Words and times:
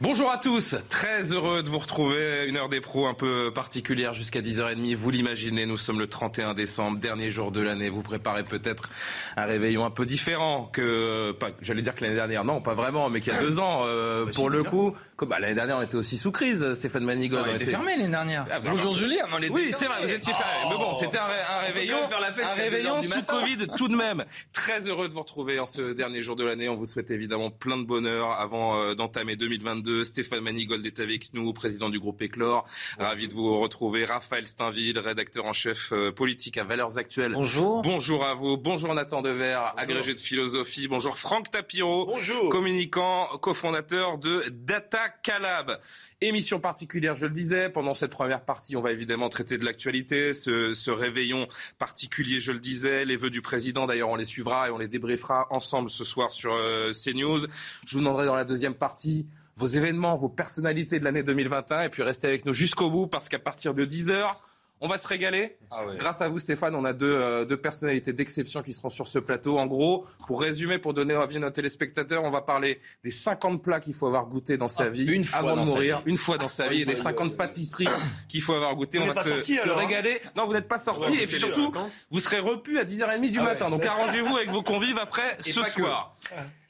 Bonjour 0.00 0.28
à 0.28 0.38
tous, 0.38 0.74
très 0.88 1.32
heureux 1.32 1.62
de 1.62 1.68
vous 1.68 1.78
retrouver. 1.78 2.46
Une 2.48 2.56
heure 2.56 2.68
des 2.68 2.80
pros 2.80 3.06
un 3.06 3.14
peu 3.14 3.52
particulière 3.54 4.12
jusqu'à 4.12 4.40
10h30. 4.40 4.96
Vous 4.96 5.10
l'imaginez, 5.10 5.66
nous 5.66 5.76
sommes 5.76 6.00
le 6.00 6.08
31 6.08 6.54
décembre, 6.54 6.98
dernier 6.98 7.30
jour 7.30 7.52
de 7.52 7.60
l'année. 7.60 7.90
Vous 7.90 8.02
préparez 8.02 8.42
peut-être 8.42 8.90
un 9.36 9.44
réveillon 9.44 9.84
un 9.84 9.90
peu 9.90 10.04
différent 10.04 10.68
que, 10.72 11.36
j'allais 11.62 11.82
dire 11.82 11.94
que 11.94 12.02
l'année 12.02 12.16
dernière. 12.16 12.44
Non, 12.44 12.60
pas 12.60 12.74
vraiment, 12.74 13.08
mais 13.08 13.20
qu'il 13.20 13.32
y 13.32 13.36
a 13.36 13.40
deux 13.40 13.60
ans. 13.60 13.82
Euh, 13.84 14.26
pour 14.26 14.50
le 14.50 14.64
coup, 14.64 14.96
bah, 15.22 15.38
l'année 15.38 15.54
dernière, 15.54 15.78
on 15.78 15.82
était 15.82 15.96
aussi 15.96 16.16
sous 16.18 16.32
crise, 16.32 16.72
Stéphane 16.74 17.04
Manigaud. 17.04 17.38
on, 17.38 17.54
était 17.54 17.64
fermé 17.64 17.96
l'année 17.96 18.08
dernière. 18.08 18.46
Ah, 18.50 18.60
Bonjour 18.60 18.96
Julien, 18.96 19.24
on 19.32 19.38
était 19.38 19.50
Oui, 19.50 19.72
c'est 19.76 19.86
vrai, 19.86 20.02
vous 20.02 20.12
étiez 20.12 20.32
fermé. 20.32 20.70
Mais 20.70 20.76
bon, 20.76 20.94
c'était 20.94 21.18
un, 21.18 21.26
un 21.26 21.58
réveillon, 21.60 22.08
faire 22.08 22.20
la 22.20 22.32
fête 22.32 22.46
un 22.46 22.54
réveillon 22.54 22.82
2 22.82 22.88
heures 22.96 23.00
du 23.00 23.06
sous 23.08 23.14
matin. 23.16 23.40
Covid 23.40 23.66
tout 23.76 23.88
de 23.88 23.96
même. 23.96 24.24
Très 24.52 24.88
heureux 24.88 25.08
de 25.08 25.14
vous 25.14 25.20
retrouver 25.20 25.60
en 25.60 25.66
ce 25.66 25.92
dernier 25.92 26.20
jour 26.22 26.36
de 26.36 26.44
l'année. 26.44 26.68
On 26.68 26.74
vous 26.74 26.86
souhaite 26.86 27.10
évidemment 27.10 27.50
plein 27.50 27.76
de 27.76 27.84
bonheur 27.84 28.32
avant 28.32 28.80
euh, 28.80 28.94
d'entamer 28.94 29.36
2022. 29.36 30.04
Stéphane 30.04 30.40
Manigold 30.40 30.84
est 30.84 31.00
avec 31.00 31.32
nous, 31.32 31.52
président 31.52 31.90
du 31.90 32.00
groupe 32.00 32.20
Éclore. 32.22 32.64
Ravi 32.98 33.28
de 33.28 33.32
vous 33.32 33.60
retrouver. 33.60 34.04
Raphaël 34.04 34.46
Steinville, 34.46 34.98
rédacteur 34.98 35.44
en 35.46 35.52
chef 35.52 35.92
euh, 35.92 36.10
politique 36.12 36.58
à 36.58 36.64
Valeurs 36.64 36.98
Actuelles. 36.98 37.32
Bonjour. 37.34 37.82
Bonjour 37.82 38.24
à 38.24 38.34
vous. 38.34 38.56
Bonjour 38.56 38.94
Nathan 38.94 39.22
Dever, 39.22 39.60
agrégé 39.76 40.14
de 40.14 40.18
philosophie. 40.18 40.88
Bonjour 40.88 41.16
Franck 41.16 41.50
Tapiro, 41.50 42.06
Bonjour. 42.06 42.48
communicant, 42.48 43.26
cofondateur 43.38 44.18
de 44.18 44.44
Data 44.50 45.03
Calab. 45.08 45.78
Émission 46.20 46.60
particulière, 46.60 47.14
je 47.14 47.26
le 47.26 47.32
disais. 47.32 47.68
Pendant 47.68 47.94
cette 47.94 48.10
première 48.10 48.44
partie, 48.44 48.76
on 48.76 48.80
va 48.80 48.92
évidemment 48.92 49.28
traiter 49.28 49.58
de 49.58 49.64
l'actualité, 49.64 50.32
ce, 50.32 50.74
ce 50.74 50.90
réveillon 50.90 51.46
particulier, 51.78 52.40
je 52.40 52.52
le 52.52 52.60
disais, 52.60 53.04
les 53.04 53.16
vœux 53.16 53.30
du 53.30 53.42
président. 53.42 53.86
D'ailleurs, 53.86 54.08
on 54.08 54.16
les 54.16 54.24
suivra 54.24 54.68
et 54.68 54.70
on 54.70 54.78
les 54.78 54.88
débriefera 54.88 55.46
ensemble 55.50 55.90
ce 55.90 56.04
soir 56.04 56.30
sur 56.30 56.54
euh, 56.54 56.92
CNews. 56.92 57.46
Je 57.86 57.92
vous 57.92 58.00
demanderai 58.00 58.26
dans 58.26 58.36
la 58.36 58.44
deuxième 58.44 58.74
partie 58.74 59.26
vos 59.56 59.66
événements, 59.66 60.16
vos 60.16 60.28
personnalités 60.28 60.98
de 60.98 61.04
l'année 61.04 61.22
2021 61.22 61.82
et 61.82 61.88
puis 61.88 62.02
restez 62.02 62.26
avec 62.26 62.44
nous 62.44 62.52
jusqu'au 62.52 62.90
bout 62.90 63.06
parce 63.06 63.28
qu'à 63.28 63.38
partir 63.38 63.74
de 63.74 63.84
10 63.84 64.10
heures, 64.10 64.40
on 64.80 64.88
va 64.88 64.98
se 64.98 65.06
régaler. 65.06 65.56
Grâce 65.96 66.20
à 66.20 66.28
vous, 66.28 66.38
Stéphane, 66.38 66.74
on 66.74 66.84
a 66.84 66.92
deux, 66.92 67.06
euh, 67.06 67.44
deux 67.44 67.56
personnalités 67.56 68.12
d'exception 68.12 68.62
qui 68.62 68.72
seront 68.72 68.90
sur 68.90 69.06
ce 69.06 69.18
plateau. 69.18 69.58
En 69.58 69.66
gros, 69.66 70.06
pour 70.26 70.40
résumer, 70.40 70.78
pour 70.78 70.94
donner 70.94 71.14
avis 71.14 71.36
à 71.36 71.40
nos 71.40 71.50
téléspectateurs, 71.50 72.22
on 72.22 72.30
va 72.30 72.42
parler 72.42 72.80
des 73.02 73.10
50 73.10 73.62
plats 73.62 73.80
qu'il 73.80 73.94
faut 73.94 74.06
avoir 74.06 74.26
goûté 74.26 74.56
dans 74.56 74.68
sa 74.68 74.88
vie 74.88 75.06
une 75.06 75.24
avant 75.32 75.56
de 75.56 75.62
mourir, 75.62 76.02
une 76.06 76.18
fois 76.18 76.38
dans 76.38 76.48
sa 76.48 76.68
vie, 76.68 76.82
et 76.82 76.84
des 76.84 76.94
50 76.94 77.36
pâtisseries 77.36 77.88
qu'il 78.28 78.42
faut 78.42 78.54
avoir 78.54 78.74
goûté. 78.74 78.98
On 78.98 79.06
va 79.06 79.22
se, 79.22 79.30
hein 79.30 79.74
régaler. 79.74 80.20
Non, 80.36 80.44
vous 80.44 80.52
n'êtes 80.52 80.68
pas. 80.68 80.76
Ouais, 80.76 81.22
et 81.22 81.26
puis 81.26 81.38
surtout, 81.38 81.72
vous 82.10 82.20
serez 82.20 82.40
repus 82.40 82.78
à 82.78 82.84
10h30 82.84 83.30
du 83.30 83.38
Ah 83.38 83.42
ouais. 83.42 83.48
matin. 83.48 83.70
Donc 83.70 83.84
arrangez-vous 83.86 84.36
avec 84.36 84.50
vos 84.50 84.62
convives 84.62 84.98
après 84.98 85.36
Et 85.46 85.52
ce 85.52 85.60
que. 85.60 85.82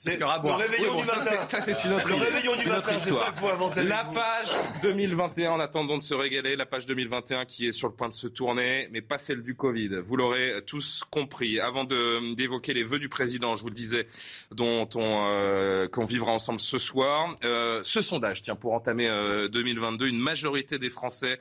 C'est 0.05 0.22
Oui, 0.22 0.86
bon, 0.91 1.00
du 1.00 1.05
ça, 1.06 1.16
matin. 1.16 1.30
c'est- 1.42 1.44
ça, 1.44 1.60
c'est 1.62 1.84
une 1.84 1.94
autre 1.94 2.08
Le 2.10 2.16
idée. 2.16 2.24
réveillon 2.27 2.56
du 2.56 2.62
Une 2.64 2.72
autre 2.72 2.86
matin, 2.86 2.98
c'est 2.98 3.05
ça 3.05 3.10
histoire. 3.10 3.30
qu'il 3.30 3.41
faut 3.41 3.48
inventer. 3.48 3.83
La 3.84 4.05
page 4.05 4.48
2021, 4.83 5.52
en 5.52 5.61
attendant 5.61 5.96
de 5.96 6.02
se 6.02 6.12
régaler, 6.14 6.56
la 6.56 6.67
page 6.67 6.84
2021 6.86 7.45
qui 7.46 7.67
est 7.67 7.73
sur 7.73 7.89
le 7.89 7.95
point 7.95 8.08
de 8.11 8.12
se 8.14 8.27
tourner, 8.27 8.89
mais 8.92 9.01
pas 9.01 9.17
celle 9.17 9.40
du 9.42 9.55
Covid. 9.56 9.89
Vous 10.02 10.17
l'aurez 10.17 10.61
tous 10.67 11.05
compris. 11.11 11.58
Avant 11.58 11.84
d'évoquer 11.84 12.74
les 12.74 12.83
vœux 12.84 12.98
du 12.98 13.08
président, 13.08 13.56
je 13.56 13.62
vous 13.62 13.68
le 13.68 13.74
disais, 13.74 14.06
dont 14.51 14.89
on 14.95 15.27
euh, 15.30 15.89
qu'on 15.89 16.05
vivra 16.05 16.33
ensemble 16.33 16.61
ce 16.61 16.77
soir, 16.79 17.34
euh, 17.45 17.80
ce 17.83 18.00
sondage, 18.02 18.42
tiens, 18.42 18.56
pour 18.56 18.74
entamer 18.74 19.08
euh, 19.08 19.48
2022, 19.48 20.06
une 20.06 20.18
majorité 20.18 20.79
des 20.79 20.90
Français 20.90 21.40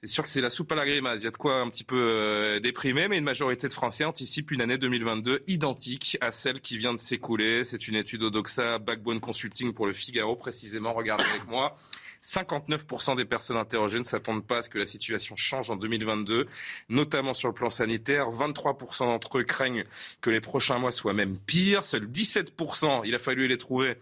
c'est 0.00 0.06
sûr 0.06 0.22
que 0.22 0.30
c'est 0.30 0.40
la 0.40 0.48
soupe 0.48 0.72
à 0.72 0.74
la 0.76 0.86
grimace. 0.86 1.20
Il 1.20 1.24
y 1.24 1.26
a 1.26 1.30
de 1.30 1.36
quoi 1.36 1.60
un 1.60 1.68
petit 1.68 1.84
peu 1.84 2.00
euh, 2.00 2.58
déprimer, 2.58 3.06
mais 3.06 3.18
une 3.18 3.24
majorité 3.24 3.68
de 3.68 3.72
Français 3.74 4.04
anticipe 4.04 4.50
une 4.50 4.62
année 4.62 4.78
2022 4.78 5.42
identique 5.46 6.16
à 6.22 6.30
celle 6.30 6.62
qui 6.62 6.78
vient 6.78 6.94
de 6.94 6.98
s'écouler. 6.98 7.64
C'est 7.64 7.86
une 7.86 7.96
étude 7.96 8.22
Odoxa 8.22 8.78
Backbone 8.78 9.20
Consulting 9.20 9.74
pour 9.74 9.86
le 9.86 9.92
Figaro, 9.92 10.36
précisément. 10.36 10.94
Regardez 10.94 11.24
avec 11.24 11.46
moi. 11.48 11.74
59% 12.22 13.16
des 13.16 13.26
personnes 13.26 13.58
interrogées 13.58 13.98
ne 13.98 14.04
s'attendent 14.04 14.46
pas 14.46 14.58
à 14.58 14.62
ce 14.62 14.70
que 14.70 14.78
la 14.78 14.86
situation 14.86 15.36
change 15.36 15.70
en 15.70 15.76
2022, 15.76 16.46
notamment 16.88 17.34
sur 17.34 17.48
le 17.48 17.54
plan 17.54 17.68
sanitaire. 17.70 18.30
23% 18.30 19.00
d'entre 19.00 19.38
eux 19.38 19.44
craignent 19.44 19.84
que 20.22 20.30
les 20.30 20.40
prochains 20.40 20.78
mois 20.78 20.92
soient 20.92 21.14
même 21.14 21.36
pires. 21.36 21.84
Seuls 21.84 22.06
17%, 22.06 23.02
il 23.04 23.14
a 23.14 23.18
fallu 23.18 23.48
les 23.48 23.58
trouver, 23.58 23.96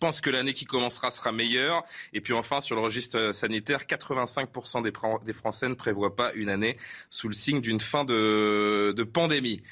pensent 0.00 0.20
que 0.20 0.30
l'année 0.30 0.52
qui 0.54 0.64
commencera 0.64 1.10
sera 1.10 1.30
meilleure. 1.30 1.84
Et 2.12 2.20
puis 2.20 2.32
enfin, 2.32 2.60
sur 2.60 2.74
le 2.74 2.82
registre 2.82 3.30
sanitaire, 3.32 3.84
85% 3.84 4.82
des, 4.82 4.90
Fran- 4.90 5.20
des 5.24 5.32
Français 5.32 5.68
ne 5.68 5.74
prévoient 5.74 6.16
pas 6.16 6.32
une 6.32 6.48
année 6.48 6.76
sous 7.10 7.28
le 7.28 7.34
signe 7.34 7.60
d'une 7.60 7.78
fin 7.80 8.04
de, 8.04 8.92
de 8.96 9.02
pandémie. 9.04 9.62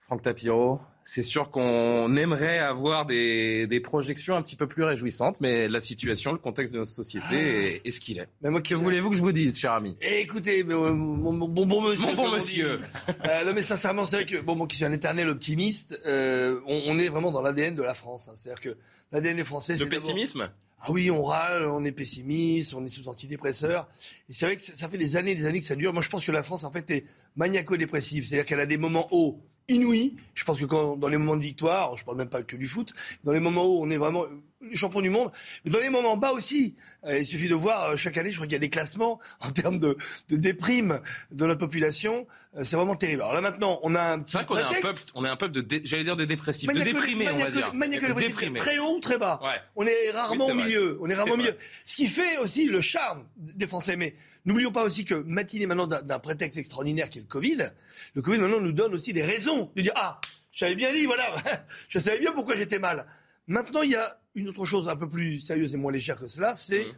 Franck 0.00 0.22
Tapiro, 0.22 0.80
c'est 1.10 1.22
sûr 1.22 1.50
qu'on 1.50 2.14
aimerait 2.16 2.58
avoir 2.58 3.06
des, 3.06 3.66
des 3.66 3.80
projections 3.80 4.36
un 4.36 4.42
petit 4.42 4.56
peu 4.56 4.66
plus 4.66 4.82
réjouissantes, 4.84 5.40
mais 5.40 5.66
la 5.66 5.80
situation, 5.80 6.32
le 6.32 6.38
contexte 6.38 6.74
de 6.74 6.78
notre 6.80 6.90
société 6.90 7.34
est, 7.76 7.80
est 7.86 7.90
ce 7.90 7.98
qu'il 7.98 8.18
est. 8.18 8.28
Mais 8.42 8.50
moi 8.50 8.60
Que 8.60 8.74
voulez-vous 8.74 9.08
que 9.08 9.16
je 9.16 9.22
vous 9.22 9.32
dise, 9.32 9.58
cher 9.58 9.72
ami? 9.72 9.96
Eh, 10.02 10.20
Écoutez, 10.20 10.60
euh, 10.68 10.92
mon, 10.92 11.32
mon- 11.32 11.48
bon, 11.48 11.64
bon 11.64 11.80
monsieur. 11.80 12.06
Mon 12.08 12.14
bon 12.14 12.30
monsieur. 12.30 12.80
Euh, 13.26 13.44
non, 13.46 13.52
mais 13.54 13.62
sincèrement, 13.62 14.04
c'est 14.04 14.16
vrai 14.16 14.26
que, 14.26 14.36
bon, 14.42 14.54
moi 14.54 14.66
qui 14.66 14.76
suis 14.76 14.84
un 14.84 14.92
éternel 14.92 15.30
optimiste, 15.30 15.98
euh, 16.06 16.60
on, 16.66 16.82
on 16.88 16.98
est 16.98 17.08
vraiment 17.08 17.30
dans 17.32 17.40
l'ADN 17.40 17.74
de 17.74 17.82
la 17.82 17.94
France. 17.94 18.28
hein. 18.28 18.32
C'est-à-dire 18.34 18.60
que 18.60 18.76
l'ADN 19.10 19.38
des 19.38 19.44
Français, 19.44 19.78
c'est. 19.78 19.84
d'abord- 19.86 20.00
pessimisme? 20.02 20.50
Ah 20.82 20.90
oui, 20.92 21.10
on 21.10 21.24
râle, 21.24 21.64
on 21.68 21.84
est 21.86 21.90
pessimiste, 21.92 22.74
on 22.74 22.84
est 22.84 22.88
sous 22.88 23.08
antidépresseurs. 23.08 23.88
Et 24.28 24.34
c'est 24.34 24.44
vrai 24.44 24.56
que 24.56 24.62
ça 24.62 24.74
ça 24.74 24.88
fait 24.90 24.98
des 24.98 25.16
années 25.16 25.30
et 25.30 25.34
des 25.34 25.46
années 25.46 25.58
que 25.60 25.64
ça 25.64 25.74
dure. 25.74 25.94
Moi, 25.94 26.02
je 26.02 26.08
pense 26.10 26.22
que 26.24 26.30
la 26.32 26.42
France, 26.42 26.64
en 26.64 26.70
fait, 26.70 26.88
est 26.90 27.04
maniaco-dépressive. 27.34 28.26
C'est-à-dire 28.26 28.44
qu'elle 28.44 28.60
a 28.60 28.66
des 28.66 28.76
moments 28.76 29.08
hauts 29.10 29.40
inouïs. 29.68 30.14
Je 30.34 30.44
pense 30.44 30.58
que 30.58 30.64
quand, 30.64 30.96
dans 30.96 31.08
les 31.08 31.16
moments 31.16 31.36
de 31.36 31.42
victoire, 31.42 31.96
je 31.96 32.04
parle 32.04 32.16
même 32.16 32.28
pas 32.28 32.42
que 32.42 32.56
du 32.56 32.66
foot, 32.66 32.92
dans 33.24 33.32
les 33.32 33.40
moments 33.40 33.66
où 33.66 33.84
on 33.84 33.90
est 33.90 33.98
vraiment 33.98 34.24
les 34.60 34.76
champions 34.76 35.00
du 35.00 35.10
monde, 35.10 35.30
mais 35.64 35.70
dans 35.70 35.78
les 35.78 35.88
moments 35.90 36.16
bas 36.16 36.32
aussi. 36.32 36.74
Euh, 37.06 37.18
il 37.20 37.26
suffit 37.26 37.48
de 37.48 37.54
voir, 37.54 37.90
euh, 37.90 37.96
chaque 37.96 38.16
année, 38.16 38.30
je 38.30 38.36
crois 38.36 38.46
qu'il 38.46 38.54
y 38.54 38.56
a 38.56 38.60
des 38.60 38.68
classements 38.70 39.20
en 39.40 39.50
termes 39.50 39.78
de, 39.78 39.96
de 40.28 40.36
déprime 40.36 41.00
de 41.30 41.46
notre 41.46 41.60
population. 41.60 42.26
Euh, 42.56 42.64
c'est 42.64 42.74
vraiment 42.76 42.96
terrible. 42.96 43.22
Alors 43.22 43.34
là, 43.34 43.40
maintenant, 43.40 43.78
on 43.82 43.94
a 43.94 44.02
un 44.02 44.18
petit 44.18 44.32
C'est 44.32 44.38
vrai 44.38 44.46
qu'on 44.46 44.58
est 44.58 44.62
un 44.78 44.80
peuple, 44.80 45.02
on 45.14 45.24
est 45.24 45.28
un 45.28 45.36
peuple 45.36 45.52
de, 45.52 45.60
dé- 45.60 45.82
j'allais 45.84 46.04
dire 46.04 46.16
de 46.16 46.24
dépressifs, 46.24 46.68
de 46.68 46.80
déprimés, 46.80 47.28
on 47.30 47.38
va 47.38 47.50
dire. 47.50 47.72
Déprimés. 48.16 48.58
Très 48.58 48.78
haut 48.78 48.96
ou 48.96 49.00
très 49.00 49.16
bas. 49.18 49.38
Ouais. 49.42 49.60
On 49.76 49.86
est 49.86 50.10
rarement 50.10 50.46
Oui, 50.46 50.52
au 50.52 50.54
milieu. 50.56 50.98
On 51.00 51.08
est 51.08 51.14
rarement 51.14 51.34
au 51.34 51.36
milieu. 51.36 51.56
Ce 51.84 51.94
qui 51.94 52.06
fait 52.08 52.38
aussi 52.38 52.66
le 52.66 52.80
charme 52.80 53.24
des 53.36 53.66
Français. 53.66 53.96
Mais 53.96 54.14
n'oublions 54.44 54.72
pas 54.72 54.82
aussi 54.82 55.04
que 55.04 55.14
matinée 55.14 55.66
maintenant 55.66 55.86
d'un 55.86 56.02
d'un 56.02 56.18
prétexte 56.18 56.58
extraordinaire 56.58 57.10
qui 57.10 57.18
est 57.18 57.22
le 57.22 57.28
Covid, 57.28 57.70
le 58.14 58.22
Covid 58.22 58.38
maintenant 58.38 58.60
nous 58.60 58.72
donne 58.72 58.92
aussi 58.94 59.12
des 59.12 59.22
raisons 59.22 59.70
de 59.76 59.82
dire 59.82 59.92
ah 59.94 60.20
je 60.50 60.58
savais 60.60 60.74
bien 60.74 60.92
dit 60.92 61.04
voilà 61.06 61.34
je 61.88 61.98
savais 61.98 62.18
bien 62.18 62.32
pourquoi 62.32 62.56
j'étais 62.56 62.78
mal. 62.78 63.06
Maintenant 63.46 63.82
il 63.82 63.90
y 63.90 63.94
a 63.94 64.18
une 64.38 64.48
autre 64.48 64.64
chose 64.64 64.88
un 64.88 64.96
peu 64.96 65.08
plus 65.08 65.40
sérieuse 65.40 65.74
et 65.74 65.76
moins 65.76 65.92
légère 65.92 66.16
que 66.16 66.26
cela, 66.26 66.54
c'est 66.54 66.84
Mhm. 66.86 66.92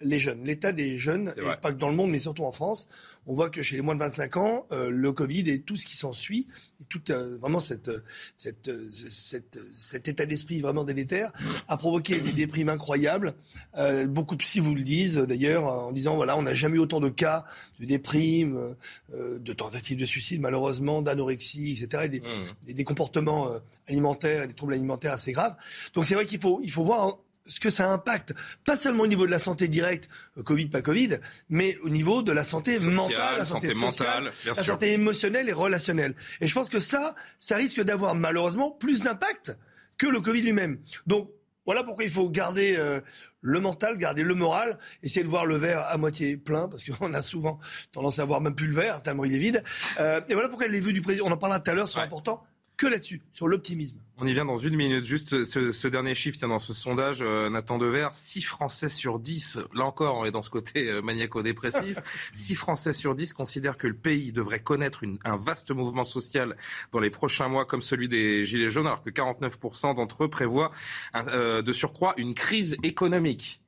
Les 0.00 0.18
jeunes, 0.18 0.44
l'état 0.44 0.72
des 0.72 0.98
jeunes, 0.98 1.32
et 1.36 1.40
vrai. 1.40 1.58
pas 1.60 1.72
que 1.72 1.78
dans 1.78 1.88
le 1.88 1.94
monde, 1.94 2.10
mais 2.10 2.18
surtout 2.18 2.44
en 2.44 2.52
France. 2.52 2.88
On 3.26 3.32
voit 3.32 3.48
que 3.48 3.62
chez 3.62 3.76
les 3.76 3.82
moins 3.82 3.94
de 3.94 4.00
25 4.00 4.36
ans, 4.36 4.66
euh, 4.72 4.90
le 4.90 5.12
Covid 5.12 5.48
et 5.48 5.60
tout 5.62 5.76
ce 5.76 5.86
qui 5.86 5.96
s'ensuit, 5.96 6.46
et 6.80 6.84
tout 6.90 7.00
euh, 7.10 7.38
vraiment 7.38 7.60
cette, 7.60 7.88
euh, 7.88 8.02
cette, 8.36 8.68
euh, 8.68 8.88
cette, 8.90 9.56
euh, 9.56 9.66
cet 9.70 10.08
état 10.08 10.26
d'esprit 10.26 10.60
vraiment 10.60 10.84
délétère, 10.84 11.32
a 11.68 11.76
provoqué 11.76 12.20
des 12.20 12.32
déprimes 12.32 12.68
incroyables. 12.68 13.34
Euh, 13.78 14.06
beaucoup 14.06 14.34
de 14.34 14.42
psy 14.42 14.60
vous 14.60 14.74
le 14.74 14.82
disent 14.82 15.16
d'ailleurs 15.16 15.64
en 15.64 15.92
disant 15.92 16.16
voilà, 16.16 16.36
on 16.36 16.42
n'a 16.42 16.54
jamais 16.54 16.76
eu 16.76 16.80
autant 16.80 17.00
de 17.00 17.08
cas 17.08 17.44
de 17.80 17.86
déprime, 17.86 18.74
euh, 19.14 19.38
de 19.38 19.52
tentatives 19.52 19.96
de 19.98 20.04
suicide 20.04 20.40
malheureusement, 20.40 21.00
d'anorexie, 21.02 21.78
etc. 21.80 22.04
Et 22.04 22.08
des, 22.08 22.20
Mmh. 22.20 22.66
des, 22.66 22.72
des 22.74 22.84
comportements 22.84 23.48
alimentaires 23.86 24.46
des 24.48 24.54
troubles 24.54 24.72
alimentaires 24.74 25.12
assez 25.12 25.32
graves. 25.32 25.54
Donc 25.94 26.04
c'est 26.06 26.14
vrai 26.14 26.26
qu'il 26.26 26.40
faut, 26.40 26.60
il 26.64 26.70
faut 26.70 26.82
voir 26.82 27.06
hein, 27.06 27.16
ce 27.46 27.60
que 27.60 27.70
ça 27.70 27.90
impacte, 27.90 28.32
pas 28.64 28.76
seulement 28.76 29.02
au 29.02 29.06
niveau 29.06 29.26
de 29.26 29.30
la 29.30 29.38
santé 29.38 29.68
directe, 29.68 30.08
euh, 30.38 30.42
Covid, 30.42 30.68
pas 30.68 30.82
Covid, 30.82 31.18
mais 31.48 31.76
au 31.82 31.88
niveau 31.88 32.22
de 32.22 32.32
la 32.32 32.44
santé 32.44 32.78
mentale, 32.78 33.38
la 33.38 33.44
santé, 33.44 33.68
santé 33.68 33.80
sociale, 33.80 34.24
mentale, 34.24 34.32
bien 34.42 34.52
la 34.52 34.62
sûr. 34.62 34.72
santé 34.72 34.92
émotionnelle 34.92 35.48
et 35.48 35.52
relationnelle. 35.52 36.14
Et 36.40 36.46
je 36.46 36.54
pense 36.54 36.68
que 36.68 36.80
ça, 36.80 37.14
ça 37.38 37.56
risque 37.56 37.80
d'avoir 37.82 38.14
malheureusement 38.14 38.70
plus 38.70 39.02
d'impact 39.02 39.56
que 39.98 40.06
le 40.06 40.20
Covid 40.20 40.42
lui-même. 40.42 40.78
Donc, 41.06 41.30
Voilà 41.66 41.82
pourquoi 41.82 42.04
il 42.04 42.10
faut 42.10 42.28
garder 42.28 42.76
euh, 42.76 43.00
le 43.40 43.58
mental, 43.58 43.96
garder 43.96 44.22
le 44.22 44.34
moral, 44.34 44.78
essayer 45.02 45.22
de 45.22 45.28
voir 45.30 45.46
le 45.46 45.56
verre 45.56 45.80
à 45.80 45.96
moitié 45.96 46.36
plein, 46.36 46.68
parce 46.68 46.84
qu'on 46.84 47.14
a 47.14 47.22
souvent 47.22 47.58
tendance 47.90 48.18
à 48.18 48.24
voir 48.26 48.40
même 48.42 48.54
plus 48.54 48.66
le 48.66 48.74
verre, 48.74 49.00
tellement 49.00 49.24
il 49.24 49.34
est 49.34 49.38
vide. 49.38 49.62
Euh, 49.98 50.20
et 50.28 50.34
voilà 50.34 50.48
pourquoi 50.50 50.66
les 50.66 50.80
vues 50.80 50.92
du 50.92 51.00
président, 51.00 51.26
on 51.26 51.30
en 51.32 51.38
parlera 51.38 51.60
tout 51.60 51.70
à 51.70 51.74
l'heure, 51.74 51.88
sont 51.88 52.00
importants 52.00 52.44
que 52.76 52.86
là-dessus, 52.86 53.22
sur 53.32 53.48
l'optimisme. 53.48 53.96
On 54.16 54.26
y 54.26 54.32
vient 54.32 54.44
dans 54.44 54.56
une 54.56 54.76
minute. 54.76 55.04
Juste 55.04 55.44
ce, 55.44 55.88
dernier 55.88 56.14
chiffre, 56.14 56.38
c'est 56.38 56.46
dans 56.46 56.60
ce 56.60 56.72
sondage, 56.72 57.18
euh, 57.20 57.50
Nathan 57.50 57.78
Dever, 57.78 58.08
6 58.12 58.42
Français 58.42 58.88
sur 58.88 59.18
10, 59.18 59.58
là 59.74 59.84
encore, 59.84 60.16
on 60.16 60.24
est 60.24 60.30
dans 60.30 60.42
ce 60.42 60.50
côté 60.50 60.88
euh, 60.88 61.02
maniaco-dépressif, 61.02 61.98
6 62.32 62.54
Français 62.54 62.92
sur 62.92 63.16
10 63.16 63.32
considèrent 63.32 63.76
que 63.76 63.88
le 63.88 63.96
pays 63.96 64.30
devrait 64.30 64.60
connaître 64.60 65.02
un 65.24 65.36
vaste 65.36 65.72
mouvement 65.72 66.04
social 66.04 66.56
dans 66.92 67.00
les 67.00 67.10
prochains 67.10 67.48
mois, 67.48 67.64
comme 67.64 67.82
celui 67.82 68.06
des 68.06 68.44
Gilets 68.44 68.70
jaunes, 68.70 68.86
alors 68.86 69.00
que 69.00 69.10
49% 69.10 69.96
d'entre 69.96 70.24
eux 70.24 70.30
prévoient 70.30 70.70
euh, 71.16 71.62
de 71.62 71.72
surcroît 71.72 72.14
une 72.16 72.34
crise 72.34 72.76
économique. 72.84 73.62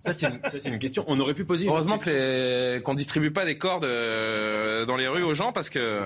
Ça, 0.00 0.12
c'est 0.12 0.68
une, 0.68 0.78
question. 0.78 1.04
On 1.06 1.18
aurait 1.18 1.34
pu 1.34 1.46
poser. 1.46 1.66
Heureusement 1.66 1.96
qu'on 1.96 2.10
ne 2.10 2.96
distribue 2.96 3.30
pas 3.30 3.46
des 3.46 3.56
cordes 3.56 3.84
dans 3.84 4.96
les 4.96 5.08
rues 5.08 5.22
aux 5.22 5.34
gens 5.34 5.52
parce 5.52 5.70
que. 5.70 6.02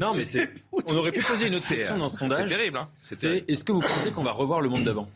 Non, 0.00 0.14
mais 0.14 0.24
c'est. 0.24 0.50
On 0.72 0.96
aurait 0.96 1.10
pu 1.10 1.20
poser 1.20 1.46
une 1.46 1.54
autre 1.54 1.68
question 1.68 1.98
dans 1.98 2.08
ce 2.08 2.16
sondage. 2.16 2.48
C'est 2.48 2.56
terrible. 2.56 2.78
Hein 2.78 2.88
c'est 3.02 3.44
est-ce 3.48 3.64
que 3.64 3.72
vous 3.72 3.80
pensez 3.80 4.10
qu'on 4.12 4.24
va 4.24 4.32
revoir 4.32 4.60
le 4.60 4.68
monde 4.68 4.84
d'avant? 4.84 5.08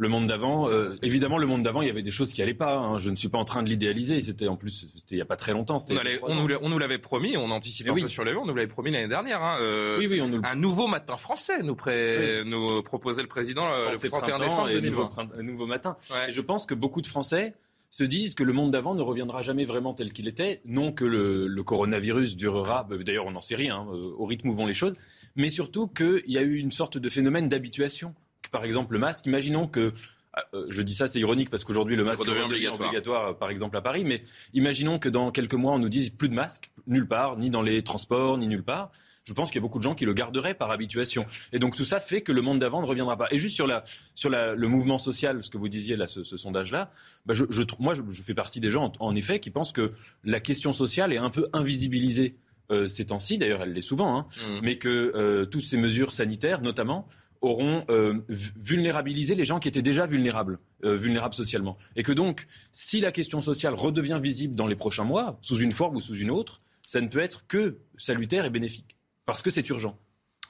Le 0.00 0.08
monde 0.08 0.26
d'avant, 0.26 0.68
euh, 0.68 0.94
évidemment, 1.02 1.38
le 1.38 1.46
monde 1.48 1.64
d'avant, 1.64 1.82
il 1.82 1.88
y 1.88 1.90
avait 1.90 2.04
des 2.04 2.12
choses 2.12 2.32
qui 2.32 2.40
allaient 2.40 2.54
pas. 2.54 2.76
Hein. 2.76 2.98
Je 2.98 3.10
ne 3.10 3.16
suis 3.16 3.28
pas 3.28 3.38
en 3.38 3.44
train 3.44 3.64
de 3.64 3.68
l'idéaliser. 3.68 4.20
C'était 4.20 4.46
en 4.46 4.54
plus, 4.54 4.86
c'était 4.94 5.16
il 5.16 5.18
y 5.18 5.22
a 5.22 5.24
pas 5.24 5.34
très 5.34 5.52
longtemps. 5.52 5.78
On, 6.22 6.36
on, 6.62 6.68
nous 6.68 6.78
l'avait 6.78 6.98
promis, 6.98 7.36
on 7.36 7.50
anticipait 7.50 7.90
un 7.90 7.94
peu 7.94 8.06
sur 8.06 8.22
les. 8.22 8.32
On 8.36 8.46
nous 8.46 8.54
l'avait 8.54 8.68
promis 8.68 8.92
l'année 8.92 9.08
dernière. 9.08 9.42
Hein. 9.42 9.58
Euh, 9.60 9.98
oui, 9.98 10.06
oui, 10.06 10.20
un 10.20 10.54
nouveau 10.54 10.86
matin 10.86 11.16
français 11.16 11.64
nous, 11.64 11.74
pré... 11.74 12.42
nous 12.46 12.80
proposait 12.84 13.22
le 13.22 13.28
président 13.28 13.72
euh, 13.72 13.90
le 13.90 14.08
31 14.08 14.38
décembre 14.38 14.70
2020. 14.70 15.10
Un 15.36 15.42
nouveau 15.42 15.66
matin. 15.66 15.96
Et 16.28 16.32
je 16.32 16.40
pense 16.40 16.64
que 16.64 16.74
beaucoup 16.74 17.00
de 17.00 17.08
Français 17.08 17.54
se 17.90 18.04
disent 18.04 18.34
que 18.34 18.44
le 18.44 18.52
monde 18.52 18.70
d'avant 18.70 18.94
ne 18.94 19.02
reviendra 19.02 19.42
jamais 19.42 19.64
vraiment 19.64 19.94
tel 19.94 20.12
qu'il 20.12 20.28
était. 20.28 20.60
Non 20.64 20.92
que 20.92 21.04
le, 21.04 21.62
coronavirus 21.62 22.36
durera, 22.36 22.84
bah, 22.84 22.96
d'ailleurs 22.98 23.26
on 23.26 23.32
n'en 23.32 23.40
sait 23.40 23.56
rien, 23.56 23.76
hein, 23.76 23.86
euh, 23.90 24.14
au 24.16 24.26
rythme 24.26 24.48
où 24.48 24.54
vont 24.54 24.66
les 24.66 24.74
choses, 24.74 24.94
mais 25.36 25.50
surtout 25.50 25.88
qu'il 25.88 26.22
y 26.26 26.38
a 26.38 26.42
eu 26.42 26.56
une 26.56 26.70
sorte 26.70 26.98
de 26.98 27.08
phénomène 27.08 27.48
d'habituation. 27.48 28.14
Par 28.50 28.64
exemple 28.64 28.92
le 28.94 28.98
masque, 28.98 29.26
imaginons 29.26 29.66
que 29.66 29.92
ah, 30.34 30.44
euh, 30.54 30.66
je 30.68 30.82
dis 30.82 30.94
ça, 30.94 31.06
c'est 31.06 31.20
ironique 31.20 31.50
parce 31.50 31.64
qu'aujourd'hui 31.64 31.96
le 31.96 32.04
masque 32.04 32.24
devient 32.24 32.42
obligatoire. 32.42 32.88
obligatoire, 32.88 33.38
par 33.38 33.50
exemple 33.50 33.76
à 33.76 33.80
Paris, 33.80 34.04
mais 34.04 34.22
imaginons 34.52 34.98
que 34.98 35.08
dans 35.08 35.30
quelques 35.30 35.54
mois 35.54 35.72
on 35.72 35.78
nous 35.78 35.88
dise 35.88 36.10
plus 36.10 36.28
de 36.28 36.34
masque, 36.34 36.70
nulle 36.86 37.08
part, 37.08 37.36
ni 37.36 37.50
dans 37.50 37.62
les 37.62 37.82
transports, 37.82 38.38
ni 38.38 38.46
nulle 38.46 38.64
part 38.64 38.92
je 39.28 39.34
pense 39.34 39.50
qu'il 39.50 39.56
y 39.56 39.58
a 39.58 39.62
beaucoup 39.62 39.78
de 39.78 39.82
gens 39.84 39.94
qui 39.94 40.06
le 40.06 40.14
garderaient 40.14 40.54
par 40.54 40.70
habituation. 40.70 41.26
Et 41.52 41.58
donc 41.58 41.76
tout 41.76 41.84
ça 41.84 42.00
fait 42.00 42.22
que 42.22 42.32
le 42.32 42.40
monde 42.40 42.60
d'avant 42.60 42.80
ne 42.80 42.86
reviendra 42.86 43.18
pas. 43.18 43.28
Et 43.30 43.36
juste 43.36 43.54
sur, 43.54 43.66
la, 43.66 43.84
sur 44.14 44.30
la, 44.30 44.54
le 44.54 44.68
mouvement 44.68 44.96
social, 44.96 45.44
ce 45.44 45.50
que 45.50 45.58
vous 45.58 45.68
disiez 45.68 45.96
là, 45.96 46.06
ce, 46.06 46.22
sondage-là, 46.22 46.90
bah 47.26 47.34
je, 47.34 47.44
je, 47.50 47.62
moi 47.78 47.92
je, 47.92 48.22
fais 48.22 48.32
partie 48.32 48.58
des 48.58 48.70
gens, 48.70 48.90
en, 49.00 49.14
effet, 49.14 49.38
qui 49.38 49.50
pensent 49.50 49.72
que 49.72 49.92
la 50.24 50.40
question 50.40 50.72
sociale 50.72 51.12
est 51.12 51.18
un 51.18 51.28
peu 51.28 51.46
invisibilisée 51.52 52.36
euh, 52.70 52.88
ces 52.88 53.06
temps-ci. 53.06 53.36
D'ailleurs, 53.36 53.60
elle 53.62 53.74
l'est 53.74 53.82
souvent, 53.82 54.18
hein, 54.18 54.26
mmh. 54.36 54.60
mais 54.62 54.78
que 54.78 55.12
euh, 55.14 55.44
toutes 55.44 55.64
ces 55.64 55.76
mesures 55.76 56.12
sanitaires, 56.12 56.62
notamment, 56.62 57.06
auront 57.42 57.84
euh, 57.90 58.14
vulnérabilisé 58.28 59.34
les 59.34 59.44
gens 59.44 59.58
qui 59.58 59.68
étaient 59.68 59.82
déjà 59.82 60.06
vulnérables, 60.06 60.58
vulnérables 60.82 61.34
socialement. 61.34 61.76
Et 61.96 62.02
que 62.02 62.12
donc, 62.12 62.46
si 62.72 63.00
la 63.00 63.12
question 63.12 63.42
sociale 63.42 63.74
redevient 63.74 64.18
visible 64.20 64.54
dans 64.54 64.66
les 64.66 64.74
prochains 64.74 65.04
mois, 65.04 65.38
sous 65.42 65.58
une 65.58 65.72
forme 65.72 65.96
ou 65.96 66.00
sous 66.00 66.16
une 66.16 66.30
autre, 66.30 66.60
ça 66.82 67.02
ne 67.02 67.08
peut 67.08 67.20
être 67.20 67.46
que 67.46 67.78
salutaire 67.98 68.46
et 68.46 68.50
bénéfique 68.50 68.97
parce 69.28 69.42
que 69.42 69.50
c'est 69.50 69.68
urgent. 69.68 69.94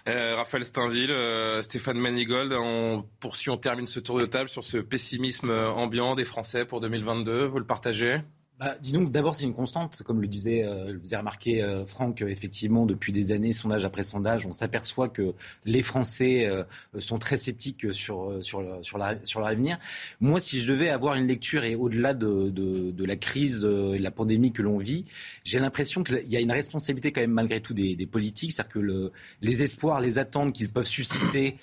Euh, 0.07 0.37
Raphaël 0.37 0.65
Steinville, 0.65 1.11
euh, 1.11 1.63
Stéphane 1.63 1.99
Manigold, 1.99 2.53
on 2.53 3.05
poursuit, 3.19 3.51
on 3.51 3.57
termine 3.57 3.87
ce 3.87 3.99
tour 3.99 4.21
de 4.21 4.25
table 4.25 4.49
sur 4.49 4.63
ce 4.63 4.79
pessimisme 4.79 5.51
ambiant 5.51 6.15
des 6.15 6.25
Français 6.25 6.65
pour 6.65 6.79
2022. 6.79 7.45
Vous 7.45 7.59
le 7.59 7.67
partagez? 7.67 8.21
Bah, 8.59 8.75
dis 8.83 8.91
donc, 8.91 9.13
d'abord, 9.13 9.37
c'est 9.37 9.45
une 9.45 9.55
constante, 9.55 10.03
comme 10.05 10.21
le 10.21 10.27
disait, 10.27 10.65
euh, 10.65 10.93
le 10.93 10.99
faisait 10.99 11.17
remarquer 11.17 11.63
euh, 11.63 11.87
Franck, 11.87 12.23
effectivement, 12.23 12.87
depuis 12.87 13.13
des 13.13 13.31
années, 13.31 13.53
sondage 13.53 13.85
après 13.85 14.03
sondage, 14.03 14.47
on 14.47 14.53
s'aperçoit 14.53 15.09
que 15.09 15.35
les 15.65 15.83
Français 15.85 16.47
euh, 16.47 16.65
sont 16.99 17.21
très 17.21 17.37
sceptiques 17.37 17.93
sur, 17.93 18.39
sur, 18.41 18.65
sur, 18.83 18.99
la, 18.99 19.15
sur 19.25 19.41
l'avenir. 19.41 19.79
Moi, 20.21 20.41
si 20.41 20.61
je 20.61 20.73
devais 20.73 20.89
avoir 20.89 21.15
une 21.15 21.29
lecture, 21.29 21.63
et 21.63 21.77
au-delà 21.77 22.15
de, 22.15 22.51
de, 22.51 23.05
la 23.05 23.15
crise 23.15 23.59
et 23.59 23.99
de 23.99 24.03
la 24.03 24.11
pandémie 24.11 24.53
que 24.53 24.63
l'on 24.63 24.79
vit, 24.79 25.05
j'ai 25.45 25.61
l'impression 25.61 26.03
qu'il 26.03 26.29
y 26.29 26.37
a 26.37 26.41
une 26.41 26.51
responsabilité 26.51 27.13
quand 27.13 27.21
même 27.21 27.31
malgré 27.31 27.61
tout 27.61 27.75
des, 27.75 27.97
politiques, 28.07 28.53
c'est-à-dire 28.53 28.73
que 28.73 28.79
le, 28.81 29.13
les 29.41 29.63
espoirs, 29.63 30.01
les 30.01 30.19
attentes 30.19 30.53
qu'ils 30.53 30.69
peuvent 30.69 30.85
susciter 30.85 31.57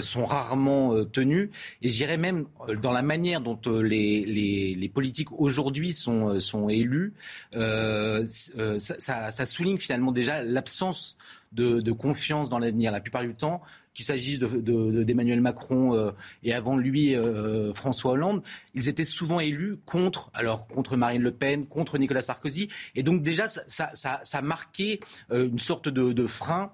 sont 0.00 0.26
rarement 0.26 1.04
tenus. 1.06 1.48
Et 1.80 1.88
j'irais 1.88 2.18
même 2.18 2.44
dans 2.82 2.92
la 2.92 3.02
manière 3.02 3.40
dont 3.40 3.58
les, 3.66 4.74
les 4.76 4.88
politiques 4.88 5.32
aujourd'hui 5.32 5.92
sont 5.92 6.25
euh, 6.28 6.40
sont, 6.40 6.68
élus, 6.68 7.14
euh, 7.54 8.24
euh, 8.58 8.78
ça, 8.78 9.46
souligne 9.46 9.78
finalement 9.78 10.12
déjà 10.12 10.42
l'absence 10.42 11.16
de, 11.52 11.92
confiance 11.92 12.48
dans 12.50 12.58
l'avenir. 12.58 12.92
La 12.92 13.00
plupart 13.00 13.22
du 13.22 13.34
temps, 13.34 13.62
qu'il 13.94 14.04
s'agisse 14.04 14.38
d'Emmanuel 14.38 15.40
Macron 15.40 16.12
et 16.42 16.52
avant 16.52 16.76
lui 16.76 17.16
François 17.72 18.12
Hollande, 18.12 18.42
ils 18.74 18.88
étaient 18.88 19.04
souvent 19.04 19.40
élus 19.40 19.78
contre, 19.86 20.30
alors 20.34 20.66
contre 20.68 20.98
Marine 20.98 21.22
Le 21.22 21.30
Pen, 21.30 21.66
contre 21.66 21.96
Nicolas 21.96 22.20
Sarkozy, 22.20 22.68
et 22.94 23.02
donc 23.02 23.22
déjà 23.22 23.48
ça, 23.48 24.42
marquait 24.42 25.00
une 25.32 25.58
sorte 25.58 25.88
de, 25.88 26.26
frein 26.26 26.72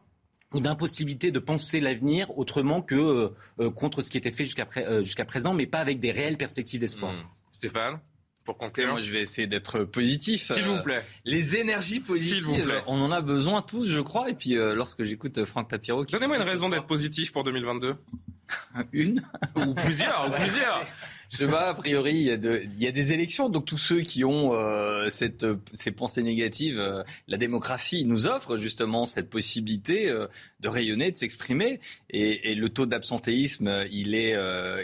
ou 0.53 0.59
d'impossibilité 0.59 1.31
de 1.31 1.39
penser 1.39 1.81
l'avenir 1.81 2.37
autrement 2.37 2.83
que 2.83 3.33
contre 3.77 4.03
ce 4.03 4.11
qui 4.11 4.19
était 4.19 4.33
fait 4.33 4.45
jusqu'à 4.45 5.25
présent, 5.25 5.55
mais 5.55 5.67
pas 5.67 5.79
avec 5.79 6.01
des 6.01 6.11
réelles 6.11 6.39
perspectives 6.39 6.81
d'espoir. 6.81 7.13
Mmh. 7.13 7.27
Stéphane? 7.53 8.01
Pour 8.45 8.59
Moi, 8.59 9.01
je 9.01 9.13
vais 9.13 9.21
essayer 9.21 9.47
d'être 9.47 9.85
positif. 9.85 10.53
S'il 10.53 10.65
vous 10.65 10.83
plaît. 10.83 11.05
les 11.25 11.57
énergies 11.57 12.01
positives, 12.01 12.83
on 12.87 13.01
en 13.01 13.13
a 13.13 13.21
besoin 13.21 13.63
tous, 13.63 13.89
je 13.89 14.01
crois. 14.01 14.31
Et 14.31 14.35
puis, 14.35 14.57
euh, 14.57 14.75
lorsque 14.75 15.05
j'écoute 15.05 15.45
Franck 15.45 15.69
Tapiro... 15.69 16.05
Donnez-moi 16.05 16.37
une 16.37 16.43
raison 16.43 16.69
d'être 16.69 16.87
positif 16.87 17.33
pour 17.33 17.45
2022. 17.45 17.97
une 18.93 19.23
Ou 19.57 19.75
plusieurs, 19.75 20.29
ou 20.29 20.31
plusieurs 20.33 20.85
je 21.33 21.39
sais 21.39 21.49
pas, 21.49 21.71
a 21.71 21.75
priori, 21.75 22.13
il 22.13 22.27
y, 22.27 22.31
a 22.31 22.35
il 22.35 22.79
y 22.79 22.87
a 22.87 22.93
des 22.93 23.13
élections, 23.13 23.49
donc 23.49 23.65
tous 23.65 23.79
ceux 23.79 24.03
qui 24.03 24.23
ont 24.23 24.53
euh, 24.53 25.09
cette, 25.09 25.47
ces 25.73 25.91
pensées 25.91 26.23
négatives, 26.23 26.79
euh, 26.79 27.03
la 27.27 27.39
démocratie 27.39 28.05
nous 28.05 28.27
offre 28.27 28.59
justement 28.59 29.07
cette 29.07 29.31
possibilité 29.31 30.11
euh, 30.11 30.27
de 30.61 30.69
rayonner, 30.69 31.11
de 31.11 31.17
s'exprimer. 31.17 31.81
Et, 32.11 32.51
et, 32.51 32.55
le 32.55 32.69
taux 32.69 32.85
d'absentéisme, 32.85 33.87
il 33.91 34.15
est, 34.15 34.37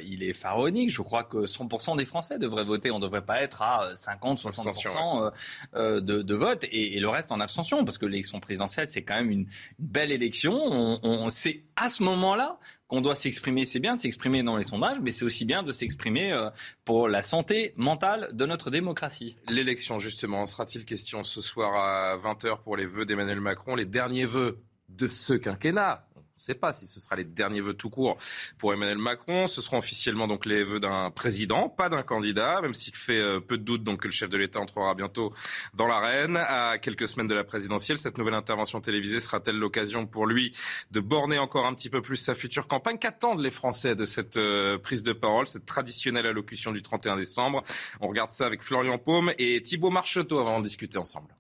il 0.07 0.23
est 0.23 0.33
pharaonique. 0.33 0.91
Je 0.91 1.03
crois 1.03 1.23
que 1.23 1.45
100% 1.45 1.99
des 1.99 2.07
Français 2.07 2.39
devraient 2.39 2.65
voter. 2.65 2.91
On 2.91 2.99
ne 2.99 3.05
devrait 3.05 3.27
pas 3.27 3.43
être 3.43 3.61
à 3.61 3.91
50, 3.95 4.41
60% 4.41 5.31
de, 5.75 6.01
de 6.01 6.35
vote 6.35 6.65
et, 6.65 6.97
et, 6.97 7.01
le 7.01 7.11
reste 7.11 7.31
en 7.31 7.41
abstention, 7.41 7.85
parce 7.85 7.99
que 7.99 8.07
l'élection 8.07 8.41
présidentielle, 8.41 8.89
c'est 8.89 9.03
quand 9.03 9.17
même 9.17 9.31
une, 9.31 9.47
belle 9.79 10.13
élection. 10.13 10.55
On, 10.55 10.99
on, 11.03 11.29
c'est 11.29 11.63
à 11.81 11.89
ce 11.89 12.03
moment-là 12.03 12.59
qu'on 12.89 13.01
doit 13.01 13.15
s'exprimer. 13.15 13.65
C'est 13.65 13.79
bien 13.79 13.95
de 13.95 14.01
s'exprimer 14.01 14.43
dans 14.43 14.57
les 14.57 14.65
sondages, 14.65 14.99
mais 15.01 15.13
c'est 15.13 15.25
aussi 15.25 15.45
bien 15.45 15.63
de 15.63 15.73
s'exprimer 15.73 16.33
euh, 16.33 16.51
pour 16.85 17.09
la 17.09 17.23
santé 17.23 17.73
mentale 17.77 18.29
de 18.33 18.47
notre 18.47 18.71
démocratie. 18.71 19.37
L'élection, 19.49 19.99
justement, 19.99 20.45
sera-t-il 20.47 20.85
question 20.85 21.23
ce 21.23 21.41
soir 21.41 21.77
à 21.77 22.17
20h 22.17 22.63
pour 22.63 22.77
les 22.77 22.87
vœux 22.87 23.05
d'Emmanuel 23.05 23.41
Macron, 23.41 23.77
les 23.77 23.85
derniers 23.85 24.27
vœux 24.27 24.61
de 24.89 25.07
ce 25.07 25.35
quinquennat? 25.35 26.08
Ne 26.39 26.43
sait 26.43 26.55
pas 26.55 26.73
si 26.73 26.87
ce 26.87 27.01
sera 27.01 27.17
les 27.17 27.25
derniers 27.25 27.61
vœux 27.61 27.75
tout 27.75 27.91
court 27.91 28.17
pour 28.59 28.73
Emmanuel 28.73 28.99
Macron. 28.99 29.47
Ce 29.47 29.61
seront 29.61 29.79
officiellement 29.79 30.27
donc 30.27 30.47
les 30.47 30.63
vœux 30.63 30.81
d'un 30.81 31.11
président, 31.11 31.69
pas 31.69 31.89
d'un 31.89 32.03
candidat, 32.03 32.61
même 32.63 32.75
s'il 32.75 32.95
fait 32.95 33.19
euh, 33.19 33.41
peu 33.41 33.59
de 33.59 33.65
doute 33.65 33.85
que 33.97 34.07
le 34.07 34.13
chef 34.13 34.29
de 34.29 34.37
l'État 34.37 34.61
entrera 34.61 34.95
bientôt 34.95 35.33
dans 35.75 35.87
l'arène. 35.87 36.37
À 36.37 36.79
quelques 36.79 37.09
semaines 37.09 37.27
de 37.27 37.35
la 37.35 37.45
présidentielle, 37.45 37.99
cette 37.99 38.19
nouvelle 38.19 38.35
intervention 38.35 38.81
télévisée 38.81 39.21
sera-t-elle 39.21 39.57
l'occasion 39.57 40.07
pour 40.07 40.27
lui 40.27 40.55
de 40.91 41.01
borner 41.01 41.39
encore 41.39 41.67
un 41.67 41.75
petit 41.75 41.89
peu 41.89 42.03
plus 42.03 42.17
sa 42.17 42.35
future 42.35 42.69
campagne? 42.69 42.99
Qu'attendent 42.99 43.41
les 43.41 43.51
Français 43.51 43.97
de 43.97 44.05
cette 44.05 44.37
euh, 44.37 44.79
prise 44.79 45.03
de 45.03 45.13
parole, 45.13 45.47
cette 45.47 45.67
traditionnelle 45.67 46.27
allocution 46.27 46.73
du 46.73 46.83
31 46.83 47.17
décembre? 47.17 47.65
On 48.01 48.09
regarde 48.09 48.31
ça 48.31 48.47
avec 48.47 48.63
Florian 48.63 48.99
Paume 48.99 49.33
et 49.39 49.63
Thibault 49.63 49.91
Marcheteau 49.91 50.39
avant 50.39 50.53
d'en 50.53 50.61
discuter 50.61 50.99
ensemble. 50.99 51.35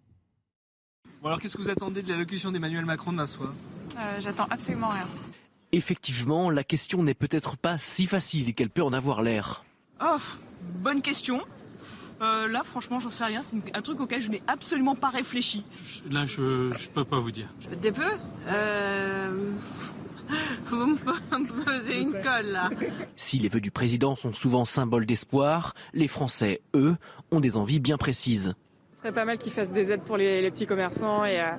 Alors 1.24 1.40
qu'est-ce 1.40 1.56
que 1.56 1.62
vous 1.62 1.70
attendez 1.70 2.02
de 2.02 2.08
l'allocution 2.08 2.50
d'Emmanuel 2.50 2.84
Macron 2.84 3.12
demain 3.12 3.26
soir? 3.26 3.52
Euh, 3.98 4.20
J'attends 4.20 4.46
absolument 4.50 4.88
rien. 4.88 5.06
Effectivement, 5.72 6.50
la 6.50 6.64
question 6.64 7.02
n'est 7.02 7.14
peut-être 7.14 7.56
pas 7.56 7.78
si 7.78 8.06
facile 8.06 8.54
qu'elle 8.54 8.70
peut 8.70 8.82
en 8.82 8.92
avoir 8.92 9.22
l'air. 9.22 9.64
Oh, 10.02 10.18
bonne 10.60 11.02
question. 11.02 11.42
Euh, 12.20 12.48
là, 12.48 12.62
franchement, 12.64 13.00
j'en 13.00 13.10
sais 13.10 13.24
rien. 13.24 13.42
C'est 13.42 13.56
un 13.76 13.82
truc 13.82 14.00
auquel 14.00 14.20
je 14.20 14.28
n'ai 14.28 14.42
absolument 14.46 14.94
pas 14.94 15.08
réfléchi. 15.08 15.64
Là, 16.10 16.24
je, 16.24 16.70
ne 16.70 16.94
peux 16.94 17.04
pas 17.04 17.20
vous 17.20 17.30
dire. 17.30 17.48
Des 17.80 17.92
peu 17.92 18.10
euh... 18.48 19.52
Vous 20.70 20.86
me 20.86 21.64
posez 21.64 22.02
une 22.02 22.22
colle 22.22 22.52
là. 22.52 22.70
Si 23.16 23.38
les 23.38 23.48
vœux 23.48 23.62
du 23.62 23.70
président 23.70 24.14
sont 24.14 24.32
souvent 24.32 24.66
symboles 24.66 25.06
d'espoir, 25.06 25.74
les 25.94 26.08
Français, 26.08 26.60
eux, 26.74 26.96
ont 27.30 27.40
des 27.40 27.56
envies 27.56 27.80
bien 27.80 27.96
précises. 27.96 28.54
Ce 28.98 29.02
serait 29.02 29.14
pas 29.14 29.24
mal 29.24 29.38
qu'ils 29.38 29.52
fassent 29.52 29.70
des 29.70 29.92
aides 29.92 30.02
pour 30.02 30.16
les, 30.16 30.50
petits 30.50 30.66
commerçants 30.66 31.24
et, 31.24 31.40
euh, 31.40 31.52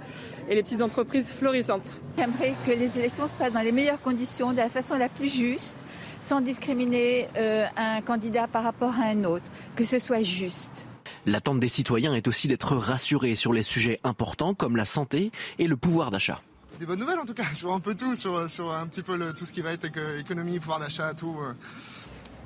et, 0.49 0.55
les 0.55 0.61
petites 0.61 0.81
entreprises 0.81 1.31
florissantes. 1.31 2.01
J'aimerais 2.17 2.53
que 2.67 2.71
les 2.71 2.99
élections 2.99 3.29
se 3.29 3.33
passent 3.33 3.53
dans 3.53 3.61
les 3.61 3.71
meilleures 3.71 4.01
conditions, 4.01 4.51
de 4.51 4.57
la 4.57 4.67
façon 4.67 4.97
la 4.97 5.07
plus 5.07 5.33
juste, 5.33 5.77
sans 6.19 6.41
discriminer 6.41 7.29
euh, 7.37 7.65
un 7.77 8.01
candidat 8.01 8.47
par 8.47 8.65
rapport 8.65 8.93
à 8.99 9.05
un 9.05 9.23
autre, 9.23 9.45
que 9.77 9.85
ce 9.85 9.99
soit 9.99 10.21
juste. 10.21 10.85
L'attente 11.25 11.61
des 11.61 11.69
citoyens 11.69 12.13
est 12.13 12.27
aussi 12.27 12.49
d'être 12.49 12.75
rassurés 12.75 13.35
sur 13.35 13.53
les 13.53 13.63
sujets 13.63 14.01
importants 14.03 14.53
comme 14.53 14.75
la 14.75 14.83
santé 14.83 15.31
et 15.59 15.67
le 15.67 15.77
pouvoir 15.77 16.11
d'achat. 16.11 16.41
Des 16.77 16.85
bonnes 16.85 16.99
nouvelles 16.99 17.19
en 17.19 17.25
tout 17.25 17.33
cas, 17.33 17.43
sur 17.53 17.71
un 17.71 17.79
peu 17.79 17.95
tout, 17.95 18.15
sur, 18.15 18.49
sur 18.49 18.69
un 18.69 18.85
petit 18.85 19.01
peu 19.01 19.15
le, 19.15 19.33
tout 19.33 19.45
ce 19.45 19.53
qui 19.53 19.61
va 19.61 19.71
être 19.71 19.87
économie, 20.19 20.59
pouvoir 20.59 20.81
d'achat, 20.81 21.13
tout. 21.13 21.37
euh. 21.41 21.53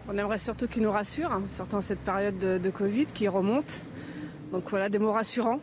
On 0.07 0.15
aimerait 0.19 0.37
surtout 0.37 0.67
qu'ils 0.67 0.83
nous 0.83 0.91
rassurent, 0.91 1.31
hein, 1.31 1.41
surtout 1.47 1.77
en 1.77 1.81
cette 1.81 2.01
période 2.01 2.37
de, 2.37 2.59
de 2.59 2.69
Covid 2.69 3.07
qui 3.07 3.27
remonte. 3.27 3.81
Donc 4.53 4.69
voilà, 4.69 4.87
des 4.87 4.99
mots 4.99 5.11
rassurants. 5.11 5.59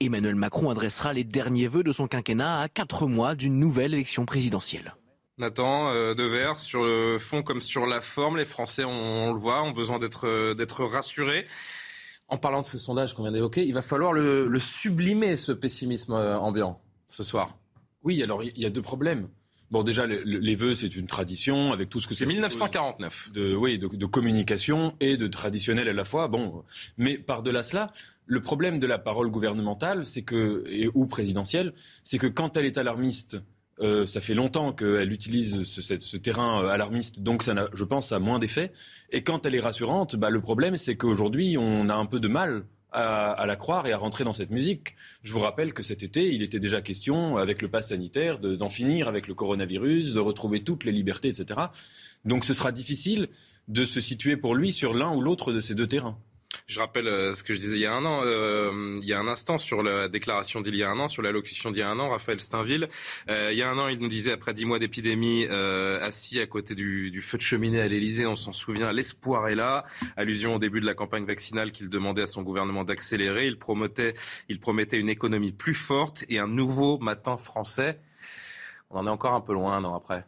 Emmanuel 0.00 0.34
Macron 0.34 0.70
adressera 0.70 1.12
les 1.12 1.22
derniers 1.22 1.68
vœux 1.68 1.82
de 1.84 1.92
son 1.92 2.08
quinquennat 2.08 2.60
à 2.60 2.68
quatre 2.68 3.06
mois 3.06 3.34
d'une 3.34 3.58
nouvelle 3.58 3.92
élection 3.94 4.24
présidentielle. 4.24 4.94
Nathan, 5.38 5.90
euh, 5.90 6.14
Devers, 6.14 6.58
sur 6.58 6.82
le 6.82 7.18
fond 7.18 7.42
comme 7.42 7.60
sur 7.60 7.86
la 7.86 8.00
forme, 8.00 8.38
les 8.38 8.46
Français, 8.46 8.84
on, 8.84 8.90
on 8.90 9.32
le 9.34 9.38
voit, 9.38 9.62
ont 9.62 9.72
besoin 9.72 9.98
d'être 9.98 10.26
euh, 10.26 10.54
d'être 10.54 10.82
rassurés. 10.84 11.46
En 12.28 12.38
parlant 12.38 12.62
de 12.62 12.66
ce 12.66 12.78
sondage 12.78 13.12
qu'on 13.14 13.22
vient 13.22 13.32
d'évoquer, 13.32 13.66
il 13.66 13.74
va 13.74 13.82
falloir 13.82 14.14
le, 14.14 14.48
le 14.48 14.58
sublimer, 14.58 15.36
ce 15.36 15.52
pessimisme 15.52 16.14
euh, 16.14 16.38
ambiant, 16.38 16.74
ce 17.08 17.22
soir. 17.22 17.58
Oui, 18.02 18.22
alors 18.22 18.42
il 18.42 18.58
y 18.58 18.64
a 18.64 18.70
deux 18.70 18.82
problèmes. 18.82 19.28
Bon, 19.70 19.82
déjà, 19.82 20.06
le- 20.06 20.22
le- 20.22 20.38
les 20.38 20.54
vœux, 20.54 20.74
c'est 20.74 20.94
une 20.96 21.06
tradition 21.06 21.72
avec 21.72 21.88
tout 21.88 21.98
ce 22.00 22.06
que 22.06 22.14
C'est 22.14 22.24
ça 22.26 22.30
1949. 22.32 23.30
de, 23.32 23.54
oui, 23.54 23.78
de, 23.78 23.88
de 23.88 24.06
communication 24.06 24.94
et 25.00 25.16
de 25.16 25.26
traditionnel 25.28 25.88
à 25.88 25.92
la 25.94 26.04
fois. 26.04 26.28
Bon, 26.28 26.62
mais 26.98 27.16
par-delà 27.16 27.62
cela, 27.62 27.90
le 28.26 28.40
problème 28.40 28.78
de 28.78 28.86
la 28.86 28.98
parole 28.98 29.30
gouvernementale, 29.30 30.06
c'est 30.06 30.22
que 30.22 30.64
et, 30.68 30.88
ou 30.94 31.06
présidentielle, 31.06 31.72
c'est 32.04 32.18
que 32.18 32.26
quand 32.26 32.56
elle 32.56 32.64
est 32.66 32.78
alarmiste, 32.78 33.38
euh, 33.80 34.06
ça 34.06 34.20
fait 34.20 34.34
longtemps 34.34 34.72
qu'elle 34.72 35.12
utilise 35.12 35.62
ce, 35.64 36.16
terrain 36.16 36.62
euh, 36.62 36.68
alarmiste, 36.68 37.20
donc 37.20 37.42
ça 37.42 37.68
je 37.72 37.84
pense, 37.84 38.12
a 38.12 38.18
moins 38.18 38.38
d'effet. 38.38 38.72
Et 39.10 39.22
quand 39.22 39.44
elle 39.46 39.54
est 39.54 39.60
rassurante, 39.60 40.16
bah, 40.16 40.30
le 40.30 40.40
problème, 40.40 40.76
c'est 40.76 40.96
qu'aujourd'hui, 40.96 41.56
on 41.58 41.88
a 41.88 41.94
un 41.94 42.06
peu 42.06 42.20
de 42.20 42.28
mal 42.28 42.64
à, 42.92 43.46
la 43.46 43.56
croire 43.56 43.86
et 43.86 43.92
à 43.92 43.96
rentrer 43.98 44.22
dans 44.22 44.34
cette 44.34 44.50
musique. 44.50 44.94
Je 45.22 45.32
vous 45.32 45.40
rappelle 45.40 45.72
que 45.72 45.82
cet 45.82 46.02
été, 46.02 46.34
il 46.34 46.42
était 46.42 46.60
déjà 46.60 46.82
question, 46.82 47.38
avec 47.38 47.62
le 47.62 47.68
pass 47.68 47.88
sanitaire, 47.88 48.38
de- 48.38 48.54
d'en 48.54 48.68
finir 48.68 49.08
avec 49.08 49.28
le 49.28 49.34
coronavirus, 49.34 50.12
de 50.12 50.20
retrouver 50.20 50.62
toutes 50.62 50.84
les 50.84 50.92
libertés, 50.92 51.28
etc. 51.28 51.60
Donc 52.24 52.44
ce 52.44 52.54
sera 52.54 52.70
difficile 52.70 53.28
de 53.68 53.84
se 53.84 54.00
situer 54.00 54.36
pour 54.36 54.54
lui 54.54 54.72
sur 54.72 54.92
l'un 54.92 55.14
ou 55.14 55.20
l'autre 55.20 55.52
de 55.52 55.60
ces 55.60 55.74
deux 55.74 55.86
terrains. 55.86 56.18
Je 56.72 56.80
rappelle 56.80 57.06
euh, 57.06 57.34
ce 57.34 57.42
que 57.42 57.52
je 57.52 57.60
disais 57.60 57.76
il 57.76 57.82
y 57.82 57.86
a 57.86 57.92
un 57.92 58.06
an, 58.06 58.22
euh, 58.24 58.98
il 59.02 59.06
y 59.06 59.12
a 59.12 59.20
un 59.20 59.28
instant 59.28 59.58
sur 59.58 59.82
la 59.82 60.08
déclaration 60.08 60.62
d'il 60.62 60.74
y 60.74 60.82
a 60.82 60.88
un 60.88 60.98
an, 61.00 61.06
sur 61.06 61.20
l'allocution 61.20 61.70
d'il 61.70 61.80
y 61.80 61.82
a 61.82 61.90
un 61.90 61.98
an, 61.98 62.08
Raphaël 62.08 62.40
Steinville. 62.40 62.88
Euh, 63.28 63.50
il 63.52 63.58
y 63.58 63.62
a 63.62 63.70
un 63.70 63.76
an, 63.76 63.88
il 63.88 63.98
nous 63.98 64.08
disait 64.08 64.32
après 64.32 64.54
dix 64.54 64.64
mois 64.64 64.78
d'épidémie, 64.78 65.46
euh, 65.50 66.00
assis 66.02 66.40
à 66.40 66.46
côté 66.46 66.74
du, 66.74 67.10
du 67.10 67.20
feu 67.20 67.36
de 67.36 67.42
cheminée 67.42 67.82
à 67.82 67.88
l'Élysée, 67.88 68.24
on 68.24 68.36
s'en 68.36 68.52
souvient, 68.52 68.90
l'espoir 68.90 69.48
est 69.48 69.54
là. 69.54 69.84
Allusion 70.16 70.54
au 70.54 70.58
début 70.58 70.80
de 70.80 70.86
la 70.86 70.94
campagne 70.94 71.26
vaccinale 71.26 71.72
qu'il 71.72 71.90
demandait 71.90 72.22
à 72.22 72.26
son 72.26 72.40
gouvernement 72.40 72.84
d'accélérer. 72.84 73.48
Il 73.48 73.58
il 74.48 74.58
promettait 74.58 74.98
une 74.98 75.10
économie 75.10 75.52
plus 75.52 75.74
forte 75.74 76.24
et 76.30 76.38
un 76.38 76.48
nouveau 76.48 76.96
matin 76.98 77.36
français. 77.36 78.00
On 78.88 79.00
en 79.00 79.06
est 79.06 79.10
encore 79.10 79.34
un 79.34 79.42
peu 79.42 79.52
loin 79.52 79.76
un 79.76 79.84
an 79.84 79.94
après. 79.94 80.24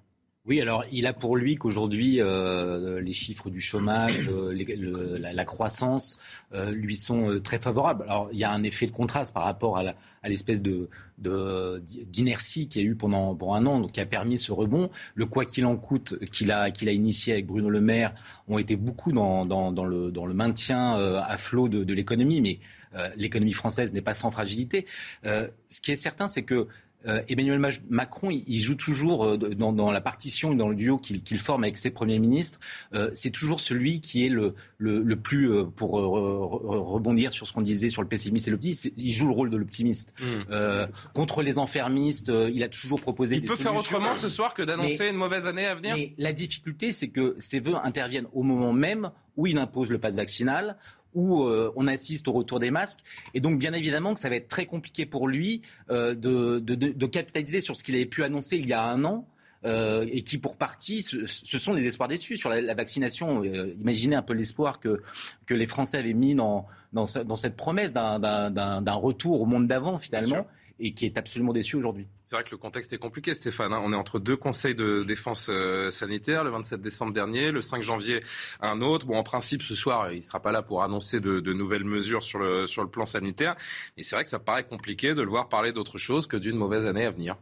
Oui, 0.47 0.61
alors 0.61 0.85
il 0.93 1.07
a 1.07 1.15
pour 1.15 1.37
lui 1.39 1.57
qu'aujourd'hui, 1.57 2.21
euh, 2.21 3.01
les 3.01 3.15
chiffres 3.15 3.49
du 3.49 3.63
chômage, 3.63 4.29
euh, 4.29 4.53
le- 4.53 5.17
la, 5.17 5.45
croissance 5.47 6.19
euh, 6.53 6.71
lui 6.71 6.97
sont 6.97 7.31
euh, 7.31 7.41
très 7.41 7.59
favorables. 7.59 8.03
Alors 8.03 8.29
il 8.31 8.39
y 8.39 8.45
a 8.45 8.51
un 8.51 8.63
effet 8.63 8.85
de 8.85 8.91
contraste 8.91 9.33
par 9.33 9.45
rapport 9.45 9.79
à 9.79 10.29
l'espèce 10.29 10.61
de 10.61 10.91
d'inertie 11.17 12.69
qu'il 12.69 12.83
y 12.83 12.85
a 12.85 12.89
eu 12.89 12.95
pendant, 12.95 13.39
un 13.55 13.65
an, 13.65 13.81
donc 13.81 13.93
qui 13.93 14.01
a 14.01 14.07
permis 14.07 14.37
ce 14.37 14.53
rebond. 14.53 14.91
Le 15.15 15.25
quoi 15.25 15.47
qu'il 15.47 15.65
en 15.65 15.77
coûte 15.79 16.19
qu'il 16.31 16.53
a, 16.53 16.71
qu'il 16.71 16.91
a 16.91 16.93
initié 16.93 17.33
avec 17.33 17.47
Bruno 17.47 17.71
Le 17.71 17.81
Maire 17.81 18.13
ont 18.47 18.59
été 18.59 18.77
beaucoup 18.77 19.13
dans, 19.13 19.47
dans, 19.47 19.73
dans 19.73 19.87
le, 19.87 20.11
dans 20.11 20.27
le 20.27 20.35
maintien 20.35 20.99
euh, 20.99 21.21
à 21.27 21.39
flot 21.39 21.71
de, 21.71 21.85
de 21.85 21.95
l'économie, 21.95 22.43
mais 22.43 22.59
euh, 22.97 23.09
l'économie 23.17 23.55
française 23.55 23.95
n'est 23.95 24.03
pas 24.03 24.13
sans 24.15 24.31
fragilité. 24.31 24.85
Ce 25.25 25.81
qui 25.81 25.91
est 25.91 25.97
certain, 25.97 26.29
c'est 26.29 26.43
que 26.43 26.69
euh, 27.07 27.23
Emmanuel 27.29 27.61
Macron, 27.89 28.31
il, 28.31 28.45
il 28.47 28.61
joue 28.61 28.75
toujours 28.75 29.25
euh, 29.25 29.37
dans, 29.37 29.73
dans 29.73 29.91
la 29.93 30.01
partition, 30.01 30.55
dans 30.55 30.69
le 30.69 30.77
duo 30.77 30.99
qu'il 30.99 31.39
forme 31.39 31.65
avec 31.65 31.77
ses 31.77 31.91
premiers 31.91 32.19
ministres. 32.19 32.61
euh, 32.95 33.11
c'est 33.13 33.31
toujours 33.31 33.61
celui 33.61 34.01
qui 34.01 34.25
est 34.27 34.29
le, 34.29 34.55
le, 34.79 35.03
le 35.03 35.17
plus, 35.17 35.51
pour 35.77 35.99
re- 35.99 36.03
re- 36.03 36.93
rebondir 36.93 37.33
sur 37.33 37.47
ce 37.47 37.53
qu'on 37.53 37.63
disait 37.63 37.89
sur 37.89 38.03
le 38.03 38.09
pessimiste 38.09 38.49
et 38.49 38.51
l'optimiste, 38.51 38.93
il 38.97 39.13
joue 39.13 39.27
le 39.27 39.33
rôle 39.35 39.51
de 39.51 39.57
l'optimiste. 39.57 40.15
Euh, 40.51 40.87
contre 41.15 41.43
les 41.43 41.59
enfermistes, 41.59 42.31
il 42.53 42.63
a 42.63 42.69
toujours 42.69 43.01
proposé 43.01 43.37
Il 43.37 43.43
des 43.43 43.49
peut 43.49 43.57
faire 43.57 43.75
autrement 43.75 44.15
ce 44.15 44.29
soir 44.29 44.55
que 44.55 44.63
d'annoncer 44.63 45.09
une 45.09 45.17
mauvaise 45.17 45.47
année 45.47 45.67
à 45.67 45.75
venir? 45.75 45.95
mais 45.97 46.15
la 46.19 46.33
difficulté, 46.33 46.93
c'est 46.93 47.09
que 47.09 47.35
ces 47.39 47.61
vœux 47.61 47.77
interviennent 47.83 48.27
au 48.33 48.43
moment 48.43 48.73
même 48.73 49.11
où 49.37 49.47
il 49.47 49.59
impose 49.59 49.91
le 49.91 49.99
pass 49.99 50.15
vaccinal, 50.17 50.77
où 51.15 51.45
euh, 51.45 51.73
on 51.77 51.87
assiste 51.87 52.29
au 52.29 52.33
retour 52.33 52.61
des 52.61 52.71
masques. 52.71 53.01
Et 53.35 53.41
donc, 53.41 53.59
bien 53.59 53.73
évidemment, 53.73 54.15
que 54.15 54.21
ça 54.21 54.29
va 54.29 54.37
être 54.37 54.49
très 54.49 54.67
compliqué 54.67 55.07
pour 55.07 55.29
lui 55.29 55.63
euh, 55.91 56.15
de, 56.15 56.59
de- 56.59 56.75
de- 56.75 57.07
capitaliser 57.07 57.61
sur 57.61 57.77
ce 57.77 57.83
qu'il 57.83 57.95
avait 57.95 58.07
pu 58.07 58.25
annoncer 58.25 58.57
il 58.57 58.69
y 58.69 58.73
a 58.73 58.85
un 58.85 59.05
an. 59.05 59.27
euh, 59.67 60.05
et 60.13 60.21
qui, 60.23 60.37
pour 60.37 60.57
partie, 60.59 61.01
ce, 61.01 61.25
ce 61.25 61.59
sont 61.59 61.73
des 61.73 61.87
espoirs 61.87 62.09
déçus 62.09 62.37
sur 62.37 62.51
la, 62.51 62.75
vaccination. 62.75 63.43
Euh, 63.45 63.75
imaginez 63.81 64.15
un 64.15 64.21
peu 64.23 64.35
l'espoir 64.35 64.79
que, 64.79 65.01
que 65.47 65.55
les 65.55 65.67
Français 65.67 65.97
avaient 65.97 66.13
mis 66.13 66.35
dans, 66.35 66.67
dans, 66.93 67.07
dans 67.25 67.37
cette 67.37 67.57
promesse 67.57 67.93
d'un 67.95 68.93
retour 68.93 69.41
au 69.41 69.47
monde 69.47 69.67
d'avant, 69.67 69.99
finalement, 69.99 70.47
et 70.81 70.93
qui 70.93 71.07
est 71.07 71.17
absolument 71.19 71.53
déçu 71.53 71.77
aujourd'hui. 71.77 72.07
C'est 72.25 72.37
vrai 72.37 72.45
que 72.45 72.51
le 72.51 72.57
contexte 72.57 72.93
est 72.93 72.99
compliqué, 72.99 73.35
Stéphane. 73.35 73.73
hein. 73.73 73.81
On 73.85 73.93
est 73.93 73.97
entre 73.97 74.19
deux 74.19 74.37
conseils 74.37 74.75
de 74.75 75.05
défense 75.05 75.49
euh, 75.51 75.91
sanitaire, 75.91 76.43
le 76.43 76.51
27 76.51 76.81
décembre 76.81 77.13
dernier, 77.13 77.51
le 77.53 77.63
5 77.63 77.83
janvier, 77.83 78.23
un 78.61 78.81
autre. 78.81 79.07
Bon, 79.07 79.17
en 79.17 79.23
principe, 79.23 79.63
ce 79.63 79.75
soir, 79.75 80.11
il 80.13 80.19
ne 80.19 80.23
sera 80.25 80.41
pas 80.41 80.53
là 80.53 80.63
pour 80.63 80.83
annoncer 80.83 81.21
de, 81.21 81.41
de 81.41 81.53
nouvelles 81.53 81.85
mesures 81.85 82.23
sur 82.23 82.39
le, 82.39 82.67
sur 82.67 82.83
le 82.83 82.89
plan 82.91 83.05
sanitaire. 83.05 83.57
Mais 83.97 84.03
c'est 84.03 84.17
vrai 84.17 84.25
que 84.25 84.31
ça 84.31 84.39
paraît 84.39 84.65
compliqué 84.67 85.15
de 85.15 85.23
le 85.23 85.29
voir 85.29 85.49
parler 85.49 85.73
d'autre 85.73 85.99
chose 85.99 86.27
que 86.27 86.37
d'une 86.37 86.57
mauvaise 86.57 86.87
année 86.87 87.05
à 87.05 87.11
venir. 87.11 87.37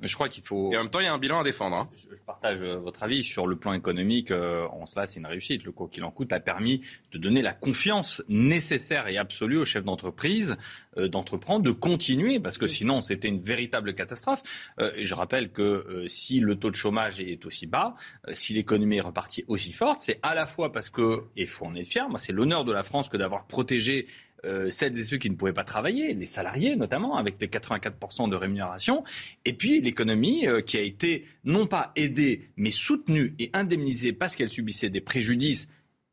Mais 0.00 0.08
je 0.08 0.14
crois 0.14 0.28
qu'il 0.28 0.42
faut. 0.42 0.72
Et 0.72 0.76
en 0.76 0.82
même 0.82 0.90
temps, 0.90 1.00
il 1.00 1.04
y 1.04 1.08
a 1.08 1.12
un 1.12 1.18
bilan 1.18 1.40
à 1.40 1.44
défendre. 1.44 1.76
hein. 1.76 1.90
Je 1.96 2.14
je 2.16 2.22
partage 2.22 2.60
euh, 2.62 2.76
votre 2.78 3.02
avis 3.02 3.22
sur 3.22 3.46
le 3.46 3.56
plan 3.56 3.72
économique. 3.72 4.30
euh, 4.30 4.66
en 4.68 4.86
cela, 4.86 5.06
c'est 5.06 5.20
une 5.20 5.26
réussite. 5.26 5.64
Le 5.64 5.72
quoi 5.72 5.88
qu'il 5.88 6.04
en 6.04 6.10
coûte 6.10 6.32
a 6.32 6.40
permis 6.40 6.80
de 7.12 7.18
donner 7.18 7.42
la 7.42 7.52
confiance 7.52 8.22
nécessaire 8.28 9.08
et 9.08 9.18
absolue 9.18 9.58
aux 9.58 9.64
chefs 9.64 9.84
d'entreprise 9.84 10.56
euh, 10.96 11.08
d'entreprendre, 11.08 11.62
de 11.64 11.70
continuer, 11.70 12.40
parce 12.40 12.58
que 12.58 12.66
sinon, 12.66 13.00
c'était 13.00 13.28
une 13.28 13.40
véritable 13.40 13.94
catastrophe. 13.94 14.42
Euh, 14.80 14.90
et 14.96 15.04
je 15.04 15.14
rappelle 15.14 15.50
que 15.50 15.62
euh, 15.62 16.06
si 16.06 16.40
le 16.40 16.56
taux 16.56 16.70
de 16.70 16.76
chômage 16.76 17.20
est 17.20 17.44
aussi 17.46 17.66
bas, 17.66 17.94
euh, 18.28 18.32
si 18.34 18.54
l'économie 18.54 18.96
est 18.96 19.00
repartie 19.02 19.44
aussi 19.48 19.72
forte, 19.72 19.98
c'est 20.00 20.18
à 20.22 20.34
la 20.34 20.46
fois 20.46 20.72
parce 20.72 20.88
que, 20.90 21.24
et 21.36 21.42
il 21.42 21.46
faut 21.46 21.66
en 21.66 21.74
être 21.74 21.86
fier, 21.86 22.08
moi, 22.08 22.18
c'est 22.18 22.32
l'honneur 22.32 22.64
de 22.64 22.72
la 22.72 22.82
France 22.82 23.08
que 23.08 23.16
d'avoir 23.16 23.46
protégé 23.46 24.06
euh, 24.44 24.70
celles 24.70 24.98
et 24.98 25.04
ceux 25.04 25.16
qui 25.16 25.30
ne 25.30 25.34
pouvaient 25.34 25.52
pas 25.52 25.64
travailler, 25.64 26.14
les 26.14 26.26
salariés 26.26 26.76
notamment, 26.76 27.16
avec 27.16 27.40
les 27.40 27.48
84% 27.48 28.28
de 28.28 28.36
rémunération, 28.36 29.04
et 29.44 29.52
puis 29.52 29.80
l'économie 29.80 30.46
euh, 30.46 30.60
qui 30.60 30.76
a 30.76 30.80
été 30.80 31.24
non 31.44 31.66
pas 31.66 31.92
aidée, 31.96 32.48
mais 32.56 32.70
soutenue 32.70 33.34
et 33.38 33.50
indemnisée 33.52 34.12
parce 34.12 34.36
qu'elle 34.36 34.50
subissait 34.50 34.90
des 34.90 35.00
préjudices. 35.00 35.68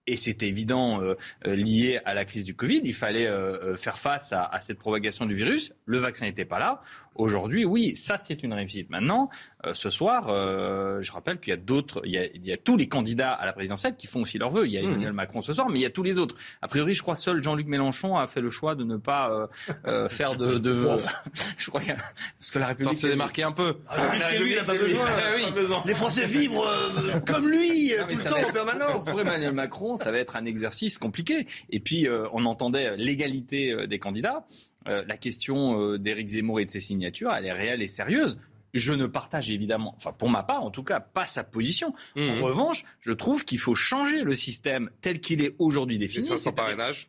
Et 0.08 0.16
c'était 0.18 0.48
évident 0.48 1.02
euh, 1.02 1.16
euh, 1.46 1.56
lié 1.56 2.00
à 2.06 2.14
la 2.14 2.24
crise 2.26 2.46
du 2.46 2.56
Covid. 2.56 2.80
Il 2.84 2.94
fallait 2.94 3.28
euh, 3.28 3.58
euh, 3.74 3.76
faire 3.76 3.98
face 3.98 4.32
à, 4.32 4.46
à 4.46 4.62
cette 4.62 4.80
propagation 4.80 5.26
du 5.26 5.34
virus. 5.36 5.74
Le 5.86 5.98
vaccin 5.98 6.26
n'était 6.26 6.46
pas 6.46 6.60
là. 6.60 6.82
Aujourd'hui, 7.16 7.66
oui, 7.66 7.96
ça 7.96 8.18
c'est 8.18 8.44
une 8.44 8.54
réussite. 8.54 8.90
Maintenant, 8.90 9.30
euh, 9.66 9.74
ce 9.74 9.90
soir, 9.90 10.28
euh, 10.30 11.02
je 11.02 11.12
rappelle 11.12 11.40
qu'il 11.40 11.50
y 11.50 11.54
a 11.54 11.58
d'autres, 11.58 12.02
il 12.06 12.12
y 12.12 12.18
a, 12.18 12.26
il 12.26 12.46
y 12.46 12.54
a 12.54 12.58
tous 12.58 12.78
les 12.78 12.88
candidats 12.88 13.32
à 13.34 13.46
la 13.46 13.54
présidentielle 13.54 13.96
qui 13.98 14.08
font 14.08 14.22
aussi 14.22 14.38
leur 14.38 14.50
vœu. 14.52 14.66
Il 14.68 14.72
y 14.72 14.78
a 14.78 14.82
Emmanuel 14.82 15.14
Macron 15.14 15.42
ce 15.42 15.52
soir, 15.52 15.68
mais 15.70 15.80
il 15.80 15.82
y 15.82 15.86
a 15.86 15.90
tous 15.90 16.04
les 16.04 16.20
autres. 16.20 16.36
A 16.62 16.68
priori, 16.68 16.94
je 16.94 17.02
crois 17.02 17.16
seul 17.16 17.44
Jean-Luc 17.44 17.68
Mélenchon 17.68 18.18
a 18.18 18.28
fait 18.28 18.40
le 18.42 18.50
choix 18.52 18.76
de 18.76 18.84
ne 18.84 18.98
pas 18.98 19.32
euh, 19.32 19.48
euh, 19.88 20.10
faire 20.10 20.36
de, 20.38 20.58
de 20.58 20.70
vœux. 20.72 20.98
je 21.58 21.70
crois 21.70 21.82
qu'il 21.82 21.90
y 21.90 21.94
a- 21.94 21.98
parce 22.40 22.52
que 22.52 22.60
la 22.60 22.68
République 22.68 22.94
Sorte 22.94 23.02
se 23.02 23.08
démarquer 23.08 23.44
un 23.44 23.52
peu. 23.52 23.78
Ah, 23.90 23.98
c'est 24.22 24.38
lui, 24.40 24.52
il 24.52 24.56
n'a 24.56 24.64
pas 24.64 24.74
c'est 24.74 24.80
besoin. 24.80 25.06
Ah 25.10 25.22
oui. 25.36 25.44
Pas 25.46 25.52
besoin. 25.52 25.84
Les 25.86 25.96
Français 25.96 26.26
vibrent 26.26 26.68
euh, 26.68 27.20
comme 27.26 27.50
lui, 27.50 27.94
Ah, 27.98 28.06
mais 28.08 28.14
tout 28.14 28.20
le 28.24 28.30
temps, 28.30 28.48
en 28.48 28.52
permanence. 28.54 29.06
Pour 29.10 29.20
Emmanuel 29.20 29.54
Macron, 29.54 29.97
ça 29.98 30.12
va 30.12 30.20
être 30.20 30.36
un 30.36 30.46
exercice 30.46 30.98
compliqué. 30.98 31.46
Et 31.70 31.80
puis, 31.80 32.08
euh, 32.08 32.28
on 32.34 32.46
entendait 32.46 32.96
l'égalité 32.98 33.72
euh, 33.72 33.88
des 33.88 34.00
candidats. 34.00 34.46
Euh, 34.88 35.04
la 35.08 35.18
question 35.18 35.98
d'Éric 35.98 36.30
Zemmour 36.30 36.60
et 36.62 36.66
de 36.66 36.70
ses 36.72 36.80
signatures, 36.80 37.34
elle 37.34 37.46
est 37.46 37.52
réelle 37.54 37.82
et 37.82 37.88
sérieuse. 37.88 38.40
Je 38.74 38.94
ne 38.94 39.06
partage 39.06 39.50
évidemment, 39.50 39.94
enfin 39.96 40.12
pour 40.12 40.30
ma 40.30 40.44
part 40.44 40.62
en 40.62 40.70
tout 40.72 40.84
cas, 40.84 41.00
pas 41.00 41.26
sa 41.26 41.44
position. 41.44 41.94
Mhm. 42.16 42.30
En 42.30 42.42
revanche, 42.46 42.84
je 43.00 43.12
trouve 43.14 43.44
qu'il 43.46 43.58
faut 43.60 43.76
changer 43.76 44.24
le 44.24 44.36
système 44.36 44.90
tel 45.02 45.20
qu'il 45.22 45.42
est 45.42 45.56
aujourd'hui 45.58 45.98
défini. 45.98 46.28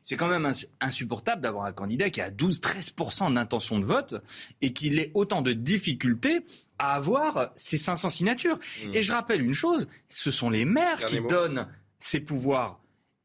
c'est 0.03 0.17
quand 0.17 0.29
même 0.29 0.47
ins- 0.47 0.65
insupportable 0.81 1.43
d'avoir 1.43 1.65
un 1.67 1.73
candidat 1.73 2.11
qui 2.11 2.21
a 2.21 2.31
12-13% 2.31 3.35
d'intention 3.35 3.79
de 3.81 3.85
vote 3.85 4.15
et 4.63 4.73
qu'il 4.73 4.99
ait 4.99 5.11
autant 5.15 5.43
de 5.43 5.53
difficultés 5.53 6.41
à 6.79 6.95
avoir 6.95 7.51
ces 7.57 7.77
500 7.77 8.09
signatures. 8.09 8.59
Et 8.95 9.03
je 9.03 9.13
rappelle 9.13 9.43
une 9.43 9.53
chose, 9.53 9.89
ce 10.07 10.31
sont 10.31 10.51
les 10.51 10.65
maires 10.65 10.99
Dernier 10.99 11.15
qui 11.17 11.21
mot. 11.21 11.29
donnent 11.29 11.67
ces 11.99 12.21
pouvoirs. 12.21 12.81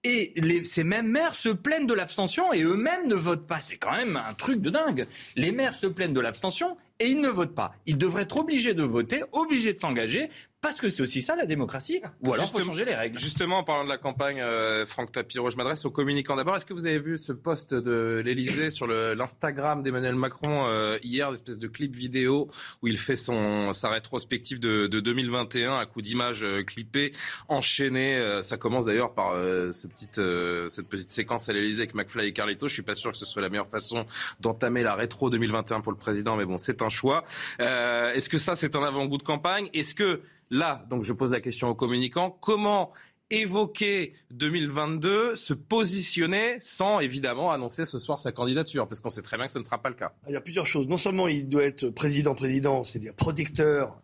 Et 0.06 0.34
ces 0.66 0.84
mêmes 0.84 1.08
maires 1.08 1.34
se 1.34 1.48
plaignent 1.48 1.88
de 1.88 1.94
l'abstention 1.94 2.52
et 2.52 2.62
eux-mêmes 2.62 3.08
ne 3.08 3.16
votent 3.16 3.48
pas. 3.48 3.62
C'est 3.62 3.78
quand 3.78 3.94
même 3.94 4.18
un 4.18 4.34
truc 4.34 4.60
de 4.60 4.70
dingue. 4.70 5.08
Les 5.38 5.54
maires 5.54 5.74
se 5.74 5.88
plaignent 5.88 6.14
de 6.14 6.20
l'abstention 6.20 6.76
et 7.00 7.08
ils 7.08 7.20
ne 7.20 7.30
votent 7.30 7.56
pas. 7.56 7.74
Ils 7.86 7.98
devraient 7.98 8.24
être 8.24 8.38
obligés 8.38 8.74
de 8.74 8.84
voter, 8.84 9.24
obligés 9.32 9.74
de 9.74 9.78
s'engager, 9.78 10.30
parce 10.62 10.80
que 10.80 10.90
c'est 10.90 11.04
aussi 11.04 11.22
ça 11.22 11.36
la 11.36 11.46
démocratie. 11.46 12.02
Ou 12.22 12.34
alors 12.34 12.46
il 12.46 12.52
faut 12.52 12.64
changer 12.64 12.86
les 12.86 12.96
règles. 12.96 13.20
Justement, 13.20 13.60
en 13.60 13.64
parlant 13.66 13.84
de 13.84 13.90
la 13.90 13.98
campagne, 13.98 14.40
euh, 14.40 14.86
Franck 14.86 15.12
Tapiro, 15.12 15.50
je 15.50 15.58
m'adresse 15.58 15.84
aux 15.84 15.92
communicants. 15.92 16.38
D'abord, 16.38 16.56
est-ce 16.56 16.66
que 16.66 16.74
vous 16.74 16.88
avez 16.88 17.00
vu 17.00 17.18
ce 17.18 17.34
post 17.34 17.74
de 17.74 18.22
l'Elysée 18.24 18.70
sur 18.70 18.88
l'Instagram 18.88 19.82
d'Emmanuel 19.82 20.16
Macron 20.16 20.66
euh, 20.68 20.98
hier, 21.04 21.30
l'espèce 21.32 21.60
de 21.60 21.68
clip 21.68 21.94
vidéo 21.94 22.50
où 22.82 22.88
il 22.88 22.98
fait 22.98 23.18
son, 23.18 23.74
sa 23.74 23.90
rétrospective 23.90 24.62
de, 24.62 24.88
de 24.88 25.00
2021 25.02 25.78
à 25.78 25.86
coup 25.86 26.02
d'images 26.02 26.44
euh, 26.44 26.64
clippées, 26.64 27.12
enchaînées. 27.50 28.16
Euh, 28.16 28.42
ça 28.42 28.56
commence 28.56 28.86
d'ailleurs 28.86 29.14
par 29.14 29.34
euh, 29.34 29.74
ce 29.74 29.88
petite, 29.88 30.20
euh, 30.20 30.70
cette 30.70 30.88
petite 30.88 31.12
séquence 31.12 31.50
à 31.50 31.54
l'Elysée 31.54 31.82
avec 31.82 31.94
McFly 31.94 32.28
et 32.28 32.34
Carlito. 32.34 32.70
Je 32.70 32.74
suis 32.74 32.84
pas 32.84 32.96
sûr 32.96 33.12
que 33.12 33.18
ce 33.18 33.26
soit 33.26 33.42
la 33.42 33.50
meilleure 33.50 33.68
façon 33.68 34.06
d'entamer 34.40 34.84
la 34.84 34.96
rétro 34.96 35.30
2021 35.30 35.82
pour 35.82 35.92
le 35.92 35.98
président, 35.98 36.38
mais 36.38 36.46
bon, 36.46 36.58
c'est 36.58 36.82
un 36.84 36.90
choix. 36.90 37.24
Euh, 37.60 38.14
est-ce 38.14 38.30
que 38.30 38.38
ça, 38.38 38.56
c'est 38.56 38.76
un 38.76 38.84
avant-goût 38.84 39.18
de 39.18 39.24
campagne? 39.24 39.70
Est-ce 39.74 39.96
que 39.96 40.22
là, 40.50 40.86
donc 40.90 41.04
je 41.04 41.14
pose 41.14 41.32
la 41.32 41.42
question 41.42 41.70
aux 41.70 41.76
communicants, 41.76 42.30
comment 42.30 42.92
évoquer 43.30 44.14
2022, 44.32 45.36
se 45.36 45.54
positionner 45.54 46.58
sans 46.60 47.00
évidemment 47.00 47.52
annoncer 47.52 47.86
ce 47.86 47.98
soir 47.98 48.20
sa 48.20 48.32
candidature, 48.32 48.88
parce 48.88 49.02
qu'on 49.02 49.10
sait 49.10 49.24
très 49.24 49.38
bien 49.38 49.48
que 49.48 49.52
ce 49.52 49.60
ne 49.60 49.64
sera 49.64 49.82
pas 49.82 49.90
le 49.90 49.96
cas. 49.96 50.14
Il 50.28 50.34
y 50.34 50.36
a 50.36 50.42
plusieurs 50.42 50.68
choses. 50.68 50.88
Non 50.88 50.98
seulement 50.98 51.28
il 51.28 51.50
doit 51.50 51.64
être 51.64 51.90
président-président, 51.90 52.84
c'est-à-dire 52.84 53.16
protecteur, 53.16 54.00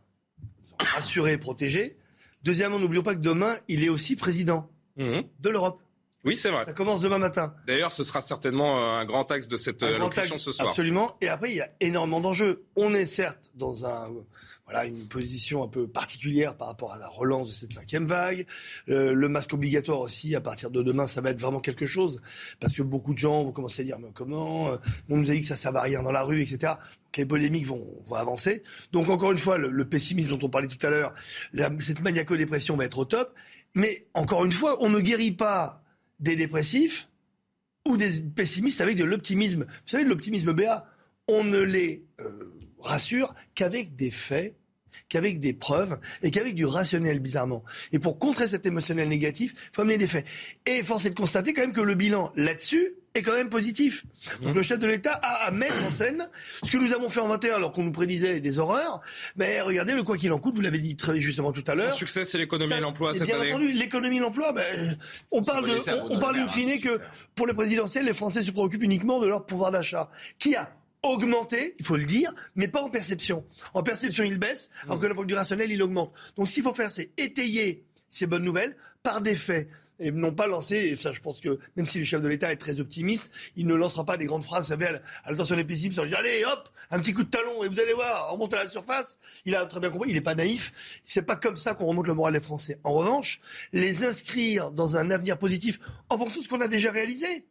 assuré, 0.98 1.38
protégé. 1.38 1.98
Deuxièmement, 2.44 2.80
n'oublions 2.80 3.04
pas 3.04 3.16
que 3.16 3.20
demain, 3.20 3.58
il 3.68 3.84
est 3.84 3.90
aussi 3.90 4.16
président 4.16 4.70
de 4.98 5.50
l'Europe. 5.50 5.82
Oui, 6.30 6.36
c'est 6.36 6.52
vrai. 6.52 6.66
Ça 6.66 6.74
commence 6.74 7.02
demain 7.02 7.18
matin. 7.18 7.54
D'ailleurs, 7.66 7.92
ce 7.92 8.04
sera 8.04 8.22
certainement 8.22 8.78
euh, 8.78 9.00
un 9.00 9.06
grand 9.06 9.30
axe 9.32 9.48
de 9.48 9.58
cette 9.58 9.82
euh, 9.82 9.96
allocution 9.96 10.38
ce 10.38 10.52
soir. 10.52 10.70
Absolument. 10.70 11.18
Et 11.22 11.28
après, 11.28 11.50
il 11.50 11.56
y 11.56 11.62
a 11.62 11.70
énormément 11.80 12.22
d'enjeux. 12.22 12.66
On 12.76 12.94
est 12.94 13.08
certes 13.08 13.52
dans 13.56 13.88
un, 13.88 14.10
voilà, 14.66 14.86
une 14.86 15.08
position 15.08 15.64
un 15.64 15.68
peu 15.68 15.88
particulière 15.88 16.56
par 16.56 16.68
rapport 16.68 16.94
à 16.94 17.00
la 17.00 17.08
relance 17.08 17.50
de 17.50 17.54
cette 17.54 17.74
cinquième 17.74 18.06
vague. 18.06 18.46
Euh, 18.90 19.14
le 19.14 19.28
masque 19.28 19.54
obligatoire 19.54 20.02
aussi, 20.02 20.36
à 20.36 20.42
partir 20.42 20.70
de 20.70 20.84
demain, 20.84 21.08
ça 21.08 21.22
va 21.22 21.32
être 21.32 21.42
vraiment 21.42 21.60
quelque 21.60 21.88
chose. 21.88 22.22
Parce 22.60 22.74
que 22.74 22.84
beaucoup 22.84 23.14
de 23.14 23.20
gens 23.20 23.42
vont 23.42 23.52
commencer 23.52 23.82
à 23.82 23.86
dire, 23.86 23.98
mais 24.00 24.10
comment 24.14 24.70
On 25.10 25.18
nous 25.18 25.32
a 25.32 25.34
dit 25.34 25.42
que 25.42 25.48
ça 25.48 25.56
ne 25.56 25.60
servait 25.60 25.80
à 25.80 25.84
rien 25.84 26.04
dans 26.04 26.12
la 26.12 26.22
rue, 26.22 26.44
etc. 26.44 26.74
Les 27.18 27.26
polémiques 27.26 27.66
vont, 27.66 27.86
vont 28.06 28.16
avancer. 28.16 28.64
Donc 28.92 29.10
encore 29.10 29.32
une 29.32 29.38
fois, 29.38 29.58
le, 29.58 29.70
le 29.70 29.90
pessimisme 29.90 30.30
dont 30.30 30.46
on 30.46 30.50
parlait 30.50 30.68
tout 30.68 30.86
à 30.86 30.90
l'heure, 30.90 31.12
cette 31.80 32.02
maniaco-dépression 32.02 32.78
va 32.78 32.86
être 32.86 33.00
au 33.00 33.06
top. 33.06 33.34
Mais 33.76 34.08
encore 34.14 34.46
une 34.46 34.52
fois, 34.52 34.78
on 34.82 34.90
ne 34.90 35.00
guérit 35.00 35.32
pas 35.32 35.84
des 36.20 36.36
dépressifs 36.36 37.10
ou 37.88 37.98
des 37.98 38.22
pessimistes 38.22 38.82
avec 38.82 38.98
de 38.98 39.04
l'optimisme. 39.04 39.66
Vous 39.66 39.88
savez, 39.88 40.04
de 40.04 40.10
l'optimisme 40.10 40.54
BA, 40.54 40.86
on 41.28 41.44
ne 41.44 41.60
les 41.60 42.06
euh, 42.22 42.54
rassure 42.80 43.34
qu'avec 43.56 43.96
des 43.96 44.12
faits, 44.12 44.56
qu'avec 45.08 45.40
des 45.40 45.54
preuves 45.54 46.00
et 46.22 46.32
qu'avec 46.32 46.56
du 46.56 46.66
rationnel, 46.66 47.20
bizarrement. 47.20 47.64
Et 47.92 48.00
pour 48.00 48.20
contrer 48.20 48.48
cet 48.48 48.66
émotionnel 48.66 49.10
négatif, 49.10 49.54
il 49.56 49.76
faut 49.76 49.82
amener 49.82 49.98
des 49.98 50.08
faits. 50.08 50.26
Et 50.66 50.84
force 50.84 51.06
est 51.06 51.12
de 51.12 51.16
constater 51.16 51.54
quand 51.54 51.62
même 51.62 51.74
que 51.74 51.82
le 51.82 51.96
bilan 51.96 52.32
là-dessus 52.36 52.94
est 53.16 53.22
quand 53.22 53.34
même 53.34 53.50
positif. 53.50 54.06
Donc 54.42 54.56
le 54.56 54.62
chef 54.62 54.80
de 54.80 54.88
l'État 54.88 55.14
a 55.14 55.48
à 55.48 55.52
mettre 55.52 55.84
en 55.84 55.90
scène 55.90 56.30
ce 56.64 56.72
que 56.72 56.78
nous 56.78 56.94
avons 56.94 57.10
fait 57.10 57.20
en 57.20 57.28
21 57.28 57.56
alors 57.56 57.72
qu'on 57.72 57.84
nous 57.84 57.92
prédisait 57.92 58.40
des 58.40 58.60
horreurs. 58.60 59.02
Mais 59.36 59.62
regardez, 59.62 59.94
le 59.94 60.04
quoi 60.04 60.18
qu'il 60.18 60.32
en 60.32 60.40
coûte, 60.40 60.56
vous 60.56 60.62
l'avez 60.62 60.80
dit 60.80 60.96
très 60.96 61.20
justement 61.20 61.52
tout 61.52 61.64
à 61.68 61.76
l'heure. 61.76 61.92
Son 61.92 61.98
succès, 61.98 62.26
c'est 62.26 62.38
l'économie 62.38 62.74
et 62.74 62.80
l'emploi 62.80 63.12
Et 63.12 63.16
cette 63.16 63.28
bien 63.28 63.40
année. 63.40 63.54
entendu, 63.54 63.72
l'économie 63.72 64.18
et 64.18 64.22
l'emploi, 64.22 64.52
ben, 64.52 64.98
on 65.32 65.44
parle 65.44 65.68
de, 65.68 65.78
on, 66.10 66.20
parle 66.20 66.38
in 66.38 66.48
fine 66.48 66.80
que 66.80 67.00
pour 67.36 67.48
les 67.48 67.54
présidentielles, 67.54 68.06
les 68.06 68.14
Français 68.14 68.44
se 68.44 68.52
préoccupent 68.52 68.84
uniquement 68.84 69.20
de 69.20 69.28
leur 69.28 69.46
pouvoir 69.46 69.72
d'achat, 69.72 70.10
qui 70.38 70.56
a 70.56 70.72
augmenté, 71.04 71.76
il 71.80 71.86
faut 71.86 71.96
le 71.96 72.06
dire, 72.06 72.34
mais 72.56 72.68
pas 72.68 72.82
en 72.82 72.90
perception. 72.90 73.46
En 73.74 73.84
perception, 73.84 74.24
il 74.24 74.38
baisse, 74.38 74.70
alors 74.84 75.00
que 75.00 75.08
le 75.08 75.26
du 75.26 75.34
rationnel, 75.34 75.72
il 75.72 75.82
augmente. 75.82 76.14
Donc, 76.36 76.48
ce 76.48 76.54
qu'il 76.56 76.64
faut 76.64 76.74
faire, 76.74 76.92
c'est 76.92 77.12
étayer 77.18 77.86
ces 78.10 78.26
bonnes 78.26 78.44
nouvelles 78.44 78.76
par 79.04 79.22
des 79.22 79.36
faits. 79.36 79.70
Et 80.00 80.12
non 80.12 80.34
pas 80.34 80.48
lancer, 80.48 80.76
et 80.78 80.96
ça 80.96 81.12
je 81.12 81.20
pense 81.20 81.40
que 81.40 81.60
même 81.76 81.86
si 81.86 82.00
le 82.00 82.06
chef 82.06 82.22
de 82.22 82.28
l'État 82.28 82.52
est 82.52 82.58
très 82.58 82.80
optimiste, 82.80 83.32
il 83.56 83.68
ne 83.68 83.76
lancera 83.76 84.06
pas 84.06 84.18
des 84.18 84.26
grandes 84.26 84.44
phrases, 84.44 84.66
vous 84.66 84.70
savez, 84.70 84.86
à 85.24 85.32
l'attention 85.32 85.56
des 85.56 85.66
pessimistes, 85.66 86.00
en 86.00 86.06
disant 86.06 86.18
allez 86.18 86.44
hop, 86.46 86.70
un 86.92 87.00
petit 87.00 87.14
coup 87.14 87.24
de 87.24 87.30
talon 87.30 87.64
et 87.64 87.68
vous 87.68 87.80
allez 87.80 87.94
voir, 87.94 88.30
on 88.30 88.34
remonte 88.34 88.54
à 88.54 88.64
la 88.64 88.70
surface. 88.70 89.18
Il 89.46 89.56
a 89.56 89.66
très 89.66 89.80
bien 89.80 89.90
compris, 89.90 90.10
il 90.10 90.16
n'est 90.16 90.22
pas 90.22 90.36
naïf. 90.36 91.02
C'est 91.04 91.22
pas 91.22 91.36
comme 91.36 91.56
ça 91.56 91.74
qu'on 91.74 91.86
remonte 91.86 92.08
le 92.08 92.14
moral 92.14 92.34
des 92.34 92.40
Français. 92.40 92.80
En 92.84 92.94
revanche, 92.94 93.42
les 93.74 94.04
inscrire 94.04 94.72
dans 94.72 94.98
un 94.98 95.12
avenir 95.12 95.38
positif 95.38 95.80
en 96.10 96.18
fonction 96.18 96.40
de 96.40 96.46
ce 96.46 96.50
qu'on 96.50 96.62
a 96.62 96.68
déjà 96.68 96.92
réalisé. 96.92 97.46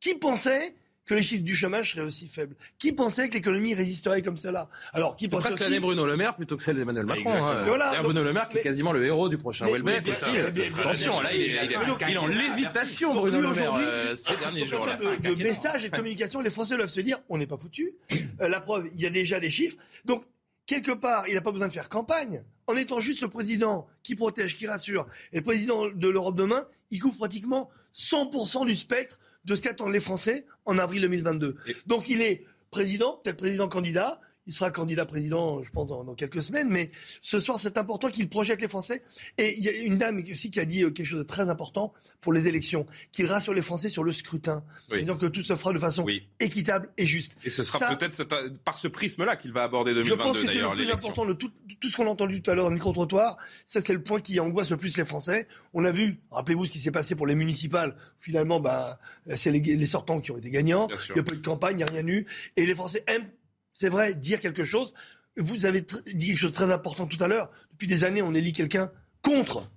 Qui 0.00 0.14
pensait 0.14 0.74
que 1.06 1.14
les 1.14 1.22
chiffres 1.22 1.44
du 1.44 1.54
chômage 1.54 1.92
seraient 1.92 2.06
aussi 2.06 2.28
faibles 2.28 2.56
Qui 2.78 2.92
pensait 2.92 3.28
que 3.28 3.34
l'économie 3.34 3.74
résisterait 3.74 4.22
comme 4.22 4.36
cela? 4.36 4.68
Alors 4.92 5.16
qui 5.16 5.28
pensait 5.28 5.48
presque 5.48 5.54
aussi... 5.54 5.64
l'année 5.64 5.80
Bruno 5.80 6.06
Le 6.06 6.16
Maire 6.16 6.34
plutôt 6.34 6.56
que 6.56 6.62
celle 6.62 6.76
d'Emmanuel 6.76 7.06
Macron. 7.06 7.30
Hein. 7.32 7.64
Voilà, 7.64 7.86
D'ailleurs, 7.86 8.02
donc- 8.02 8.12
Bruno 8.12 8.24
Le 8.24 8.32
Maire 8.32 8.48
qui 8.48 8.58
est 8.58 8.62
quasiment 8.62 8.92
le 8.92 9.04
héros 9.04 9.28
du 9.28 9.36
prochain 9.38 9.66
Welbeck 9.66 10.06
aussi. 10.08 10.30
euh, 10.36 10.50
Attention, 10.80 11.20
là, 11.20 11.34
il 11.34 11.42
est, 11.42 12.16
en 12.16 12.26
lévitation, 12.26 13.14
Bruno 13.14 13.40
Le 13.40 13.52
Maire, 13.52 13.74
euh, 13.76 14.16
ces 14.16 14.36
derniers 14.36 14.64
jours. 14.64 14.84
termes 14.84 15.16
de, 15.16 15.42
messages 15.42 15.84
et 15.84 15.90
de 15.90 15.96
communication, 15.96 16.40
les 16.40 16.50
Français 16.50 16.76
doivent 16.76 16.88
se 16.88 17.00
dire 17.00 17.18
on 17.28 17.38
n'est 17.38 17.46
pas 17.46 17.58
foutus. 17.58 17.92
Euh, 18.40 18.48
la 18.48 18.60
preuve, 18.60 18.88
il 18.94 19.00
y 19.00 19.06
a 19.06 19.10
déjà 19.10 19.40
des 19.40 19.50
chiffres. 19.50 19.76
Donc, 20.04 20.24
quelque 20.66 20.92
part, 20.92 21.28
il 21.28 21.34
n'a 21.34 21.40
pas 21.40 21.52
besoin 21.52 21.68
de 21.68 21.72
faire 21.72 21.88
campagne. 21.88 22.42
En 22.66 22.74
étant 22.74 22.98
juste 22.98 23.20
le 23.20 23.28
président 23.28 23.86
qui 24.02 24.14
protège, 24.14 24.56
qui 24.56 24.66
rassure, 24.66 25.06
et 25.32 25.36
le 25.36 25.42
président 25.42 25.86
de 25.86 26.08
l'Europe 26.08 26.34
demain, 26.36 26.64
il 26.90 26.98
couvre 27.00 27.18
pratiquement 27.18 27.68
100% 27.94 28.66
du 28.66 28.74
spectre 28.74 29.18
de 29.44 29.54
ce 29.54 29.62
qu'attendent 29.62 29.92
les 29.92 30.00
Français 30.00 30.46
en 30.64 30.78
avril 30.78 31.02
2022. 31.02 31.56
Donc, 31.86 32.08
il 32.08 32.22
est 32.22 32.44
président, 32.70 33.20
peut-être 33.22 33.36
président 33.36 33.68
candidat. 33.68 34.20
Il 34.46 34.52
sera 34.52 34.70
candidat 34.70 35.06
président, 35.06 35.62
je 35.62 35.70
pense, 35.70 35.86
dans, 35.86 36.04
dans 36.04 36.14
quelques 36.14 36.42
semaines. 36.42 36.68
Mais 36.68 36.90
ce 37.22 37.38
soir, 37.38 37.58
c'est 37.58 37.78
important 37.78 38.10
qu'il 38.10 38.28
projette 38.28 38.60
les 38.60 38.68
Français. 38.68 39.02
Et 39.38 39.56
il 39.56 39.64
y 39.64 39.68
a 39.68 39.72
une 39.72 39.96
dame 39.98 40.22
aussi 40.30 40.50
qui 40.50 40.60
a 40.60 40.64
dit 40.64 40.82
euh, 40.82 40.90
quelque 40.90 41.06
chose 41.06 41.18
de 41.20 41.24
très 41.24 41.48
important 41.48 41.92
pour 42.20 42.32
les 42.32 42.46
élections, 42.46 42.84
qu'il 43.12 43.26
rassure 43.26 43.54
les 43.54 43.62
Français 43.62 43.88
sur 43.88 44.04
le 44.04 44.12
scrutin, 44.12 44.62
Oui. 44.90 45.00
disant 45.00 45.16
que 45.16 45.26
tout 45.26 45.42
se 45.42 45.56
fera 45.56 45.72
de 45.72 45.78
façon 45.78 46.04
équitable 46.40 46.90
et 46.98 47.06
juste. 47.06 47.36
Et 47.44 47.50
ce 47.50 47.62
sera 47.62 47.94
peut-être 47.96 48.24
par 48.64 48.76
ce 48.78 48.88
prisme-là 48.88 49.36
qu'il 49.36 49.52
va 49.52 49.62
aborder 49.62 49.92
Je 50.04 50.14
pense 50.14 50.34
2022 50.36 50.40
que 50.42 50.46
c'est 50.52 50.58
le 50.60 50.70
plus 50.74 50.90
important 50.92 51.24
de 51.26 51.32
tout, 51.32 51.48
de 51.48 51.74
tout 51.80 51.88
ce 51.88 51.96
qu'on 51.96 52.06
a 52.06 52.10
entendu 52.10 52.42
tout 52.42 52.50
à 52.50 52.54
l'heure 52.54 52.64
dans 52.64 52.70
le 52.70 52.74
micro-trottoir. 52.76 53.36
Ça, 53.66 53.80
c'est 53.80 53.92
le 53.92 54.02
point 54.02 54.20
qui 54.20 54.38
angoisse 54.40 54.70
le 54.70 54.76
plus 54.76 54.96
les 54.96 55.04
Français. 55.04 55.48
On 55.72 55.84
a 55.84 55.90
vu, 55.90 56.20
rappelez-vous 56.30 56.66
ce 56.66 56.72
qui 56.72 56.80
s'est 56.80 56.90
passé 56.90 57.14
pour 57.14 57.26
les 57.26 57.34
municipales. 57.34 57.96
Finalement, 58.18 58.60
bah, 58.60 58.98
c'est 59.36 59.50
les, 59.50 59.60
les 59.60 59.86
sortants 59.86 60.20
qui 60.20 60.30
ont 60.30 60.36
été 60.38 60.50
gagnants. 60.50 60.88
Il 61.08 61.14
n'y 61.14 61.20
a 61.20 61.22
pas 61.22 61.34
eu 61.34 61.38
de 61.38 61.44
campagne, 61.44 61.74
il 61.74 61.76
n'y 61.78 61.82
a 61.82 61.86
rien 61.86 62.06
eu. 62.06 62.26
Et 62.56 62.66
les 62.66 62.74
Français 62.74 63.04
aiment, 63.06 63.28
c'est 63.74 63.88
vrai, 63.88 64.14
dire 64.14 64.40
quelque 64.40 64.64
chose. 64.64 64.94
Vous 65.36 65.66
avez 65.66 65.82
dit 65.82 66.28
quelque 66.28 66.38
chose 66.38 66.52
de 66.52 66.54
très 66.54 66.72
important 66.72 67.06
tout 67.06 67.22
à 67.22 67.26
l'heure. 67.26 67.50
Depuis 67.72 67.88
des 67.88 68.04
années, 68.04 68.22
on 68.22 68.32
élit 68.32 68.52
quelqu'un 68.52 68.90
contre 69.20 69.70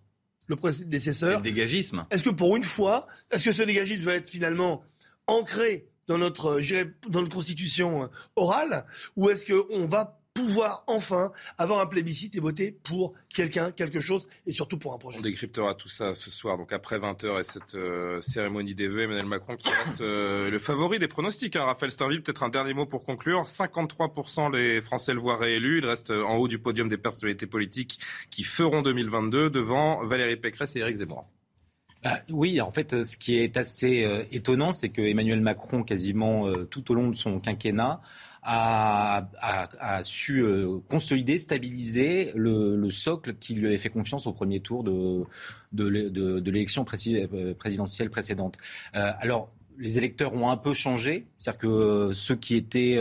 le 0.46 0.56
prédécesseur. 0.56 1.42
C'est 1.42 1.50
le 1.50 1.56
dégagisme. 1.56 2.06
Est-ce 2.12 2.24
que 2.24 2.30
pour 2.30 2.56
une 2.56 2.64
fois, 2.64 3.08
est-ce 3.32 3.44
que 3.44 3.52
ce 3.52 3.64
dégagisme 3.64 4.04
va 4.04 4.14
être 4.14 4.30
finalement 4.30 4.84
ancré 5.26 5.90
dans 6.08 6.20
notre, 6.20 6.62
euh, 6.62 6.86
dans 7.10 7.22
notre 7.22 7.34
constitution 7.34 8.04
euh, 8.04 8.08
orale, 8.36 8.86
ou 9.16 9.30
est-ce 9.30 9.46
qu'on 9.46 9.86
va 9.86 10.22
pouvoir 10.38 10.84
enfin 10.86 11.32
avoir 11.58 11.80
un 11.80 11.88
plébiscite 11.88 12.36
et 12.36 12.40
voter 12.40 12.72
pour 12.84 13.14
quelqu'un, 13.34 13.72
quelque 13.72 14.00
chose, 14.00 14.28
et 14.46 14.52
surtout 14.52 14.78
pour 14.78 14.94
un 14.94 15.00
projet 15.00 15.18
On 15.18 15.22
décryptera 15.22 15.74
tout 15.74 15.90
ça 15.90 16.14
ce 16.14 16.30
soir, 16.30 16.58
donc 16.58 16.72
après 16.72 17.00
20h 17.00 17.40
et 17.40 17.44
cette 17.44 17.74
euh, 17.74 18.22
cérémonie 18.22 18.76
des 18.76 18.88
vœux, 18.88 19.02
Emmanuel 19.02 19.26
Macron 19.26 19.56
qui 19.56 19.68
reste 19.68 20.02
euh, 20.02 20.52
le 20.52 20.60
favori 20.60 21.00
des 21.00 21.08
pronostics. 21.08 21.56
Hein. 21.56 21.66
Raphaël 21.66 21.92
Steinville, 21.92 22.22
peut-être 22.22 22.44
un 22.44 22.50
dernier 22.50 22.76
mot 22.76 22.86
pour 22.86 23.04
conclure. 23.04 23.44
53% 23.44 24.56
les 24.56 24.80
Français 24.80 25.14
le 25.14 25.20
voient 25.20 25.38
réélu. 25.38 25.80
Il 25.80 25.86
reste 25.88 26.12
euh, 26.12 26.24
en 26.24 26.36
haut 26.36 26.48
du 26.48 26.60
podium 26.60 26.88
des 26.88 26.98
personnalités 26.98 27.48
politiques 27.48 28.00
qui 28.30 28.44
feront 28.44 28.84
2022 28.84 29.50
devant 29.50 30.04
Valérie 30.04 30.38
Pécresse 30.38 30.76
et 30.76 30.80
Éric 30.80 30.98
Zemmour. 30.98 31.28
Bah, 32.04 32.20
oui, 32.30 32.62
en 32.62 32.72
fait, 32.72 33.04
ce 33.04 33.18
qui 33.18 33.40
est 33.40 33.58
assez 33.58 34.06
euh, 34.06 34.24
étonnant, 34.32 34.72
c'est 34.72 34.90
que 34.90 35.02
Emmanuel 35.02 35.42
Macron, 35.42 35.84
quasiment 35.84 36.48
euh, 36.48 36.66
tout 36.66 36.92
au 36.92 36.94
long 36.94 37.10
de 37.10 37.16
son 37.16 37.40
quinquennat, 37.40 38.02
a, 38.50 40.00
su 40.04 40.42
euh, 40.42 40.80
consolider, 40.90 41.38
stabiliser 41.38 42.32
le, 42.36 42.76
le 42.78 42.90
socle 42.92 43.36
qui 43.36 43.54
lui 43.56 43.68
avait 43.68 43.78
fait 43.78 43.90
confiance 43.90 44.26
au 44.28 44.34
premier 44.34 44.62
tour 44.62 44.84
de, 44.84 45.24
de, 45.74 45.86
l'é- 45.88 46.10
de- 46.10 46.40
de 46.40 46.52
l'élection 46.52 46.86
euh, 46.86 47.54
présidentielle 47.54 48.10
précédente. 48.10 48.58
Euh, 48.96 49.12
alors, 49.20 49.52
les 49.78 49.98
électeurs 49.98 50.34
ont 50.34 50.50
un 50.50 50.58
peu 50.58 50.74
changé, 50.74 51.28
c'est-à-dire 51.38 51.60
que 51.60 52.12
ceux 52.14 52.36
qui 52.36 52.56
étaient 52.56 52.98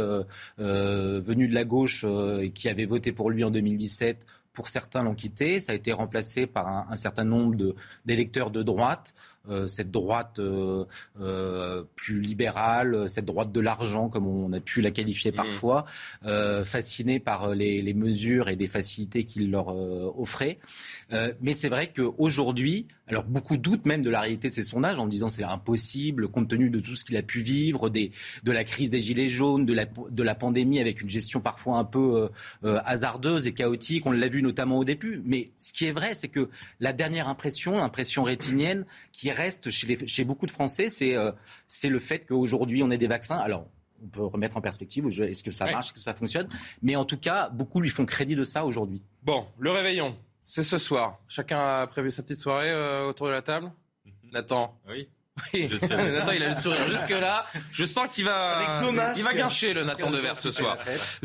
venus 0.58 1.48
de 1.48 1.54
la 1.54 1.64
gauche 1.64 2.04
et 2.42 2.50
qui 2.50 2.68
avaient 2.68 2.84
voté 2.84 3.12
pour 3.12 3.30
lui 3.30 3.44
en 3.44 3.50
2017 3.50 4.26
pour 4.52 4.68
certains 4.68 5.02
l'ont 5.02 5.14
quitté. 5.14 5.60
Ça 5.60 5.72
a 5.72 5.74
été 5.74 5.92
remplacé 5.92 6.46
par 6.46 6.66
un, 6.90 6.96
certain 6.96 7.24
nombre 7.24 7.74
d'électeurs 8.06 8.50
de 8.50 8.62
droite. 8.62 9.14
Euh, 9.48 9.66
cette 9.66 9.90
droite 9.90 10.38
euh, 10.38 10.84
euh, 11.20 11.84
plus 11.94 12.20
libérale, 12.20 13.08
cette 13.08 13.24
droite 13.24 13.52
de 13.52 13.60
l'argent, 13.60 14.08
comme 14.08 14.26
on 14.26 14.52
a 14.52 14.60
pu 14.60 14.80
la 14.80 14.90
qualifier 14.90 15.32
Mmh. 15.32 15.34
parfois, 15.34 15.84
fascinés 16.64 17.18
par 17.20 17.54
les, 17.54 17.82
les 17.82 17.94
mesures 17.94 18.48
et 18.48 18.56
des 18.56 18.68
facilités 18.68 19.24
qu'il 19.24 19.50
leur 19.50 19.68
offrait. 20.18 20.58
Mais 21.40 21.54
c'est 21.54 21.68
vrai 21.68 21.92
qu'aujourd'hui, 21.92 22.86
alors 23.08 23.24
beaucoup 23.24 23.56
doutent 23.56 23.86
même 23.86 24.02
de 24.02 24.10
la 24.10 24.20
réalité 24.20 24.48
de 24.48 24.52
ces 24.52 24.64
sondages 24.64 24.98
en 24.98 25.06
disant 25.06 25.28
c'est 25.28 25.44
impossible 25.44 26.28
compte 26.28 26.48
tenu 26.48 26.70
de 26.70 26.80
tout 26.80 26.96
ce 26.96 27.04
qu'il 27.04 27.16
a 27.16 27.22
pu 27.22 27.40
vivre, 27.40 27.88
des, 27.88 28.10
de 28.42 28.52
la 28.52 28.64
crise 28.64 28.90
des 28.90 29.00
gilets 29.00 29.28
jaunes, 29.28 29.64
de 29.64 29.72
la, 29.72 29.84
de 29.86 30.22
la 30.22 30.34
pandémie 30.34 30.80
avec 30.80 31.00
une 31.02 31.08
gestion 31.10 31.40
parfois 31.40 31.78
un 31.78 31.84
peu 31.84 32.22
euh, 32.22 32.28
euh, 32.64 32.80
hasardeuse 32.84 33.46
et 33.46 33.52
chaotique. 33.52 34.06
On 34.06 34.10
l'a 34.10 34.28
vu 34.28 34.42
notamment 34.42 34.78
au 34.78 34.84
début. 34.84 35.22
Mais 35.24 35.50
ce 35.56 35.72
qui 35.72 35.86
est 35.86 35.92
vrai, 35.92 36.14
c'est 36.14 36.28
que 36.28 36.48
la 36.80 36.92
dernière 36.92 37.28
impression, 37.28 37.76
l'impression 37.76 38.24
rétinienne 38.24 38.84
qui 39.12 39.30
reste 39.30 39.70
chez, 39.70 39.86
les- 39.86 40.06
chez 40.06 40.24
beaucoup 40.24 40.46
de 40.46 40.50
Français, 40.50 40.88
c'est 40.88 41.16
euh, 41.16 41.30
c'est 41.66 41.88
le 41.88 41.98
fait 41.98 42.26
qu'aujourd'hui 42.26 42.82
on 42.82 42.90
ait 42.90 42.98
des 42.98 43.06
vaccins. 43.06 43.38
Alors 43.38 43.66
on 44.04 44.08
peut 44.08 44.24
remettre 44.24 44.56
en 44.56 44.60
perspective 44.60 45.06
est-ce 45.22 45.42
que 45.42 45.50
ça 45.52 45.64
marche, 45.66 45.86
est-ce 45.86 45.92
que 45.94 45.98
ça 46.00 46.12
fonctionne? 46.12 46.48
Mais 46.82 46.96
en 46.96 47.04
tout 47.06 47.16
cas, 47.16 47.48
beaucoup 47.48 47.80
lui 47.80 47.88
font 47.88 48.04
crédit 48.04 48.36
de 48.36 48.44
ça 48.44 48.66
aujourd'hui. 48.66 49.00
Bon, 49.22 49.46
le 49.58 49.70
réveillon, 49.70 50.16
c'est 50.46 50.62
ce 50.62 50.78
soir. 50.78 51.18
Chacun 51.28 51.58
a 51.58 51.86
prévu 51.86 52.10
sa 52.10 52.22
petite 52.22 52.38
soirée 52.38 52.70
euh, 52.70 53.08
autour 53.08 53.26
de 53.26 53.32
la 53.32 53.42
table 53.42 53.70
Nathan 54.32 54.80
Oui. 54.88 55.10
Oui. 55.52 55.68
Nathan, 55.82 56.32
il 56.32 56.42
a 56.42 56.48
le 56.48 56.54
sourire 56.54 56.88
jusque-là. 56.88 57.46
Je 57.70 57.84
sens 57.84 58.10
qu'il 58.12 58.24
va, 58.24 58.80
il 59.16 59.22
va 59.22 59.34
guincher 59.34 59.74
le 59.74 59.84
Nathan 59.84 60.10
de 60.10 60.18
Verre 60.18 60.38
ce 60.38 60.50
soir. 60.50 60.78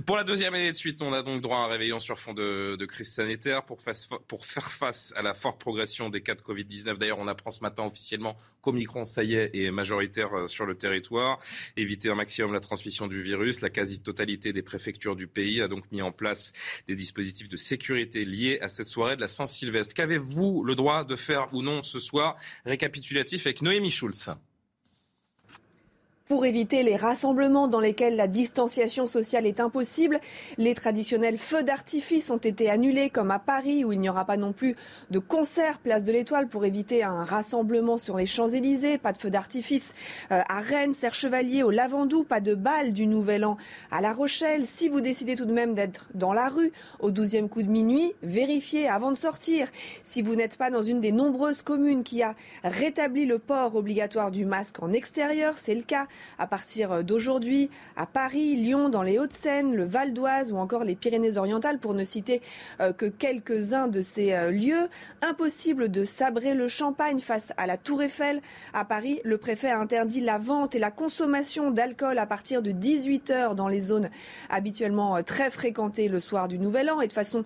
Pour 0.05 0.17
la 0.17 0.23
deuxième 0.23 0.53
année 0.53 0.71
de 0.71 0.75
suite, 0.75 1.01
on 1.01 1.13
a 1.13 1.23
donc 1.23 1.41
droit 1.41 1.57
à 1.57 1.61
un 1.61 1.67
réveillon 1.67 1.99
sur 1.99 2.19
fond 2.19 2.33
de, 2.33 2.75
de 2.75 2.85
crise 2.85 3.11
sanitaire 3.13 3.63
pour, 3.63 3.81
face- 3.81 4.09
pour 4.27 4.45
faire 4.45 4.71
face 4.71 5.13
à 5.15 5.21
la 5.21 5.33
forte 5.33 5.59
progression 5.59 6.09
des 6.09 6.21
cas 6.21 6.35
de 6.35 6.41
Covid-19. 6.41 6.97
D'ailleurs, 6.97 7.19
on 7.19 7.27
apprend 7.27 7.51
ce 7.51 7.61
matin 7.61 7.83
officiellement 7.85 8.35
qu'Omicron, 8.61 9.05
ça 9.05 9.23
y 9.23 9.35
est, 9.35 9.51
est 9.55 9.71
majoritaire 9.71 10.33
euh, 10.37 10.47
sur 10.47 10.65
le 10.65 10.75
territoire. 10.75 11.39
Éviter 11.77 12.09
un 12.09 12.15
maximum 12.15 12.53
la 12.53 12.59
transmission 12.59 13.07
du 13.07 13.21
virus. 13.23 13.61
La 13.61 13.69
quasi-totalité 13.69 14.53
des 14.53 14.61
préfectures 14.61 15.15
du 15.15 15.27
pays 15.27 15.61
a 15.61 15.67
donc 15.67 15.83
mis 15.91 16.01
en 16.01 16.11
place 16.11 16.53
des 16.87 16.95
dispositifs 16.95 17.49
de 17.49 17.57
sécurité 17.57 18.25
liés 18.25 18.59
à 18.61 18.67
cette 18.67 18.87
soirée 18.87 19.15
de 19.15 19.21
la 19.21 19.27
Saint-Sylvestre. 19.27 19.93
Qu'avez-vous 19.95 20.63
le 20.63 20.75
droit 20.75 21.03
de 21.05 21.15
faire 21.15 21.47
ou 21.53 21.61
non 21.61 21.81
ce 21.83 21.99
soir? 21.99 22.35
Récapitulatif 22.65 23.45
avec 23.47 23.61
Noémie 23.61 23.89
Schulz. 24.01 24.50
Pour 26.31 26.45
éviter 26.45 26.81
les 26.83 26.95
rassemblements 26.95 27.67
dans 27.67 27.81
lesquels 27.81 28.15
la 28.15 28.25
distanciation 28.25 29.05
sociale 29.05 29.45
est 29.45 29.59
impossible, 29.59 30.17
les 30.57 30.73
traditionnels 30.73 31.35
feux 31.35 31.61
d'artifice 31.61 32.29
ont 32.29 32.37
été 32.37 32.69
annulés 32.69 33.09
comme 33.09 33.31
à 33.31 33.37
Paris 33.37 33.83
où 33.83 33.91
il 33.91 33.99
n'y 33.99 34.07
aura 34.07 34.23
pas 34.23 34.37
non 34.37 34.53
plus 34.53 34.77
de 35.09 35.19
concert 35.19 35.79
place 35.79 36.05
de 36.05 36.13
l'Étoile 36.13 36.47
pour 36.47 36.63
éviter 36.63 37.03
un 37.03 37.25
rassemblement 37.25 37.97
sur 37.97 38.15
les 38.15 38.25
Champs-Élysées, 38.25 38.97
pas 38.97 39.11
de 39.11 39.17
feux 39.17 39.29
d'artifice 39.29 39.93
euh, 40.31 40.41
à 40.47 40.61
Rennes, 40.61 40.93
Serre-Chevalier, 40.93 41.63
au 41.63 41.69
Lavandou, 41.69 42.23
pas 42.23 42.39
de 42.39 42.55
bal 42.55 42.93
du 42.93 43.07
Nouvel 43.07 43.43
An 43.43 43.57
à 43.91 43.99
La 43.99 44.13
Rochelle. 44.13 44.65
Si 44.65 44.87
vous 44.87 45.01
décidez 45.01 45.35
tout 45.35 45.43
de 45.43 45.51
même 45.53 45.73
d'être 45.73 46.07
dans 46.13 46.31
la 46.31 46.47
rue 46.47 46.71
au 47.01 47.11
12e 47.11 47.49
coup 47.49 47.61
de 47.61 47.69
minuit, 47.69 48.13
vérifiez 48.23 48.87
avant 48.87 49.11
de 49.11 49.17
sortir. 49.17 49.67
Si 50.05 50.21
vous 50.21 50.37
n'êtes 50.37 50.55
pas 50.55 50.69
dans 50.69 50.81
une 50.81 51.01
des 51.01 51.11
nombreuses 51.11 51.61
communes 51.61 52.03
qui 52.03 52.23
a 52.23 52.35
rétabli 52.63 53.25
le 53.25 53.37
port 53.37 53.75
obligatoire 53.75 54.31
du 54.31 54.45
masque 54.45 54.81
en 54.81 54.93
extérieur, 54.93 55.57
c'est 55.57 55.75
le 55.75 55.81
cas 55.81 56.07
à 56.39 56.47
partir 56.47 57.03
d'aujourd'hui 57.03 57.69
à 57.95 58.05
Paris, 58.05 58.55
Lyon, 58.55 58.89
dans 58.89 59.03
les 59.03 59.19
Hauts-de-Seine, 59.19 59.75
le 59.75 59.83
Val 59.83 60.13
d'Oise 60.13 60.51
ou 60.51 60.57
encore 60.57 60.83
les 60.83 60.95
Pyrénées-Orientales, 60.95 61.79
pour 61.79 61.93
ne 61.93 62.03
citer 62.03 62.41
euh, 62.79 62.93
que 62.93 63.05
quelques-uns 63.05 63.87
de 63.87 64.01
ces 64.01 64.33
euh, 64.33 64.51
lieux. 64.51 64.89
Impossible 65.21 65.89
de 65.89 66.05
sabrer 66.05 66.53
le 66.53 66.67
champagne 66.67 67.19
face 67.19 67.53
à 67.57 67.67
la 67.67 67.77
Tour 67.77 68.03
Eiffel. 68.03 68.41
À 68.73 68.85
Paris, 68.85 69.19
le 69.23 69.37
préfet 69.37 69.69
a 69.69 69.79
interdit 69.79 70.21
la 70.21 70.37
vente 70.37 70.75
et 70.75 70.79
la 70.79 70.91
consommation 70.91 71.71
d'alcool 71.71 72.17
à 72.17 72.25
partir 72.25 72.61
de 72.61 72.71
18 72.71 73.31
heures 73.31 73.55
dans 73.55 73.67
les 73.67 73.81
zones 73.81 74.09
habituellement 74.49 75.17
euh, 75.17 75.21
très 75.21 75.51
fréquentées 75.51 76.07
le 76.07 76.19
soir 76.19 76.47
du 76.47 76.57
Nouvel 76.57 76.89
An 76.89 77.01
et 77.01 77.07
de 77.07 77.13
façon 77.13 77.45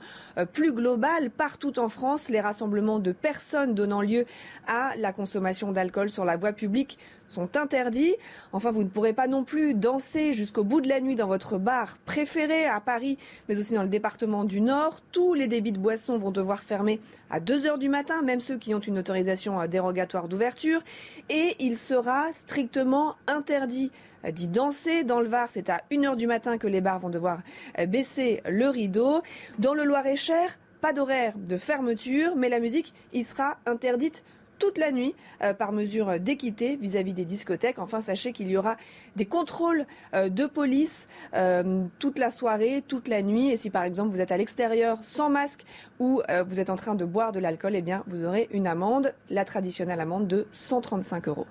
plus 0.54 0.72
globale, 0.72 1.30
partout 1.30 1.80
en 1.80 1.90
France, 1.90 2.30
les 2.30 2.42
rassemblements 2.42 3.00
de 3.00 3.12
personnes 3.12 3.74
donnant 3.74 4.02
lieu 4.02 4.26
à 4.68 4.94
la 4.98 5.12
consommation 5.12 5.72
d'alcool 5.72 6.10
sur 6.10 6.26
la 6.26 6.38
voie 6.38 6.54
publique 6.54 6.98
sont 7.28 7.58
interdits. 7.58 8.16
Enfin, 8.54 8.72
vous 8.72 8.84
ne 8.84 8.90
pourrez 8.90 9.14
pas 9.14 9.28
non 9.28 9.44
plus 9.44 9.74
danser 9.74 10.34
jusqu'au 10.34 10.64
bout 10.64 10.82
de 10.82 10.88
la 10.88 11.02
nuit 11.02 11.16
dans 11.16 11.28
votre 11.28 11.58
bar 11.58 11.98
préféré 12.06 12.66
à 12.66 12.80
Paris, 12.80 13.18
mais 13.48 13.58
aussi 13.58 13.74
dans 13.74 13.84
le 13.84 13.90
département 13.90 14.44
du 14.44 14.62
Nord. 14.62 15.02
Tous 15.12 15.34
les 15.34 15.48
débits 15.48 15.72
de 15.72 15.80
boissons 15.80 16.18
vont 16.18 16.32
devoir 16.32 16.62
fermer 16.62 17.00
à 17.30 17.40
2 17.40 17.66
heures 17.66 17.78
du 17.78 17.90
matin, 17.90 18.22
même 18.22 18.40
ceux 18.40 18.58
qui 18.58 18.74
ont 18.74 18.80
une 18.80 19.00
autorisation 19.00 19.60
euh, 19.60 19.68
dérogatoire 19.68 20.28
d'ouverture. 20.28 20.82
Et 21.30 21.56
il 21.60 21.78
sera 21.78 22.32
strictement 22.34 23.16
interdit 23.28 23.92
d'y 24.32 24.48
danser. 24.48 25.04
Dans 25.04 25.20
le 25.20 25.28
Var, 25.28 25.50
c'est 25.52 25.70
à 25.70 25.82
1 25.92 26.04
heure 26.04 26.16
du 26.16 26.28
matin 26.28 26.58
que 26.58 26.68
les 26.68 26.82
bars 26.82 27.00
vont 27.00 27.10
devoir 27.10 27.40
euh, 27.80 27.86
baisser 27.86 28.42
le 28.48 28.70
rideau. 28.70 29.22
Dans 29.60 29.74
le 29.74 29.84
Loir-et-Cher, 29.84 30.58
pas 30.82 30.94
d'horaire 30.94 31.34
de 31.38 31.58
fermeture, 31.58 32.36
mais 32.36 32.50
la 32.50 32.60
musique 32.60 32.94
y 33.14 33.24
sera 33.24 33.58
interdite 33.66 34.24
toute 34.60 34.78
la 34.78 34.92
nuit 34.92 35.14
euh, 35.44 35.54
par 35.54 35.72
mesure 35.72 36.20
d'équité 36.20 36.76
vis-à-vis 36.78 37.14
des 37.14 37.26
discothèques. 37.26 37.80
Enfin, 37.80 38.02
sachez 38.02 38.32
qu'il 38.32 38.50
y 38.50 38.58
aura 38.58 38.78
des 39.16 39.26
contrôles 39.26 39.86
euh, 40.14 40.30
de 40.30 40.46
police 40.46 41.08
euh, 41.34 41.84
toute 42.00 42.20
la 42.20 42.32
soirée, 42.32 42.84
toute 42.88 43.08
la 43.08 43.22
nuit. 43.22 43.50
Et 43.52 43.58
si 43.58 43.70
par 43.70 43.84
exemple 43.84 44.10
vous 44.12 44.22
êtes 44.22 44.32
à 44.32 44.38
l'extérieur 44.38 44.98
sans 45.04 45.30
masque 45.30 45.62
ou 46.00 46.22
euh, 46.30 46.44
vous 46.48 46.60
êtes 46.60 46.70
en 46.70 46.76
train 46.76 46.96
de 46.96 47.06
boire 47.06 47.32
de 47.32 47.40
l'alcool, 47.40 47.76
eh 47.76 47.82
bien 47.82 48.04
vous 48.08 48.24
aurez 48.24 48.48
une 48.52 48.68
amende, 48.68 49.14
la 49.30 49.46
traditionnelle 49.46 50.00
amende 50.00 50.28
de 50.28 50.48
135 50.52 51.28
euros. 51.28 51.48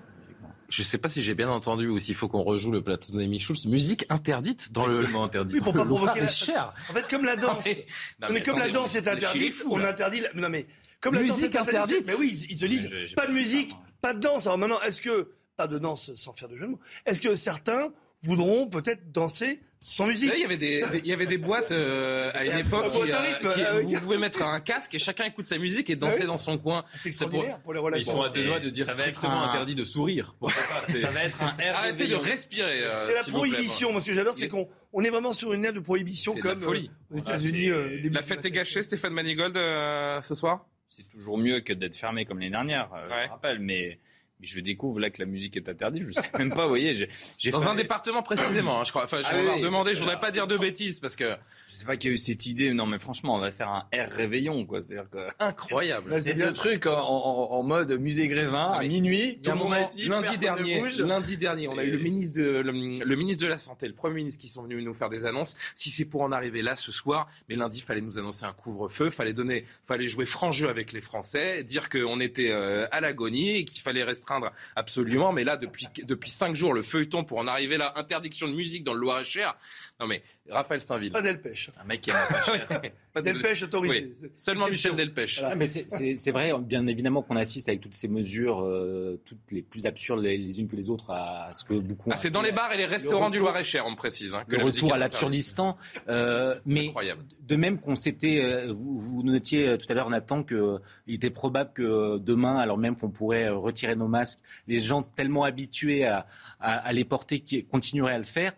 Je 0.71 0.83
sais 0.83 0.99
pas 0.99 1.09
si 1.09 1.23
j'ai 1.23 1.35
bien 1.35 1.51
entendu 1.51 1.87
ou 1.88 2.01
s'il 2.01 2.14
faut 2.14 2.27
qu'on 2.27 2.43
rejoue 2.43 2.73
le 2.73 2.83
plateau 2.83 3.12
de 3.12 3.17
Noémie 3.19 3.38
Schulz. 3.38 3.67
Musique 3.67 4.07
interdite 4.09 4.73
dans 4.73 4.87
le. 4.87 5.05
interdit. 5.23 5.55
Oui, 5.55 5.61
pour 5.61 5.73
pas 5.75 5.85
provoquer 5.85 6.07
la... 6.21 6.27
Loir-et-Cher. 6.27 6.73
En 6.90 6.93
fait, 6.95 7.07
comme 7.09 7.25
la 7.25 7.37
danse. 7.37 7.45
Non, 7.47 7.61
mais- 7.67 7.75
non, 7.75 7.77
Non, 7.77 8.29
mais 8.29 8.35
mais 8.35 8.43
comme 8.43 8.59
la 8.59 8.71
danse 8.71 8.95
est 8.97 9.07
on 9.07 9.12
interdite, 9.12 9.55
on 9.71 9.77
là. 9.77 9.90
interdit. 9.90 10.21
La... 10.23 10.29
Non 10.35 10.49
mais 10.49 10.67
comme 11.05 11.14
la 11.14 11.21
Musique 11.23 11.55
interdite 11.55 12.07
Mais 12.07 12.14
oui, 12.14 12.31
ils, 12.33 12.53
ils 12.53 12.59
se 12.59 12.67
disent 12.67 12.88
pas 13.14 13.23
pas 13.23 13.29
de 13.29 13.33
musique, 13.35 13.73
pas 14.01 14.12
de 14.14 14.21
danse. 14.21 14.47
Alors 14.47 14.59
maintenant, 14.59 14.81
est-ce 14.83 15.01
que 15.01 15.31
pas 15.57 15.69
de 15.69 15.79
danse 15.79 16.12
sans 16.14 16.33
faire 16.35 16.49
de 16.49 16.57
jeu 16.57 16.67
de 16.67 16.71
mots 16.73 16.81
Est-ce 17.07 17.21
que 17.21 17.37
certains 17.37 17.93
voudront 18.23 18.67
peut-être 18.67 19.12
danser 19.12 19.61
sans 19.87 20.07
musique 20.07 20.33
il 20.35 20.40
y 20.40 20.45
avait 20.47 20.57
des, 20.57 20.81
des- 20.81 20.99
il 21.01 21.07
y 21.07 21.12
avait 21.12 21.27
des 21.27 21.37
boîtes 21.37 21.71
euh, 21.71 22.31
à 22.33 22.47
une 22.47 22.53
C'est 22.62 22.69
époque 22.69 22.90
qui, 22.90 23.12
euh, 23.12 23.21
rythme, 23.21 23.53
qui- 23.55 23.61
avec- 23.62 23.87
vous 23.87 24.01
pouvez 24.01 24.17
mettre 24.17 24.43
un 24.43 24.59
casque 24.61 24.95
et 24.95 24.99
chacun 24.99 25.25
écoute 25.27 25.45
sa 25.47 25.59
musique 25.59 25.90
et 25.90 25.97
danser 25.97 26.17
Ah 26.21 26.23
oui. 26.23 26.27
dans 26.29 26.38
son 26.38 26.57
coin. 26.57 26.85
C'est 26.95 27.01
pour- 27.01 27.07
extraordinaire 27.09 27.61
pour 27.61 27.75
les 27.75 27.81
Ils 27.81 27.83
relations. 27.83 28.12
sont 28.12 28.23
à 28.23 28.31
deux 28.31 28.45
doigts 28.45 28.61
de 28.61 28.71
dire 28.71 28.87
Ça 28.87 28.95
va 28.95 29.07
être 29.09 29.17
strictement 29.17 29.43
un- 29.45 29.49
interdit 29.51 29.75
de 29.75 29.85
sourire. 29.85 30.35
Ça 31.01 31.11
va 31.11 31.25
être 31.25 31.43
un 31.43 31.49
R 31.49 31.77
Arrêtez 31.77 32.07
de 32.07 32.14
respirer. 32.14 32.83
euh, 32.83 33.09
C'est 33.09 33.14
la 33.14 33.23
plaît, 33.25 33.33
prohibition. 33.33 33.93
Moi, 33.93 34.01
ce 34.01 34.07
que 34.07 34.14
j'adore, 34.14 34.33
c'est 34.35 34.49
qu'on 34.49 34.67
on 34.95 35.03
est 35.05 35.11
vraiment 35.11 35.35
sur 35.35 35.53
une 35.53 35.62
ère 35.67 35.75
de 35.75 35.81
prohibition 35.81 36.35
la 36.35 36.40
comme 36.40 36.61
folie. 36.61 36.90
euh, 37.12 37.17
aux 37.17 37.19
États-Unis. 37.21 37.69
euh, 37.69 38.01
La 38.11 38.23
fête 38.23 38.43
est 38.47 38.51
gâchée, 38.51 38.83
Stéphane 38.83 39.12
Manigold, 39.12 39.55
euh, 39.59 40.19
ce 40.23 40.35
soir? 40.35 40.67
C'est 40.88 41.09
toujours 41.11 41.38
mieux 41.38 41.61
que 41.61 41.73
d'être 41.73 41.97
fermé 41.97 42.25
comme 42.25 42.38
les 42.40 42.51
dernières, 42.51 42.92
euh, 42.94 43.09
Ouais. 43.09 43.25
je 43.27 43.31
rappelle. 43.31 43.59
Mais 43.59 43.99
je 44.46 44.61
découvre 44.61 45.00
là 45.00 45.11
que 45.11 45.20
la 45.20 45.26
musique 45.26 45.57
est 45.57 45.68
interdite. 45.68 46.02
Je 46.02 46.09
ne 46.09 46.12
sais 46.12 46.22
même 46.38 46.50
pas, 46.50 46.62
vous 46.64 46.68
voyez. 46.70 47.09
j'ai- 47.38 47.50
Dans 47.50 47.61
fait- 47.61 47.68
un 47.68 47.74
département 47.74 48.22
précisément, 48.22 48.80
hein, 48.80 48.85
je 48.85 48.90
crois. 48.90 49.04
Enfin, 49.04 49.20
je 49.20 49.26
Ah 49.30 49.37
vais 49.42 49.50
oui, 49.57 49.61
demander, 49.61 49.94
je 49.94 50.00
voudrais 50.00 50.18
pas 50.20 50.30
dire 50.30 50.46
de 50.46 50.57
bêtises 50.57 51.00
parce 51.00 51.16
que 51.16 51.35
Je 51.70 51.76
sais 51.76 51.87
pas 51.87 51.96
qui 51.96 52.09
a 52.09 52.11
eu 52.11 52.16
cette 52.16 52.46
idée. 52.46 52.72
Non, 52.72 52.87
mais 52.87 52.98
franchement, 52.98 53.35
on 53.35 53.38
va 53.38 53.50
faire 53.50 53.68
un 53.68 53.87
R 53.92 54.09
réveillon, 54.11 54.64
quoi. 54.66 54.80
C'est-à-dire 54.80 55.11
que. 55.11 55.18
incroyable. 55.40 56.20
C'est 56.22 56.35
le 56.35 56.52
truc 56.52 56.87
en, 56.87 56.92
en- 56.92 57.50
en 57.52 57.62
mode 57.62 57.98
musée 58.00 58.28
Grévin 58.28 58.72
à 58.72 58.83
minuit. 58.83 59.35
Il 59.37 59.40
Tout 59.42 59.50
le 59.50 59.57
monde 59.57 59.74
assis, 59.74 60.09
lundi 60.09 60.37
dernier, 60.37 60.80
ne 60.80 61.02
lundi 61.04 61.37
dernier, 61.37 61.68
on 61.68 61.78
a 61.78 61.85
eu 61.85 61.90
le 61.90 61.98
ministre 61.98 62.38
de 62.38 62.44
le, 62.61 62.72
le 63.04 63.16
ministre 63.16 63.42
de 63.44 63.48
la 63.48 63.59
santé, 63.59 63.87
le 63.88 63.94
premier 63.94 64.16
ministre 64.16 64.40
qui 64.40 64.48
sont 64.48 64.62
venus 64.62 64.85
nous 64.85 64.94
faire 64.94 65.09
des 65.09 65.24
annonces. 65.26 65.57
Si 65.74 65.90
c'est 65.90 66.04
pour 66.04 66.22
en 66.22 66.33
arriver 66.33 66.62
là 66.62 66.76
ce 66.76 66.92
soir, 66.92 67.26
mais 67.48 67.57
lundi 67.57 67.80
fallait 67.80 68.00
nous 68.00 68.18
annoncer 68.18 68.44
un 68.44 68.52
couvre-feu, 68.52 69.11
fallait 69.11 69.33
donner, 69.33 69.64
fallait 69.85 70.07
jouer 70.07 70.26
franc 70.26 70.52
jeu 70.52 70.68
avec 70.68 70.92
les 70.92 71.00
Français, 71.00 71.62
dire 71.64 71.88
qu'on 71.88 72.20
était 72.20 72.50
euh, 72.50 72.87
à 72.92 73.00
l'agonie 73.00 73.57
et 73.59 73.64
qu'il 73.64 73.80
fallait 73.83 74.02
restreindre 74.04 74.34
absolument. 74.77 75.33
Mais 75.33 75.44
là, 75.44 75.57
depuis 75.57 75.87
depuis 76.05 76.31
cinq 76.31 76.55
jours, 76.55 76.75
le 76.75 76.83
feuilleton 76.83 77.25
pour 77.25 77.38
en 77.38 77.47
arriver 77.47 77.77
là, 77.77 77.92
interdiction 77.97 78.49
de 78.49 78.55
musique 78.55 78.85
dans 78.85 78.94
le 78.94 79.01
Loir-et-Cher. 79.01 79.57
Non 80.05 80.09
mais 80.09 80.23
Raphaël 80.51 80.79
Steinville. 80.81 81.11
Pas 81.12 81.23
Delpech. 81.23 81.71
Un 81.81 81.85
mec 81.85 82.03
qui 82.03 82.11
aime 82.11 82.17
pas 82.29 82.43
cher. 82.43 82.67
Pas 83.14 83.23
de- 83.23 83.33
Delpech 83.33 83.62
autorisé. 83.62 84.12
Oui. 84.23 84.29
Seulement 84.37 84.69
Michel. 84.69 84.95
Delpech. 84.97 85.38
Voilà. 85.38 85.53
Ah, 85.53 85.57
mais 85.57 85.67
c'est- 85.67 86.31
vrai, 86.31 86.53
bien 86.61 86.87
évidemment, 86.87 87.23
qu'on 87.23 87.37
assiste 87.37 87.69
avec 87.69 87.81
toutes 87.81 87.95
ces 87.95 88.09
mesures, 88.09 88.61
euh, 88.62 89.19
toutes 89.25 89.51
les 89.53 89.62
plus 89.62 89.87
absurdes 89.87 90.21
les, 90.21 90.37
les 90.37 90.61
unes 90.61 90.69
que 90.69 90.77
les 90.77 90.90
autres, 90.90 91.11
à, 91.11 91.47
à 91.47 91.53
ce 91.55 91.64
que 91.64 91.73
beaucoup. 91.75 92.11
Ah, 92.12 92.17
c'est 92.17 92.31
dans 92.31 92.43
les 92.43 92.53
bars 92.53 92.71
et 92.73 92.77
les 92.77 92.85
restaurants 92.85 93.31
du 93.31 93.38
retour- 93.38 93.53
Loir-et-Cher, 93.53 93.87
on 93.87 93.93
me 93.93 93.97
précise. 93.97 94.35
Hein, 94.35 94.45
que 94.47 94.57
le 94.57 94.64
retour 94.64 94.93
à 94.93 94.99
l'absurdistan. 94.99 95.79
Euh, 96.09 96.57
mais 96.67 96.88
Incroyable. 96.88 97.25
de 97.40 97.57
même 97.57 97.81
qu'on 97.81 97.95
s'était, 97.95 98.43
euh, 98.45 98.71
vous, 98.73 98.99
vous 98.99 99.23
notiez 99.23 99.79
tout 99.79 99.87
à 99.88 99.95
l'heure, 99.95 100.11
Nathan, 100.11 100.43
qu'il 100.43 100.79
était 101.09 101.31
probable 101.31 101.73
que 101.73 102.19
demain, 102.19 102.59
alors 102.59 102.77
même 102.77 102.97
qu'on 102.97 103.11
pourrait 103.11 103.49
retirer 103.49 103.97
nos 103.97 104.09
masques, 104.09 104.40
les 104.67 104.81
gens 104.81 105.01
tellement 105.03 105.45
habitués 105.45 106.05
à, 106.05 106.27
à, 106.61 106.75
à 106.87 106.93
les 106.93 107.05
porter 107.07 107.40
qui 107.40 107.64
continueraient 107.64 108.14
à 108.14 108.19
le 108.19 108.25
faire. 108.25 108.53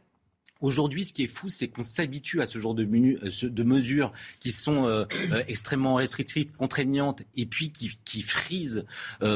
Aujourd'hui, 0.63 1.05
ce 1.05 1.13
qui 1.13 1.25
est 1.25 1.29
fou, 1.29 1.51
c'est 1.51 1.69
qu'on 1.69 1.83
s'habitue 1.83 2.41
à 2.41 2.47
ce 2.47 2.59
genre 2.59 2.75
de, 2.75 2.87
menu, 2.87 3.19
euh, 3.23 3.49
de 3.49 3.63
mesures 3.63 4.11
qui 4.41 4.53
sont 4.53 4.87
euh, 4.87 5.05
euh, 5.31 5.43
extrêmement 5.49 5.97
restrictives, 5.97 6.51
contraignantes, 6.53 7.23
et 7.37 7.45
puis 7.45 7.71
qui, 7.71 7.99
qui 8.05 8.23
frisent, 8.23 8.87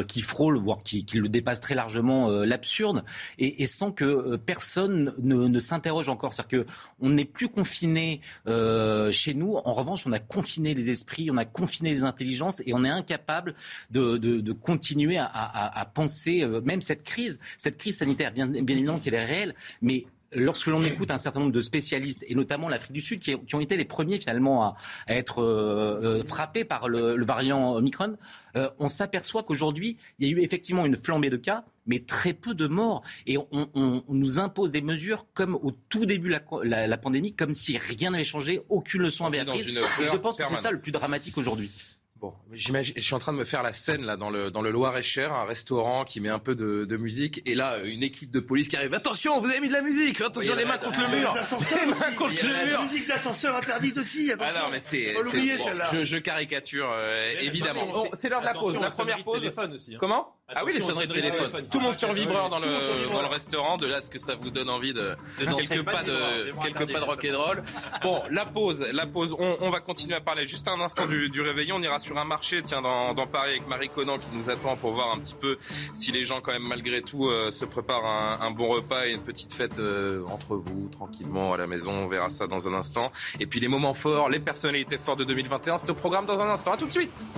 qui 0.09 0.23
frôlent, 0.23 0.57
voire 0.57 0.83
qui, 0.83 1.05
qui, 1.05 1.19
le 1.19 1.29
dépassent 1.29 1.61
très 1.61 1.75
largement 1.75 2.31
l'absurde, 2.31 3.05
et, 3.39 3.63
et, 3.63 3.67
sans 3.67 3.93
que 3.93 4.37
personne 4.37 5.15
ne, 5.19 5.47
ne 5.47 5.59
s'interroge 5.59 6.09
encore. 6.09 6.33
C'est-à-dire 6.33 6.65
qu'on 6.99 7.11
n'est 7.11 7.25
plus 7.25 7.49
confiné 7.49 8.21
chez 8.47 9.35
nous. 9.35 9.57
En 9.57 9.73
revanche, 9.73 10.07
on 10.07 10.13
a 10.13 10.19
confiné 10.19 10.75
les 10.75 10.91
esprits, 10.91 11.31
on 11.31 11.37
a 11.37 11.45
confiné 11.45 11.91
les 11.91 12.05
intelligences, 12.05 12.63
et 12.67 12.73
on 12.73 12.85
est 12.85 12.91
incapable 12.91 13.55
de, 13.91 14.17
de, 14.17 14.41
de 14.41 14.53
continuer 14.53 15.19
à, 15.19 15.25
à, 15.25 15.81
à 15.81 15.85
penser, 15.85 16.47
même 16.65 16.83
cette 16.83 17.03
crise, 17.03 17.39
cette 17.59 17.77
crise 17.77 17.99
sanitaire, 17.99 18.33
bien, 18.33 18.47
bien 18.47 18.77
évidemment 18.77 19.01
qu'elle 19.01 19.15
est 19.15 19.25
réelle, 19.25 19.55
mais 19.83 20.07
lorsque 20.33 20.69
l'on 20.69 20.83
écoute 20.83 21.11
un 21.11 21.19
certain 21.19 21.41
nombre 21.41 21.53
de 21.53 21.63
spécialistes, 21.63 22.25
et 22.29 22.35
notamment 22.35 22.69
l'Afrique 22.69 22.93
du 22.93 23.01
Sud, 23.01 23.21
qui, 23.21 23.37
ont 23.55 23.61
été 23.61 23.77
les 23.77 23.85
premiers 23.85 24.19
finalement 24.19 24.65
à, 24.65 24.77
être 25.09 25.43
euh, 25.43 26.21
euh, 26.21 26.25
frappés 26.25 26.65
par 26.65 26.89
le, 26.89 27.25
variant 27.25 27.75
Omicron, 27.75 28.17
euh, 28.57 28.71
on 28.79 28.89
s'aperçoit 28.89 29.43
qu'aujourd'hui, 29.43 29.97
il 30.19 30.29
y 30.29 30.31
a 30.31 30.37
eu 30.37 30.41
effectivement 30.43 30.87
une 30.87 30.97
flambée 30.97 31.31
de 31.31 31.37
cas, 31.37 31.65
mais 31.87 32.01
très 32.01 32.33
peu 32.33 32.55
de 32.55 32.67
morts. 32.67 33.03
Et 33.27 33.37
on, 33.39 34.03
nous 34.09 34.39
impose 34.39 34.71
des 34.71 34.83
mesures 34.83 35.27
comme 35.35 35.55
au 35.57 35.73
tout 35.89 36.07
début 36.07 36.29
de 36.29 36.41
la, 36.65 36.99
pandémie, 36.99 37.35
comme 37.35 37.55
si 37.55 37.79
rien 37.79 38.11
n'avait 38.11 38.25
changé, 38.25 38.61
aucune 38.69 39.03
leçon 39.03 39.27
avait 39.27 39.41
appris. 39.41 39.63
je 39.63 40.17
pense 40.17 40.37
que 40.37 40.47
c'est 40.47 40.57
ça 40.57 40.71
le 40.71 40.79
plus 40.79 40.93
dramatique 40.93 41.39
aujourd'hui. 41.39 41.71
Bon, 42.21 42.35
j'imagine, 42.53 42.93
je 42.99 43.01
suis 43.01 43.15
en 43.15 43.19
train 43.19 43.33
de 43.33 43.39
me 43.39 43.45
faire 43.45 43.63
la 43.63 43.73
scène 43.73 44.03
là 44.03 44.19
dans 44.19 44.29
le 44.29 44.51
dans 44.51 44.61
le 44.61 44.71
Loir-et-Cher, 44.71 45.33
un 45.33 45.47
restaurant 45.47 46.05
qui 46.05 46.21
met 46.21 46.29
un 46.29 46.39
peu 46.39 46.55
de, 46.55 46.85
de, 46.85 46.97
musique, 46.99 47.41
et 47.47 47.55
là 47.55 47.79
une 47.79 48.03
équipe 48.03 48.31
de 48.31 48.41
police 48.41 48.69
qui 48.69 48.77
arrive. 48.77 48.93
Attention, 48.93 49.41
vous 49.41 49.49
avez 49.49 49.61
mis 49.61 49.69
de 49.69 49.73
la 49.73 49.81
musique. 49.81 50.21
Attention, 50.21 50.55
les 50.55 50.67
mains 50.67 50.77
contre 50.77 51.01
le 51.01 51.17
mur. 51.17 51.35
Les 51.35 51.87
mains 51.87 52.13
contre 52.15 52.29
le 52.29 52.67
mur. 52.67 52.79
La 52.79 52.83
musique 52.83 53.09
d'ascenseur 53.09 53.57
interdite 53.57 53.97
aussi. 53.97 54.31
Attention. 54.31 54.55
Ah 54.55 54.65
non, 54.67 54.71
mais 54.71 54.81
c'est. 54.81 55.15
je, 55.15 56.05
je, 56.05 56.19
caricature 56.19 56.91
euh, 56.93 57.31
évidemment. 57.41 57.91
c'est 58.13 58.29
l'heure 58.29 58.43
de 58.43 58.47
la 58.47 58.53
pause. 58.53 58.79
La 58.79 58.91
première 58.91 59.25
pause. 59.25 59.41
Téléphone 59.41 59.73
aussi, 59.73 59.95
hein. 59.95 59.99
Comment? 59.99 60.37
Ah 60.55 60.63
oui, 60.65 60.73
les 60.75 60.81
sonneries 60.81 61.07
de 61.07 61.13
téléphone. 61.13 61.65
Tout 61.71 61.79
le 61.79 61.85
monde 61.85 61.95
sur 61.95 62.13
vibreur 62.13 62.51
dans 62.51 62.59
le 62.59 62.67
dans 63.13 63.23
le 63.23 63.29
restaurant. 63.29 63.77
De 63.77 63.87
là, 63.87 64.01
ce 64.01 64.11
que 64.11 64.19
ça 64.19 64.35
vous 64.35 64.51
donne 64.51 64.69
envie 64.69 64.93
de 64.93 65.17
quelques 65.39 65.85
pas 65.85 66.03
de 66.03 66.53
quelques 66.63 66.93
pas 66.93 67.01
de 67.01 67.05
rock'n'roll. 67.05 67.63
Bon, 68.03 68.23
la 68.31 68.45
pause, 68.47 68.85
la 68.93 69.07
pause. 69.07 69.35
On 69.39 69.71
va 69.71 69.81
continuer 69.81 70.17
à 70.17 70.21
parler 70.21 70.47
juste 70.47 70.69
un 70.69 70.81
instant 70.81 71.07
du 71.07 71.41
réveillon. 71.41 71.77
On 71.77 71.83
ira 71.83 71.99
sur 71.99 72.19
un 72.19 72.25
marché, 72.25 72.63
tiens, 72.63 72.83
dans, 72.83 73.15
dans, 73.15 73.27
Paris 73.27 73.51
avec 73.51 73.69
Marie 73.69 73.91
Conan 73.91 74.19
qui 74.19 74.37
nous 74.37 74.51
attend 74.51 74.77
pour 74.77 74.93
voir 74.93 75.13
un 75.13 75.19
petit 75.19 75.35
peu 75.35 75.57
si 75.95 76.11
les 76.11 76.25
gens 76.25 76.41
quand 76.41 76.53
même 76.53 76.67
malgré 76.67 77.03
tout 77.03 77.29
euh, 77.29 77.51
se 77.51 77.65
préparent 77.65 78.05
un, 78.05 78.41
un, 78.41 78.51
bon 78.51 78.69
repas 78.69 79.07
et 79.07 79.13
une 79.13 79.23
petite 79.23 79.53
fête 79.53 79.79
euh, 79.79 80.25
entre 80.27 80.57
vous, 80.57 80.89
tranquillement 80.89 81.53
à 81.53 81.57
la 81.57 81.67
maison. 81.67 81.93
On 81.93 82.07
verra 82.07 82.29
ça 82.29 82.47
dans 82.47 82.69
un 82.69 82.75
instant. 82.75 83.13
Et 83.39 83.47
puis 83.47 83.61
les 83.61 83.69
moments 83.69 83.95
forts, 83.95 84.29
les 84.29 84.41
personnalités 84.41 84.99
fortes 84.99 85.21
de 85.21 85.25
2021, 85.25 85.79
c'est 85.79 85.91
au 85.91 85.95
programme 85.95 86.27
dans 86.27 86.43
un 86.43 86.49
instant. 86.49 86.73
À 86.73 86.77
tout 86.77 86.87
de 86.87 86.93
suite. 86.93 87.29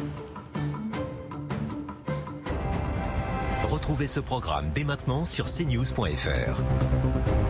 Retrouvez 3.83 4.07
ce 4.07 4.21
programme 4.21 4.71
dès 4.73 4.85
maintenant 4.85 5.25
sur 5.25 5.47
cnews.fr. 5.47 7.42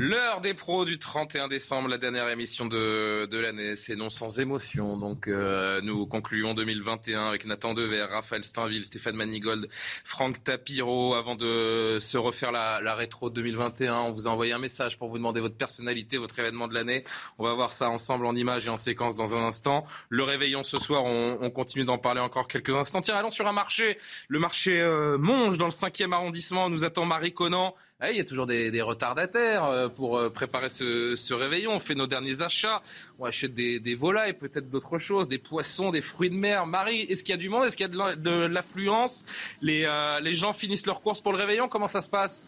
L'heure 0.00 0.40
des 0.40 0.54
pros 0.54 0.84
du 0.84 0.96
31 0.96 1.48
décembre, 1.48 1.88
la 1.88 1.98
dernière 1.98 2.28
émission 2.28 2.66
de, 2.66 3.26
de 3.26 3.38
l'année, 3.40 3.74
c'est 3.74 3.96
non 3.96 4.10
sans 4.10 4.38
émotion. 4.38 4.96
Donc 4.96 5.26
euh, 5.26 5.80
nous 5.80 6.06
concluons 6.06 6.54
2021 6.54 7.26
avec 7.26 7.44
Nathan 7.46 7.74
Dever, 7.74 8.04
Raphaël 8.04 8.44
Steinville, 8.44 8.84
Stéphane 8.84 9.16
Manigold, 9.16 9.68
Franck 10.04 10.44
Tapiro. 10.44 11.14
Avant 11.14 11.34
de 11.34 11.98
se 12.00 12.16
refaire 12.16 12.52
la, 12.52 12.80
la 12.80 12.94
rétro 12.94 13.28
2021, 13.28 13.96
on 13.96 14.10
vous 14.10 14.28
a 14.28 14.30
envoyé 14.30 14.52
un 14.52 14.60
message 14.60 14.98
pour 14.98 15.08
vous 15.08 15.18
demander 15.18 15.40
votre 15.40 15.56
personnalité, 15.56 16.16
votre 16.16 16.38
événement 16.38 16.68
de 16.68 16.74
l'année. 16.74 17.02
On 17.38 17.42
va 17.42 17.54
voir 17.54 17.72
ça 17.72 17.90
ensemble 17.90 18.26
en 18.26 18.36
images 18.36 18.68
et 18.68 18.70
en 18.70 18.76
séquence 18.76 19.16
dans 19.16 19.36
un 19.36 19.44
instant. 19.44 19.84
Le 20.10 20.22
réveillon 20.22 20.62
ce 20.62 20.78
soir, 20.78 21.02
on, 21.06 21.38
on 21.40 21.50
continue 21.50 21.84
d'en 21.84 21.98
parler 21.98 22.20
encore 22.20 22.46
quelques 22.46 22.76
instants. 22.76 23.00
Tiens, 23.00 23.16
allons 23.16 23.32
sur 23.32 23.48
un 23.48 23.52
marché, 23.52 23.96
le 24.28 24.38
marché 24.38 24.80
euh, 24.80 25.18
Monge 25.18 25.58
dans 25.58 25.66
le 25.66 25.72
5e 25.72 26.12
arrondissement. 26.12 26.70
Nous 26.70 26.84
attend 26.84 27.04
Marie 27.04 27.32
Conan. 27.32 27.74
Ah, 28.00 28.12
il 28.12 28.16
y 28.16 28.20
a 28.20 28.24
toujours 28.24 28.46
des, 28.46 28.70
des 28.70 28.80
retardataires 28.80 29.64
euh, 29.64 29.88
pour 29.88 30.18
euh, 30.18 30.30
préparer 30.30 30.68
ce, 30.68 31.16
ce, 31.16 31.34
réveillon. 31.34 31.72
On 31.72 31.78
fait 31.80 31.96
nos 31.96 32.06
derniers 32.06 32.42
achats. 32.42 32.80
On 33.18 33.24
achète 33.24 33.54
des, 33.54 33.80
des 33.80 33.96
volailles, 33.96 34.34
peut-être 34.34 34.68
d'autres 34.68 34.98
choses, 34.98 35.26
des 35.26 35.38
poissons, 35.38 35.90
des 35.90 36.00
fruits 36.00 36.30
de 36.30 36.36
mer. 36.36 36.64
Marie, 36.64 37.00
est-ce 37.00 37.24
qu'il 37.24 37.32
y 37.32 37.34
a 37.34 37.38
du 37.38 37.48
monde? 37.48 37.64
Est-ce 37.64 37.76
qu'il 37.76 37.92
y 37.92 38.00
a 38.00 38.14
de 38.14 38.30
l'affluence? 38.46 39.26
Les, 39.62 39.82
euh, 39.84 40.20
les 40.20 40.34
gens 40.34 40.52
finissent 40.52 40.86
leurs 40.86 41.00
courses 41.00 41.20
pour 41.20 41.32
le 41.32 41.38
réveillon? 41.38 41.66
Comment 41.66 41.88
ça 41.88 42.00
se 42.00 42.08
passe? 42.08 42.46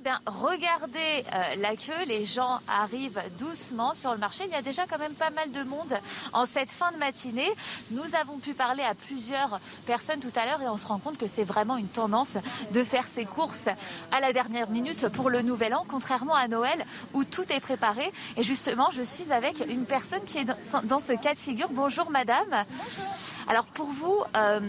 Eh 0.00 0.02
bien, 0.02 0.18
regardez 0.24 1.24
euh, 1.34 1.56
la 1.58 1.76
queue, 1.76 2.06
les 2.06 2.24
gens 2.24 2.58
arrivent 2.68 3.20
doucement 3.38 3.92
sur 3.92 4.12
le 4.12 4.18
marché. 4.18 4.44
Il 4.46 4.50
y 4.50 4.54
a 4.54 4.62
déjà 4.62 4.86
quand 4.86 4.98
même 4.98 5.12
pas 5.12 5.28
mal 5.28 5.50
de 5.50 5.62
monde 5.62 5.94
en 6.32 6.46
cette 6.46 6.70
fin 6.70 6.90
de 6.92 6.96
matinée. 6.96 7.50
Nous 7.90 8.14
avons 8.18 8.38
pu 8.38 8.54
parler 8.54 8.82
à 8.82 8.94
plusieurs 8.94 9.60
personnes 9.86 10.20
tout 10.20 10.32
à 10.36 10.46
l'heure 10.46 10.62
et 10.62 10.68
on 10.68 10.78
se 10.78 10.86
rend 10.86 10.98
compte 10.98 11.18
que 11.18 11.26
c'est 11.26 11.44
vraiment 11.44 11.76
une 11.76 11.88
tendance 11.88 12.38
de 12.70 12.82
faire 12.82 13.06
ses 13.06 13.26
courses 13.26 13.68
à 14.10 14.20
la 14.20 14.32
dernière 14.32 14.70
minute 14.70 15.08
pour 15.08 15.28
le 15.28 15.42
nouvel 15.42 15.74
an, 15.74 15.84
contrairement 15.86 16.34
à 16.34 16.48
Noël 16.48 16.86
où 17.12 17.24
tout 17.24 17.44
est 17.52 17.60
préparé. 17.60 18.10
Et 18.38 18.42
justement, 18.42 18.90
je 18.92 19.02
suis 19.02 19.30
avec 19.32 19.62
une 19.68 19.84
personne 19.84 20.24
qui 20.24 20.38
est 20.38 20.46
dans 20.84 21.00
ce 21.00 21.12
cas 21.12 21.34
de 21.34 21.38
figure. 21.38 21.68
Bonjour 21.72 22.10
madame. 22.10 22.64
Bonjour. 22.70 23.04
Alors 23.48 23.66
pour 23.66 23.88
vous, 23.88 24.22
euh, 24.34 24.60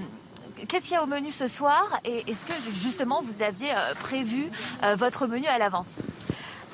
qu'est-ce 0.67 0.87
qu'il 0.87 0.93
y 0.93 0.97
a 0.97 1.03
au 1.03 1.07
menu 1.07 1.31
ce 1.31 1.47
soir 1.47 1.99
et 2.05 2.29
est-ce 2.29 2.45
que 2.45 2.53
justement 2.71 3.21
vous 3.21 3.41
aviez 3.41 3.71
euh, 3.71 3.93
prévu 3.99 4.49
euh, 4.83 4.95
votre 4.95 5.27
menu 5.27 5.47
à 5.47 5.57
l'avance? 5.57 5.99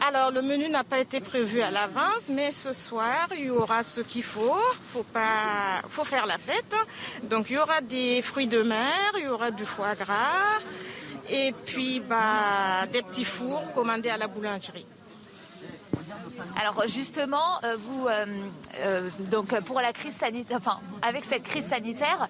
Alors 0.07 0.31
le 0.31 0.41
menu 0.41 0.69
n'a 0.69 0.83
pas 0.83 0.99
été 0.99 1.19
prévu 1.19 1.61
à 1.61 1.71
l'avance, 1.71 2.29
mais 2.29 2.51
ce 2.51 2.71
soir 2.71 3.27
il 3.31 3.45
y 3.45 3.49
aura 3.49 3.83
ce 3.83 4.01
qu'il 4.01 4.23
faut. 4.23 4.61
Faut 4.93 5.03
pas, 5.03 5.81
faut 5.89 6.03
faire 6.03 6.25
la 6.25 6.37
fête. 6.37 6.75
Donc 7.23 7.49
il 7.49 7.53
y 7.53 7.57
aura 7.57 7.81
des 7.81 8.21
fruits 8.21 8.47
de 8.47 8.61
mer, 8.61 9.11
il 9.17 9.23
y 9.23 9.27
aura 9.27 9.49
du 9.51 9.65
foie 9.65 9.95
gras, 9.95 10.59
et 11.29 11.53
puis 11.65 11.99
bah, 11.99 12.85
des 12.93 13.01
petits 13.01 13.25
fours 13.25 13.71
commandés 13.73 14.09
à 14.09 14.17
la 14.17 14.27
boulangerie. 14.27 14.85
Alors 16.59 16.83
justement, 16.87 17.59
euh, 17.63 17.75
vous, 17.77 18.07
euh, 18.07 18.25
euh, 18.81 19.09
donc 19.31 19.57
pour 19.61 19.81
la 19.81 19.93
crise 19.93 20.15
sanitaire, 20.15 20.57
enfin 20.57 20.79
avec 21.01 21.25
cette 21.25 21.43
crise 21.43 21.65
sanitaire, 21.65 22.27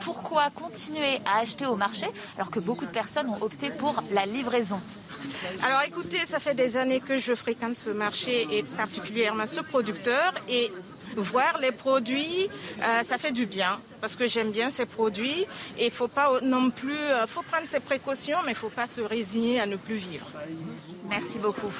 pourquoi 0.00 0.50
continuer 0.50 1.20
à 1.24 1.38
acheter 1.38 1.66
au 1.66 1.76
marché 1.76 2.06
alors 2.36 2.50
que 2.50 2.60
beaucoup 2.60 2.86
de 2.86 2.90
personnes 2.90 3.28
ont 3.28 3.42
opté 3.42 3.70
pour 3.70 4.02
la 4.12 4.26
livraison? 4.26 4.80
Alors 5.64 5.82
écoutez, 5.86 6.24
ça 6.26 6.38
fait 6.38 6.54
des 6.54 6.76
années 6.76 7.00
que 7.00 7.18
je 7.18 7.34
fréquente 7.34 7.76
ce 7.76 7.90
marché 7.90 8.46
et 8.50 8.62
particulièrement 8.62 9.46
ce 9.46 9.60
producteur 9.60 10.34
et 10.48 10.70
voir 11.16 11.58
les 11.58 11.72
produits, 11.72 12.48
ça 12.80 13.18
fait 13.18 13.32
du 13.32 13.46
bien 13.46 13.80
parce 14.00 14.16
que 14.16 14.26
j'aime 14.26 14.52
bien 14.52 14.70
ces 14.70 14.86
produits 14.86 15.46
et 15.76 15.86
il 15.86 15.90
faut 15.90 16.08
pas 16.08 16.40
non 16.42 16.70
plus, 16.70 16.98
faut 17.26 17.42
prendre 17.42 17.66
ses 17.66 17.80
précautions, 17.80 18.38
mais 18.46 18.52
il 18.52 18.56
faut 18.56 18.68
pas 18.68 18.86
se 18.86 19.00
résigner 19.00 19.60
à 19.60 19.66
ne 19.66 19.76
plus 19.76 19.96
vivre. 19.96 20.26
Merci 21.08 21.38
beaucoup. 21.38 21.72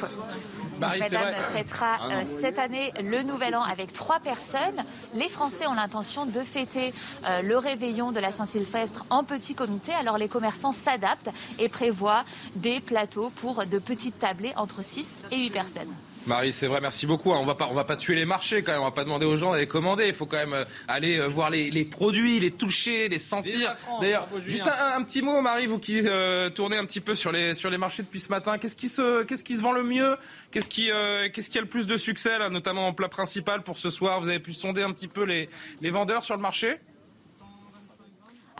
Madame 0.80 1.34
fêtera 1.52 1.98
ah 2.00 2.08
euh, 2.10 2.24
cette 2.40 2.58
année 2.58 2.92
le 3.02 3.22
Nouvel 3.22 3.54
An 3.54 3.62
avec 3.62 3.92
trois 3.92 4.20
personnes. 4.20 4.82
Les 5.14 5.28
Français 5.28 5.66
ont 5.66 5.74
l'intention 5.74 6.26
de 6.26 6.40
fêter 6.40 6.92
euh, 7.26 7.42
le 7.42 7.58
réveillon 7.58 8.12
de 8.12 8.20
la 8.20 8.32
Saint-Sylvestre 8.32 9.04
en 9.10 9.24
petit 9.24 9.54
comité. 9.54 9.92
Alors 9.92 10.18
les 10.18 10.28
commerçants 10.28 10.72
s'adaptent 10.72 11.30
et 11.58 11.68
prévoient 11.68 12.24
des 12.56 12.80
plateaux 12.80 13.30
pour 13.36 13.66
de 13.66 13.78
petites 13.78 14.18
tablées 14.18 14.52
entre 14.56 14.82
6 14.82 15.22
et 15.30 15.38
8 15.38 15.50
personnes. 15.50 15.94
Marie, 16.26 16.52
c'est 16.52 16.66
vrai, 16.66 16.80
merci 16.80 17.06
beaucoup. 17.06 17.30
On 17.30 17.44
va 17.44 17.54
pas, 17.54 17.68
on 17.70 17.74
va 17.74 17.84
pas 17.84 17.96
tuer 17.96 18.14
les 18.14 18.26
marchés 18.26 18.62
quand 18.62 18.72
même. 18.72 18.82
On 18.82 18.84
va 18.84 18.90
pas 18.90 19.04
demander 19.04 19.24
aux 19.24 19.36
gens 19.36 19.52
d'aller 19.52 19.66
commander. 19.66 20.06
Il 20.06 20.12
faut 20.12 20.26
quand 20.26 20.36
même 20.36 20.52
euh, 20.52 20.64
aller 20.86 21.18
euh, 21.18 21.26
voir 21.26 21.50
les, 21.50 21.84
produits, 21.84 22.40
les 22.40 22.50
toucher, 22.50 23.08
les 23.08 23.18
sentir. 23.18 23.74
D'ailleurs, 24.00 24.28
juste 24.46 24.66
un, 24.66 25.02
petit 25.02 25.22
mot, 25.22 25.40
Marie, 25.40 25.66
vous 25.66 25.78
qui 25.78 26.02
euh, 26.04 26.50
tournez 26.50 26.76
un 26.76 26.84
petit 26.84 27.00
peu 27.00 27.14
sur 27.14 27.32
les 27.32 27.54
sur 27.54 27.70
les 27.70 27.78
marchés 27.78 28.02
depuis 28.02 28.20
ce 28.20 28.28
matin. 28.28 28.58
Qu'est-ce 28.58 28.76
qui 28.76 28.88
se 28.88 29.22
qu'est-ce 29.24 29.44
qui 29.44 29.56
se 29.56 29.62
vend 29.62 29.72
le 29.72 29.82
mieux? 29.82 30.16
Qu'est-ce 30.50 30.68
qui 30.68 30.90
qu'est-ce 31.32 31.48
qui 31.48 31.58
a 31.58 31.62
le 31.62 31.68
plus 31.68 31.86
de 31.86 31.96
succès 31.96 32.38
là, 32.38 32.50
notamment 32.50 32.86
en 32.86 32.92
plat 32.92 33.08
principal 33.08 33.62
pour 33.62 33.78
ce 33.78 33.88
soir? 33.88 34.20
Vous 34.20 34.28
avez 34.28 34.40
pu 34.40 34.52
sonder 34.52 34.82
un 34.82 34.92
petit 34.92 35.08
peu 35.08 35.24
les 35.24 35.48
les 35.80 35.90
vendeurs 35.90 36.22
sur 36.22 36.36
le 36.36 36.42
marché? 36.42 36.78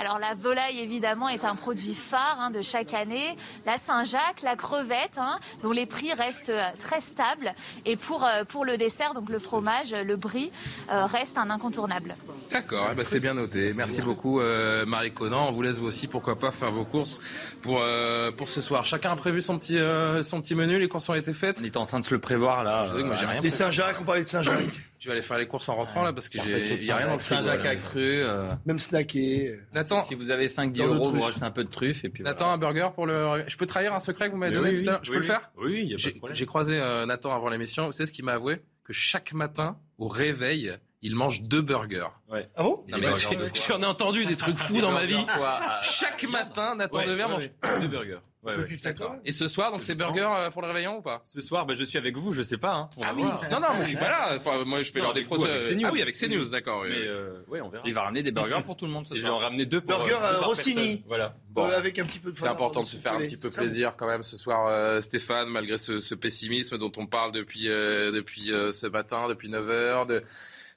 Alors 0.00 0.18
la 0.18 0.35
volaille 0.35 0.81
évidemment 0.81 1.29
est 1.29 1.44
un 1.44 1.55
produit 1.55 1.94
phare 1.94 2.38
hein, 2.40 2.50
de 2.50 2.62
chaque 2.62 2.94
année. 2.94 3.37
La 3.66 3.76
Saint-Jacques, 3.76 4.42
la 4.42 4.57
crevette, 4.57 5.18
hein, 5.18 5.38
dont 5.62 5.72
les 5.72 5.85
prix 5.85 6.12
restent 6.14 6.48
euh, 6.48 6.62
très 6.81 7.00
stables. 7.00 7.53
Et 7.85 7.96
pour, 7.96 8.24
euh, 8.24 8.44
pour 8.44 8.64
le 8.64 8.79
dessert, 8.79 9.12
donc 9.12 9.29
le 9.29 9.38
fromage, 9.38 9.92
le 9.92 10.16
brie, 10.16 10.50
euh, 10.90 11.05
reste 11.05 11.37
un 11.37 11.50
incontournable. 11.50 12.14
D'accord, 12.50 12.88
eh 12.92 12.94
ben, 12.94 13.05
c'est 13.05 13.20
bien 13.20 13.35
noté. 13.35 13.74
Merci 13.74 14.00
beaucoup 14.00 14.40
Marie 14.87 15.12
Conan. 15.12 15.48
On 15.48 15.53
vous 15.53 15.62
laisse 15.62 15.79
vous 15.79 15.87
aussi, 15.87 16.07
pourquoi 16.07 16.37
pas, 16.37 16.50
faire 16.50 16.70
vos 16.70 16.85
courses 16.85 17.20
pour, 17.62 17.83
pour 18.37 18.48
ce 18.48 18.61
soir. 18.61 18.85
Chacun 18.85 19.12
a 19.12 19.16
prévu 19.16 19.40
son 19.40 19.59
petit, 19.59 19.79
son 20.22 20.40
petit 20.40 20.55
menu, 20.55 20.79
les 20.79 20.88
courses 20.88 21.09
ont 21.09 21.14
été 21.14 21.33
faites. 21.33 21.61
On 21.61 21.64
était 21.64 21.76
en 21.76 21.87
train 21.87 22.00
de 22.00 22.05
se 22.05 22.14
le 22.14 22.20
prévoir 22.20 22.64
là. 22.64 22.85
les 23.42 23.50
Saint-Jacques, 23.50 23.98
on 24.00 24.05
parlait 24.05 24.24
de 24.24 24.29
Saint-Jacques. 24.29 24.89
Je 25.00 25.06
vais 25.06 25.12
aller 25.12 25.22
faire 25.22 25.38
les 25.38 25.46
courses 25.46 25.68
en 25.70 25.74
rentrant 25.76 26.02
là 26.04 26.12
parce 26.12 26.28
que 26.28 26.38
j'ai 26.40 26.76
de 26.76 26.82
y 26.84 26.90
a 26.90 26.96
rien 26.96 27.06
dans 27.08 27.14
le 27.14 27.20
frigo, 27.20 27.40
Saint-Jacques 27.42 27.64
à 27.64 27.74
cru. 27.74 28.00
euh, 28.22 28.50
Même 28.66 28.78
snacké. 28.78 29.58
Nathan, 29.72 30.02
si 30.02 30.14
vous 30.14 30.30
avez 30.30 30.46
5-10 30.46 30.76
Dans 30.76 30.84
le 30.86 30.90
euros, 30.94 31.10
vous 31.10 31.20
rajoutez 31.22 31.42
un 31.44 31.50
peu 31.50 31.64
de 31.64 31.70
truffe 31.70 32.04
et 32.04 32.10
puis 32.10 32.22
Nathan, 32.22 32.44
voilà. 32.44 32.52
un 32.54 32.58
burger 32.58 32.88
pour 32.94 33.06
le. 33.06 33.42
Je 33.48 33.56
peux 33.56 33.64
trahir 33.64 33.94
un 33.94 33.98
secret 34.00 34.26
que 34.26 34.32
vous 34.32 34.36
m'avez 34.38 34.52
donné 34.54 34.72
oui, 34.72 34.82
tout 34.84 34.88
à 34.90 34.92
l'heure? 34.92 35.00
Je 35.02 35.10
oui, 35.10 35.16
peux 35.16 35.22
le 35.22 35.26
faire? 35.26 35.50
Oui, 35.56 35.80
il 35.84 35.90
y 35.90 35.94
a 35.94 35.96
pas 35.96 35.96
de 35.96 35.98
J'ai 35.98 36.10
problème. 36.12 36.36
j'ai 36.36 36.46
croisé 36.46 36.78
euh, 36.78 37.06
Nathan 37.06 37.34
avant 37.34 37.48
l'émission. 37.48 37.86
Vous 37.86 37.92
savez 37.92 38.06
ce 38.06 38.12
qu'il 38.12 38.26
m'a 38.26 38.34
avoué? 38.34 38.60
Que 38.84 38.92
chaque 38.92 39.32
matin, 39.32 39.78
au 39.96 40.08
réveil, 40.08 40.70
il 41.00 41.16
mange 41.16 41.42
deux 41.44 41.62
burgers. 41.62 42.08
Ouais. 42.30 42.44
Ah 42.54 42.62
bon? 42.64 42.84
Non, 42.88 42.98
mais 43.00 43.08
J'en 43.68 43.80
ai 43.80 43.86
entendu 43.86 44.26
des 44.26 44.36
trucs 44.36 44.58
fous 44.58 44.82
dans 44.82 44.92
ma 44.92 45.06
vie. 45.06 45.16
Chaque 45.82 46.24
matin, 46.28 46.74
Nathan 46.76 46.98
Ouais, 46.98 47.06
Dever 47.06 47.22
ouais, 47.24 47.28
mange. 47.30 47.50
Deux 47.80 47.88
burgers. 47.88 48.18
Ouais, 48.42 48.57
ouais. 48.57 49.20
Et 49.26 49.33
ce 49.33 49.48
soir, 49.48 49.70
donc 49.70 49.83
c'est 49.83 49.94
burger 49.94 50.26
euh, 50.35 50.48
pour 50.50 50.62
le 50.62 50.68
réveillon 50.68 50.96
ou 50.98 51.03
pas? 51.03 51.20
Ce 51.26 51.42
soir, 51.42 51.66
bah, 51.66 51.74
je 51.76 51.85
suis 51.85 51.98
avec 51.98 52.16
vous, 52.16 52.33
je 52.33 52.40
sais 52.42 52.57
pas. 52.57 52.72
Hein. 52.74 52.90
On 52.96 53.03
va 53.03 53.09
Ah 53.11 53.14
oui. 53.14 53.22
voir. 53.22 53.42
Non, 53.50 53.61
non, 53.61 53.74
moi 53.74 53.83
je 53.83 53.88
suis 53.88 53.98
pas 53.98 54.09
là. 54.09 54.35
Enfin, 54.37 54.64
moi 54.64 54.81
je 54.81 54.90
fais 54.90 55.00
leur 55.00 55.12
des 55.12 55.20
avec 55.20 55.29
CNews. 55.68 55.83
Ah 55.87 55.90
oui, 55.92 56.00
avec 56.00 56.16
CNews, 56.16 56.46
d'accord. 56.46 56.81
oui, 56.85 56.88
Mais 56.90 56.96
oui. 57.00 57.05
euh, 57.07 57.42
ouais, 57.48 57.61
on 57.61 57.68
verra. 57.68 57.85
Il 57.87 57.92
va 57.92 58.03
ramener 58.03 58.22
des 58.22 58.33
burgers 58.33 58.61
pour 58.64 58.76
tout 58.76 58.87
le 58.87 58.92
monde 58.92 59.07
ce 59.07 59.12
Et 59.12 59.18
je 59.18 59.22
vais 59.24 59.29
en 59.29 59.33
soir. 59.33 59.42
ramener 59.42 59.66
deux 59.66 59.83
pour 59.83 59.94
Burger, 59.98 60.14
euh, 60.14 60.35
euh, 60.37 60.40
Rossini. 60.40 60.74
personne. 60.74 61.03
Voilà. 61.07 61.37
Bon. 61.50 61.66
Euh, 61.68 61.76
avec 61.76 61.98
un 61.98 62.07
petit 62.07 62.18
peu 62.18 62.31
de 62.31 62.37
C'est 62.37 62.46
important 62.48 62.81
de 62.83 62.87
se 62.87 62.96
faire 62.96 63.12
un 63.12 63.18
petit 63.18 63.37
peu 63.37 63.50
plaisir 63.50 63.92
quand 63.98 64.07
même 64.07 64.22
ce 64.22 64.38
soir, 64.38 64.66
euh, 64.68 65.03
Stéphane, 65.03 65.48
malgré 65.50 65.76
ce, 65.76 65.98
ce 65.98 66.14
pessimisme 66.14 66.79
dont 66.79 66.92
on 66.96 67.07
parle 67.07 67.33
depuis, 67.33 67.68
euh, 67.68 68.11
depuis 68.11 68.53
euh, 68.53 68.72
ce 68.72 68.87
matin, 68.87 69.29
depuis 69.29 69.50
9 69.50 69.68
heures, 69.70 70.07
de 70.07 70.22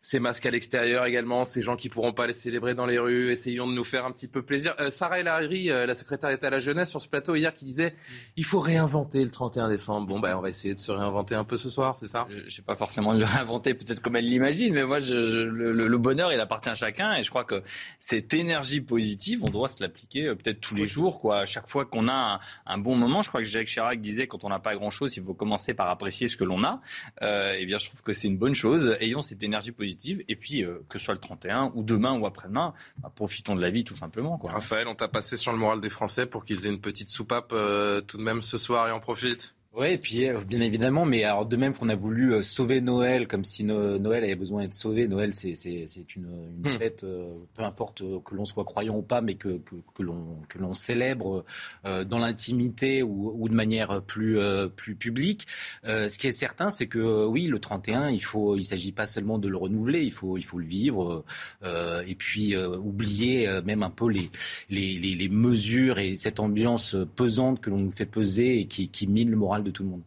ces 0.06 0.20
masques 0.20 0.46
à 0.46 0.52
l'extérieur 0.52 1.06
également, 1.06 1.46
ces 1.46 1.62
gens 1.62 1.78
qui 1.78 1.88
pourront 1.88 2.12
pas 2.12 2.28
les 2.28 2.34
célébrer 2.34 2.76
dans 2.76 2.86
les 2.86 3.00
rues. 3.00 3.32
Essayons 3.32 3.66
de 3.68 3.72
nous 3.74 3.86
faire 3.86 4.06
un 4.06 4.12
petit 4.12 4.28
peu 4.28 4.42
plaisir. 4.42 4.76
Euh, 4.82 4.90
Sarah 4.92 5.20
El 5.22 5.30
euh, 5.30 5.86
la 5.86 5.94
secrétaire 5.94 6.30
d'État 6.30 6.48
à 6.48 6.50
la 6.50 6.60
jeunesse, 6.60 6.90
sur 6.90 7.00
ce 7.00 7.08
plateau 7.08 7.36
hier, 7.36 7.54
qui 7.54 7.64
disait 7.64 7.96
il 8.36 8.44
faut 8.44 8.60
réinventer 8.60 9.24
le 9.24 9.32
31 9.32 9.70
décembre. 9.70 10.08
Bon, 10.08 10.20
ben 10.20 10.36
on 10.36 10.42
va 10.42 10.50
essayer 10.50 10.76
de 10.76 10.80
se 10.82 10.92
réinventer 10.92 11.36
un 11.36 11.46
peu 11.46 11.56
ce 11.56 11.70
soir, 11.70 11.96
c'est 11.96 12.10
ça? 12.10 12.28
Je 12.30 12.42
ne 12.44 12.50
sais 12.50 12.62
pas 12.62 12.76
forcément 12.76 13.14
de 13.14 13.20
le 13.20 13.26
réinventer 13.26 13.74
peut-être 13.76 14.02
comme 14.02 14.18
elle 14.18 14.26
l'imagine, 14.26 14.74
mais 14.74 14.84
moi, 14.84 15.00
je, 15.00 15.06
je- 15.24 15.40
le, 15.48 15.98
bonheur, 15.98 16.34
il 16.34 16.40
appartient 16.42 16.68
à 16.70 16.76
chacun. 16.76 17.14
Et 17.16 17.24
je 17.24 17.30
crois 17.30 17.46
que 17.46 17.64
cette 17.98 18.34
énergie 18.34 18.82
positive, 18.82 19.46
on 19.46 19.50
doit 19.50 19.70
se 19.70 19.82
l'appliquer 19.82 20.26
euh, 20.28 20.36
peut-être 20.36 20.60
tous 20.60 20.76
les 20.76 20.86
jours. 20.86 21.22
Quoi. 21.22 21.40
À 21.40 21.46
chaque 21.46 21.70
fois 21.70 21.86
qu'on 21.86 22.10
a 22.10 22.14
un, 22.14 22.40
un 22.74 22.78
bon 22.78 22.98
moment, 22.98 23.22
je 23.22 23.30
crois 23.30 23.40
que 23.40 23.48
Jacques 23.48 23.68
Chirac 23.68 24.02
disait 24.02 24.28
quand 24.28 24.44
on 24.44 24.50
n'a 24.50 24.60
pas 24.60 24.76
grand-chose, 24.76 25.16
il 25.16 25.24
faut 25.24 25.34
commencer 25.34 25.74
par 25.74 25.90
apprécier 25.90 26.28
ce 26.28 26.36
que 26.36 26.44
l'on 26.44 26.62
a. 26.66 26.82
Eh 27.22 27.66
bien, 27.66 27.78
je 27.78 27.86
trouve 27.88 28.02
que 28.02 28.12
c'est 28.12 28.28
une 28.28 28.38
bonne 28.38 28.54
chose. 28.56 28.98
Ayons 29.00 29.22
cette 29.22 29.44
énergie 29.44 29.72
positive. 29.72 29.93
Et 30.28 30.36
puis, 30.36 30.64
euh, 30.64 30.80
que 30.90 31.00
ce 31.00 31.06
soit 31.06 31.14
le 31.14 31.20
31 31.20 31.72
ou 31.76 31.84
demain 31.84 32.18
ou 32.18 32.26
après-demain, 32.26 32.74
bah, 32.98 33.12
profitons 33.14 33.56
de 33.56 33.62
la 33.62 33.70
vie 33.70 33.84
tout 33.84 33.96
simplement. 33.96 34.40
Raphaël, 34.44 34.88
on 34.88 34.96
t'a 34.96 35.08
passé 35.08 35.38
sur 35.38 35.52
le 35.52 35.58
moral 35.58 35.82
des 35.82 35.90
Français 35.90 36.26
pour 36.26 36.46
qu'ils 36.46 36.66
aient 36.66 36.70
une 36.70 36.82
petite 36.82 37.10
soupape 37.10 37.52
euh, 37.54 38.02
tout 38.02 38.18
de 38.18 38.24
même 38.24 38.42
ce 38.42 38.58
soir 38.58 38.88
et 38.88 38.92
en 38.92 39.00
profite. 39.00 39.56
Oui, 39.76 39.98
puis 39.98 40.28
euh, 40.28 40.40
bien 40.44 40.60
évidemment, 40.62 41.04
mais 41.04 41.24
alors 41.24 41.48
de 41.48 41.56
même 41.58 41.74
qu'on 41.74 41.90
a 41.90 41.96
voulu 41.96 42.32
euh, 42.36 42.44
sauver 42.44 42.80
Noël, 42.80 43.28
comme 43.28 43.44
si 43.44 43.64
No- 43.64 43.98
Noël 43.98 44.24
avait 44.24 44.36
besoin 44.36 44.62
d'être 44.62 44.76
sauvé. 44.76 45.08
Noël, 45.08 45.34
c'est 45.34 45.56
une, 46.16 46.28
une 46.64 46.64
Hmm. 46.64 46.78
fête, 46.78 47.04
euh, 47.04 47.34
peu 47.56 47.64
importe 47.64 48.04
que 48.24 48.36
l'on 48.36 48.46
soit 48.46 48.66
croyant 48.66 48.96
ou 48.98 49.02
pas, 49.02 49.22
mais 49.22 49.34
que 49.34 49.58
que, 49.66 49.76
que 49.96 50.04
l'on 50.60 50.74
célèbre 50.76 51.44
euh, 51.86 52.04
dans 52.04 52.20
l'intimité 52.20 53.02
ou, 53.02 53.34
ou 53.36 53.50
de 53.50 53.56
manière 53.56 54.04
plus 54.04 54.38
euh, 54.38 54.68
plus 54.68 54.94
publique. 54.96 55.48
Ce 55.84 56.18
qui 56.20 56.28
est 56.28 56.32
certain, 56.34 56.70
c'est 56.70 56.86
que 56.88 57.26
oui, 57.26 57.48
le 57.48 57.58
31, 57.60 58.10
il 58.12 58.24
faut, 58.24 58.56
il 58.56 58.64
s'agit 58.66 58.92
pas 58.92 59.08
seulement 59.08 59.40
de 59.40 59.48
le 59.48 59.58
renouveler, 59.58 60.04
il 60.04 60.12
faut 60.12 60.38
il 60.38 60.44
faut 60.44 60.60
le 60.60 60.66
vivre 60.68 61.26
et 61.64 62.16
puis 62.16 62.56
oublier 62.58 63.50
même 63.66 63.82
un 63.84 63.90
peu 63.90 64.08
les, 64.10 64.30
les 64.70 64.94
les 65.00 65.16
les 65.16 65.30
mesures 65.30 65.98
et 66.00 66.16
cette 66.18 66.40
ambiance 66.40 66.96
pesante 67.16 67.60
que 67.62 67.70
l'on 67.70 67.80
nous 67.80 67.92
fait 67.92 68.06
peser 68.06 68.60
et 68.60 68.66
qui 68.68 68.90
qui 68.90 69.08
mine 69.08 69.30
le 69.30 69.38
moral 69.38 69.63
de 69.64 69.72
tout 69.72 69.84
le 69.84 69.90
monde. 69.90 70.04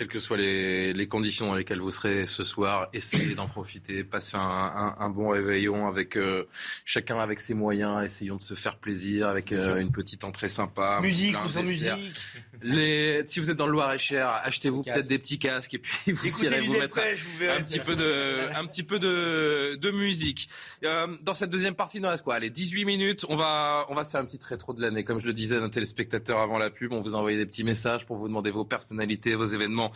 Quelles 0.00 0.08
que 0.08 0.18
soient 0.18 0.38
les, 0.38 0.94
les 0.94 1.08
conditions 1.08 1.46
dans 1.48 1.54
lesquelles 1.54 1.78
vous 1.82 1.90
serez 1.90 2.26
ce 2.26 2.42
soir, 2.42 2.88
essayez 2.94 3.34
d'en 3.34 3.46
profiter, 3.46 4.02
passez 4.02 4.38
un, 4.38 4.40
un- 4.40 4.96
un 4.98 5.10
bon 5.10 5.28
réveillon 5.28 5.86
avec 5.86 6.16
euh, 6.16 6.44
chacun 6.86 7.18
avec 7.18 7.38
ses 7.38 7.52
moyens, 7.52 8.02
essayons 8.02 8.36
de 8.36 8.40
se 8.40 8.54
faire 8.54 8.78
plaisir 8.78 9.28
avec 9.28 9.52
euh, 9.52 9.78
une 9.78 9.92
petite 9.92 10.24
entrée 10.24 10.48
sympa. 10.48 10.96
un 10.96 11.00
Musique 11.02 11.36
sans 11.36 11.60
dessert. 11.60 11.98
musique. 11.98 12.16
Les, 12.62 13.22
si 13.26 13.40
vous 13.40 13.50
êtes 13.50 13.58
dans 13.58 13.66
le 13.66 13.72
Loir-et-Cher, 13.72 14.26
achetez-vous 14.42 14.82
peut-être 14.84 15.06
des 15.08 15.18
petits 15.18 15.38
casques 15.38 15.74
et 15.74 15.78
puis 15.78 16.12
vous 16.12 16.26
Écoutez 16.26 16.46
irez 16.46 16.60
vous 16.62 16.72
mettre 16.78 16.94
pêche, 16.94 17.22
vous 17.38 17.44
un 17.44 17.60
petit 17.60 17.78
peu 17.78 17.94
de, 17.94 18.38
un 18.54 18.66
petit 18.66 18.82
peu 18.82 18.98
de, 18.98 19.76
de 19.76 19.90
musique. 19.90 20.48
Euh, 20.82 21.08
dans 21.22 21.34
cette 21.34 21.50
deuxième 21.50 21.74
partie, 21.74 21.98
il 21.98 22.02
nous 22.02 22.08
reste 22.08 22.24
quoi 22.24 22.36
Allez, 22.36 22.48
18 22.48 22.86
minutes. 22.86 23.26
On 23.28 23.36
va, 23.36 23.84
on 23.90 23.94
va 23.94 24.04
se 24.04 24.12
faire 24.12 24.20
une 24.22 24.26
petite 24.26 24.44
rétro 24.44 24.72
de 24.72 24.80
l'année. 24.80 25.04
Comme 25.04 25.18
je 25.18 25.26
le 25.26 25.34
disais 25.34 25.56
à 25.56 25.60
nos 25.60 25.68
téléspectateurs 25.68 26.38
avant 26.40 26.56
la 26.56 26.70
pub, 26.70 26.92
on 26.94 27.02
vous 27.02 27.14
a 27.14 27.18
envoyé 27.18 27.36
des 27.36 27.44
petits 27.44 27.64
messages 27.64 28.06
pour 28.06 28.16
vous 28.16 28.28
demander 28.28 28.50
vos 28.50 28.64
personnalités, 28.64 29.34
vos 29.34 29.44
événements 29.44 29.89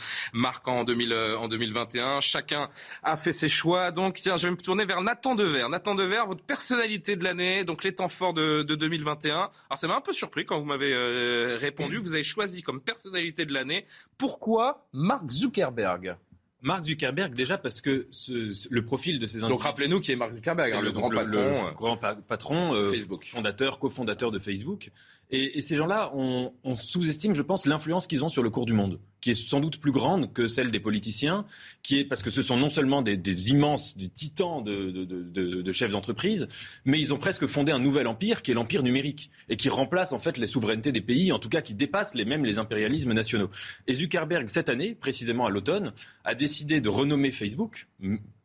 en, 0.66 0.84
2000, 0.84 1.12
euh, 1.12 1.38
en 1.38 1.48
2021. 1.48 2.20
Chacun 2.20 2.68
a 3.02 3.16
fait 3.16 3.32
ses 3.32 3.48
choix. 3.48 3.90
Donc, 3.90 4.16
tiens, 4.16 4.36
je 4.36 4.46
vais 4.46 4.52
me 4.52 4.56
tourner 4.56 4.84
vers 4.84 5.00
Nathan 5.02 5.34
Dever. 5.34 5.66
Nathan 5.70 5.94
Dever, 5.94 6.22
votre 6.26 6.42
personnalité 6.44 7.16
de 7.16 7.24
l'année, 7.24 7.64
donc 7.64 7.84
les 7.84 7.94
temps 7.94 8.08
forts 8.08 8.34
de, 8.34 8.62
de 8.62 8.74
2021. 8.74 9.34
Alors, 9.34 9.50
ça 9.76 9.86
m'a 9.88 9.96
un 9.96 10.00
peu 10.00 10.12
surpris 10.12 10.44
quand 10.44 10.58
vous 10.58 10.64
m'avez 10.66 10.92
euh, 10.92 11.56
répondu. 11.60 11.98
Vous 11.98 12.14
avez 12.14 12.24
choisi 12.24 12.62
comme 12.62 12.80
personnalité 12.80 13.44
de 13.46 13.52
l'année. 13.52 13.84
Pourquoi 14.18 14.86
Mark 14.92 15.28
Zuckerberg? 15.30 16.16
Mark 16.62 16.84
Zuckerberg, 16.84 17.34
déjà 17.34 17.58
parce 17.58 17.82
que 17.82 18.06
ce- 18.10 18.54
ce- 18.54 18.68
le 18.70 18.82
profil 18.82 19.18
de 19.18 19.26
ces 19.26 19.36
individus. 19.36 19.52
Donc 19.52 19.62
rappelez-nous 19.64 20.00
qui 20.00 20.12
est 20.12 20.16
Mark 20.16 20.32
Zuckerberg, 20.32 20.72
hein, 20.72 20.80
le, 20.80 20.92
grand 20.92 21.10
patron. 21.10 21.36
euh, 21.36 21.64
le 21.68 21.74
grand 21.74 21.96
pa- 21.98 22.14
patron, 22.16 22.72
euh, 22.74 22.90
Facebook. 22.90 23.26
fondateur, 23.26 23.78
cofondateur 23.78 24.30
de 24.30 24.38
Facebook. 24.38 24.90
Et, 25.30 25.58
et 25.58 25.60
ces 25.60 25.76
gens-là, 25.76 26.10
on, 26.14 26.54
on 26.64 26.74
sous-estime, 26.74 27.34
je 27.34 27.42
pense, 27.42 27.66
l'influence 27.66 28.06
qu'ils 28.06 28.24
ont 28.24 28.30
sur 28.30 28.42
le 28.42 28.48
cours 28.48 28.64
du 28.64 28.72
monde, 28.72 28.98
qui 29.24 29.30
est 29.30 29.34
sans 29.34 29.58
doute 29.58 29.78
plus 29.78 29.90
grande 29.90 30.34
que 30.34 30.46
celle 30.46 30.70
des 30.70 30.80
politiciens, 30.80 31.46
qui 31.82 31.98
est 31.98 32.04
parce 32.04 32.22
que 32.22 32.28
ce 32.28 32.42
sont 32.42 32.58
non 32.58 32.68
seulement 32.68 33.00
des, 33.00 33.16
des 33.16 33.48
immenses, 33.48 33.96
des 33.96 34.10
titans 34.10 34.62
de, 34.62 34.90
de- 34.90 35.04
de- 35.06 35.62
de- 35.62 35.72
chefs 35.72 35.92
d'entreprise, 35.92 36.46
mais 36.84 37.00
ils 37.00 37.14
ont 37.14 37.16
presque 37.16 37.46
fondé 37.46 37.72
un 37.72 37.78
nouvel 37.78 38.06
empire 38.06 38.42
qui 38.42 38.50
est 38.50 38.54
l'empire 38.54 38.82
numérique 38.82 39.30
et 39.48 39.56
qui 39.56 39.70
remplace 39.70 40.12
en 40.12 40.18
fait 40.18 40.36
les 40.36 40.46
souverainetés 40.46 40.92
des 40.92 41.00
pays, 41.00 41.32
en 41.32 41.38
tout 41.38 41.48
cas 41.48 41.62
qui 41.62 41.72
dépasse 41.74 42.14
les 42.14 42.26
mêmes 42.26 42.44
les 42.44 42.58
impérialismes 42.58 43.14
nationaux. 43.14 43.48
Et 43.86 43.94
Zuckerberg 43.94 44.48
cette 44.50 44.68
année, 44.68 44.94
précisément 44.94 45.46
à 45.46 45.50
l'automne, 45.50 45.94
a 46.24 46.34
décidé 46.34 46.82
de 46.82 46.90
renommer 46.90 47.30
Facebook. 47.30 47.86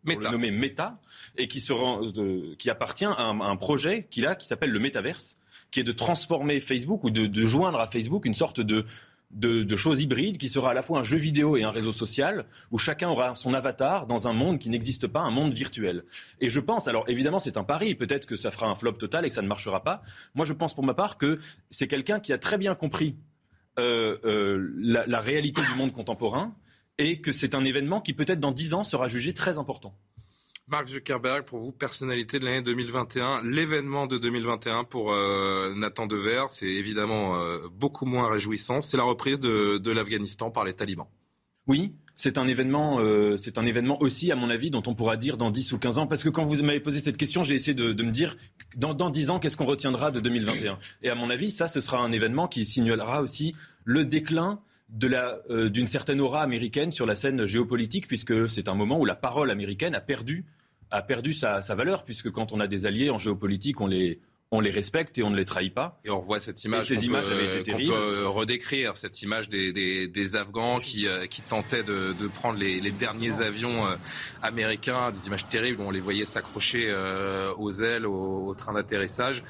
Meta. 0.06 0.30
le 0.30 0.32
nommer 0.32 0.52
Meta 0.52 1.02
et 1.38 1.50
qui, 1.50 1.60
se 1.60 1.74
rend- 1.74 2.00
qui 2.58 2.70
appartient 2.70 3.04
à 3.04 3.20
un, 3.22 3.42
à 3.42 3.48
un 3.48 3.58
projet 3.58 4.08
qu'il 4.10 4.26
a 4.28 4.36
qui 4.36 4.48
s'appelle 4.48 4.70
le 4.72 4.80
Metaverse, 4.80 5.36
qui 5.72 5.82
est 5.82 5.84
de 5.84 5.92
transformer 5.92 6.62
Facebook 6.62 7.04
ou 7.04 7.10
de, 7.12 7.28
de 7.28 7.46
joindre 7.46 7.82
à 7.82 7.86
Facebook 7.88 8.24
une 8.26 8.34
sorte 8.34 8.62
de, 8.62 8.86
de, 9.32 9.64
de 9.64 9.76
chose 9.76 10.02
hybride 10.02 10.38
qui 10.38 10.50
sera 10.50 10.72
à 10.72 10.74
la 10.74 10.82
fois 10.82 11.00
un 11.00 11.04
jeu 11.04 11.18
vidéo 11.18 11.56
et 11.58 11.64
un 11.64 11.72
réseau 11.72 11.92
social 11.92 12.46
où 12.72 12.78
chacun 12.78 13.10
aura 13.10 13.36
son 13.36 13.54
avatar 13.54 14.08
dans 14.08 14.28
un 14.28 14.34
monde 14.34 14.60
qui 14.60 14.70
n'existe 14.70 15.08
pas, 15.08 15.22
un 15.22 15.32
monde 15.32 15.54
virtuel. 15.54 16.04
Et 16.40 16.50
je 16.50 16.60
pense, 16.60 16.88
alors 16.88 17.06
évidemment 17.08 17.40
c'est 17.40 17.58
un 17.58 17.64
pari, 17.64 17.96
peut-être 17.96 18.26
que 18.26 18.36
ça 18.36 18.52
fera 18.52 18.68
un 18.68 18.76
flop 18.76 18.94
total 18.94 19.26
et 19.26 19.30
que 19.30 19.36
ça 19.36 19.42
ne 19.42 19.48
marchera 19.48 19.84
pas. 19.84 20.02
Moi 20.34 20.46
je 20.46 20.54
pense 20.54 20.74
pour 20.74 20.84
ma 20.84 20.94
part 20.94 21.18
que 21.18 21.40
c'est 21.70 21.88
quelqu'un 21.88 22.20
qui 22.20 22.34
a 22.34 22.38
très 22.38 22.58
bien 22.58 22.76
compris 22.76 23.16
euh, 23.78 24.18
euh, 24.26 24.74
la, 24.78 25.06
la 25.06 25.20
réalité 25.20 25.62
du 25.62 25.78
monde 25.78 25.94
contemporain 25.94 26.56
et 26.98 27.22
que 27.22 27.32
c'est 27.32 27.56
un 27.56 27.64
événement 27.64 28.02
qui 28.02 28.14
peut-être 28.14 28.40
dans 28.40 28.52
dix 28.52 28.74
ans 28.74 28.84
sera 28.84 29.08
jugé 29.08 29.34
très 29.34 29.58
important. 29.58 29.96
Mark 30.70 30.88
Zuckerberg, 30.88 31.46
pour 31.46 31.60
vous, 31.60 31.72
personnalité 31.72 32.38
de 32.38 32.46
l'année 32.46 32.62
2021, 32.62 33.42
l'événement 33.44 34.06
de 34.06 34.20
2021 34.20 34.84
pour 34.84 35.12
euh, 35.12 35.74
Nathan 35.76 36.06
Dever, 36.06 36.44
c'est 36.50 36.68
évidemment 36.68 37.38
euh, 37.38 37.58
beaucoup 37.72 38.06
moins 38.06 38.30
réjouissant. 38.30 38.80
C'est 38.80 38.98
la 38.98 39.04
reprise 39.04 39.40
de, 39.40 39.92
l'Afghanistan 39.92 40.52
par 40.52 40.66
les 40.66 40.74
talibans. 40.74 41.08
Oui, 41.66 41.94
c'est 42.14 42.38
un 42.38 42.48
événement, 42.48 43.00
euh, 43.00 43.36
un 43.58 43.66
événement 43.66 44.00
aussi, 44.02 44.32
à 44.32 44.36
mon 44.36 44.52
avis, 44.52 44.70
dont 44.70 44.84
on 44.86 44.94
pourra 44.94 45.18
dire 45.18 45.38
dans 45.38 45.50
10 45.50 45.74
ou 45.74 45.80
15 45.80 45.98
ans. 45.98 46.08
Parce 46.08 46.24
que 46.24 46.30
quand 46.30 46.44
vous 46.44 46.64
m'avez 46.64 46.80
posé 46.80 47.00
cette 47.00 47.18
question, 47.18 47.44
j'ai 47.44 47.56
essayé 47.56 47.74
de, 47.74 48.04
me 48.04 48.12
dire, 48.12 48.36
dans, 48.76 48.94
dans 48.94 49.10
10 49.10 49.32
ans, 49.32 49.40
qu'est-ce 49.40 49.58
qu'on 49.58 49.66
retiendra 49.66 50.12
de 50.12 50.20
2021 50.20 50.78
Et 51.02 51.10
à 51.10 51.16
mon 51.16 51.32
avis, 51.32 51.50
ça, 51.50 51.68
ce 51.68 51.82
sera 51.82 51.98
un 51.98 52.12
événement 52.12 52.48
qui 52.48 52.64
signalera 52.64 53.22
aussi 53.22 53.56
le 53.86 54.06
déclin 54.06 54.60
de 54.90 55.68
d'une 55.68 55.86
certaine 55.86 56.20
aura 56.20 56.42
américaine 56.42 56.92
sur 56.92 57.06
la 57.06 57.16
scène 57.16 57.46
géopolitique, 57.46 58.08
puisque 58.08 58.50
c'est 58.50 58.68
un 58.68 58.74
moment 58.74 59.00
où 59.00 59.06
la 59.06 59.16
parole 59.16 59.52
américaine 59.52 59.94
a 59.94 60.02
perdu, 60.02 60.46
a 60.92 61.02
perdu 61.02 61.34
sa, 61.34 61.62
sa 61.62 61.76
valeur, 61.76 62.04
puisque 62.04 62.32
quand 62.32 62.52
on 62.54 62.60
a 62.60 62.68
des 62.68 62.86
alliés 62.86 63.10
en 63.10 63.18
géopolitique, 63.18 63.82
on 63.82 63.88
les, 63.88 64.20
on 64.52 64.60
les 64.62 64.72
respecte 64.72 65.18
et 65.18 65.24
on 65.24 65.30
ne 65.30 65.38
les 65.38 65.46
trahit 65.46 65.74
pas. 65.74 66.00
Et 66.06 66.10
on 66.10 66.20
revoit 66.20 66.40
cette 66.40 66.64
image 66.64 66.88
ces 66.88 66.96
qu'on 66.96 67.02
images 67.02 67.26
peut, 67.26 67.34
avaient 67.34 67.48
été 67.48 67.64
terribles. 67.64 67.94
peut 67.94 68.28
redécrire, 68.28 68.96
cette 68.96 69.22
image 69.22 69.50
des, 69.50 69.72
des, 69.72 70.08
des 70.08 70.36
Afghans 70.36 70.80
qui, 70.80 71.08
euh, 71.08 71.28
qui 71.28 71.42
tentaient 71.42 71.84
de, 71.84 72.16
de 72.20 72.28
prendre 72.28 72.58
les, 72.58 72.82
les 72.82 72.92
derniers 72.92 73.42
avions 73.42 73.86
euh, 73.86 73.96
américains, 74.42 75.12
des 75.12 75.28
images 75.28 75.46
terribles 75.48 75.82
où 75.82 75.86
on 75.86 75.92
les 75.92 76.00
voyait 76.00 76.26
s'accrocher 76.26 76.88
euh, 76.90 77.54
aux 77.58 77.72
ailes, 77.82 78.08
au, 78.08 78.48
au 78.48 78.54
train 78.56 78.74
d'atterrissage. 78.74 79.44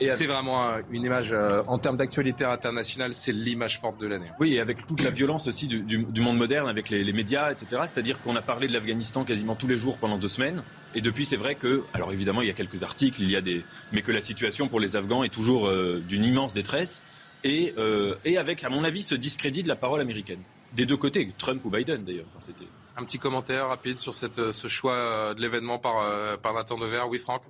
C'est 0.00 0.26
vraiment 0.26 0.68
euh, 0.68 0.80
une 0.90 1.04
image, 1.04 1.32
euh, 1.32 1.62
en 1.66 1.78
termes 1.78 1.96
d'actualité 1.96 2.44
internationale, 2.44 3.12
c'est 3.12 3.32
l'image 3.32 3.78
forte 3.80 4.00
de 4.00 4.06
l'année. 4.06 4.30
Oui, 4.40 4.54
et 4.54 4.60
avec 4.60 4.84
toute 4.86 5.02
la 5.02 5.10
violence 5.10 5.46
aussi 5.46 5.66
du, 5.68 5.80
du- 5.80 6.04
du 6.04 6.20
monde 6.20 6.36
moderne, 6.36 6.68
avec 6.68 6.90
les, 6.90 7.04
les 7.04 7.12
médias, 7.12 7.50
etc. 7.52 7.82
C'est-à-dire 7.82 8.20
qu'on 8.20 8.34
a 8.36 8.42
parlé 8.42 8.66
de 8.68 8.72
l'Afghanistan 8.72 9.24
quasiment 9.24 9.54
tous 9.54 9.66
les 9.68 9.76
jours 9.78 9.96
pendant 9.98 10.18
deux 10.18 10.28
semaines. 10.28 10.62
Et 10.94 11.00
depuis, 11.00 11.24
c'est 11.24 11.36
vrai 11.36 11.54
que, 11.54 11.82
alors 11.92 12.12
évidemment, 12.12 12.42
il 12.42 12.48
y 12.48 12.50
a 12.50 12.54
quelques 12.54 12.82
articles, 12.82 13.20
il 13.22 13.30
y 13.30 13.36
a 13.36 13.40
des, 13.40 13.62
mais 13.92 14.02
que 14.02 14.12
la 14.12 14.20
situation 14.20 14.68
pour 14.68 14.80
les 14.80 14.96
Afghans 14.96 15.24
est 15.24 15.28
toujours 15.32 15.66
euh, 15.68 16.02
d'une 16.06 16.24
immense 16.24 16.54
détresse. 16.54 17.04
Et, 17.44 17.74
euh, 17.78 18.14
et 18.24 18.38
avec, 18.38 18.64
à 18.64 18.70
mon 18.70 18.84
avis, 18.84 19.02
ce 19.02 19.14
discrédit 19.14 19.62
de 19.62 19.68
la 19.68 19.76
parole 19.76 20.00
américaine. 20.00 20.40
Des 20.72 20.86
deux 20.86 20.96
côtés, 20.96 21.28
Trump 21.38 21.64
ou 21.64 21.70
Biden 21.70 22.02
d'ailleurs. 22.04 22.24
Enfin, 22.36 22.46
c'était 22.52 22.68
un 22.96 23.04
petit 23.04 23.18
commentaire 23.18 23.68
rapide 23.68 23.98
sur 23.98 24.14
cette, 24.14 24.50
ce 24.52 24.68
choix 24.68 25.34
de 25.34 25.40
l'événement 25.40 25.78
par, 25.78 26.38
par 26.40 26.54
Nathan 26.54 26.78
Dever. 26.78 27.02
Oui, 27.08 27.18
Franck? 27.18 27.42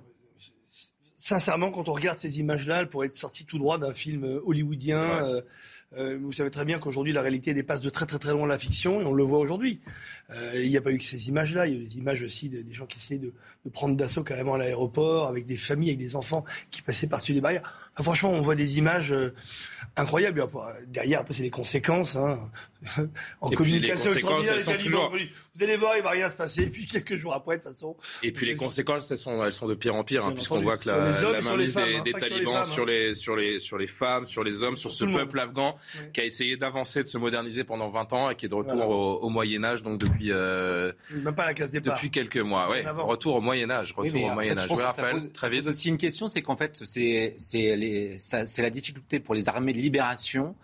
Sincèrement, 1.25 1.71
quand 1.71 1.89
on 1.89 1.93
regarde 1.93 2.19
ces 2.19 2.39
images-là, 2.39 2.81
elles 2.81 2.87
pourraient 2.87 3.07
être 3.07 3.15
sorties 3.15 3.45
tout 3.45 3.57
droit 3.57 3.79
d'un 3.79 3.95
film 3.95 4.41
hollywoodien. 4.45 5.25
Euh, 5.25 5.41
euh, 5.97 6.19
vous 6.21 6.31
savez 6.33 6.51
très 6.51 6.65
bien 6.65 6.77
qu'aujourd'hui, 6.77 7.13
la 7.13 7.23
réalité 7.23 7.55
dépasse 7.55 7.81
de 7.81 7.89
très 7.89 8.05
très 8.05 8.19
très 8.19 8.31
loin 8.31 8.45
la 8.45 8.59
fiction, 8.59 9.01
et 9.01 9.05
on 9.05 9.13
le 9.13 9.23
voit 9.23 9.39
aujourd'hui. 9.39 9.81
Euh, 10.29 10.51
il 10.63 10.69
n'y 10.69 10.77
a 10.77 10.81
pas 10.81 10.91
eu 10.91 10.99
que 10.99 11.03
ces 11.03 11.27
images-là, 11.27 11.65
il 11.65 11.73
y 11.73 11.77
a 11.77 11.79
eu 11.79 11.83
des 11.83 11.97
images 11.97 12.21
aussi 12.21 12.47
des 12.49 12.73
gens 12.75 12.85
qui 12.85 12.99
essayaient 12.99 13.19
de, 13.19 13.33
de 13.65 13.69
prendre 13.71 13.95
d'assaut 13.95 14.21
carrément 14.21 14.53
à 14.53 14.59
l'aéroport, 14.59 15.27
avec 15.27 15.47
des 15.47 15.57
familles, 15.57 15.89
avec 15.89 15.99
des 15.99 16.15
enfants 16.15 16.45
qui 16.69 16.83
passaient 16.83 17.07
par-dessus 17.07 17.33
des 17.33 17.41
barrières. 17.41 17.73
Enfin, 17.93 18.03
franchement, 18.03 18.29
on 18.29 18.41
voit 18.41 18.55
des 18.55 18.77
images 18.77 19.11
euh, 19.11 19.33
incroyables. 19.95 20.45
Derrière, 20.87 21.21
après, 21.21 21.33
c'est 21.33 21.43
les 21.43 21.49
conséquences. 21.49 22.15
Hein. 22.15 22.39
en 23.41 23.51
et 23.51 23.55
communication 23.55 24.13
les 24.13 24.21
conséquences, 24.21 24.47
elles 24.47 24.63
sont 24.63 24.77
toujours... 24.77 25.11
Vous 25.55 25.63
allez 25.63 25.77
voir, 25.77 25.97
il 25.97 26.03
va 26.03 26.11
rien 26.11 26.29
se 26.29 26.35
passer. 26.35 26.63
Et 26.63 26.69
puis 26.69 26.87
quelques 26.87 27.15
jours 27.15 27.33
après, 27.33 27.57
de 27.57 27.63
toute 27.63 27.71
façon. 27.71 27.95
Et 28.23 28.31
puis 28.31 28.45
les 28.45 28.55
conséquences, 28.55 29.09
elles 29.11 29.17
sont, 29.17 29.43
elles 29.43 29.53
sont 29.53 29.67
de 29.67 29.75
pire 29.75 29.95
en 29.95 30.03
pire, 30.03 30.25
hein, 30.25 30.33
puisqu'on 30.33 30.61
voit 30.61 30.77
que 30.77 30.89
la, 30.89 30.97
la 30.97 31.41
mainmise 31.41 31.75
des, 31.75 31.81
hein, 31.81 32.01
des 32.03 32.13
talibans 32.13 32.63
sur 32.63 32.85
les, 32.85 33.13
sur 33.13 33.35
les, 33.35 33.59
sur 33.59 33.77
les 33.77 33.87
femmes, 33.87 34.25
sur 34.25 34.43
les 34.43 34.63
hommes, 34.63 34.77
sur, 34.77 34.91
ce 34.91 35.05
peuple 35.05 35.39
afghan 35.39 35.75
qui 36.13 36.21
a 36.21 36.25
essayé 36.25 36.57
d'avancer, 36.57 37.03
de 37.03 37.07
se 37.07 37.17
moderniser 37.17 37.63
pendant 37.63 37.89
20 37.89 38.13
ans 38.13 38.29
et 38.29 38.35
qui 38.35 38.45
est 38.45 38.49
de 38.49 38.55
retour 38.55 38.89
au, 39.23 39.29
Moyen 39.29 39.63
Âge, 39.65 39.81
donc 39.81 39.99
depuis. 39.99 40.31
Euh, 40.31 40.93
Même 41.11 41.35
pas 41.35 41.45
la 41.45 41.53
case 41.53 41.71
départ. 41.71 41.95
Depuis 41.95 42.09
quelques 42.09 42.37
mois, 42.37 42.69
ouais. 42.69 42.85
Retour 42.87 43.35
au 43.35 43.41
Moyen 43.41 43.69
Âge, 43.69 43.93
retour 43.95 44.23
au 44.23 44.33
Moyen 44.33 44.57
Âge. 44.57 44.67
très 45.33 45.49
vite. 45.49 45.67
aussi 45.67 45.89
une 45.89 45.97
question, 45.97 46.27
c'est 46.27 46.41
qu'en 46.41 46.57
fait, 46.57 46.79
c'est 46.83 47.33
c'est 47.37 48.61
la 48.61 48.69
difficulté 48.69 49.19
pour 49.19 49.35
les 49.35 49.49
armées 49.49 49.73
de 49.73 49.79
libération, 49.79 50.55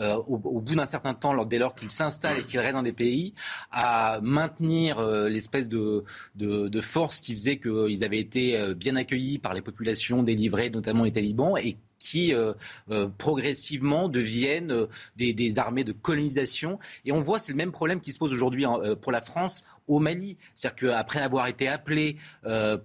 euh, 0.00 0.16
au, 0.16 0.38
bout 0.60 0.74
d'un 0.74 0.86
certain 0.86 1.14
temps, 1.14 1.44
dès 1.44 1.58
lors 1.58 1.74
qu'ils 1.74 1.90
s'installent 1.90 2.38
et 2.38 2.42
qu'ils 2.42 2.60
restent 2.60 2.74
dans 2.74 2.82
des 2.82 2.92
pays, 2.92 3.34
à 3.70 4.20
maintenir 4.22 4.98
euh, 4.98 5.28
l'espèce 5.28 5.68
de, 5.68 6.04
de, 6.36 6.80
force 6.80 7.20
qui 7.20 7.32
faisait 7.32 7.58
qu'ils 7.58 8.04
avaient 8.04 8.18
été 8.18 8.56
euh, 8.56 8.74
bien 8.74 8.96
accueillis 8.96 9.38
par 9.38 9.54
les 9.54 9.60
populations 9.60 10.22
délivrées, 10.22 10.70
notamment 10.70 11.04
les 11.04 11.12
talibans, 11.12 11.56
et 11.62 11.76
qui 12.00 12.34
euh, 12.34 12.54
euh, 12.90 13.08
progressivement 13.18 14.08
deviennent 14.08 14.72
euh, 14.72 14.86
des, 15.16 15.58
armées 15.60 15.84
de 15.84 15.92
colonisation. 15.92 16.80
Et 17.04 17.12
on 17.12 17.20
voit, 17.20 17.38
c'est 17.38 17.52
le 17.52 17.56
même 17.56 17.70
problème 17.70 18.00
qui 18.00 18.10
se 18.12 18.18
pose 18.18 18.32
aujourd'hui 18.32 18.64
pour 19.02 19.12
la 19.12 19.20
France 19.20 19.64
au 19.86 20.00
Mali. 20.00 20.36
C'est-à-dire 20.54 20.90
qu'après 20.90 21.20
avoir 21.20 21.46
été 21.46 21.68
appelé 21.68 22.16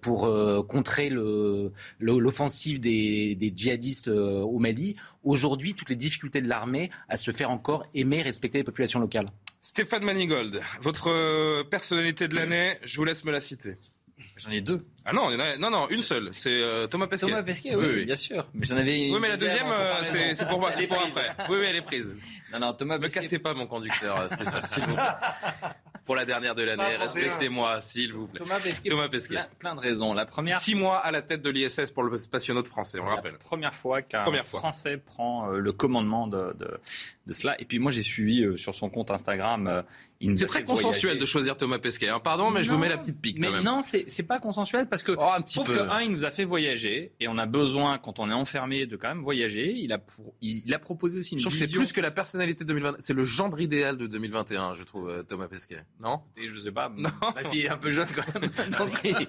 pour 0.01 0.27
contrer 0.67 1.09
l'offensive 1.99 2.79
des, 2.79 3.35
des, 3.35 3.53
djihadistes 3.55 4.09
au 4.09 4.59
Mali, 4.59 4.95
aujourd'hui, 5.23 5.73
toutes 5.73 5.89
les 5.89 5.95
difficultés 5.95 6.41
de 6.41 6.49
l'armée 6.49 6.89
à 7.07 7.15
se 7.15 7.31
faire 7.31 7.51
encore 7.51 7.85
aimer, 7.93 8.21
respecter 8.21 8.57
les 8.57 8.63
populations 8.63 8.99
locales. 8.99 9.27
Stéphane 9.61 10.03
Manigold, 10.03 10.61
votre 10.81 11.63
personnalité 11.69 12.27
de 12.27 12.35
l'année, 12.35 12.77
je 12.83 12.97
vous 12.97 13.05
laisse 13.05 13.23
me 13.23 13.31
la 13.31 13.39
citer. 13.39 13.75
J'en 14.37 14.51
ai 14.51 14.61
deux. 14.61 14.77
Ah 15.03 15.13
non, 15.13 15.29
non, 15.59 15.69
non, 15.69 15.89
une 15.89 16.01
seule. 16.01 16.29
C'est 16.31 16.61
euh, 16.61 16.87
Thomas 16.87 17.07
Pesquet. 17.07 17.27
Thomas 17.27 17.43
Pesquet, 17.43 17.75
oui, 17.75 18.05
bien 18.05 18.15
sûr. 18.15 18.47
Mais 18.53 18.65
j'en 18.65 18.77
avais. 18.77 19.09
Oui, 19.11 19.17
mais 19.21 19.29
la 19.29 19.37
deuxième, 19.37 19.67
euh, 19.69 20.03
c'est 20.03 20.47
pour 20.47 20.59
moi, 20.59 20.71
c'est 20.73 20.87
pour 20.87 20.97
après. 20.99 21.31
Oui, 21.49 21.57
oui, 21.59 21.65
elle 21.67 21.75
est 21.75 21.81
prise. 21.81 22.11
Non, 22.51 22.59
non, 22.59 22.73
Thomas 22.73 22.97
Pesquet. 22.97 23.19
Ne 23.19 23.23
cassez 23.23 23.39
pas 23.39 23.53
mon 23.53 23.67
conducteur, 23.67 24.19
euh, 24.19 24.27
Stéphane, 24.29 24.65
s'il 24.65 24.85
vous 24.85 24.95
plaît. 24.95 25.03
Pour 26.05 26.15
la 26.15 26.23
dernière 26.23 26.53
de 26.53 26.61
l'année, 26.61 26.95
respectez-moi, 26.97 27.81
s'il 27.81 28.13
vous 28.13 28.27
plaît. 28.27 28.37
Thomas 28.37 28.59
Pesquet. 28.59 28.89
Thomas 28.89 29.09
Pesquet. 29.09 29.39
Plein, 29.57 29.73
de 29.73 29.79
raisons. 29.79 30.13
La 30.13 30.25
première. 30.25 30.61
Six 30.61 30.75
mois 30.75 30.99
à 30.99 31.09
la 31.11 31.23
tête 31.23 31.41
de 31.41 31.49
l'ISS 31.49 31.91
pour 31.91 32.03
le 32.03 32.15
spationaute 32.17 32.67
français, 32.67 32.99
on 32.99 33.05
rappelle. 33.05 33.37
Première 33.39 33.73
fois 33.73 34.01
qu'un 34.01 34.23
Français 34.43 34.97
prend 34.97 35.47
le 35.47 35.71
commandement 35.71 36.27
de, 36.27 36.53
de, 36.57 36.79
de, 37.27 37.33
cela. 37.33 37.59
Et 37.59 37.65
puis 37.65 37.79
moi, 37.79 37.91
j'ai 37.91 38.01
suivi 38.01 38.45
sur 38.57 38.73
son 38.73 38.89
compte 38.89 39.11
Instagram. 39.11 39.83
c'est 40.21 40.45
très 40.45 40.63
consensuel 40.63 41.17
de 41.17 41.25
choisir 41.25 41.57
Thomas 41.57 41.79
Pesquet. 41.79 42.09
Hein. 42.09 42.19
Pardon, 42.19 42.51
mais 42.51 42.63
je 42.63 42.71
vous 42.71 42.77
mets 42.77 42.89
la 42.89 42.97
petite 42.97 43.21
pique. 43.21 43.39
Mais 43.39 43.47
quand 43.47 43.53
même. 43.53 43.63
non, 43.63 43.79
c'est 43.81 44.23
pas 44.23 44.39
consensuel 44.39 44.87
parce 44.87 45.03
que. 45.03 45.13
Oh, 45.17 45.31
un 45.35 45.41
petit 45.41 45.59
peu 45.63 45.89
un, 45.89 46.01
il 46.01 46.11
nous 46.11 46.23
a 46.23 46.31
fait 46.31 46.45
voyager 46.45 47.13
et 47.19 47.27
on 47.27 47.37
a 47.37 47.45
besoin, 47.45 47.97
quand 47.97 48.19
on 48.19 48.29
est 48.29 48.33
enfermé, 48.33 48.85
de 48.85 48.95
quand 48.95 49.07
même 49.07 49.21
voyager. 49.21 49.73
Il 49.73 49.93
a, 49.93 49.99
il, 50.41 50.73
a 50.73 50.79
proposé 50.79 51.19
aussi 51.19 51.33
une 51.33 51.39
je 51.39 51.45
trouve 51.45 51.57
c'est 51.57 51.71
plus 51.71 51.93
que 51.93 52.01
la 52.01 52.11
personnalité 52.11 52.63
de 52.63 52.69
2021. 52.69 52.97
C'est 52.99 53.13
le 53.13 53.23
genre 53.23 53.59
idéal 53.59 53.97
de 53.97 54.07
2021, 54.07 54.73
je 54.73 54.83
trouve, 54.83 55.09
euh, 55.09 55.23
Thomas 55.23 55.47
Pesquet. 55.47 55.83
Non? 55.99 56.21
Et 56.37 56.47
Je 56.47 56.59
sais 56.59 56.71
pas. 56.71 56.91
Non. 56.95 57.09
Ma 57.35 57.43
fille 57.49 57.61
est 57.61 57.69
un 57.69 57.77
peu 57.77 57.91
jeune 57.91 58.07
quand 58.13 58.39
même. 58.39 58.49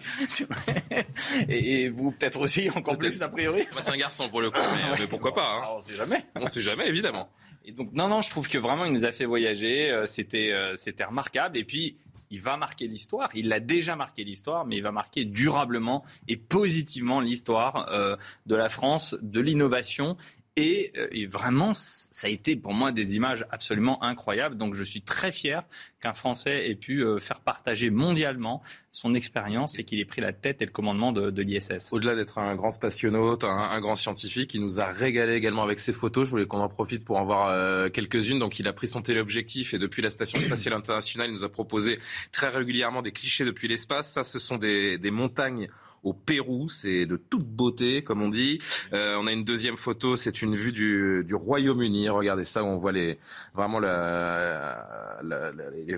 et, 1.48 1.88
vous 1.88 2.10
peut-être 2.10 2.40
aussi, 2.40 2.70
encore 2.70 2.98
plus 2.98 3.22
a 3.22 3.28
priori. 3.28 3.62
Moi, 3.72 3.82
c'est 3.82 3.92
un 3.92 3.96
garçon 3.96 4.28
pour 4.28 4.40
le 4.40 4.50
coup, 4.50 4.58
mais, 4.98 5.06
pourquoi 5.06 5.34
pas 5.34 5.42
hein. 5.42 5.60
ah, 5.64 5.74
On 5.74 5.80
sait 5.80 5.94
jamais. 5.94 6.24
On 6.36 6.46
sait 6.46 6.60
jamais, 6.60 6.88
évidemment. 6.88 7.28
Et 7.64 7.72
donc 7.72 7.85
non, 7.92 8.08
non, 8.08 8.22
je 8.22 8.30
trouve 8.30 8.48
que 8.48 8.58
vraiment 8.58 8.84
il 8.84 8.92
nous 8.92 9.04
a 9.04 9.12
fait 9.12 9.24
voyager. 9.24 9.90
Euh, 9.90 10.06
c'était, 10.06 10.52
euh, 10.52 10.74
c'était 10.74 11.04
remarquable. 11.04 11.56
Et 11.58 11.64
puis 11.64 11.98
il 12.30 12.40
va 12.40 12.56
marquer 12.56 12.86
l'histoire. 12.86 13.30
Il 13.34 13.48
l'a 13.48 13.60
déjà 13.60 13.96
marqué 13.96 14.24
l'histoire, 14.24 14.66
mais 14.66 14.76
il 14.76 14.82
va 14.82 14.92
marquer 14.92 15.24
durablement 15.24 16.04
et 16.28 16.36
positivement 16.36 17.20
l'histoire 17.20 17.88
euh, 17.92 18.16
de 18.46 18.54
la 18.54 18.68
France, 18.68 19.16
de 19.22 19.40
l'innovation 19.40 20.16
et, 20.56 20.92
euh, 20.96 21.08
et, 21.12 21.26
vraiment, 21.26 21.72
ça 21.74 22.26
a 22.26 22.30
été 22.30 22.56
pour 22.56 22.72
moi 22.72 22.90
des 22.90 23.14
images 23.14 23.46
absolument 23.50 24.02
incroyables. 24.02 24.56
Donc 24.56 24.74
je 24.74 24.82
suis 24.82 25.02
très 25.02 25.30
fier 25.30 25.62
qu'un 26.00 26.14
Français 26.14 26.70
ait 26.70 26.74
pu 26.74 27.04
euh, 27.04 27.18
faire 27.18 27.40
partager 27.40 27.90
mondialement 27.90 28.62
son 28.90 29.14
expérience 29.14 29.78
et 29.78 29.84
qu'il 29.84 30.00
ait 30.00 30.06
pris 30.06 30.22
la 30.22 30.32
tête 30.32 30.62
et 30.62 30.64
le 30.64 30.70
commandement 30.70 31.12
de, 31.12 31.30
de 31.30 31.42
l'ISS. 31.42 31.92
Au-delà 31.92 32.14
d'être 32.14 32.38
un 32.38 32.54
grand 32.56 32.70
spationaute, 32.70 33.44
un, 33.44 33.48
un, 33.48 33.80
grand 33.80 33.96
scientifique, 33.96 34.54
il 34.54 34.62
nous 34.62 34.80
a 34.80 34.86
régalé 34.86 35.34
également 35.34 35.62
avec 35.62 35.78
ses 35.78 35.92
photos. 35.92 36.24
Je 36.24 36.30
voulais 36.30 36.46
qu'on 36.46 36.60
en 36.60 36.70
profite 36.70 37.04
pour 37.04 37.18
en 37.18 37.24
voir 37.24 37.48
euh, 37.48 37.90
quelques-unes. 37.90 38.38
Donc 38.38 38.58
il 38.58 38.66
a 38.66 38.72
pris 38.72 38.88
son 38.88 39.02
téléobjectif 39.02 39.74
et 39.74 39.78
depuis 39.78 40.00
la 40.00 40.08
Station 40.08 40.40
spatiale 40.40 40.74
internationale, 40.74 41.28
il 41.28 41.34
nous 41.34 41.44
a 41.44 41.50
proposé 41.50 41.98
très 42.32 42.48
régulièrement 42.48 43.02
des 43.02 43.12
clichés 43.12 43.44
depuis 43.44 43.68
l'espace. 43.68 44.10
Ça, 44.10 44.24
ce 44.24 44.38
sont 44.38 44.56
des, 44.56 44.96
des 44.96 45.10
montagnes 45.10 45.68
au 46.02 46.12
Pérou. 46.12 46.68
C'est 46.68 47.06
de 47.06 47.16
toute 47.16 47.46
beauté, 47.46 48.02
comme 48.02 48.22
on 48.22 48.28
dit. 48.28 48.58
Euh, 48.92 49.16
on 49.18 49.26
a 49.26 49.32
une 49.32 49.44
deuxième 49.44 49.76
photo, 49.76 50.16
c'est 50.16 50.42
une 50.42 50.54
vue 50.54 50.72
du, 50.72 51.24
Royaume-Uni. 51.32 52.08
Regardez 52.08 52.44
ça, 52.44 52.62
où 52.62 52.66
on 52.66 52.76
voit 52.76 52.92
les, 52.92 53.18
vraiment 53.54 53.80
les 53.80 53.88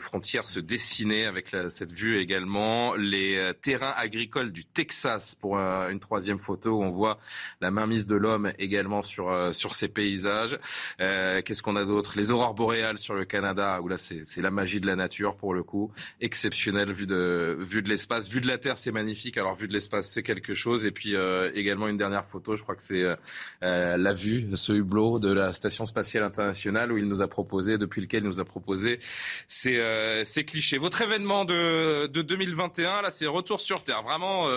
frontières 0.00 0.46
se 0.46 0.60
dessiner 0.60 1.26
avec 1.26 1.54
cette 1.68 1.92
vue 1.92 2.18
également. 2.18 2.94
Les 2.94 3.36
euh, 3.36 3.52
terrains 3.52 3.94
agricoles 3.96 4.52
du 4.52 4.64
Texas 4.64 5.34
pour 5.34 5.58
euh, 5.58 5.90
une 5.90 6.00
troisième 6.00 6.38
photo 6.38 6.78
où 6.78 6.82
on 6.82 6.90
voit 6.90 7.18
la 7.60 7.70
mainmise 7.70 8.06
de 8.06 8.16
l'homme 8.16 8.52
également 8.58 9.02
sur, 9.02 9.54
sur 9.54 9.74
ces 9.74 9.88
paysages. 9.88 10.58
Qu'est-ce 10.98 11.62
qu'on 11.62 11.76
a 11.76 11.84
d'autre? 11.84 12.14
Les 12.16 12.30
aurores 12.30 12.54
boréales 12.54 12.98
sur 12.98 13.14
le 13.14 13.24
Canada, 13.24 13.80
où 13.82 13.88
là 13.88 13.96
c'est 13.96 14.42
la 14.42 14.50
magie 14.50 14.80
de 14.80 14.86
la 14.86 14.96
nature 14.96 15.36
pour 15.36 15.54
le 15.54 15.62
coup. 15.62 15.90
Exceptionnel 16.20 16.92
vue 16.92 17.06
de, 17.06 17.56
vue 17.60 17.82
de 17.82 17.88
l'espace. 17.88 18.28
Vue 18.28 18.40
de 18.40 18.46
la 18.46 18.58
Terre, 18.58 18.78
c'est 18.78 18.92
magnifique. 18.92 19.38
Alors 19.38 19.54
vue 19.54 19.68
de 19.68 19.72
l'espace, 19.72 19.87
c'est 20.02 20.22
quelque 20.22 20.54
chose. 20.54 20.86
Et 20.86 20.90
puis 20.90 21.14
euh, 21.14 21.50
également 21.54 21.88
une 21.88 21.96
dernière 21.96 22.24
photo, 22.24 22.56
je 22.56 22.62
crois 22.62 22.74
que 22.74 22.82
c'est 22.82 23.02
euh, 23.02 23.16
euh, 23.62 23.96
la 23.96 24.12
vue, 24.12 24.48
ce 24.54 24.72
hublot 24.72 25.18
de 25.18 25.32
la 25.32 25.52
Station 25.52 25.86
spatiale 25.86 26.24
internationale 26.24 26.92
où 26.92 26.98
il 26.98 27.06
nous 27.06 27.22
a 27.22 27.28
proposé, 27.28 27.78
depuis 27.78 28.00
lequel 28.00 28.22
il 28.22 28.26
nous 28.26 28.40
a 28.40 28.44
proposé 28.44 28.98
ces, 29.46 29.80
ces 30.24 30.44
clichés. 30.44 30.78
Votre 30.78 31.02
événement 31.02 31.44
de, 31.44 32.06
de 32.06 32.22
2021, 32.22 33.02
là, 33.02 33.10
c'est 33.10 33.26
Retour 33.26 33.60
sur 33.60 33.82
Terre. 33.82 34.02
Vraiment 34.02 34.48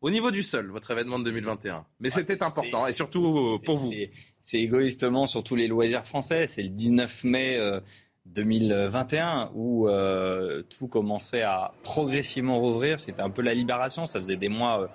au 0.00 0.10
niveau 0.10 0.30
du 0.30 0.42
sol, 0.42 0.70
votre 0.70 0.90
événement 0.90 1.18
de 1.18 1.24
2021. 1.24 1.86
Mais 2.00 2.08
ah, 2.08 2.14
c'était 2.14 2.42
important, 2.42 2.86
et 2.86 2.92
surtout 2.92 3.58
pour 3.64 3.76
vous. 3.76 3.92
C'est 4.40 4.58
égoïstement 4.58 5.26
sur 5.26 5.42
tous 5.42 5.56
les 5.56 5.66
loisirs 5.66 6.04
français. 6.04 6.46
C'est 6.46 6.62
le 6.62 6.68
19 6.68 7.24
mai 7.24 7.80
2021 8.26 9.50
où 9.54 9.88
euh, 9.88 10.62
tout 10.62 10.88
commençait 10.88 11.42
à 11.42 11.72
progressivement 11.82 12.58
rouvrir. 12.58 12.98
C'était 12.98 13.22
un 13.22 13.30
peu 13.30 13.42
la 13.42 13.54
libération. 13.54 14.06
Ça 14.06 14.18
faisait 14.18 14.36
des 14.36 14.48
mois 14.48 14.82
euh, 14.82 14.86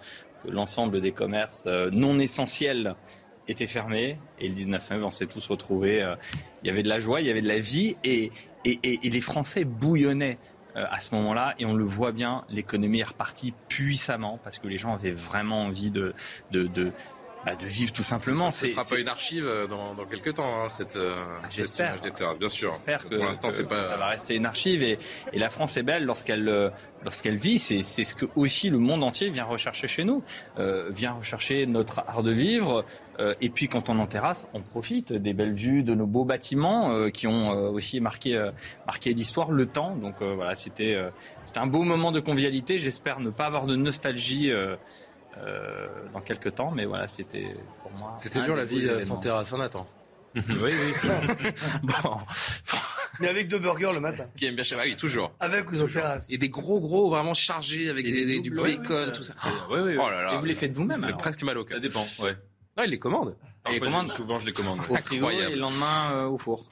que 0.43 0.51
l'ensemble 0.51 1.01
des 1.01 1.11
commerces 1.11 1.65
euh, 1.67 1.89
non 1.91 2.17
essentiels 2.17 2.95
étaient 3.47 3.67
fermés. 3.67 4.17
Et 4.39 4.47
le 4.47 4.53
19 4.53 4.91
mai, 4.91 5.03
on 5.03 5.11
s'est 5.11 5.27
tous 5.27 5.45
retrouvés. 5.47 6.05
il 6.63 6.67
y 6.67 6.69
avait 6.69 6.83
de 6.83 6.89
la 6.89 6.99
joie, 6.99 7.21
il 7.21 7.27
y 7.27 7.31
avait 7.31 7.41
de 7.41 7.47
la 7.47 7.59
vie 7.59 7.97
et, 8.03 8.31
et, 8.63 8.79
et, 8.83 9.09
les 9.09 9.21
Français 9.21 9.63
bouillonnaient 9.63 10.37
à 10.75 10.99
ce 10.99 11.15
moment-là. 11.15 11.55
Et 11.57 11.65
on 11.65 11.73
le 11.73 11.83
voit 11.83 12.11
bien, 12.11 12.45
l'économie 12.49 12.99
est 12.99 13.07
repartie 13.07 13.55
puissamment 13.67 14.39
parce 14.43 14.59
que 14.59 14.67
les 14.67 14.77
gens 14.77 14.93
avaient 14.93 15.09
vraiment 15.09 15.63
envie 15.63 15.89
de, 15.89 16.13
de, 16.51 16.67
de 16.67 16.91
bah, 17.45 17.55
de 17.55 17.65
vivre 17.65 17.91
tout 17.91 18.03
simplement. 18.03 18.51
Ce 18.51 18.65
ne 18.65 18.71
sera 18.71 18.83
pas 18.83 18.99
une 18.99 19.07
archive 19.07 19.45
euh, 19.45 19.67
dans, 19.67 19.93
dans 19.95 20.05
quelques 20.05 20.33
temps, 20.35 20.63
hein, 20.63 20.67
cette, 20.67 20.95
euh, 20.95 21.15
cette, 21.49 21.77
image 21.79 22.01
des 22.01 22.11
terrasses, 22.11 22.39
bien 22.39 22.49
sûr. 22.49 22.71
J'espère 22.71 23.07
que, 23.07 23.15
pour 23.15 23.25
l'instant, 23.25 23.49
c'est 23.49 23.63
pas... 23.63 23.83
ça 23.83 23.95
va 23.95 24.07
rester 24.07 24.35
une 24.35 24.45
archive. 24.45 24.83
Et, 24.83 24.97
et 25.31 25.39
la 25.39 25.49
France 25.49 25.77
est 25.77 25.83
belle 25.83 26.03
lorsqu'elle 26.03 26.49
euh, 26.49 26.69
lorsqu'elle 27.03 27.35
vit. 27.35 27.59
C'est 27.59 27.81
ce 27.83 28.15
que 28.15 28.25
aussi 28.35 28.69
le 28.69 28.77
monde 28.77 29.03
entier 29.03 29.29
vient 29.29 29.45
rechercher 29.45 29.87
chez 29.87 30.03
nous. 30.03 30.23
Euh, 30.57 30.89
vient 30.89 31.13
rechercher 31.13 31.65
notre 31.65 31.99
art 31.99 32.23
de 32.23 32.31
vivre. 32.31 32.85
Euh, 33.19 33.35
et 33.41 33.49
puis 33.49 33.67
quand 33.67 33.89
on 33.89 33.99
en 33.99 34.07
terrasse, 34.07 34.47
on 34.53 34.61
profite 34.61 35.13
des 35.13 35.33
belles 35.33 35.53
vues, 35.53 35.83
de 35.83 35.93
nos 35.93 36.07
beaux 36.07 36.25
bâtiments 36.25 36.91
euh, 36.91 37.09
qui 37.09 37.27
ont 37.27 37.49
aussi 37.71 37.99
marqué, 37.99 38.49
marqué 38.85 39.13
l'histoire, 39.13 39.51
le 39.51 39.65
temps. 39.65 39.95
Donc 39.95 40.21
voilà, 40.21 40.55
c'était 40.55 40.97
c'était 41.45 41.59
un 41.59 41.67
beau 41.67 41.83
moment 41.83 42.11
de 42.11 42.19
convivialité. 42.19 42.77
J'espère 42.77 43.19
ne 43.19 43.29
pas 43.29 43.45
avoir 43.45 43.65
de 43.65 43.75
nostalgie. 43.75 44.51
Euh, 45.41 45.87
dans 46.13 46.21
quelques 46.21 46.55
temps. 46.55 46.71
Mais 46.71 46.85
voilà, 46.85 47.07
c'était 47.07 47.55
pour 47.81 47.91
moi. 47.99 48.13
C'était 48.17 48.41
dur 48.41 48.55
la 48.55 48.65
vie 48.65 48.87
sans 49.05 49.17
terrasse, 49.17 49.51
on 49.53 49.59
attend. 49.59 49.87
oui, 50.35 50.43
oui. 50.59 50.93
bon. 51.83 52.17
Mais 53.19 53.27
avec 53.27 53.47
deux 53.47 53.59
burgers 53.59 53.91
le 53.93 53.99
matin. 53.99 54.25
Qui 54.37 54.45
aime 54.45 54.55
bien 54.55 54.63
chez 54.63 54.75
ah 54.79 54.83
oui, 54.85 54.95
toujours. 54.95 55.31
Avec 55.39 55.71
ou 55.71 55.75
sur 55.75 55.91
terrasse. 55.91 56.31
Et 56.31 56.37
des 56.37 56.49
gros 56.49 56.79
gros 56.79 57.09
vraiment 57.09 57.33
chargés 57.33 57.89
avec 57.89 58.05
des, 58.05 58.25
des 58.25 58.39
du 58.39 58.51
bacon, 58.51 59.07
ouais, 59.07 59.11
tout 59.11 59.23
ça. 59.23 59.33
ouais, 59.69 59.79
ouais. 59.81 59.97
Oh 59.99 60.09
là 60.09 60.21
là. 60.23 60.33
Et 60.33 60.37
vous 60.37 60.45
les 60.45 60.53
faites 60.53 60.71
vous-même 60.71 61.03
alors 61.03 61.17
presque 61.17 61.43
mal 61.43 61.57
au 61.57 61.65
cœur. 61.65 61.77
Ça 61.77 61.81
dépend, 61.81 62.05
ouais. 62.19 62.35
Ah, 62.77 62.85
il 62.85 62.91
les 62.91 62.99
commande. 62.99 63.35
Et 63.69 63.79
les 63.79 63.79
je- 63.79 64.13
Souvent, 64.13 64.39
je 64.39 64.45
les 64.45 64.53
commande. 64.53 64.79
Au 64.87 64.95
frigo 64.95 65.25
Incroyable. 65.25 65.51
et 65.51 65.55
le 65.55 65.61
lendemain 65.61 66.11
euh, 66.13 66.25
au 66.27 66.37
four. 66.37 66.63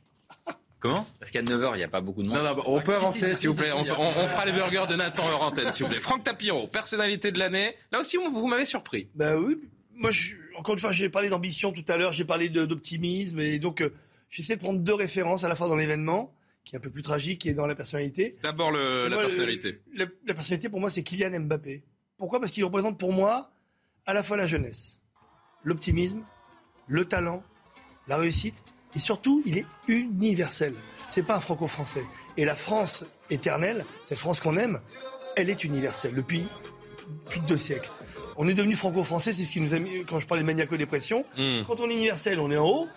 Comment 0.79 1.05
Parce 1.19 1.31
qu'à 1.31 1.41
9h, 1.41 1.71
il 1.73 1.77
n'y 1.77 1.83
a 1.83 1.87
pas 1.87 2.01
beaucoup 2.01 2.21
de 2.21 2.27
monde. 2.29 2.37
Non, 2.37 2.43
non, 2.43 2.55
bah, 2.55 2.63
on 2.67 2.81
peut 2.81 2.95
avancer, 2.95 3.33
si, 3.33 3.41
s'il 3.41 3.49
vous 3.49 3.55
plaît. 3.55 3.71
On, 3.71 3.83
fera 3.83 4.45
les 4.45 4.51
burgers 4.51 4.85
de 4.87 4.95
Nathan 4.95 5.23
antenne, 5.41 5.71
s'il 5.71 5.85
vous 5.85 5.91
plaît. 5.91 5.99
Franck 5.99 6.23
Tapiro, 6.23 6.67
personnalité 6.67 7.31
de 7.31 7.39
l'année. 7.39 7.73
Là 7.91 7.99
aussi, 7.99 8.17
on- 8.19 8.29
vous 8.29 8.47
m'avez 8.47 8.65
surpris. 8.65 9.09
Ben 9.15 9.37
oui, 9.37 9.57
moi, 9.95 10.11
je, 10.11 10.35
encore 10.55 10.75
une 10.75 10.79
fois, 10.79 10.91
j'ai 10.91 11.09
parlé 11.09 11.29
d'ambition 11.29 11.71
tout 11.71 11.85
à 11.87 11.97
l'heure, 11.97 12.11
j'ai 12.11 12.25
parlé 12.25 12.49
de- 12.49 12.65
d'optimisme, 12.65 13.39
et 13.39 13.57
donc 13.57 13.81
euh, 13.81 13.91
j'essaie 14.29 14.55
de 14.55 14.61
prendre 14.61 14.79
deux 14.79 14.93
références 14.93 15.43
à 15.43 15.47
la 15.49 15.55
fois 15.55 15.67
dans 15.67 15.75
l'événement, 15.75 16.31
qui 16.63 16.75
est 16.75 16.77
un 16.77 16.81
peu 16.81 16.91
plus 16.91 17.01
tragique, 17.01 17.47
et 17.47 17.55
dans 17.55 17.65
la 17.65 17.73
personnalité. 17.73 18.35
D'abord, 18.43 18.71
la 18.71 18.79
Moi, 18.79 19.09
le- 19.09 19.15
personnalité. 19.17 19.81
La, 19.95 20.05
la 20.27 20.33
personnalité, 20.35 20.69
pour 20.69 20.79
moi, 20.79 20.91
c'est 20.91 21.01
Kylian 21.01 21.39
Mbappé. 21.39 21.83
Pourquoi? 22.17 22.39
Parce 22.39 22.51
qu'il 22.51 22.63
représente 22.63 22.99
pour 22.99 23.13
moi 23.13 23.49
à 24.05 24.13
la 24.13 24.21
fois 24.21 24.37
la 24.37 24.45
jeunesse, 24.45 25.01
l'optimisme, 25.63 26.23
le 26.87 27.05
talent, 27.05 27.43
la 28.07 28.17
réussite, 28.17 28.63
et 28.95 28.99
surtout, 28.99 29.41
il 29.45 29.57
est 29.57 29.65
universel. 29.87 30.73
C'est 31.07 31.23
pas 31.23 31.35
un 31.35 31.39
franco-français. 31.39 32.05
Et 32.35 32.45
la 32.45 32.55
France 32.55 33.05
éternelle, 33.29 33.85
cette 34.05 34.19
France 34.19 34.39
qu'on 34.39 34.57
aime, 34.57 34.79
elle 35.35 35.49
est 35.49 35.63
universelle 35.63 36.15
depuis 36.15 36.47
plus 37.29 37.39
de 37.39 37.45
deux 37.45 37.57
siècles. 37.57 37.91
On 38.37 38.47
est 38.47 38.53
devenu 38.53 38.75
franco-français, 38.75 39.33
c'est 39.33 39.45
ce 39.45 39.51
qui 39.51 39.61
nous 39.61 39.73
a 39.73 39.79
mis, 39.79 40.05
quand 40.05 40.19
je 40.19 40.27
parlais 40.27 40.43
de 40.43 40.47
maniaco-dépression. 40.47 41.25
Hmm. 41.37 41.63
Quand 41.65 41.79
on 41.79 41.89
est 41.89 41.93
universel, 41.93 42.39
on 42.39 42.51
est 42.51 42.57
en 42.57 42.67
haut. 42.67 42.87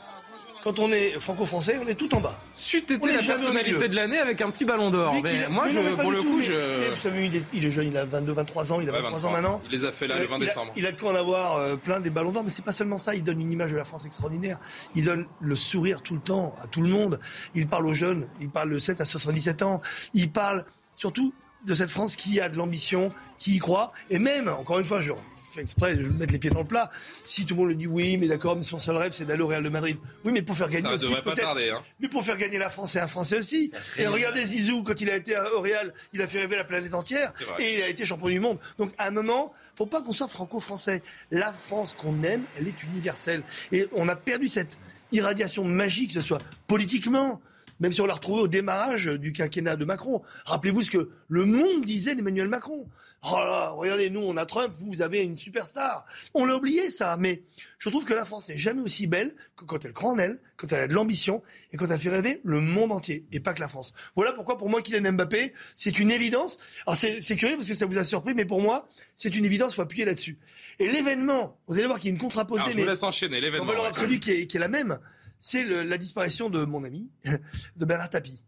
Quand 0.62 0.78
on 0.78 0.92
est 0.92 1.18
franco-français, 1.18 1.80
on 1.82 1.86
est 1.88 1.94
tout 1.94 2.14
en 2.14 2.20
bas. 2.20 2.38
C'eût 2.52 2.78
été 2.78 2.98
la 3.12 3.22
personnalité 3.22 3.88
de 3.88 3.96
l'année 3.96 4.18
avec 4.18 4.40
un 4.42 4.50
petit 4.50 4.66
ballon 4.66 4.90
d'or. 4.90 5.14
Mais 5.22 5.48
moi, 5.48 5.64
mais 5.64 5.70
je, 5.70 5.80
non, 5.80 5.90
mais 5.96 6.02
pour 6.02 6.10
le 6.12 6.18
tout, 6.18 6.24
coup, 6.24 6.40
je. 6.42 6.90
vous 6.94 7.00
savez, 7.00 7.26
il 7.26 7.36
est, 7.36 7.44
il 7.54 7.64
est 7.64 7.70
jeune, 7.70 7.88
il 7.88 7.96
a 7.96 8.04
22, 8.04 8.32
23 8.32 8.72
ans, 8.72 8.80
il 8.80 8.88
a 8.90 8.92
Ouais, 8.92 9.00
23 9.00 9.18
ans 9.20 9.30
23. 9.30 9.40
maintenant. 9.40 9.60
Il 9.64 9.70
les 9.70 9.84
a 9.86 9.92
fait 9.92 10.06
là 10.06 10.16
le 10.18 10.24
Euh, 10.24 10.26
20 10.28 10.36
il 10.36 10.42
a- 10.42 10.46
décembre. 10.46 10.72
Il 10.76 10.86
a 10.86 10.92
de 10.92 11.00
quoi 11.00 11.12
en 11.12 11.14
avoir 11.14 11.56
euh, 11.56 11.76
plein 11.76 12.00
des 12.00 12.10
ballons 12.10 12.32
d'or, 12.32 12.44
mais 12.44 12.50
c'est 12.50 12.64
pas 12.64 12.72
seulement 12.72 12.98
ça. 12.98 13.14
Il 13.14 13.24
donne 13.24 13.40
une 13.40 13.50
image 13.52 13.72
de 13.72 13.76
la 13.78 13.84
France 13.84 14.04
extraordinaire. 14.04 14.58
Il 14.94 15.04
donne 15.06 15.26
le 15.40 15.56
sourire 15.56 16.02
tout 16.02 16.14
le 16.14 16.20
temps 16.20 16.54
à 16.62 16.66
tout 16.66 16.82
le 16.82 16.88
monde. 16.88 17.20
Il 17.54 17.66
parle 17.66 17.86
aux 17.86 17.94
jeunes. 17.94 18.28
Il 18.40 18.50
parle 18.50 18.70
de 18.70 18.78
7 18.78 19.00
à 19.00 19.04
77 19.06 19.62
ans. 19.62 19.80
Il 20.12 20.30
parle 20.30 20.66
surtout 20.94 21.32
de 21.66 21.74
cette 21.74 21.90
France 21.90 22.16
qui 22.16 22.40
a 22.40 22.48
de 22.48 22.56
l'ambition, 22.56 23.12
qui 23.38 23.56
y 23.56 23.58
croit. 23.58 23.92
Et 24.10 24.18
même, 24.18 24.48
encore 24.48 24.78
une 24.78 24.84
fois, 24.84 25.00
je 25.00 25.12
fais 25.50 25.62
exprès 25.62 25.96
de 25.96 26.06
mettre 26.06 26.32
les 26.32 26.38
pieds 26.38 26.50
dans 26.50 26.60
le 26.60 26.66
plat. 26.66 26.88
Si 27.24 27.44
tout 27.44 27.54
le 27.54 27.60
monde 27.60 27.68
le 27.70 27.74
dit, 27.74 27.86
oui, 27.86 28.16
mais 28.16 28.28
d'accord, 28.28 28.56
mais 28.56 28.62
son 28.62 28.78
seul 28.78 28.96
rêve, 28.96 29.12
c'est 29.12 29.24
d'aller 29.24 29.42
au 29.42 29.46
Real 29.46 29.62
de 29.62 29.68
Madrid. 29.68 29.96
Oui, 30.24 30.32
mais 30.32 30.42
pour 30.42 30.56
faire 30.56 30.68
gagner 30.68 30.84
Ça 30.84 30.94
aussi, 30.94 31.04
devrait 31.04 31.22
pas 31.22 31.34
tarder. 31.34 31.70
Hein. 31.70 31.82
mais 31.98 32.08
pour 32.08 32.24
faire 32.24 32.36
gagner 32.36 32.58
la 32.58 32.70
France, 32.70 32.92
c'est 32.92 33.00
un 33.00 33.06
Français 33.06 33.38
aussi. 33.38 33.70
Et 33.96 34.06
regardez 34.06 34.44
Zizou, 34.46 34.82
quand 34.82 35.00
il 35.00 35.10
a 35.10 35.16
été 35.16 35.36
au 35.54 35.60
Real, 35.60 35.92
il 36.12 36.22
a 36.22 36.26
fait 36.26 36.40
rêver 36.40 36.56
la 36.56 36.64
planète 36.64 36.94
entière. 36.94 37.32
Et 37.58 37.76
il 37.78 37.82
a 37.82 37.88
été 37.88 38.04
champion 38.04 38.28
du 38.28 38.40
monde. 38.40 38.58
Donc 38.78 38.92
à 38.98 39.08
un 39.08 39.10
moment, 39.10 39.52
faut 39.76 39.86
pas 39.86 40.02
qu'on 40.02 40.12
soit 40.12 40.28
franco-français. 40.28 41.02
La 41.30 41.52
France 41.52 41.94
qu'on 41.96 42.22
aime, 42.22 42.44
elle 42.58 42.68
est 42.68 42.82
universelle. 42.82 43.42
Et 43.72 43.88
on 43.92 44.08
a 44.08 44.16
perdu 44.16 44.48
cette 44.48 44.78
irradiation 45.12 45.64
magique, 45.64 46.08
que 46.08 46.20
ce 46.20 46.26
soit 46.26 46.40
politiquement, 46.66 47.40
même 47.80 47.92
si 47.92 48.00
on 48.00 48.06
l'a 48.06 48.14
retrouvé 48.14 48.42
au 48.42 48.48
démarrage 48.48 49.06
du 49.06 49.32
quinquennat 49.32 49.76
de 49.76 49.84
Macron. 49.84 50.22
Rappelez-vous 50.44 50.82
ce 50.82 50.90
que 50.90 51.10
le 51.28 51.46
monde 51.46 51.82
disait 51.84 52.14
d'Emmanuel 52.14 52.48
Macron. 52.48 52.86
Oh 53.22 53.36
là, 53.36 53.70
regardez, 53.70 54.08
nous, 54.08 54.20
on 54.20 54.36
a 54.36 54.46
Trump, 54.46 54.74
vous, 54.78 54.92
vous 54.92 55.02
avez 55.02 55.20
une 55.22 55.36
superstar. 55.36 56.04
On 56.34 56.44
l'a 56.46 56.56
oublié, 56.56 56.88
ça. 56.90 57.16
Mais 57.18 57.42
je 57.78 57.88
trouve 57.90 58.04
que 58.04 58.14
la 58.14 58.24
France 58.24 58.48
n'est 58.48 58.56
jamais 58.56 58.80
aussi 58.80 59.06
belle 59.06 59.34
que 59.56 59.64
quand 59.64 59.84
elle 59.84 59.92
croit 59.92 60.12
en 60.12 60.18
elle, 60.18 60.40
quand 60.56 60.72
elle 60.72 60.80
a 60.80 60.86
de 60.88 60.94
l'ambition 60.94 61.42
et 61.72 61.76
quand 61.76 61.86
elle 61.90 61.98
fait 61.98 62.10
rêver 62.10 62.40
le 62.44 62.60
monde 62.60 62.92
entier 62.92 63.26
et 63.32 63.40
pas 63.40 63.52
que 63.52 63.60
la 63.60 63.68
France. 63.68 63.92
Voilà 64.14 64.32
pourquoi, 64.32 64.56
pour 64.58 64.68
moi, 64.70 64.80
Kylian 64.82 65.12
Mbappé, 65.12 65.52
c'est 65.76 65.98
une 65.98 66.10
évidence. 66.10 66.58
Alors, 66.86 66.96
c'est 66.96 67.36
curieux 67.36 67.56
parce 67.56 67.68
que 67.68 67.74
ça 67.74 67.86
vous 67.86 67.98
a 67.98 68.04
surpris, 68.04 68.32
mais 68.34 68.44
pour 68.44 68.60
moi, 68.60 68.88
c'est 69.16 69.34
une 69.36 69.44
évidence, 69.44 69.72
il 69.72 69.76
faut 69.76 69.82
appuyer 69.82 70.04
là-dessus. 70.04 70.38
Et 70.78 70.88
l'événement, 70.88 71.58
vous 71.66 71.76
allez 71.78 71.86
voir 71.86 72.00
qu'il 72.00 72.08
y 72.10 72.12
a 72.12 72.14
une 72.14 72.20
contraposée, 72.20 72.62
Alors, 72.62 72.72
je 72.72 72.76
mais 72.76 72.82
vous 72.82 72.88
laisse 72.88 73.02
enchaîner 73.02 73.36
en 73.38 73.40
l'événement. 73.40 73.66
valeur 73.66 73.82
ouais. 73.82 73.88
absolue 73.88 74.18
qui 74.18 74.30
est, 74.32 74.46
qui 74.46 74.56
est 74.56 74.60
la 74.60 74.68
même, 74.68 74.98
c'est 75.40 75.64
la 75.64 75.98
disparition 75.98 76.50
de 76.50 76.64
mon 76.64 76.84
ami, 76.84 77.10
de 77.76 77.84
Bernard 77.84 78.10
Tapie. 78.10 78.44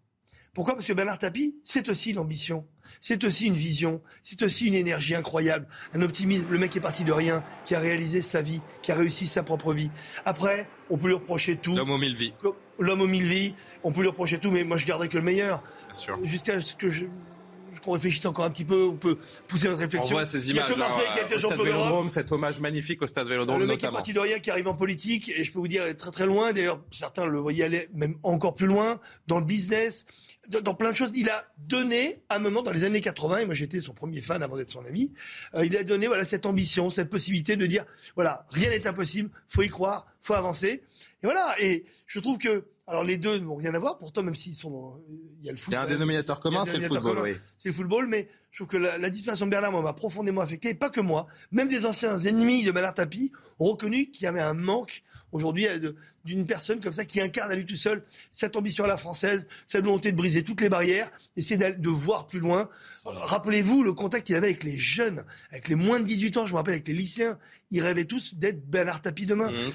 Pourquoi? 0.54 0.74
Parce 0.74 0.84
que 0.86 0.92
Bernard 0.92 1.16
Tapie, 1.16 1.56
c'est 1.64 1.88
aussi 1.88 2.12
l'ambition, 2.12 2.66
c'est 3.00 3.24
aussi 3.24 3.46
une 3.46 3.54
vision, 3.54 4.02
c'est 4.22 4.42
aussi 4.42 4.66
une 4.66 4.74
énergie 4.74 5.14
incroyable, 5.14 5.66
un 5.94 6.02
optimisme. 6.02 6.44
Le 6.50 6.58
mec 6.58 6.76
est 6.76 6.80
parti 6.80 7.04
de 7.04 7.12
rien, 7.12 7.42
qui 7.64 7.74
a 7.74 7.78
réalisé 7.80 8.20
sa 8.20 8.42
vie, 8.42 8.60
qui 8.82 8.92
a 8.92 8.94
réussi 8.94 9.26
sa 9.26 9.42
propre 9.42 9.72
vie. 9.72 9.90
Après, 10.26 10.68
on 10.90 10.98
peut 10.98 11.06
lui 11.06 11.14
reprocher 11.14 11.56
tout. 11.56 11.74
L'homme 11.74 11.90
aux 11.90 11.98
mille 11.98 12.14
vies, 12.14 12.34
L'homme 12.78 13.00
aux 13.00 13.06
mille 13.06 13.26
vies, 13.26 13.54
on 13.82 13.92
peut 13.92 14.02
lui 14.02 14.08
reprocher 14.08 14.38
tout, 14.38 14.50
mais 14.50 14.62
moi 14.62 14.76
je 14.76 14.86
garderai 14.86 15.08
que 15.08 15.16
le 15.16 15.24
meilleur. 15.24 15.62
bien 15.86 15.94
sûr. 15.94 16.18
Jusqu'à 16.22 16.60
ce 16.60 16.74
que 16.74 16.90
je 16.90 17.06
qu'on 17.82 17.92
réfléchisse 17.92 18.24
encore 18.26 18.44
un 18.44 18.50
petit 18.50 18.64
peu, 18.64 18.84
on 18.84 18.96
peut 18.96 19.18
pousser 19.48 19.68
notre 19.68 19.80
On 19.80 19.84
réflexion. 19.84 20.14
voit 20.14 20.26
ces 20.26 20.48
Il 20.50 20.56
y 20.56 20.58
a 20.58 20.62
images 20.62 20.74
que 20.74 20.78
Marseille 20.78 21.04
hein, 21.08 21.12
qui 21.14 21.20
a 21.20 21.22
été 21.24 21.38
champion 21.38 21.64
d'Europe. 21.64 22.08
Cet 22.08 22.32
hommage 22.32 22.60
magnifique 22.60 23.02
au 23.02 23.06
stade 23.06 23.28
Vélodrome 23.28 23.58
le 23.58 23.66
mec 23.66 23.74
est 23.74 23.76
notamment. 23.82 23.96
parti 23.98 24.12
de 24.12 24.20
rien, 24.20 24.38
qui 24.40 24.50
arrive 24.50 24.68
en 24.68 24.74
politique, 24.74 25.30
et 25.34 25.44
je 25.44 25.52
peux 25.52 25.58
vous 25.58 25.68
dire, 25.68 25.84
est 25.86 25.94
très 25.94 26.10
très 26.10 26.26
loin. 26.26 26.52
D'ailleurs, 26.52 26.80
certains 26.90 27.26
le 27.26 27.38
voyaient 27.38 27.64
aller 27.64 27.88
même 27.94 28.16
encore 28.22 28.54
plus 28.54 28.66
loin, 28.66 29.00
dans 29.26 29.38
le 29.38 29.44
business, 29.44 30.06
dans 30.48 30.60
dans 30.60 30.74
plein 30.74 30.90
de 30.90 30.96
choses. 30.96 31.12
Il 31.14 31.28
a 31.28 31.44
donné, 31.58 32.22
à 32.28 32.36
un 32.36 32.38
moment, 32.38 32.62
dans 32.62 32.72
les 32.72 32.84
années 32.84 33.00
80, 33.00 33.38
et 33.38 33.44
moi 33.46 33.54
j'étais 33.54 33.80
son 33.80 33.92
premier 33.94 34.20
fan 34.20 34.42
avant 34.42 34.56
d'être 34.56 34.70
son 34.70 34.84
ami, 34.84 35.12
euh, 35.54 35.64
il 35.64 35.76
a 35.76 35.84
donné 35.84 36.06
voilà, 36.06 36.24
cette 36.24 36.46
ambition, 36.46 36.90
cette 36.90 37.10
possibilité 37.10 37.56
de 37.56 37.66
dire, 37.66 37.84
voilà, 38.14 38.46
rien 38.50 38.70
n'est 38.70 38.86
impossible, 38.86 39.30
faut 39.48 39.62
y 39.62 39.68
croire, 39.68 40.06
faut 40.20 40.34
avancer. 40.34 40.82
Et 41.22 41.26
voilà, 41.26 41.54
et 41.60 41.84
je 42.06 42.18
trouve 42.20 42.38
que, 42.38 42.64
alors 42.86 43.04
les 43.04 43.16
deux 43.16 43.38
n'ont 43.38 43.54
rien 43.54 43.74
à 43.74 43.78
voir, 43.78 43.96
pourtant, 43.96 44.22
même 44.22 44.34
s'ils 44.34 44.56
sont, 44.56 44.70
dans- 44.70 45.00
il 45.40 45.46
y 45.46 45.48
a 45.48 45.52
le 45.52 45.56
foot. 45.58 45.72
Il 45.72 45.74
y 45.74 45.76
a 45.76 45.82
un 45.82 45.86
dénominateur 45.86 46.40
commun, 46.40 46.62
un 46.62 46.64
c'est 46.64 46.78
le 46.78 46.88
football. 46.88 47.14
commun. 47.14 47.22
oui. 47.22 47.36
C'est 47.56 47.68
le 47.68 47.74
football, 47.74 48.06
mais 48.08 48.28
je 48.50 48.58
trouve 48.58 48.68
que 48.68 48.76
la, 48.76 48.98
la 48.98 49.08
disparition 49.08 49.46
de 49.46 49.56
moi, 49.70 49.82
m'a 49.82 49.92
profondément 49.92 50.40
affecté, 50.40 50.70
et 50.70 50.74
pas 50.74 50.90
que 50.90 51.00
moi. 51.00 51.26
Même 51.52 51.68
des 51.68 51.86
anciens 51.86 52.18
ennemis 52.18 52.64
de 52.64 52.72
Bernard 52.72 52.94
Tapie 52.94 53.32
ont 53.60 53.70
reconnu 53.70 54.10
qu'il 54.10 54.24
y 54.24 54.26
avait 54.26 54.40
un 54.40 54.52
manque 54.54 55.04
aujourd'hui 55.30 55.66
euh, 55.68 55.92
d'une 56.24 56.44
personne 56.44 56.80
comme 56.80 56.92
ça 56.92 57.04
qui 57.04 57.20
incarne 57.20 57.50
à 57.50 57.54
lui 57.54 57.66
tout 57.66 57.76
seul 57.76 58.04
cette 58.30 58.56
ambition 58.56 58.84
à 58.84 58.88
la 58.88 58.96
française, 58.96 59.46
cette 59.66 59.84
volonté 59.84 60.10
de 60.12 60.16
briser 60.16 60.42
toutes 60.42 60.60
les 60.60 60.68
barrières, 60.68 61.10
essayer 61.36 61.56
de 61.56 61.88
voir 61.88 62.26
plus 62.26 62.40
loin. 62.40 62.68
Rappelez-vous 63.04 63.82
le 63.82 63.92
contact 63.92 64.26
qu'il 64.26 64.36
avait 64.36 64.48
avec 64.48 64.64
les 64.64 64.76
jeunes, 64.76 65.24
avec 65.50 65.68
les 65.68 65.76
moins 65.76 66.00
de 66.00 66.04
18 66.04 66.36
ans, 66.36 66.46
je 66.46 66.52
me 66.52 66.56
rappelle 66.56 66.74
avec 66.74 66.88
les 66.88 66.94
lycéens. 66.94 67.38
Ils 67.70 67.80
rêvaient 67.80 68.04
tous 68.04 68.34
d'être 68.34 68.68
Bernard 68.68 69.00
Tapie 69.00 69.24
demain. 69.26 69.50
Mmh. 69.50 69.72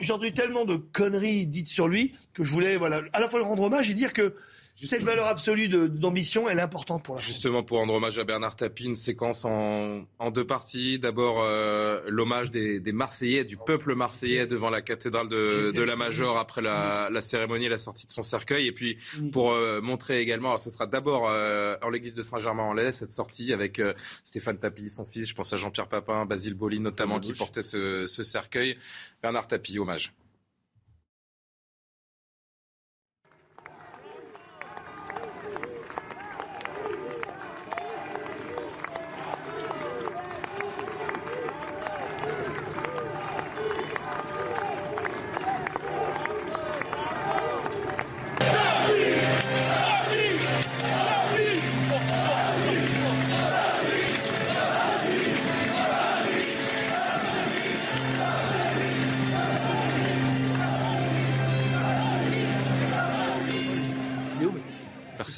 J'ai 0.00 0.12
entendu 0.12 0.32
tellement 0.32 0.64
de 0.64 0.76
conneries 0.76 1.46
dites 1.46 1.66
sur 1.66 1.88
lui 1.88 2.14
que 2.34 2.44
je 2.44 2.50
voulais 2.50 2.76
voilà, 2.76 3.02
à 3.12 3.20
la 3.20 3.28
fois 3.28 3.40
lui 3.40 3.46
rendre 3.46 3.64
hommage 3.64 3.90
et 3.90 3.94
dire 3.94 4.12
que 4.12 4.34
cette 4.74 5.02
valeur 5.02 5.26
absolue 5.26 5.68
d'ambition, 5.68 6.48
elle 6.48 6.58
est 6.58 6.62
importante 6.62 7.04
pour 7.04 7.14
la 7.14 7.20
France. 7.20 7.32
Justement, 7.32 7.62
pour 7.62 7.78
rendre 7.78 7.94
hommage 7.94 8.18
à 8.18 8.24
Bernard 8.24 8.56
Tapie, 8.56 8.84
une 8.84 8.96
séquence 8.96 9.44
en, 9.44 10.04
en 10.18 10.30
deux 10.30 10.46
parties. 10.46 10.98
D'abord, 10.98 11.40
euh, 11.40 12.00
l'hommage 12.08 12.50
des, 12.50 12.80
des 12.80 12.92
Marseillais, 12.92 13.44
du 13.44 13.56
peuple 13.56 13.94
marseillais 13.94 14.46
devant 14.46 14.70
la 14.70 14.82
cathédrale 14.82 15.28
de, 15.28 15.70
de 15.72 15.82
la 15.82 15.94
Major 15.94 16.36
après 16.38 16.62
la, 16.62 17.08
la 17.10 17.20
cérémonie 17.20 17.66
et 17.66 17.68
la 17.68 17.78
sortie 17.78 18.06
de 18.06 18.12
son 18.12 18.22
cercueil. 18.22 18.66
Et 18.66 18.72
puis, 18.72 18.98
pour 19.30 19.52
euh, 19.52 19.80
montrer 19.80 20.20
également, 20.20 20.48
alors 20.48 20.58
ce 20.58 20.70
sera 20.70 20.86
d'abord 20.86 21.28
euh, 21.28 21.76
en 21.82 21.88
l'église 21.90 22.14
de 22.14 22.22
Saint-Germain-en-Laye, 22.22 22.92
cette 22.92 23.10
sortie 23.10 23.52
avec 23.52 23.78
euh, 23.78 23.94
Stéphane 24.24 24.58
Tapie, 24.58 24.88
son 24.88 25.04
fils, 25.04 25.28
je 25.28 25.34
pense 25.34 25.52
à 25.52 25.56
Jean-Pierre 25.56 25.88
Papin, 25.88 26.26
Basile 26.26 26.54
Boli 26.54 26.80
notamment, 26.80 27.20
qui 27.20 27.32
portait 27.32 27.62
ce, 27.62 28.06
ce 28.06 28.22
cercueil. 28.22 28.76
Bernard 29.22 29.46
Tapie, 29.46 29.78
hommage. 29.78 30.12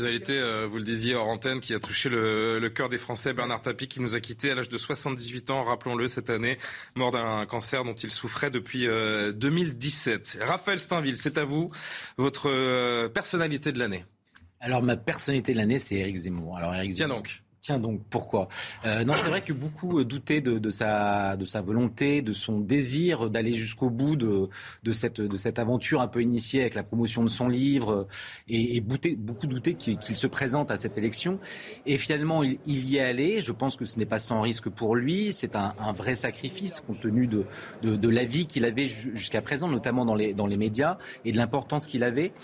Personnalité, 0.05 0.39
euh, 0.39 0.67
vous 0.67 0.77
le 0.77 0.85
disiez 0.85 1.15
hors 1.15 1.29
antenne, 1.29 1.61
qui 1.61 1.73
a 1.73 1.81
touché 1.81 2.11
le, 2.11 2.59
le 2.59 2.69
cœur 2.69 2.91
des 2.91 2.99
Français, 2.99 3.33
Bernard 3.33 3.63
Tapie, 3.63 3.89
qui 3.89 4.03
nous 4.03 4.15
a 4.15 4.21
quittés 4.21 4.51
à 4.51 4.55
l'âge 4.55 4.69
de 4.69 4.77
78 4.77 5.49
ans, 5.51 5.65
rappelons-le, 5.65 6.09
cette 6.09 6.29
année, 6.29 6.59
mort 6.95 7.11
d'un 7.11 7.47
cancer 7.47 7.85
dont 7.85 7.95
il 7.95 8.11
souffrait 8.11 8.51
depuis 8.51 8.87
euh, 8.87 9.33
2017. 9.33 10.41
Raphaël 10.43 10.79
Steinville, 10.79 11.17
c'est 11.17 11.39
à 11.39 11.45
vous, 11.45 11.71
votre 12.19 12.51
euh, 12.51 13.09
personnalité 13.09 13.73
de 13.73 13.79
l'année. 13.79 14.05
Alors, 14.61 14.83
ma 14.83 14.99
personnalité 14.99 15.53
de 15.53 15.57
l'année, 15.57 15.79
c'est 15.79 15.95
Éric 15.95 16.17
Zemmour. 16.17 16.59
Alors, 16.59 16.75
Éric 16.75 16.93
Tiens 16.93 17.09
Zemmour. 17.09 17.23
donc. 17.23 17.44
Tiens 17.65 17.79
donc, 17.79 18.03
pourquoi? 18.11 18.49
Euh, 18.85 19.05
Non, 19.05 19.15
c'est 19.17 19.31
vrai 19.31 19.41
que 19.41 19.55
beaucoup 19.55 19.99
euh, 19.99 20.05
doutaient 20.05 20.43
de, 20.43 20.59
de, 20.59 20.71
sa, 20.71 21.35
de 21.35 21.47
sa 21.47 21.63
volonté, 21.63 22.21
de 22.21 22.35
son 22.35 22.61
désir 22.61 23.31
d'aller 23.31 23.55
jusqu'au 23.55 23.89
bout 23.89 24.17
de, 24.17 24.51
de, 24.83 24.93
cette, 24.93 25.23
de 25.23 25.37
cette 25.39 25.59
aventure 25.59 26.03
un 26.03 26.07
peu 26.09 26.21
initiée 26.21 26.61
avec 26.61 26.75
la 26.75 26.83
promotion 26.83 27.23
de 27.23 27.31
son 27.31 27.49
livre, 27.49 28.07
et, 28.49 28.77
et 28.77 28.83
beaucoup 28.83 29.47
doutaient 29.47 29.73
qu'il 29.73 29.99
se 29.99 30.27
présente 30.27 30.71
à 30.71 30.77
cette 30.77 30.99
élection. 30.99 31.39
Et 31.87 31.97
finalement, 31.97 32.43
il, 32.43 32.59
il, 32.67 32.87
y 32.87 32.99
est 32.99 33.01
allé. 33.01 33.41
Je 33.41 33.53
pense 33.53 33.77
que 33.77 33.87
ce 33.87 33.99
n'est 33.99 34.05
pas 34.05 34.19
sans 34.19 34.43
risque 34.43 34.69
pour 34.69 34.95
lui. 34.95 35.33
C'est 35.33 35.57
un, 35.57 35.73
un, 35.79 35.93
vrai 35.95 36.17
sacrifice 36.17 36.81
compte 36.81 37.01
tenu 37.01 37.27
de, 37.27 37.47
de, 37.81 37.97
de 37.97 38.09
la 38.11 38.27
vie 38.27 38.45
qu'il 38.45 38.67
avait 38.67 38.87
jusqu'à 38.87 39.41
présent, 39.41 39.69
notamment 39.69 40.05
dans 40.05 40.15
les, 40.15 40.35
dans 40.35 40.47
les 40.47 40.59
médias, 40.59 40.99
et 41.25 41.33
de 41.33 41.39
l'importance 41.39 41.87
qu'il 41.87 42.05
avait. 42.05 42.35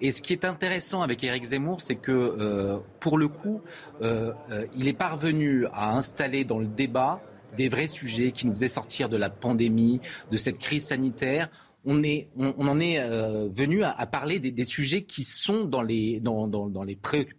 Et 0.00 0.10
ce 0.10 0.22
qui 0.22 0.32
est 0.32 0.44
intéressant 0.44 1.02
avec 1.02 1.22
Éric 1.22 1.44
Zemmour, 1.44 1.80
c'est 1.80 1.96
que 1.96 2.12
euh, 2.12 2.78
pour 3.00 3.18
le 3.18 3.28
coup, 3.28 3.60
euh, 4.00 4.32
euh, 4.50 4.66
il 4.76 4.88
est 4.88 4.94
parvenu 4.94 5.66
à 5.72 5.94
installer 5.94 6.44
dans 6.44 6.58
le 6.58 6.66
débat 6.66 7.22
des 7.56 7.68
vrais 7.68 7.88
sujets 7.88 8.30
qui 8.30 8.46
nous 8.46 8.54
faisaient 8.54 8.68
sortir 8.68 9.08
de 9.08 9.16
la 9.16 9.28
pandémie, 9.28 10.00
de 10.30 10.36
cette 10.36 10.58
crise 10.58 10.86
sanitaire. 10.86 11.50
On, 11.86 11.96
en 11.96 12.80
est 12.80 13.00
venu 13.48 13.82
à, 13.84 14.06
parler 14.06 14.38
des, 14.38 14.64
sujets 14.66 15.02
qui 15.02 15.24
sont 15.24 15.64
dans 15.64 15.80
les, 15.80 16.20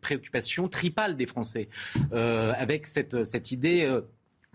préoccupations 0.02 0.68
tripales 0.68 1.16
des 1.16 1.28
Français, 1.28 1.70
avec 2.12 2.88
cette, 2.88 3.52
idée 3.52 3.88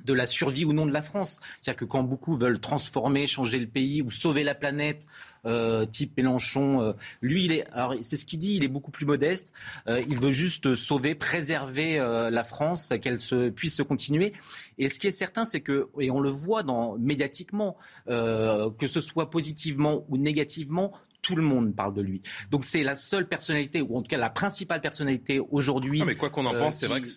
de 0.06 0.12
la 0.14 0.26
survie 0.26 0.64
ou 0.64 0.72
non 0.72 0.86
de 0.86 0.92
la 0.92 1.02
France. 1.02 1.40
C'est-à-dire 1.60 1.80
que 1.80 1.84
quand 1.84 2.02
beaucoup 2.02 2.36
veulent 2.36 2.60
transformer, 2.60 3.26
changer 3.26 3.58
le 3.58 3.66
pays 3.66 4.02
ou 4.02 4.10
sauver 4.10 4.44
la 4.44 4.54
planète, 4.54 5.06
euh, 5.46 5.86
type 5.86 6.16
Mélenchon, 6.16 6.80
euh, 6.80 6.92
lui, 7.20 7.44
il 7.44 7.52
est, 7.52 7.68
alors 7.70 7.94
c'est 8.02 8.16
ce 8.16 8.24
qu'il 8.24 8.38
dit, 8.38 8.54
il 8.56 8.64
est 8.64 8.68
beaucoup 8.68 8.90
plus 8.90 9.06
modeste. 9.06 9.52
Euh, 9.88 10.02
il 10.08 10.18
veut 10.18 10.32
juste 10.32 10.74
sauver, 10.74 11.14
préserver 11.14 11.96
la 11.96 12.44
France, 12.44 12.92
qu'elle 13.02 13.20
se, 13.20 13.48
puisse 13.48 13.76
se 13.76 13.82
continuer. 13.82 14.32
Et 14.78 14.88
ce 14.88 14.98
qui 14.98 15.06
est 15.06 15.12
certain, 15.12 15.44
c'est 15.44 15.60
que, 15.60 15.88
et 16.00 16.10
on 16.10 16.20
le 16.20 16.30
voit 16.30 16.62
dans, 16.62 16.96
médiatiquement, 16.98 17.76
que 18.06 18.86
ce 18.86 19.00
soit 19.00 19.30
positivement 19.30 20.04
ou 20.08 20.16
négativement, 20.16 20.92
tout 21.22 21.34
le 21.34 21.42
monde 21.42 21.74
parle 21.74 21.94
de 21.94 22.02
lui. 22.02 22.22
Donc 22.50 22.64
c'est 22.64 22.84
la 22.84 22.94
seule 22.94 23.26
personnalité, 23.26 23.82
ou 23.82 23.96
en 23.96 24.02
tout 24.02 24.08
cas 24.08 24.16
la 24.16 24.30
principale 24.30 24.80
personnalité 24.80 25.40
aujourd'hui. 25.50 26.02
mais 26.04 26.14
quoi 26.14 26.30
qu'on 26.30 26.46
en 26.46 26.52
pense, 26.52 26.74
qui... 26.74 26.80
c'est 26.80 26.86
vrai 26.86 27.02
que 27.02 27.08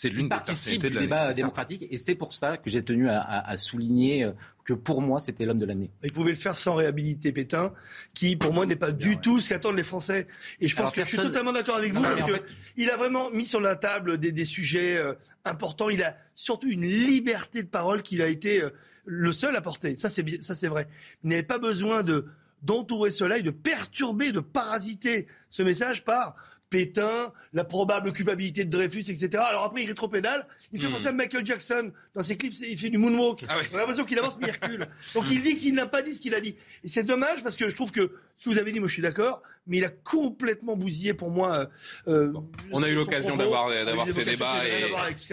c'est 0.00 0.08
l'une 0.08 0.30
participe 0.30 0.86
du 0.86 0.96
débat 0.96 1.34
démocratique 1.34 1.84
et 1.90 1.98
c'est 1.98 2.14
pour 2.14 2.32
ça 2.32 2.56
que 2.56 2.70
j'ai 2.70 2.82
tenu 2.82 3.10
à, 3.10 3.20
à, 3.20 3.50
à, 3.50 3.56
souligner 3.58 4.30
que 4.64 4.72
pour 4.72 5.02
moi 5.02 5.20
c'était 5.20 5.44
l'homme 5.44 5.58
de 5.58 5.66
l'année. 5.66 5.90
Il 6.02 6.12
pouvait 6.14 6.30
le 6.30 6.36
faire 6.36 6.56
sans 6.56 6.74
réhabiliter 6.74 7.32
Pétain, 7.32 7.74
qui 8.14 8.34
pour 8.34 8.54
moi 8.54 8.64
n'est 8.64 8.76
pas 8.76 8.92
du 8.92 9.10
ouais. 9.10 9.16
tout 9.20 9.40
ce 9.40 9.50
qu'attendent 9.50 9.76
les 9.76 9.82
Français. 9.82 10.26
Et 10.58 10.68
je 10.68 10.74
pense 10.74 10.84
Alors, 10.84 10.92
que 10.92 11.00
personne... 11.00 11.18
je 11.18 11.20
suis 11.20 11.30
totalement 11.30 11.52
d'accord 11.52 11.76
avec 11.76 11.92
vous 11.92 12.00
non, 12.00 12.08
parce 12.16 12.32
fait... 12.32 12.42
il 12.78 12.88
a 12.88 12.96
vraiment 12.96 13.30
mis 13.30 13.44
sur 13.44 13.60
la 13.60 13.76
table 13.76 14.16
des, 14.16 14.32
des 14.32 14.46
sujets 14.46 14.96
euh, 14.96 15.12
importants. 15.44 15.90
Il 15.90 16.02
a 16.02 16.16
surtout 16.34 16.68
une 16.68 16.86
liberté 16.86 17.62
de 17.62 17.68
parole 17.68 18.00
qu'il 18.00 18.22
a 18.22 18.28
été 18.28 18.62
euh, 18.62 18.70
le 19.04 19.32
seul 19.32 19.54
à 19.54 19.60
porter. 19.60 19.98
Ça 19.98 20.08
c'est 20.08 20.42
ça 20.42 20.54
c'est 20.54 20.68
vrai. 20.68 20.88
Il 21.24 21.28
n'avait 21.28 21.42
pas 21.42 21.58
besoin 21.58 22.02
de 22.02 22.24
d'entourer 22.62 23.10
cela 23.10 23.36
et 23.36 23.42
de 23.42 23.50
perturber, 23.50 24.32
de 24.32 24.40
parasiter 24.40 25.26
ce 25.50 25.62
message 25.62 26.06
par 26.06 26.36
Pétain, 26.70 27.32
la 27.52 27.64
probable 27.64 28.12
culpabilité 28.12 28.64
de 28.64 28.70
Dreyfus, 28.70 29.10
etc. 29.10 29.28
Alors 29.34 29.64
après, 29.64 29.82
il 29.82 29.88
rétropédale. 29.88 30.46
Il 30.72 30.80
fait 30.80 30.86
mmh. 30.86 30.92
penser 30.92 31.06
à 31.08 31.12
Michael 31.12 31.44
Jackson. 31.44 31.92
Dans 32.14 32.22
ses 32.22 32.36
clips, 32.36 32.54
il 32.60 32.78
fait 32.78 32.88
du 32.88 32.98
moonwalk. 32.98 33.44
Ah. 33.48 33.58
On 33.72 33.76
a 33.76 33.78
l'impression 33.78 34.04
qu'il 34.04 34.18
avance, 34.18 34.38
mais 34.40 34.48
il 34.48 34.52
recule. 34.52 34.88
Donc 35.14 35.30
il 35.30 35.42
dit 35.42 35.56
qu'il 35.56 35.74
n'a 35.74 35.86
pas 35.86 36.02
dit 36.02 36.14
ce 36.14 36.20
qu'il 36.20 36.34
a 36.34 36.40
dit. 36.40 36.54
Et 36.84 36.88
c'est 36.88 37.02
dommage 37.02 37.42
parce 37.42 37.56
que 37.56 37.68
je 37.68 37.74
trouve 37.74 37.90
que 37.90 38.12
ce 38.36 38.44
que 38.44 38.50
vous 38.50 38.58
avez 38.58 38.72
dit, 38.72 38.78
moi 38.78 38.88
je 38.88 38.94
suis 38.94 39.02
d'accord, 39.02 39.42
mais 39.66 39.78
il 39.78 39.84
a 39.84 39.90
complètement 39.90 40.76
bousillé 40.76 41.12
pour 41.12 41.30
moi. 41.30 41.68
Euh, 42.08 42.28
bon, 42.28 42.48
on 42.72 42.82
a 42.82 42.88
eu 42.88 42.94
l'occasion 42.94 43.36
d'avoir 43.36 43.68
d'avoir 43.84 44.08
ces 44.08 44.24
débats 44.24 44.66
et, 44.66 44.86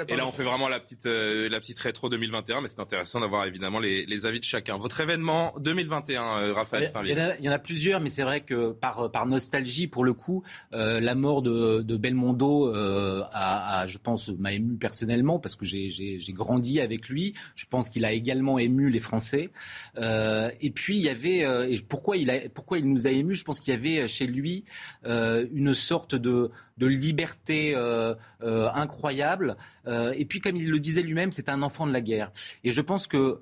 et, 0.08 0.16
là 0.16 0.28
on 0.28 0.32
fait 0.32 0.44
vraiment 0.44 0.68
la 0.68 0.80
petite 0.80 1.06
euh, 1.06 1.48
la 1.50 1.60
petite 1.60 1.80
rétro 1.80 2.10
2021, 2.10 2.62
mais 2.62 2.68
c'est 2.68 2.80
intéressant 2.80 3.20
d'avoir 3.22 3.46
évidemment 3.46 3.80
les, 3.80 4.06
les, 4.06 4.26
avis 4.26 4.40
de 4.40 4.46
chacun. 4.46 4.78
Votre 4.78 5.02
événement 5.02 5.54
2021, 5.60 6.24
euh, 6.24 6.54
Raphaël 6.54 6.92
il 7.04 7.10
y, 7.10 7.14
en 7.14 7.18
a, 7.18 7.36
il 7.38 7.46
y 7.46 7.50
en 7.50 7.54
a 7.54 7.60
plusieurs, 7.60 8.02
mais 8.02 8.10
c'est 8.10 8.24
vrai 8.24 8.42
que 8.42 8.72
par 8.72 9.10
par 9.12 9.26
nostalgie 9.26 9.88
pour 9.88 10.04
le 10.04 10.14
coup, 10.14 10.44
euh, 10.74 11.00
la 11.00 11.16
mort 11.16 11.27
de, 11.42 11.82
de 11.82 11.98
Belmondo 11.98 12.74
euh, 12.74 13.24
a, 13.32 13.80
a, 13.80 13.88
je 13.88 13.98
pense, 13.98 14.30
m'a 14.30 14.54
ému 14.54 14.78
personnellement 14.78 15.40
parce 15.40 15.56
que 15.56 15.66
j'ai 15.66 16.20
grandi 16.30 16.80
avec 16.80 17.10
lui. 17.10 17.34
Je 17.56 17.66
pense 17.66 17.90
qu'il 17.90 18.06
a 18.06 18.12
également 18.12 18.60
ému 18.60 18.90
les 18.90 19.00
Français. 19.00 19.50
Euh, 19.98 20.50
et 20.62 20.72
puis 20.72 20.98
il 20.98 21.04
y 21.04 21.10
avait 21.10 21.40
et 21.72 21.82
pourquoi 21.82 22.18
il 22.18 22.90
nous 22.90 23.08
a 23.08 23.12
ému? 23.12 23.36
Je 23.36 23.44
pense 23.44 23.60
qu'il 23.60 23.74
y 23.74 23.78
avait 23.78 24.08
chez 24.08 24.28
lui 24.28 24.64
euh, 25.06 25.46
une 25.54 25.74
sorte 25.74 26.16
de, 26.16 26.52
liberté 26.80 27.74
euh, 27.76 28.14
euh, 28.44 28.70
incroyable. 28.74 29.58
et 29.88 30.26
puis, 30.26 30.40
comme 30.40 30.56
il 30.56 30.70
le 30.70 30.80
disait 30.80 31.02
lui-même, 31.02 31.32
c'est 31.32 31.50
un 31.50 31.62
enfant 31.62 31.88
de 31.88 31.94
la 31.94 32.02
guerre. 32.02 32.32
Et 32.64 32.72
je 32.72 32.82
pense 32.82 33.08
que 33.08 33.40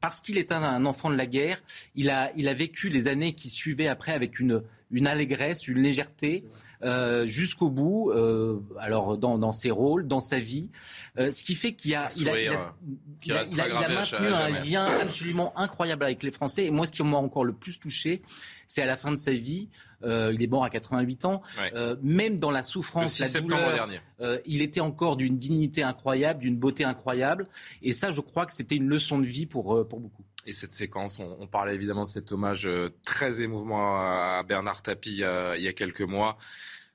parce 0.00 0.20
qu'il 0.20 0.38
est 0.38 0.50
un, 0.52 0.86
enfant 0.86 1.10
de 1.10 1.16
la 1.16 1.26
guerre, 1.26 1.62
il 1.94 2.10
a, 2.10 2.54
vécu 2.54 2.88
les 2.88 3.06
années 3.06 3.34
qui 3.34 3.50
suivaient 3.50 3.88
après 3.88 4.12
avec 4.12 4.40
une 4.40 5.06
allégresse, 5.06 5.68
une 5.68 5.82
légèreté 5.82 6.44
euh, 6.82 7.26
jusqu'au 7.26 7.70
bout. 7.70 8.10
Euh, 8.10 8.60
alors 8.78 9.18
dans, 9.18 9.38
dans, 9.38 9.52
ses 9.52 9.70
rôles, 9.70 10.06
dans 10.06 10.20
sa 10.20 10.40
vie, 10.40 10.70
euh, 11.18 11.32
ce 11.32 11.44
qui 11.44 11.54
fait 11.54 11.72
qu'il 11.72 11.94
a, 11.94 12.08
il 12.16 12.28
a, 12.28 12.40
il 12.40 12.48
a, 12.48 12.74
il 13.24 13.32
a, 13.32 13.44
il 13.44 13.60
a, 13.60 13.88
maintenu 13.88 14.26
un 14.28 14.48
lien 14.48 14.84
absolument 15.00 15.52
incroyable 15.58 16.04
avec 16.04 16.22
les 16.22 16.30
Français. 16.30 16.66
Et 16.66 16.70
moi, 16.70 16.86
ce 16.86 16.92
qui 16.92 17.02
m'a 17.02 17.16
encore 17.16 17.44
le 17.44 17.52
plus 17.52 17.78
touché, 17.78 18.22
c'est 18.66 18.82
à 18.82 18.86
la 18.86 18.96
fin 18.96 19.10
de 19.10 19.16
sa 19.16 19.32
vie. 19.32 19.68
Euh, 20.02 20.32
il 20.34 20.42
est 20.42 20.46
mort 20.46 20.64
à 20.64 20.70
88 20.70 21.24
ans. 21.24 21.42
Ouais. 21.58 21.72
Euh, 21.74 21.96
même 22.02 22.38
dans 22.38 22.50
la 22.50 22.62
souffrance, 22.62 23.18
la 23.18 23.40
douleur, 23.40 23.88
euh, 24.20 24.38
il 24.46 24.62
était 24.62 24.80
encore 24.80 25.16
d'une 25.16 25.36
dignité 25.36 25.82
incroyable, 25.82 26.40
d'une 26.40 26.56
beauté 26.56 26.84
incroyable. 26.84 27.44
Et 27.82 27.92
ça, 27.92 28.10
je 28.10 28.20
crois 28.20 28.46
que 28.46 28.52
c'était 28.52 28.76
une 28.76 28.88
leçon 28.88 29.18
de 29.18 29.26
vie 29.26 29.46
pour, 29.46 29.86
pour 29.88 30.00
beaucoup. 30.00 30.22
Et 30.50 30.52
cette 30.52 30.72
séquence, 30.72 31.18
on, 31.18 31.36
on, 31.40 31.46
parlait 31.46 31.74
évidemment 31.74 32.04
de 32.04 32.08
cet 32.08 32.32
hommage 32.32 32.68
très 33.02 33.40
émouvant 33.40 33.96
à 33.96 34.42
Bernard 34.46 34.82
Tapie 34.82 35.10
il 35.10 35.18
y 35.18 35.24
a, 35.24 35.56
il 35.56 35.62
y 35.62 35.68
a 35.68 35.72
quelques 35.72 36.02
mois 36.02 36.38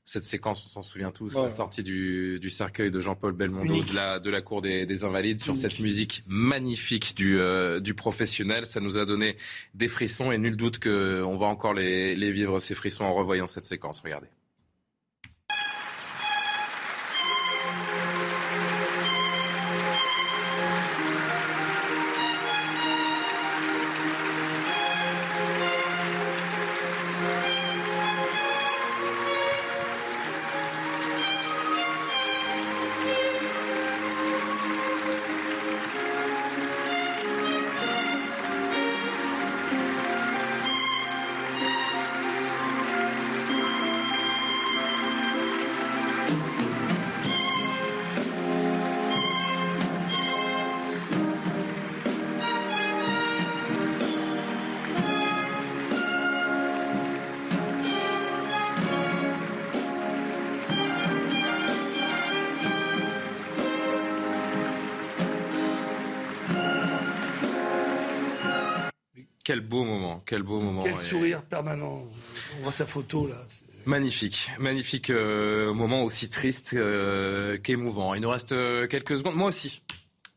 cette 0.07 0.23
séquence, 0.23 0.63
on 0.63 0.69
s'en 0.69 0.81
souvient 0.83 1.09
tous, 1.09 1.33
la 1.33 1.49
sortie 1.49 1.81
du, 1.81 2.39
du 2.39 2.51
cercueil 2.51 2.91
de 2.91 2.99
Jean-Paul 2.99 3.33
Belmondo 3.33 3.83
de 3.83 3.95
la, 3.95 4.19
de 4.19 4.29
la 4.29 4.41
cour 4.41 4.61
des, 4.61 4.85
des 4.85 5.03
Invalides 5.03 5.39
sur 5.39 5.57
cette 5.57 5.79
musique 5.79 6.23
magnifique 6.27 7.17
du, 7.17 7.39
euh, 7.39 7.79
du 7.79 7.95
professionnel. 7.95 8.67
Ça 8.67 8.79
nous 8.79 8.99
a 8.99 9.05
donné 9.05 9.35
des 9.73 9.87
frissons 9.87 10.31
et 10.31 10.37
nul 10.37 10.55
doute 10.57 10.77
qu'on 10.77 11.35
va 11.37 11.47
encore 11.47 11.73
les, 11.73 12.15
les 12.15 12.31
vivre, 12.31 12.59
ces 12.59 12.75
frissons, 12.75 13.03
en 13.03 13.15
revoyant 13.15 13.47
cette 13.47 13.65
séquence. 13.65 13.99
Regardez. 14.01 14.27
Quel 69.45 69.61
beau 69.61 69.83
moment, 69.83 70.23
quel 70.25 70.41
beau 70.41 70.59
moment. 70.59 70.81
Quel 70.81 70.95
sourire 70.95 71.43
permanent. 71.43 72.03
On 72.57 72.63
voit 72.63 72.71
sa 72.71 72.87
photo 72.87 73.27
là. 73.27 73.45
Magnifique, 73.85 74.51
magnifique 74.57 75.11
euh, 75.11 75.71
moment 75.71 76.03
aussi 76.03 76.29
triste 76.29 76.73
euh, 76.73 77.59
qu'émouvant. 77.59 78.15
Il 78.15 78.21
nous 78.21 78.29
reste 78.29 78.53
euh, 78.53 78.87
quelques 78.87 79.17
secondes. 79.17 79.35
Moi 79.35 79.49
aussi, 79.49 79.83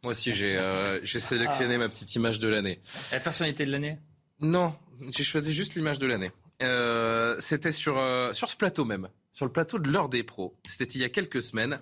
moi 0.02 0.11
aussi 0.11 0.34
j'ai 0.34 0.59
euh, 0.59 1.02
sélectionné 1.06 1.76
ah. 1.76 1.78
ma 1.78 1.88
petite 1.88 2.14
image 2.16 2.38
de 2.38 2.48
l'année. 2.48 2.80
La 3.11 3.20
personnalité 3.20 3.64
de 3.64 3.72
l'année? 3.72 3.96
Non, 4.40 4.76
j'ai 5.09 5.24
choisi 5.24 5.54
juste 5.54 5.74
l'image 5.74 5.98
de 5.98 6.06
l'année. 6.06 6.30
Euh, 6.61 7.34
C'était 7.38 7.72
sur 7.72 7.96
euh, 7.96 8.34
sur 8.34 8.50
ce 8.50 8.56
plateau 8.56 8.84
même, 8.84 9.09
sur 9.30 9.46
le 9.46 9.52
plateau 9.52 9.78
de 9.78 9.88
l'heure 9.90 10.11
des 10.11 10.22
pros. 10.22 10.54
C'était 10.68 10.84
il 10.84 11.00
y 11.00 11.04
a 11.04 11.09
quelques 11.09 11.40
semaines. 11.40 11.80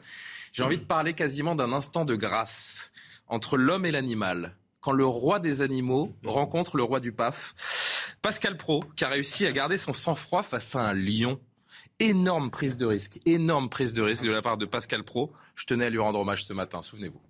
J'ai 0.52 0.62
envie 0.62 0.78
de 0.78 0.84
parler 0.84 1.12
quasiment 1.12 1.56
d'un 1.56 1.72
instant 1.72 2.04
de 2.04 2.14
grâce 2.14 2.92
entre 3.26 3.56
l'homme 3.56 3.84
et 3.84 3.90
l'animal 3.90 4.54
quand 4.86 4.92
le 4.92 5.04
roi 5.04 5.40
des 5.40 5.62
animaux 5.62 6.12
rencontre 6.24 6.76
le 6.76 6.84
roi 6.84 7.00
du 7.00 7.10
PAF. 7.10 8.14
Pascal 8.22 8.56
Pro, 8.56 8.84
qui 8.94 9.04
a 9.04 9.08
réussi 9.08 9.44
à 9.44 9.50
garder 9.50 9.78
son 9.78 9.92
sang-froid 9.92 10.44
face 10.44 10.76
à 10.76 10.82
un 10.82 10.94
lion. 10.94 11.40
Énorme 11.98 12.52
prise 12.52 12.76
de 12.76 12.86
risque, 12.86 13.18
énorme 13.26 13.68
prise 13.68 13.94
de 13.94 14.02
risque 14.02 14.22
de 14.22 14.30
la 14.30 14.42
part 14.42 14.56
de 14.58 14.64
Pascal 14.64 15.02
Pro. 15.02 15.32
Je 15.56 15.64
tenais 15.64 15.86
à 15.86 15.90
lui 15.90 15.98
rendre 15.98 16.20
hommage 16.20 16.44
ce 16.44 16.52
matin, 16.52 16.82
souvenez-vous. 16.82 17.20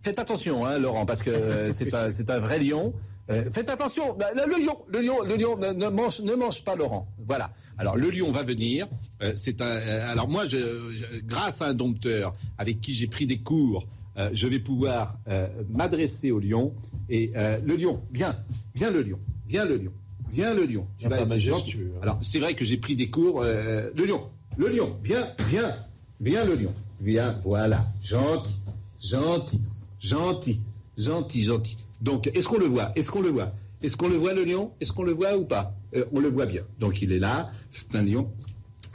Faites 0.00 0.18
attention, 0.18 0.66
hein, 0.66 0.78
Laurent, 0.78 1.06
parce 1.06 1.22
que 1.22 1.30
euh, 1.30 1.70
c'est 1.72 1.94
un, 2.30 2.38
vrai 2.40 2.58
lion. 2.58 2.92
Euh, 3.30 3.48
faites 3.50 3.68
attention, 3.68 4.14
bah, 4.14 4.26
le 4.34 4.64
lion, 4.64 4.76
le 4.88 5.00
lion, 5.00 5.22
le 5.22 5.36
lion 5.36 5.56
ne, 5.58 5.72
ne 5.72 5.88
mange, 5.88 6.20
ne 6.22 6.34
mange 6.34 6.64
pas 6.64 6.74
Laurent. 6.74 7.06
Voilà. 7.18 7.52
Alors 7.78 7.96
le 7.96 8.10
lion 8.10 8.30
va 8.32 8.42
venir. 8.42 8.88
Euh, 9.22 9.32
c'est 9.34 9.60
un. 9.60 9.66
euh, 9.66 10.10
alors 10.10 10.28
moi, 10.28 10.46
je, 10.48 10.56
je- 10.92 11.18
grâce 11.20 11.62
à 11.62 11.66
un 11.66 11.74
dompteur 11.74 12.32
avec 12.58 12.80
qui 12.80 12.94
j'ai 12.94 13.06
pris 13.08 13.26
des 13.26 13.38
cours, 13.38 13.86
euh, 14.18 14.30
je 14.32 14.46
vais 14.46 14.58
pouvoir 14.58 15.18
euh, 15.28 15.46
m'adresser 15.68 16.30
au 16.30 16.38
lion. 16.38 16.74
Et 17.08 17.32
euh, 17.36 17.58
le 17.64 17.76
lion, 17.76 18.00
viens, 18.12 18.36
viens 18.74 18.90
le 18.90 19.02
lion, 19.02 19.18
viens 19.46 19.64
le 19.64 19.76
lion, 19.76 19.92
viens 20.30 20.54
le 20.54 20.64
lion. 20.64 20.86
Tu 20.96 21.04
vas 21.04 21.10
pas 21.10 21.22
être 21.22 21.28
majestueux, 21.28 21.92
hein. 21.96 22.00
Alors 22.02 22.18
c'est 22.22 22.38
vrai 22.38 22.54
que 22.54 22.64
j'ai 22.64 22.78
pris 22.78 22.96
des 22.96 23.10
cours. 23.10 23.42
le 23.42 24.06
lion, 24.06 24.22
le 24.56 24.68
lion, 24.68 24.96
viens, 25.02 25.28
viens, 25.48 25.76
viens 26.20 26.44
le 26.44 26.54
lion, 26.54 26.72
viens. 27.00 27.38
Voilà, 27.44 27.86
gentil, 28.02 28.56
gentil, 29.00 29.60
gentil, 30.00 30.60
gentil, 30.96 31.44
gentil. 31.44 31.76
Donc 32.00 32.28
est-ce 32.28 32.48
qu'on 32.48 32.58
le 32.58 32.66
voit 32.66 32.92
Est-ce 32.94 33.10
qu'on 33.10 33.22
le 33.22 33.30
voit? 33.30 33.52
Est-ce 33.82 33.96
qu'on 33.96 34.08
le 34.08 34.16
voit 34.16 34.32
le 34.32 34.44
lion? 34.44 34.70
Est-ce 34.80 34.92
qu'on 34.92 35.02
le 35.02 35.12
voit 35.12 35.36
ou 35.36 35.44
pas? 35.44 35.74
On 36.12 36.20
le 36.20 36.28
voit 36.28 36.46
bien. 36.46 36.62
Donc 36.78 37.02
il 37.02 37.12
est 37.12 37.18
là. 37.18 37.50
C'est 37.70 37.94
un 37.94 38.02
lion. 38.02 38.30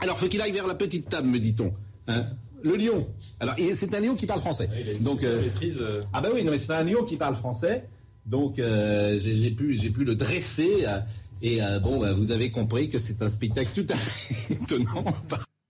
Alors 0.00 0.18
faut 0.18 0.26
qu'il 0.26 0.40
aille 0.40 0.52
vers 0.52 0.66
la 0.66 0.74
petite 0.74 1.08
table, 1.08 1.28
me 1.28 1.38
dit-on. 1.38 1.72
Hein 2.08 2.24
le 2.62 2.76
lion. 2.76 3.06
Alors 3.40 3.54
c'est 3.74 3.94
un 3.94 4.00
lion 4.00 4.14
qui 4.14 4.26
parle 4.26 4.40
français. 4.40 4.68
Donc 5.00 5.22
euh, 5.22 5.42
ah 6.12 6.20
ben 6.20 6.30
oui, 6.34 6.44
non 6.44 6.50
mais 6.50 6.58
c'est 6.58 6.72
un 6.72 6.84
lion 6.84 7.04
qui 7.04 7.16
parle 7.16 7.34
français. 7.34 7.84
Donc 8.26 8.58
euh, 8.58 9.18
j'ai 9.18 9.50
pu 9.50 9.74
j'ai 9.74 9.90
pu 9.90 10.04
le 10.04 10.14
dresser 10.14 10.84
euh, 10.86 10.98
et 11.42 11.62
euh, 11.62 11.80
bon 11.80 11.98
bah, 11.98 12.12
vous 12.12 12.30
avez 12.30 12.50
compris 12.50 12.88
que 12.88 12.98
c'est 12.98 13.20
un 13.22 13.28
spectacle 13.28 13.70
tout 13.74 13.86
à 13.92 13.96
fait 13.96 14.54
étonnant. 14.62 15.04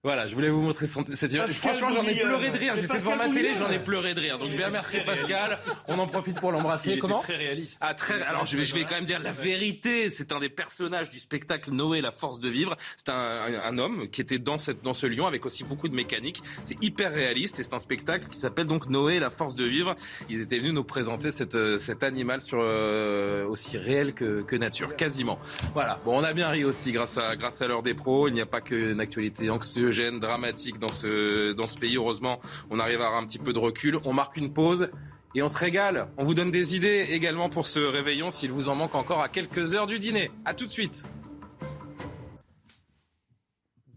Voilà, 0.04 0.26
je 0.26 0.34
voulais 0.34 0.48
vous 0.48 0.62
montrer 0.62 0.86
son, 0.86 1.04
cette 1.14 1.32
image. 1.32 1.52
Franchement, 1.52 1.90
j'en 1.92 2.02
ai 2.02 2.16
pleuré 2.16 2.50
de 2.50 2.58
rire. 2.58 2.72
C'est 2.74 2.82
J'étais 2.82 2.98
devant 2.98 3.14
ma 3.14 3.28
télé, 3.28 3.54
j'en 3.56 3.70
ai 3.70 3.78
pleuré 3.78 4.14
de 4.14 4.20
rire. 4.20 4.36
Donc 4.36 4.50
je 4.50 4.56
vais 4.56 4.64
remercier 4.64 4.98
Pascal. 5.04 5.60
On 5.86 5.96
en 6.00 6.08
profite 6.08 6.40
pour 6.40 6.50
l'embrasser. 6.50 6.98
Comment 6.98 7.20
très 7.20 7.36
réaliste. 7.36 7.78
Ah, 7.80 7.94
très. 7.94 8.20
Alors 8.22 8.44
je 8.44 8.56
vais, 8.56 8.64
je 8.64 8.74
vais 8.74 8.82
quand 8.82 8.96
même 8.96 9.04
dire 9.04 9.20
la 9.20 9.30
vérité. 9.30 10.10
C'est 10.10 10.32
un 10.32 10.40
des 10.40 10.48
personnages 10.48 11.08
du 11.08 11.20
spectacle 11.20 11.70
Noé, 11.70 12.00
la 12.00 12.10
force 12.10 12.40
de 12.40 12.48
vivre. 12.48 12.76
C'est 12.96 13.10
un, 13.10 13.14
un, 13.14 13.62
un 13.62 13.78
homme 13.78 14.08
qui 14.08 14.20
était 14.20 14.40
dans 14.40 14.58
cette, 14.58 14.82
dans 14.82 14.92
ce 14.92 15.06
lion 15.06 15.28
avec 15.28 15.46
aussi 15.46 15.62
beaucoup 15.62 15.88
de 15.88 15.94
mécanique. 15.94 16.42
C'est 16.64 16.82
hyper 16.82 17.12
réaliste 17.12 17.60
et 17.60 17.62
c'est 17.62 17.74
un 17.74 17.78
spectacle 17.78 18.26
qui 18.26 18.38
s'appelle 18.40 18.66
donc 18.66 18.88
Noé, 18.88 19.20
la 19.20 19.30
force 19.30 19.54
de 19.54 19.66
vivre. 19.66 19.94
Ils 20.28 20.40
étaient 20.40 20.58
venus 20.58 20.72
nous 20.72 20.82
présenter 20.82 21.30
cette, 21.30 21.54
euh, 21.54 21.78
cet 21.78 22.02
animal 22.02 22.40
sur 22.40 22.58
euh, 22.60 23.46
aussi 23.46 23.78
réel 23.78 24.14
que, 24.14 24.42
que 24.42 24.56
nature, 24.56 24.96
quasiment. 24.96 25.38
Voilà. 25.74 26.00
Bon, 26.04 26.18
on 26.18 26.24
a 26.24 26.32
bien 26.32 26.48
ri 26.48 26.64
aussi 26.64 26.90
grâce 26.90 27.18
à 27.18 27.36
grâce 27.36 27.62
à 27.62 27.68
l'heure 27.68 27.84
des 27.84 27.94
pros. 27.94 28.26
Il 28.26 28.34
n'y 28.34 28.40
a 28.40 28.46
pas 28.46 28.60
qu'une 28.60 28.98
actualité 28.98 29.48
anxiogène, 29.92 30.18
dramatique 30.18 30.78
dans 30.78 30.88
ce 30.88 31.52
dans 31.52 31.66
ce 31.66 31.76
pays. 31.76 31.96
Heureusement, 31.96 32.40
on 32.70 32.78
arrive 32.78 33.00
à 33.00 33.06
avoir 33.06 33.20
un 33.20 33.26
petit 33.26 33.38
peu 33.38 33.52
de 33.52 33.58
recul. 33.58 33.98
On 34.04 34.12
marque 34.12 34.36
une 34.36 34.52
pause. 34.52 34.90
Et 35.34 35.42
on 35.42 35.48
se 35.48 35.56
régale. 35.56 36.08
On 36.18 36.24
vous 36.24 36.34
donne 36.34 36.50
des 36.50 36.76
idées 36.76 37.06
également 37.10 37.48
pour 37.48 37.66
ce 37.66 37.80
réveillon 37.80 38.28
s'il 38.28 38.52
vous 38.52 38.68
en 38.68 38.74
manque 38.74 38.94
encore 38.94 39.22
à 39.22 39.30
quelques 39.30 39.74
heures 39.74 39.86
du 39.86 39.98
dîner. 39.98 40.30
À 40.44 40.52
tout 40.52 40.66
de 40.66 40.70
suite. 40.70 41.08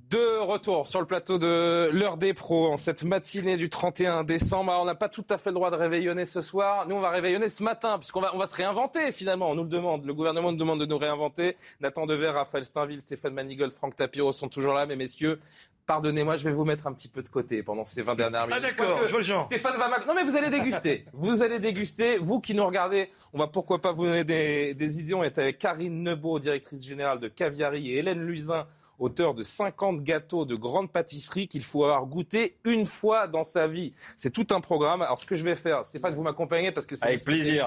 De 0.10 0.39
retour 0.39 0.88
sur 0.88 1.02
le 1.02 1.06
plateau 1.06 1.38
de 1.38 1.89
l'heure 1.91 2.16
des 2.16 2.34
pros 2.34 2.72
en 2.72 2.78
cette 2.78 3.04
matinée 3.04 3.58
du 3.58 3.68
31 3.70 4.24
décembre. 4.24 4.72
On 4.80 4.86
n'a 4.86 4.96
pas 4.96 5.10
tout 5.10 5.26
à 5.30 5.38
fait 5.38 5.50
le 5.50 5.56
droit 5.56 5.72
de 5.72 5.76
réveillonner 5.76 6.24
ce 6.24 6.41
soir. 6.41 6.88
Nous, 6.88 6.96
on 6.96 7.02
va 7.02 7.10
réveillonner 7.10 7.50
ce 7.50 7.64
matin 7.64 7.98
puisqu'on 7.98 8.22
va, 8.22 8.34
on 8.34 8.38
va 8.38 8.46
se 8.46 8.56
réinventer 8.56 9.12
finalement. 9.12 9.50
On 9.50 9.56
nous 9.56 9.64
le 9.64 9.70
demande. 9.70 10.06
Le 10.06 10.14
gouvernement 10.14 10.52
nous 10.52 10.58
demande 10.58 10.80
de 10.80 10.86
nous 10.86 10.98
réinventer. 10.98 11.58
Nathan 11.82 12.06
Dever, 12.06 12.30
Raphaël 12.30 12.64
Steinville, 12.64 13.02
Stéphane 13.02 13.34
Manigold, 13.34 13.74
Franck 13.74 13.98
Tapiro 13.98 14.32
sont 14.32 14.48
toujours 14.48 14.74
là. 14.74 14.86
Mais 14.86 14.96
messieurs, 14.96 15.39
pardonnez-moi, 15.86 16.36
je 16.36 16.44
vais 16.44 16.52
vous 16.52 16.66
mettre 16.66 16.88
un 16.88 16.94
petit 16.94 17.08
peu 17.08 17.22
de 17.22 17.28
côté 17.28 17.64
pendant 17.64 17.86
ces 17.86 18.02
20 18.02 18.16
dernières 18.16 18.48
minutes. 18.48 18.64
Ah 18.64 18.68
d'accord, 18.68 19.00
je 19.06 19.12
vois 19.12 19.20
le 19.20 19.26
genre. 19.26 19.42
Stéphane 19.42 19.78
va 19.78 20.00
Non 20.08 20.14
mais 20.16 20.24
vous 20.24 20.36
allez 20.36 20.50
déguster. 20.50 21.06
vous 21.14 21.44
allez 21.44 21.60
déguster. 21.60 22.18
Vous 22.18 22.40
qui 22.40 22.54
nous 22.54 22.66
regardez, 22.66 23.10
on 23.34 23.38
va 23.38 23.48
pourquoi 23.48 23.80
pas 23.80 23.92
vous 23.92 24.06
donner 24.06 24.24
des, 24.24 24.74
des 24.74 25.00
idées. 25.00 25.14
On 25.14 25.24
est 25.24 25.38
avec 25.38 25.58
Karine 25.58 26.04
Nebeau, 26.04 26.40
directrice 26.40 26.86
générale 26.86 27.20
de 27.20 27.28
Caviari, 27.28 27.92
et 27.92 27.98
Hélène 27.98 28.26
Luzin, 28.26 28.66
auteur 29.00 29.34
de 29.34 29.44
50 29.44 30.02
gâteaux 30.02 30.46
de 30.46 30.56
grande 30.56 30.92
pâtisserie 30.92 31.48
qu'il 31.48 31.64
faut 31.64 31.84
avoir 31.84 32.06
goûté 32.06 32.58
une 32.64 32.86
fois 32.86 33.28
dans 33.28 33.44
sa 33.44 33.68
vie. 33.68 33.94
C'est 34.18 34.32
tout 34.32 34.48
un 34.52 34.62
programme. 34.62 35.02
Alors 35.02 35.20
ce 35.20 35.26
que 35.26 35.36
je 35.36 35.44
vais 35.44 35.56
faire, 35.56 35.86
Stéphane, 35.86 36.14
vous 36.14 36.24
m'accompagnez 36.24 36.72
parce 36.72 36.86
que 36.86 36.96
c'est 36.96 37.14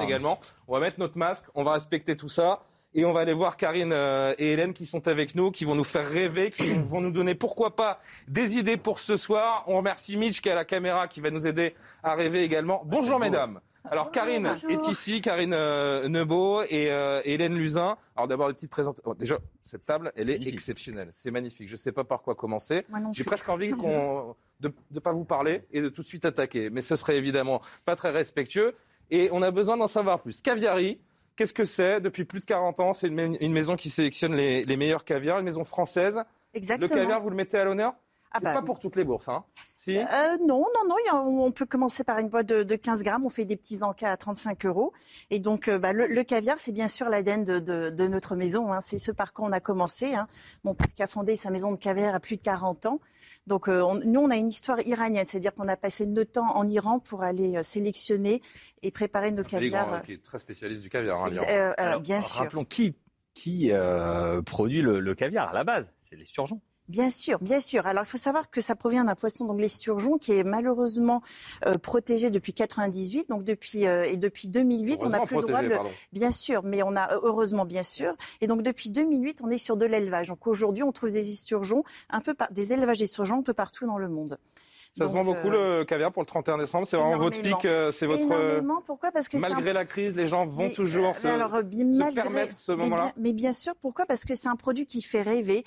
également. 0.03 0.39
On 0.67 0.75
va 0.75 0.81
mettre 0.81 0.99
notre 0.99 1.19
masque, 1.19 1.45
on 1.55 1.63
va 1.63 1.73
respecter 1.73 2.17
tout 2.17 2.29
ça. 2.29 2.61
Et 2.95 3.05
on 3.05 3.13
va 3.13 3.21
aller 3.21 3.35
voir 3.35 3.57
Karine 3.57 3.93
euh, 3.93 4.35
et 4.39 4.53
Hélène 4.53 4.73
qui 4.73 4.87
sont 4.87 5.09
avec 5.09 5.35
nous, 5.35 5.51
qui 5.51 5.65
vont 5.65 5.75
nous 5.75 5.85
faire 5.85 6.09
rêver, 6.09 6.51
qui 6.51 6.73
vont 6.73 7.01
nous 7.01 7.11
donner 7.11 7.35
pourquoi 7.35 7.77
pas 7.77 8.01
des 8.29 8.57
idées 8.57 8.79
pour 8.79 8.99
ce 9.01 9.17
soir. 9.17 9.65
On 9.67 9.77
remercie 9.77 10.17
Mitch 10.17 10.41
qui 10.41 10.49
est 10.49 10.53
à 10.53 10.55
la 10.55 10.65
caméra, 10.65 11.07
qui 11.07 11.21
va 11.21 11.31
nous 11.31 11.47
aider 11.47 11.75
à 12.03 12.15
rêver 12.15 12.43
également. 12.43 12.83
Bonjour 12.87 13.19
mesdames. 13.19 13.61
Alors 13.91 14.11
Karine 14.11 14.49
bonjour. 14.49 14.71
est 14.71 14.89
ici, 14.89 15.21
Karine 15.21 15.53
euh, 15.53 16.09
Nebeau 16.09 16.63
et, 16.63 16.91
euh, 16.91 17.21
Hélène 17.25 17.55
Luzin. 17.55 17.97
Alors 18.17 18.27
d'abord 18.27 18.49
des 18.49 18.55
petites 18.55 18.71
présentations. 18.71 19.15
déjà 19.15 19.39
cette 19.63 19.85
table, 19.85 20.13
elle 20.17 20.31
est 20.31 20.47
exceptionnelle, 20.47 21.09
c'est 21.11 21.31
magnifique. 21.31 21.69
Je 21.69 21.75
ne 21.75 21.79
sais 21.79 21.93
pas 21.93 22.05
par 22.05 22.23
quoi 22.23 22.35
commencer. 22.35 22.85
J'ai 23.13 23.25
presque 23.25 23.49
envie 23.49 23.71
qu'on 23.71 24.35
de 24.61 24.73
ne 24.91 25.01
pas 25.01 25.13
vous 25.13 25.25
parler 25.25 25.63
et 25.71 25.81
de 25.81 25.89
tout 25.89 26.03
de 26.03 26.07
suite 26.07 26.25
attaquer, 26.25 26.71
mais 26.71 26.81
ce 26.81 26.97
serait 26.97 27.17
évidemment 27.17 27.61
pas 27.85 27.97
très 27.97 28.11
respectueux. 28.11 28.75
Et 29.11 29.29
on 29.33 29.41
a 29.43 29.51
besoin 29.51 29.77
d'en 29.77 29.87
savoir 29.87 30.21
plus. 30.21 30.41
Caviari, 30.43 30.99
qu'est-ce 31.39 31.55
que 31.55 31.65
c'est 31.65 32.01
Depuis 32.01 32.25
plus 32.25 32.41
de 32.41 32.45
40 32.45 32.81
ans, 32.81 32.93
c'est 32.93 33.07
une, 33.09 33.15
ma- 33.15 33.37
une 33.41 33.53
maison 33.53 33.77
qui 33.77 33.89
sélectionne 33.89 34.35
les, 34.35 34.65
les 34.65 34.77
meilleurs 34.77 35.05
caviars, 35.05 35.39
une 35.39 35.45
maison 35.45 35.65
française. 35.65 36.21
Exactement. 36.53 36.89
Le 36.93 36.95
caviar, 37.01 37.21
vous 37.21 37.31
le 37.31 37.37
mettez 37.37 37.57
à 37.57 37.65
l'honneur? 37.65 37.95
Ah 38.31 38.39
C'est 38.41 38.45
bah, 38.45 38.53
pas 38.55 38.63
pour 38.63 38.79
toutes 38.79 38.97
les 38.97 39.05
bourses, 39.05 39.29
hein 39.29 39.45
Si 39.75 39.97
Euh, 39.97 40.03
non, 40.41 40.65
non, 40.87 40.97
non. 41.13 41.43
on 41.45 41.51
peut 41.51 41.65
commencer 41.65 42.05
par 42.05 42.19
une 42.19 42.29
boîte 42.29 42.47
de, 42.47 42.63
de 42.63 42.77
15 42.77 43.03
grammes. 43.03 43.25
On 43.25 43.31
fait 43.31 43.47
des 43.47 43.57
petits 43.57 43.83
encas 43.83 44.13
à 44.13 44.17
35 44.19 44.67
euros. 44.67 44.93
Et 45.31 45.39
donc, 45.39 45.69
euh, 45.69 45.79
bah, 45.79 45.93
le, 45.95 46.07
le 46.07 46.25
caviar, 46.25 46.59
c'est 46.59 46.73
bien 46.73 46.89
sûr 46.89 47.09
l'ADN 47.09 47.43
de, 47.45 47.59
de, 47.59 47.89
de 47.91 48.07
notre 48.07 48.37
maison. 48.37 48.71
hein. 48.73 48.81
C'est 48.83 48.99
ce 48.99 49.13
par 49.13 49.33
quoi 49.33 49.47
on 49.47 49.53
a 49.53 49.61
commencé. 49.61 50.15
hein. 50.15 50.27
Mon 50.65 50.75
père 50.75 50.89
qui 50.95 51.03
a 51.03 51.07
fondé 51.07 51.37
sa 51.37 51.51
maison 51.51 51.73
de 51.73 51.79
caviar 51.79 52.15
à 52.15 52.21
plus 52.21 52.37
de 52.37 52.43
40 52.43 52.85
ans. 52.87 53.01
Donc, 53.47 53.67
euh, 53.69 53.81
on- 53.81 53.95
nous, 54.05 54.21
on 54.21 54.31
a 54.31 54.37
une 54.37 54.49
histoire 54.49 54.81
iranienne. 54.87 55.25
C'est-à-dire 55.27 55.55
qu'on 55.55 55.69
a 55.69 55.77
passé 55.77 56.05
notre 56.05 56.33
temps 56.33 56.55
en 56.55 56.69
Iran 56.69 56.99
pour 57.01 57.23
aller 57.23 57.63
sélectionner 57.63 58.43
et 58.83 58.91
préparer 58.91 59.31
nos 59.31 59.43
caviars. 59.45 60.03
qui 60.03 60.13
est 60.13 60.23
très 60.23 60.39
spécialiste 60.39 60.83
du 60.83 60.91
caviar. 60.91 61.25
hein, 61.25 61.31
euh, 61.49 61.73
Alors, 61.79 62.01
bien 62.01 62.21
sûr. 62.21 62.41
Rappelons 62.41 62.67
qui, 62.67 62.95
qui 63.33 63.71
produit 64.45 64.83
le, 64.83 65.01
le 65.01 65.15
caviar 65.15 65.49
à 65.49 65.53
la 65.55 65.65
base 65.65 65.91
C'est 65.97 66.17
les 66.17 66.27
surgeons. 66.27 66.61
Bien 66.89 67.11
sûr, 67.11 67.39
bien 67.41 67.61
sûr. 67.61 67.87
Alors, 67.87 68.05
il 68.05 68.09
faut 68.09 68.17
savoir 68.17 68.49
que 68.51 68.63
ça 68.63 68.75
provient 68.75 69.05
d'un 69.05 69.15
poisson, 69.15 69.45
donc 69.45 69.61
l'esturgeon, 69.61 70.17
qui 70.17 70.33
est 70.33 70.43
malheureusement 70.43 71.21
euh, 71.67 71.75
protégé 71.75 72.31
depuis 72.31 72.55
98. 72.55 73.29
Donc 73.29 73.45
depuis 73.45 73.87
euh, 73.87 74.05
et 74.05 74.17
depuis 74.17 74.49
2008, 74.49 75.01
on 75.03 75.11
n'a 75.11 75.21
plus 75.21 75.37
le 75.37 75.43
droit 75.43 75.63
de. 75.63 75.77
Bien 76.13 76.31
sûr, 76.31 76.63
mais 76.65 76.83
on 76.83 76.97
a 76.97 77.15
heureusement 77.23 77.67
bien 77.67 77.83
sûr. 77.83 78.15
Et 78.41 78.47
donc 78.47 78.63
depuis 78.63 78.89
2008, 78.89 79.41
on 79.45 79.51
est 79.51 79.59
sur 79.59 79.77
de 79.77 79.85
l'élevage. 79.85 80.29
Donc 80.29 80.47
aujourd'hui, 80.47 80.83
on 80.83 80.93
trouve 80.93 81.11
des 81.11 81.31
esturgeons 81.31 81.85
un 82.09 82.21
peu 82.21 82.33
par... 82.33 82.51
des 82.53 82.73
élevages 82.73 82.99
d'esturgeons 82.99 83.41
un 83.41 83.43
peu 83.43 83.55
partout 83.55 83.87
dans 83.87 83.99
le 83.99 84.09
monde. 84.09 84.39
Ça 84.99 85.07
se 85.09 85.13
vend 85.13 85.25
beaucoup 85.25 85.49
euh, 85.49 85.79
le 85.81 85.85
caviar 85.85 86.13
pour 86.13 86.23
le 86.23 86.27
31 86.27 86.59
décembre. 86.59 86.87
C'est 86.87 86.97
vraiment 86.97 87.17
votre 87.17 87.41
pic, 87.41 87.65
euh, 87.65 87.91
c'est 87.91 88.07
votre. 88.07 88.31
euh, 88.33 88.51
Énormément. 88.59 88.83
Pourquoi? 88.85 89.11
Parce 89.13 89.29
que 89.29 89.39
c'est 89.39 89.47
un 89.47 89.51
malgré 89.51 89.73
la 89.73 89.85
crise, 89.85 90.15
les 90.15 90.27
gens 90.27 90.45
vont 90.45 90.65
mais, 90.65 90.73
toujours 90.73 91.11
euh, 91.11 91.15
se, 91.15 91.27
alors, 91.29 91.55
euh, 91.55 91.63
bien, 91.63 91.85
se 91.93 91.99
malgré- 91.99 92.23
permettre 92.23 92.59
ce 92.59 92.73
moment-là. 92.73 93.13
Mais 93.17 93.33
bien 93.33 93.53
sûr, 93.53 93.75
pourquoi? 93.81 94.07
Parce 94.07 94.25
que 94.25 94.35
c'est 94.35 94.49
un 94.49 94.57
produit 94.57 94.87
qui 94.87 95.03
fait 95.03 95.23
rêver. 95.23 95.65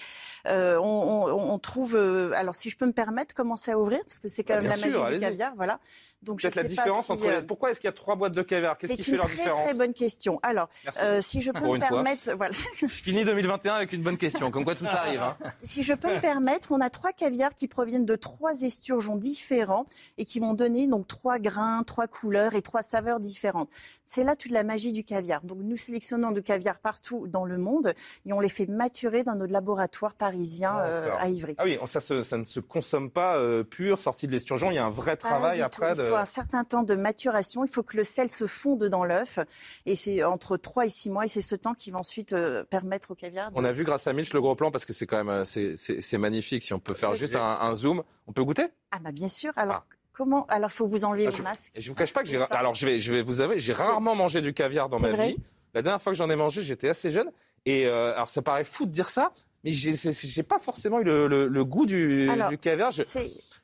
Euh, 0.48 0.78
on, 0.82 1.28
on- 1.28 1.54
on 1.54 1.60
trouve, 1.60 1.96
euh, 1.96 2.32
alors 2.36 2.56
si 2.56 2.70
je 2.70 2.78
peux 2.78 2.86
me 2.86 2.92
permettre, 2.94 3.34
commencer 3.34 3.72
à 3.72 3.80
ouvrir, 3.80 4.00
parce 4.04 4.20
que 4.20 4.28
c'est 4.28 4.44
quand 4.44 4.56
Bah, 4.56 4.62
même 4.62 4.70
bien 4.72 4.78
la 4.78 4.82
magie 4.86 4.92
sûr, 4.92 5.02
du 5.02 5.08
allez-y. 5.08 5.22
caviar, 5.22 5.54
voilà. 5.56 5.80
Donc 6.24 6.40
je 6.40 6.44
Peut-être 6.44 6.56
la 6.56 6.62
sais 6.62 6.68
pas 6.76 6.82
différence 6.84 7.06
si, 7.08 7.12
entre. 7.14 7.26
euh, 7.26 7.42
Pourquoi 7.48 7.72
est-ce 7.72 7.80
qu'il 7.82 7.88
y 7.88 7.90
a 7.90 7.94
trois 7.94 8.16
boîtes 8.16 8.36
de 8.36 8.44
caviar? 8.44 8.78
Qu'est-ce 8.78 8.94
qui 8.94 8.98
c'est 9.00 9.04
fait 9.06 9.12
une 9.14 9.18
leur 9.18 9.26
très 9.26 9.36
différence? 9.38 9.64
très 9.66 9.74
bonne 9.74 9.94
question. 9.94 10.40
Alors, 10.44 10.70
euh, 11.02 11.20
si 11.20 11.42
je 11.42 11.52
peux 11.52 11.60
me 11.68 11.74
une 11.74 11.80
permettre, 11.80 12.32
voilà. 12.36 12.54
Je 12.78 12.86
finis 12.86 13.26
2021 13.26 13.74
avec 13.74 13.92
une 13.94 14.04
bonne 14.04 14.18
question, 14.18 14.52
comme 14.52 14.64
quoi 14.64 14.76
tout 14.76 14.86
arrive. 14.86 15.20
hein. 15.22 15.36
Si 15.64 15.82
je 15.82 15.94
peux 15.96 16.14
me 16.14 16.22
permettre, 16.22 16.72
on 16.72 16.80
a 16.80 16.90
trois 16.92 17.12
caviars 17.12 17.56
qui 17.56 17.68
proviennent 17.68 18.06
de 18.06 18.16
trois 18.16 18.62
esturgeons 18.62 19.16
différents 19.22 19.86
et 20.18 20.26
qui 20.26 20.40
vont 20.42 20.54
donner 20.54 20.88
donc 20.88 21.08
trois 21.08 21.40
grains, 21.40 21.84
trois 21.84 22.08
couleurs 22.08 22.56
et 22.56 22.62
trois 22.62 22.82
saveurs 22.82 23.20
différentes. 23.22 23.70
C'est 24.04 24.26
là 24.26 24.36
toute 24.36 24.52
la 24.52 24.64
magie 24.64 24.92
du 24.92 25.06
caviar. 25.06 25.42
Donc 25.44 25.60
nous 25.62 25.78
sélectionnons 25.78 26.32
du 26.32 26.44
caviar 26.44 26.80
partout 26.80 27.28
dans 27.28 27.46
le 27.46 27.58
monde 27.58 27.94
et 28.26 28.34
on 28.34 28.40
les 28.42 28.50
fait 28.50 28.66
maturer 28.66 29.24
dans 29.24 29.36
notre 29.36 29.54
laboratoire 29.54 30.16
parisien 30.16 30.78
euh, 30.80 31.10
à 31.20 31.30
Ivry. 31.30 31.56
Ah 31.60 31.64
oui, 31.64 31.78
ça, 31.86 32.00
se- 32.02 32.24
ça 32.24 32.38
ne 32.38 32.44
se 32.44 32.60
consomme 32.60 33.10
pas 33.12 33.38
euh, 33.38 33.64
pur, 33.64 34.00
sorti 34.00 34.28
de 34.28 34.32
l'esturgeon. 34.34 34.72
Il 34.72 34.76
y 34.76 34.80
a 34.80 34.86
un 34.86 34.90
vrai 34.90 35.12
Pas 35.16 35.30
travail 35.30 35.62
après. 35.62 35.94
Il 35.98 36.04
faut 36.06 36.16
un 36.16 36.26
certain 36.26 36.64
temps 36.64 36.84
de 36.84 36.96
maturation. 36.96 37.64
Il 37.64 37.70
faut 37.72 37.84
que 37.84 37.96
le 37.96 38.04
sel 38.04 38.32
se 38.32 38.48
fonde 38.48 38.84
dans 38.86 39.06
l'œuf. 39.06 39.40
Et 39.86 39.96
c'est 39.96 40.24
entre 40.24 40.58
3 40.58 40.88
et 40.88 40.90
6 40.90 41.10
mois. 41.12 41.26
Et 41.26 41.28
c'est 41.28 41.42
ce 41.42 41.56
temps 41.56 41.74
qui 41.76 41.92
va 41.92 42.00
ensuite 42.00 42.34
euh, 42.34 42.64
permettre 42.64 43.12
au 43.12 43.16
caviar 43.16 43.52
de... 43.52 43.58
On 43.60 43.64
a 43.64 43.72
vu 43.72 43.84
grâce 43.84 44.08
à 44.08 44.14
Mitch 44.14 44.34
le 44.34 44.42
gros 44.42 44.56
plan 44.56 44.72
parce 44.72 44.86
que 44.86 44.94
c'est 44.94 45.06
quand 45.06 45.24
même 45.24 45.46
c'est- 45.46 46.18
magnifique. 46.18 46.64
Si 46.64 46.74
on 46.74 46.80
peut 46.80 46.94
faire 46.94 47.16
juste 47.16 47.36
un 47.36 47.74
zoom, 47.74 48.04
on 48.32 48.34
peut 48.34 48.44
goûter? 48.46 48.68
Ah 48.92 48.98
bah 49.04 49.12
bien 49.12 49.28
sûr. 49.28 49.52
Alors, 49.58 49.84
comment 50.14 50.46
Alors, 50.48 50.70
il 50.72 50.74
faut 50.74 50.88
vous 50.88 51.04
enlever 51.04 51.26
Ah, 51.28 51.32
le 51.32 51.36
je- 51.36 51.42
masque. 51.44 51.72
Et 51.76 51.82
je 51.82 51.90
vous 51.90 51.96
cache 51.96 52.14
pas 52.14 52.24
que 52.24 52.30
j'ai. 52.30 52.38
Alors 52.50 52.74
je 52.76 52.86
vais, 52.86 52.98
je 53.00 53.12
vais 53.12 53.22
vous 53.22 53.42
avouer, 53.42 53.60
j'ai 53.60 53.74
rarement 53.74 54.16
mangé 54.16 54.40
du 54.42 54.54
caviar 54.54 54.88
dans 54.88 55.00
ma 55.00 55.10
vrai 55.10 55.28
vie. 55.32 55.38
La 55.74 55.82
dernière 55.82 56.02
fois 56.02 56.14
que 56.14 56.18
j'en 56.18 56.30
ai 56.30 56.36
mangé, 56.38 56.62
j'étais 56.62 56.88
assez 56.90 57.12
jeune. 57.12 57.30
Et 57.66 57.86
euh, 57.88 58.14
alors 58.14 58.30
ça 58.30 58.42
paraît 58.42 58.64
fou 58.64 58.86
de 58.86 58.92
dire 58.92 59.10
ça, 59.10 59.34
mais 59.66 59.72
j'ai 59.72 60.44
pas 60.44 60.60
forcément 60.60 61.00
eu 61.00 61.04
le, 61.04 61.28
le- 61.28 61.48
le 61.48 61.66
goût 61.66 61.86
du, 61.86 62.30
Alors, 62.30 62.50
du 62.50 62.58
caviar. 62.58 62.90
Je, 62.92 63.04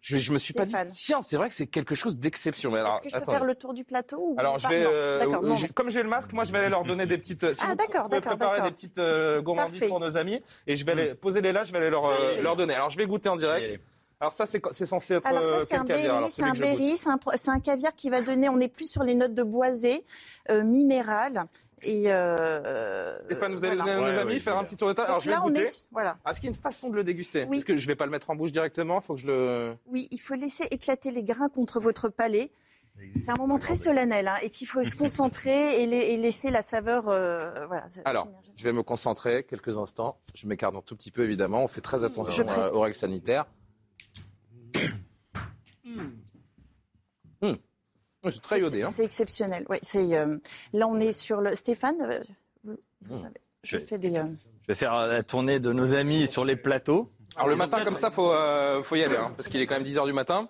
je, 0.01 0.17
je 0.17 0.31
me 0.31 0.37
suis 0.37 0.53
pas 0.53 0.65
dit, 0.65 0.75
tiens, 0.93 1.21
c'est 1.21 1.35
vrai 1.37 1.47
que 1.49 1.55
c'est 1.55 1.65
quelque 1.67 1.95
chose 1.95 2.19
d'exceptionnel. 2.19 2.81
Alors, 2.81 2.93
Est-ce 2.93 3.01
que 3.03 3.09
je 3.09 3.15
peux 3.15 3.21
attendez. 3.21 3.37
faire 3.39 3.45
le 3.47 3.55
tour 3.55 3.73
du 3.73 3.83
plateau 3.83 4.17
ou 4.19 4.35
Alors, 4.37 4.59
je 4.59 4.67
vais, 4.67 4.83
euh, 4.85 5.25
comme 5.73 5.89
j'ai 5.89 6.03
le 6.03 6.07
masque, 6.09 6.31
moi, 6.33 6.43
je 6.43 6.51
vais 6.51 6.59
aller 6.59 6.69
leur 6.69 6.83
donner 6.83 7.07
des 7.07 7.17
petites. 7.17 7.53
Si 7.53 7.61
Ah, 7.63 7.69
vous 7.69 7.75
d'accord, 7.75 8.03
pouvez 8.07 8.21
d'accord, 8.21 8.37
préparer 8.37 8.61
des 8.61 8.71
petites 8.71 8.99
euh, 8.99 9.41
gourmandises 9.41 9.79
Parfait. 9.79 9.87
pour 9.89 9.99
nos 9.99 10.15
amis, 10.17 10.39
et 10.67 10.75
je 10.75 10.85
vais 10.85 10.93
les 10.95 11.15
poser 11.15 11.41
les 11.41 11.51
là, 11.51 11.63
je 11.63 11.71
vais 11.71 11.79
aller 11.79 11.87
euh, 11.91 12.41
leur 12.41 12.55
donner. 12.55 12.75
Alors, 12.75 12.91
je 12.91 12.97
vais 12.97 13.07
goûter 13.07 13.29
en 13.29 13.35
direct. 13.35 13.79
Alors, 14.19 14.33
ça, 14.33 14.45
c'est 14.45 14.85
censé 14.85 15.13
être 15.15 15.27
Alors 15.27 15.45
ça, 15.45 15.61
c'est 15.61 15.67
quel 15.69 15.79
un 15.81 15.85
caviar 15.85 16.27
c'est 16.31 16.43
un 16.43 16.53
berry, 16.53 16.97
c'est 16.97 17.49
un, 17.51 17.59
caviar 17.59 17.93
qui 17.95 18.09
va 18.09 18.21
donner, 18.21 18.49
on 18.49 18.59
est 18.59 18.67
plus 18.67 18.89
sur 18.89 19.03
les 19.03 19.13
notes 19.13 19.33
de 19.35 19.43
boisé, 19.43 20.03
euh, 20.49 20.63
minéral. 20.63 21.43
Et 21.83 22.11
euh, 22.11 23.19
Stéphane, 23.25 23.53
vous 23.53 23.63
allez 23.63 23.75
voilà. 23.75 23.93
donner 23.93 24.05
à 24.07 24.09
nos 24.09 24.15
Ouais, 24.15 24.21
amis, 24.23 24.33
ouais, 24.33 24.39
faire 24.39 24.57
un 24.57 24.63
petit 24.63 24.75
tour 24.77 24.87
de 24.87 24.93
table. 24.93 25.07
Alors, 25.09 25.19
je 25.19 25.25
vais 25.29 25.35
là, 25.35 25.41
on 25.43 25.49
goûter. 25.49 25.61
est, 25.61 25.85
voilà. 25.91 26.17
Est-ce 26.27 26.39
qu'il 26.39 26.49
y 26.49 26.51
a 26.51 26.55
une 26.55 26.59
façon 26.61 26.89
de 26.89 26.95
le 26.95 27.03
déguster? 27.03 27.43
Oui. 27.43 27.57
Parce 27.57 27.63
que 27.65 27.77
je 27.77 27.85
vais 27.85 27.95
pas 27.95 28.05
le 28.05 28.11
mettre 28.11 28.31
en 28.31 28.35
bouche 28.35 28.51
directement, 28.51 28.99
il 28.99 29.03
faut 29.05 29.13
que 29.13 29.21
je 29.21 29.27
le. 29.27 29.75
Oui, 29.85 30.07
il 30.09 30.17
faut 30.17 30.33
laisser 30.33 30.63
éclater 30.71 31.11
les 31.11 31.21
grains 31.23 31.49
contre 31.49 31.79
votre 31.79 32.09
palais. 32.09 32.51
C'est 33.23 33.29
un 33.29 33.35
moment 33.35 33.59
très 33.59 33.75
solennel, 33.75 34.27
hein, 34.27 34.37
et 34.41 34.49
puis 34.49 34.61
il 34.61 34.65
faut 34.65 34.83
se 34.83 34.95
concentrer 34.95 35.83
et, 35.83 35.85
la- 35.85 35.97
et 35.97 36.17
laisser 36.17 36.49
la 36.49 36.63
saveur. 36.63 37.07
euh, 37.09 37.67
voilà, 37.67 37.85
Alors, 38.05 38.27
je 38.55 38.63
vais 38.63 38.73
me 38.73 38.81
concentrer 38.81 39.43
quelques 39.43 39.77
instants. 39.77 40.17
Je 40.33 40.47
m'écarte 40.47 40.75
un 40.75 40.81
tout 40.81 40.95
petit 40.95 41.11
peu, 41.11 41.23
évidemment. 41.23 41.63
On 41.63 41.67
fait 41.67 41.81
très 41.81 42.03
attention 42.03 42.47
euh, 42.49 42.71
aux 42.71 42.79
règles 42.79 42.95
sanitaires. 42.95 43.45
C'est 48.23 48.41
très 48.41 48.59
iodé. 48.59 48.83
Hein. 48.83 48.89
C'est 48.89 49.03
exceptionnel. 49.03 49.65
Ouais, 49.69 49.79
c'est 49.81 50.15
euh, 50.17 50.37
là 50.73 50.87
on 50.87 50.99
est 50.99 51.11
sur 51.11 51.41
le 51.41 51.55
Stéphane. 51.55 52.01
euh, 52.01 52.19
vous- 52.63 52.77
vous 53.05 53.15
avez- 53.17 53.29
je 53.63 53.77
Je- 53.77 53.85
fais 53.85 53.97
des. 53.97 54.17
euh, 54.17 54.23
Je 54.61 54.67
vais 54.67 54.75
faire 54.75 54.93
euh, 54.93 55.07
la 55.07 55.23
tournée 55.23 55.59
de 55.59 55.71
nos 55.71 55.93
amis 55.93 56.27
sur 56.27 56.43
les 56.45 56.55
plateaux. 56.55 57.11
Alors, 57.35 57.47
le 57.49 57.55
matin, 57.55 57.83
comme 57.85 57.95
ça, 57.95 58.09
faut, 58.09 58.31
euh, 58.33 58.81
faut 58.81 58.95
y 58.95 59.03
aller. 59.03 59.15
hein, 59.15 59.31
parce 59.37 59.47
qu'il 59.47 59.61
est 59.61 59.67
quand 59.67 59.75
même 59.75 59.83
10 59.83 59.95
h 59.97 60.05
du 60.07 60.13
matin. 60.13 60.49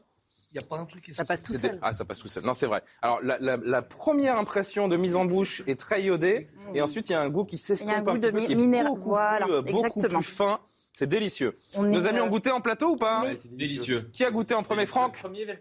Il 0.53 0.57
n'y 0.59 0.63
a 0.63 0.67
pas 0.67 0.77
un 0.77 0.85
truc 0.85 1.03
qui 1.03 1.11
est 1.11 1.13
Ça 1.13 1.25
passe 1.25 1.43
tout 1.43 1.53
seul. 1.55 1.77
Ah, 1.81 1.91
ça 1.93 2.05
passe 2.05 2.19
tout 2.19 2.29
seul. 2.29 2.43
Non, 2.45 2.53
c'est 2.53 2.65
vrai. 2.67 2.81
Alors, 3.01 3.19
la, 3.21 3.37
la- 3.39 3.57
la 3.57 3.81
première 3.81 4.37
impression 4.37 4.87
de 4.87 4.95
mise 4.95 5.17
en 5.17 5.25
bouche 5.25 5.61
est 5.67 5.77
très 5.77 6.01
iodée. 6.03 6.47
Et 6.73 6.81
ensuite, 6.81 7.09
il 7.09 7.11
y 7.11 7.15
a 7.15 7.21
un 7.21 7.29
goût 7.29 7.43
qui 7.43 7.57
Il 7.57 7.59
y 7.59 7.61
a 7.61 7.63
un 7.73 7.75
s'estompe 7.75 8.03
goût 8.05 8.09
un 8.11 8.17
de 8.17 8.29
peu, 8.31 8.39
qui 8.45 8.51
est 8.53 8.55
minéral. 8.55 8.87
beaucoup, 8.93 9.09
Voilà, 9.09 9.45
plus, 9.45 9.55
beaucoup 9.73 9.85
exactement. 9.85 10.19
plus 10.21 10.27
fin. 10.29 10.59
C'est 10.97 11.05
délicieux. 11.05 11.55
On 11.75 11.83
Nos 11.83 12.07
amis 12.07 12.17
euh, 12.17 12.23
ont 12.23 12.27
goûté 12.27 12.49
en 12.49 12.59
plateau 12.59 12.93
ou 12.93 12.95
pas 12.95 13.21
Ouais, 13.21 13.35
c'est 13.35 13.55
délicieux. 13.55 14.09
Qui 14.11 14.25
a 14.25 14.31
goûté 14.31 14.55
en 14.55 14.63
premier 14.63 14.87
Franck 14.87 15.15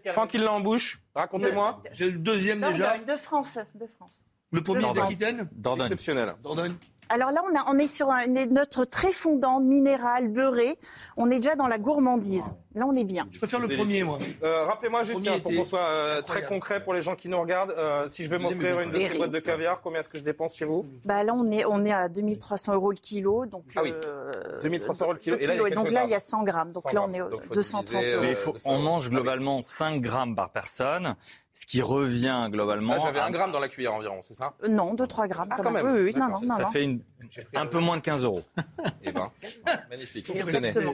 Franck, 0.09 0.33
il 0.33 0.41
l'a 0.41 0.51
en 0.51 0.61
bouche. 0.61 0.99
Racontez-moi. 1.13 1.83
J'ai 1.93 2.09
le 2.09 2.17
deuxième 2.17 2.59
déjà. 2.59 2.95
Dordogne, 2.97 3.05
de 3.05 3.21
France, 3.21 3.59
de 3.75 3.85
France. 3.85 4.25
Le 4.51 4.61
premier 4.61 4.91
d'Aquitaine. 4.93 5.47
Dordogne. 5.51 5.85
Exceptionnel. 5.85 6.33
Dordogne. 6.41 6.73
Alors 7.09 7.31
là, 7.31 7.41
on, 7.49 7.55
a, 7.57 7.65
on 7.73 7.77
est 7.77 7.87
sur 7.87 8.11
un- 8.11 8.25
une 8.25 8.53
note 8.53 8.89
très 8.89 9.11
fondante, 9.11 9.63
minérale, 9.63 10.27
beurrée. 10.27 10.77
On 11.15 11.29
est 11.31 11.37
déjà 11.37 11.55
dans 11.55 11.67
la 11.67 11.77
gourmandise. 11.77 12.51
Là, 12.75 12.85
on 12.85 12.93
est 12.93 13.03
bien. 13.05 13.27
Je 13.31 13.37
préfère 13.39 13.59
le 13.59 13.67
premier, 13.69 14.03
moi. 14.03 14.19
Euh, 14.43 14.65
Rappelez-moi 14.65 15.03
juste, 15.03 15.21
tiens, 15.21 15.39
pour 15.39 15.51
qu'on 15.51 15.63
soit 15.65 15.79
euh, 15.79 16.21
très 16.21 16.45
concret 16.45 16.83
pour 16.83 16.93
les 16.93 17.01
gens 17.01 17.15
qui 17.15 17.27
nous 17.27 17.39
regardent, 17.39 17.71
euh, 17.71 18.07
si 18.09 18.23
je 18.23 18.29
vais 18.29 18.37
Deuxième 18.37 18.53
m'offrir 18.57 18.79
une 18.81 18.91
de 18.91 18.99
ces 18.99 19.17
boîtes 19.17 19.31
de 19.31 19.39
caviar, 19.39 19.79
combien 19.81 19.99
est-ce 20.01 20.09
que 20.09 20.17
je 20.19 20.23
dépense 20.23 20.55
chez 20.55 20.65
vous? 20.65 20.85
Bah 21.05 21.23
là, 21.23 21.33
on 21.33 21.49
est, 21.51 21.65
on 21.65 21.83
est 21.85 21.91
à 21.93 22.07
2300 22.09 22.73
euros 22.75 22.91
le 22.91 22.97
kilo. 22.97 23.45
Donc, 23.47 23.63
Ah 23.75 23.81
oui. 23.83 23.93
euh, 24.05 24.31
2300 24.61 25.05
euros 25.05 25.13
le 25.13 25.19
kilo. 25.19 25.37
le 25.37 25.43
Et 25.43 25.47
là, 25.47 25.53
il 25.55 25.57
y 25.61 25.63
a 25.63 25.67
Et 25.67 25.71
donc 25.71 25.89
là, 25.89 26.03
il 26.03 26.09
y 26.09 26.13
a 26.13 26.17
grammes. 26.17 26.19
100 26.19 26.43
grammes. 26.43 26.71
Donc 26.71 26.83
100 26.83 26.93
là, 26.93 27.03
on 27.07 27.13
est 27.13 27.19
à 27.21 27.29
Donc, 27.29 27.41
faut 27.43 27.53
230 27.55 27.85
diviser, 27.95 28.11
euros. 28.15 28.23
Mais 28.23 28.29
il 28.31 28.35
faut- 28.35 28.53
de 28.53 28.57
ça. 28.59 28.69
on 28.69 28.79
mange 28.79 29.09
globalement 29.09 29.61
5 29.61 29.99
grammes 30.01 30.35
par 30.35 30.51
personne, 30.51 31.15
ce 31.59 31.65
qui 31.65 31.81
revient 31.81 32.47
globalement. 32.51 32.93
Là, 32.93 32.99
j'avais 32.99 33.19
un 33.19 33.31
gramme 33.31 33.51
dans 33.51 33.59
la 33.59 33.67
cuillère 33.67 33.93
environ, 33.95 34.19
c'est 34.21 34.35
ça? 34.35 34.53
Euh, 34.63 34.67
Non, 34.67 34.93
2-3 34.93 35.27
grammes 35.27 35.47
Ah, 35.51 35.55
quand, 35.57 35.63
quand 35.63 35.71
même. 35.71 35.85
même. 35.87 35.95
Oui, 35.95 36.01
oui, 36.13 36.19
non, 36.19 36.29
non. 36.39 36.55
Ça 36.55 36.63
non. 36.63 36.69
fait 36.71 36.83
une- 36.83 37.01
un 37.55 37.65
peu 37.65 37.79
moins 37.79 37.97
de 37.97 38.01
15 38.03 38.23
euros. 38.23 38.43
Eh 39.03 39.11
ben, 39.11 39.31
magnifique. 39.89 40.29
Exactement. 40.35 40.93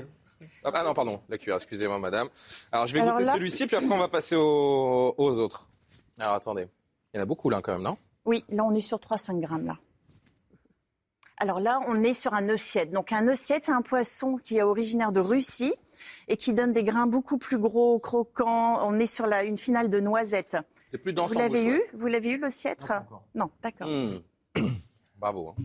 Hop, 0.64 0.74
Ah 0.74 0.84
non, 0.84 0.94
pardon, 0.94 1.20
la 1.28 1.38
cuillère, 1.38 1.56
excusez-moi, 1.58 2.00
madame. 2.00 2.30
Alors, 2.72 2.88
je 2.88 2.94
vais 2.94 3.02
Alors 3.02 3.16
goûter 3.16 3.26
là- 3.26 3.34
celui-ci, 3.34 3.66
puis 3.68 3.76
après, 3.76 3.92
on 3.92 3.98
va 3.98 4.08
passer 4.08 4.36
aux, 4.38 5.14
aux 5.18 5.40
autres. 5.40 5.68
Alors, 6.18 6.36
attendez. 6.36 6.68
Il 7.14 7.18
y 7.18 7.20
en 7.20 7.24
a 7.24 7.26
beaucoup, 7.26 7.50
là, 7.50 7.60
quand 7.62 7.74
même, 7.74 7.82
non? 7.82 7.98
Oui, 8.26 8.46
là, 8.50 8.64
on 8.64 8.74
est 8.74 8.80
sur 8.82 9.00
3-5 9.00 9.42
grammes, 9.42 9.66
là. 9.66 9.78
Alors 11.44 11.60
là, 11.60 11.82
on 11.90 12.02
est 12.06 12.14
sur 12.14 12.34
un 12.34 12.48
ossiette. 12.48 12.92
Donc 12.92 13.12
un 13.12 13.28
ossiette, 13.28 13.66
c'est 13.66 13.74
un 13.74 13.82
poisson 13.82 14.38
qui 14.38 14.60
est 14.60 14.62
originaire 14.64 15.12
de 15.12 15.20
Russie 15.20 15.74
et 16.30 16.38
qui 16.38 16.54
donne 16.54 16.72
des 16.72 16.86
grains 16.86 17.06
beaucoup 17.06 17.38
plus 17.38 17.58
gros, 17.58 18.00
croquants. 18.00 18.80
On 18.88 18.98
est 18.98 19.08
sur 19.08 19.28
la, 19.28 19.44
une 19.44 19.58
finale 19.58 19.90
de 19.90 20.00
noisettes. 20.00 20.56
C'est 20.88 21.00
plus 21.00 21.12
dense 21.12 21.34
Vous 21.34 21.38
l'avez 21.38 21.66
eu. 21.66 21.82
Vous 21.96 22.08
l'avez 22.08 22.30
eu, 22.32 22.38
l'ossiette 22.38 22.86
Non, 23.36 23.50
d'accord. 23.62 23.90
Mmh. 23.90 24.22
Bravo. 25.20 25.50
hein. 25.50 25.56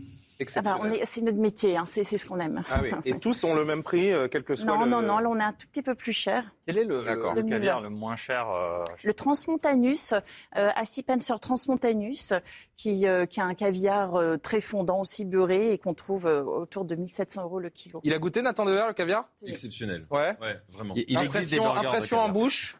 Ah 0.55 0.61
bah, 0.61 0.79
c'est 1.03 1.21
notre 1.21 1.37
métier, 1.37 1.75
hein, 1.75 1.83
c'est, 1.85 2.03
c'est 2.03 2.17
ce 2.17 2.25
qu'on 2.25 2.39
aime. 2.39 2.63
Ah 2.71 2.79
oui, 2.81 2.89
et 3.05 3.19
tous 3.19 3.43
ont 3.43 3.53
le 3.53 3.65
même 3.65 3.83
prix, 3.83 4.11
euh, 4.11 4.27
quel 4.31 4.43
que 4.43 4.55
soit 4.55 4.65
non, 4.65 4.85
le... 4.85 4.89
non, 4.89 5.01
non, 5.01 5.17
là 5.19 5.29
on 5.29 5.37
est 5.37 5.43
un 5.43 5.51
tout 5.53 5.67
petit 5.67 5.81
peu 5.81 5.95
plus 5.95 6.13
cher. 6.13 6.43
Quel 6.65 6.77
est 6.77 6.83
le, 6.85 7.03
le 7.03 7.15
Le 7.35 7.43
caviar 7.43 7.81
Muller. 7.81 7.89
le 7.89 7.95
moins 7.95 8.15
cher 8.15 8.49
euh, 8.49 8.83
Le 9.03 9.13
Transmontanus, 9.13 10.13
euh, 10.13 10.69
Acipenser 10.75 11.33
Transmontanus, 11.41 12.33
qui, 12.77 13.05
euh, 13.07 13.25
qui 13.25 13.41
a 13.41 13.45
un 13.45 13.53
caviar 13.53 14.15
euh, 14.15 14.37
très 14.37 14.61
fondant, 14.61 15.01
aussi 15.01 15.25
beurré, 15.25 15.73
et 15.73 15.77
qu'on 15.77 15.93
trouve 15.93 16.25
euh, 16.27 16.41
autour 16.41 16.85
de 16.85 16.95
1700 16.95 17.43
euros 17.43 17.59
le 17.59 17.69
kilo. 17.69 17.99
Il 18.03 18.13
a 18.13 18.19
goûté 18.19 18.41
Nathan 18.41 18.63
Dever, 18.65 18.85
le 18.87 18.93
caviar? 18.93 19.27
Exceptionnel. 19.45 20.05
Ouais. 20.09 20.37
Ouais, 20.41 20.57
vraiment. 20.69 20.93
Il, 20.95 21.03
il 21.07 21.17
Impression, 21.17 21.69
impression 21.69 22.19
en 22.19 22.29
bouche? 22.29 22.77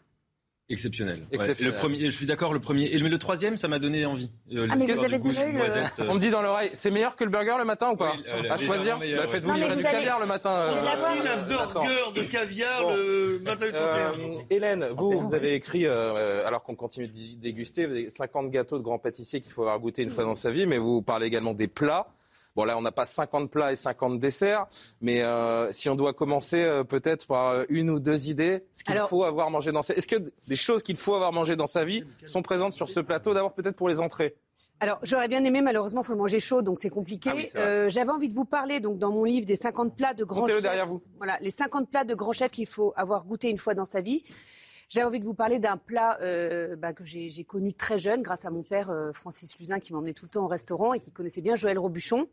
Exceptionnel. 0.69 1.19
Ouais. 1.19 1.25
Exceptionnel. 1.31 1.73
Le 1.73 1.79
premier, 1.79 2.05
je 2.05 2.15
suis 2.15 2.25
d'accord, 2.25 2.53
le 2.53 2.59
premier. 2.59 2.85
Et 2.85 2.97
le, 2.99 3.07
le 3.09 3.17
troisième, 3.17 3.57
ça 3.57 3.67
m'a 3.67 3.79
donné 3.79 4.05
envie. 4.05 4.31
Euh, 4.53 4.67
Ah, 4.69 4.75
mais 4.77 4.85
vous 4.93 5.03
avez 5.03 5.17
goût 5.17 5.29
déjà 5.29 5.45
de 5.45 5.49
eu 5.49 5.53
le- 5.53 5.57
noisette, 5.57 5.93
euh, 5.99 6.05
On 6.09 6.13
me 6.15 6.19
dit 6.19 6.29
dans 6.29 6.41
l'oreille, 6.41 6.69
c'est 6.73 6.91
meilleur 6.91 7.15
que 7.15 7.23
le 7.23 7.29
burger 7.31 7.55
le 7.57 7.65
matin 7.65 7.89
ou 7.91 7.95
pas 7.95 8.13
Oui, 8.15 8.23
euh, 8.27 8.51
À 8.51 8.57
choisir 8.57 8.99
Bah. 8.99 9.27
Faites-vous 9.27 9.51
mais 9.53 9.59
livrer 9.59 9.75
du 9.77 9.83
caviar 9.83 10.19
le 10.19 10.25
matin. 10.27 10.71
vous 10.71 10.77
euh, 10.77 11.33
un 11.33 11.47
burger 11.47 12.11
de 12.15 12.21
caviar 12.23 12.81
Bon. 12.83 12.95
le 12.95 13.39
matin 13.43 13.65
du 13.65 13.71
31. 13.71 14.13
Euh, 14.19 14.39
Hélène, 14.49 14.87
vous, 14.93 15.19
vous 15.19 15.33
avez 15.33 15.55
écrit, 15.55 15.85
euh, 15.87 16.45
alors 16.45 16.61
qu'on 16.63 16.75
continue 16.75 17.07
de 17.07 17.13
déguster, 17.39 17.85
vous 17.85 17.93
avez 17.93 18.09
50 18.09 18.51
gâteaux 18.51 18.77
de 18.77 18.83
grands 18.83 18.99
pâtissiers 18.99 19.41
qu'il 19.41 19.51
faut 19.51 19.63
avoir 19.63 19.79
goûté 19.79 20.03
une 20.03 20.09
fois 20.09 20.23
dans 20.23 20.35
sa 20.35 20.51
vie, 20.51 20.65
mais 20.65 20.77
vous 20.77 21.01
parlez 21.01 21.25
également 21.27 21.53
des 21.53 21.67
plats. 21.67 22.07
Bon, 22.59 22.65
là, 22.65 22.77
on 22.77 22.81
n'a 22.81 22.91
pas 22.91 23.05
50 23.05 23.49
plats 23.49 23.71
et 23.71 23.75
50 23.75 24.19
desserts, 24.19 24.67
mais 24.99 25.21
euh, 25.21 25.71
si 25.71 25.87
on 25.87 25.95
doit 25.95 26.11
commencer 26.11 26.61
euh, 26.61 26.83
peut-être 26.83 27.25
par 27.25 27.51
euh, 27.51 27.63
une 27.69 27.89
ou 27.89 28.01
deux 28.01 28.27
idées, 28.27 28.65
ce 28.73 28.83
qu'il 28.83 28.97
faut 29.07 29.23
avoir 29.23 29.49
mangé 29.49 29.71
dans 29.71 29.81
sa 29.81 29.93
Est-ce 29.93 30.09
que 30.09 30.17
des 30.45 30.57
choses 30.57 30.83
qu'il 30.83 30.97
faut 30.97 31.15
avoir 31.15 31.31
mangé 31.31 31.55
dans 31.55 31.67
sa 31.67 31.85
vie 31.85 32.03
sont 32.25 32.41
présentes 32.41 32.73
sur 32.73 32.89
ce 32.89 32.99
plateau, 32.99 33.33
d'abord 33.33 33.53
peut-être 33.53 33.77
pour 33.77 33.87
les 33.87 34.01
entrées? 34.01 34.35
Alors, 34.81 34.99
j'aurais 35.03 35.29
bien 35.29 35.41
aimé, 35.45 35.61
malheureusement, 35.61 36.01
il 36.01 36.03
faut 36.03 36.11
le 36.11 36.19
manger 36.19 36.41
chaud, 36.41 36.61
donc 36.61 36.79
c'est 36.79 36.89
compliqué. 36.89 37.29
Ah 37.31 37.35
oui. 37.37 37.47
Euh, 37.55 37.87
J'avais 37.87 38.11
envie 38.11 38.27
de 38.27 38.33
vous 38.33 38.43
parler, 38.43 38.81
donc, 38.81 38.97
dans 38.97 39.13
mon 39.13 39.23
livre, 39.23 39.45
des 39.45 39.55
50 39.55 39.95
plats 39.95 40.13
de 40.13 40.25
grands 40.25 40.45
chefs. 40.45 40.61
derrière 40.61 40.85
vous. 40.85 41.01
Voilà, 41.15 41.37
les 41.39 41.51
50 41.51 41.89
plats 41.89 42.03
de 42.03 42.13
grands 42.13 42.33
chefs 42.33 42.51
qu'il 42.51 42.67
faut 42.67 42.91
avoir 42.97 43.23
goûté 43.23 43.49
une 43.49 43.57
fois 43.57 43.73
dans 43.73 43.85
sa 43.85 44.01
vie. 44.01 44.21
J'avais 44.89 45.05
envie 45.05 45.19
de 45.19 45.25
vous 45.25 45.35
parler 45.35 45.59
d'un 45.59 45.77
plat 45.77 46.17
euh, 46.21 46.75
bah, 46.75 46.93
que 46.93 47.03
j'ai 47.03 47.29
j'ai 47.29 47.43
connu 47.43 47.73
très 47.73 47.99
jeune 47.99 48.23
grâce 48.23 48.45
à 48.45 48.49
mon 48.49 48.63
père 48.63 48.89
euh, 48.89 49.11
Francis 49.11 49.57
Luzin 49.59 49.79
qui 49.79 49.93
m'emmenait 49.93 50.15
tout 50.15 50.25
le 50.25 50.31
temps 50.31 50.43
au 50.43 50.47
restaurant 50.47 50.93
et 50.93 50.99
qui 50.99 51.11
connaissait 51.11 51.41
bien 51.41 51.55
Joël 51.55 51.77
Robuchon. 51.77 52.27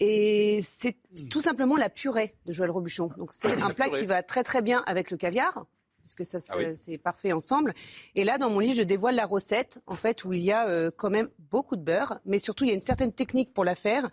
Et 0.00 0.58
c'est 0.62 0.96
tout 1.30 1.40
simplement 1.40 1.76
la 1.76 1.88
purée 1.88 2.34
de 2.46 2.52
Joël 2.52 2.70
Robuchon. 2.70 3.10
Donc 3.16 3.32
c'est 3.32 3.52
un 3.62 3.70
plat 3.70 3.88
qui 3.90 4.06
va 4.06 4.24
très 4.24 4.42
très 4.42 4.60
bien 4.60 4.82
avec 4.86 5.12
le 5.12 5.16
caviar 5.16 5.66
puisque 6.14 6.38
ça 6.38 6.38
Ah 6.54 6.58
oui. 6.58 6.74
c'est 6.74 6.98
parfait 6.98 7.32
ensemble. 7.32 7.74
Et 8.14 8.24
là 8.24 8.38
dans 8.38 8.50
mon 8.50 8.58
livre 8.60 8.76
je 8.76 8.82
dévoile 8.82 9.14
la 9.16 9.26
recette 9.26 9.80
en 9.86 9.96
fait 9.96 10.24
où 10.24 10.32
il 10.32 10.42
y 10.42 10.52
a 10.52 10.68
euh, 10.68 10.90
quand 10.96 11.10
même 11.10 11.28
beaucoup 11.50 11.76
de 11.76 11.82
beurre, 11.82 12.20
mais 12.24 12.38
surtout 12.38 12.64
il 12.64 12.68
y 12.68 12.70
a 12.70 12.74
une 12.74 12.80
certaine 12.80 13.12
technique 13.12 13.52
pour 13.52 13.64
la 13.64 13.74
faire. 13.74 14.08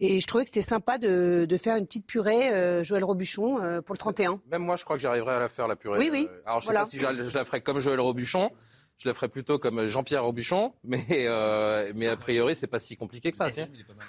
Et 0.00 0.20
je 0.20 0.26
trouvais 0.26 0.44
que 0.44 0.50
c'était 0.50 0.62
sympa 0.62 0.98
de, 0.98 1.46
de 1.48 1.56
faire 1.56 1.76
une 1.76 1.86
petite 1.86 2.06
purée 2.06 2.50
euh, 2.52 2.82
Joël 2.82 3.04
Robuchon 3.04 3.62
euh, 3.62 3.80
pour 3.80 3.94
le 3.94 3.98
31. 3.98 4.40
Même 4.50 4.62
moi, 4.62 4.76
je 4.76 4.84
crois 4.84 4.96
que 4.96 5.02
j'arriverai 5.02 5.34
à 5.34 5.38
la 5.38 5.48
faire, 5.48 5.68
la 5.68 5.76
purée. 5.76 5.98
Oui, 5.98 6.08
oui. 6.10 6.28
Alors, 6.44 6.60
je 6.60 6.66
sais 6.66 6.72
Voilà. 6.72 6.80
pas 6.80 6.86
si 6.86 6.98
je, 6.98 7.36
la- 7.38 7.44
ferai 7.44 7.60
comme 7.62 7.78
Joël 7.78 8.00
Robuchon. 8.00 8.50
Je 8.98 9.08
la 9.08 9.14
ferai 9.14 9.28
plutôt 9.28 9.58
comme 9.58 9.86
Jean-Pierre 9.86 10.24
Robuchon, 10.24 10.72
mais, 10.84 11.04
euh, 11.10 11.90
mais 11.94 12.06
a 12.08 12.16
priori, 12.16 12.54
c'est 12.56 12.66
pas 12.66 12.78
si 12.78 12.96
compliqué 12.96 13.30
que 13.30 13.36
ça. 13.36 13.48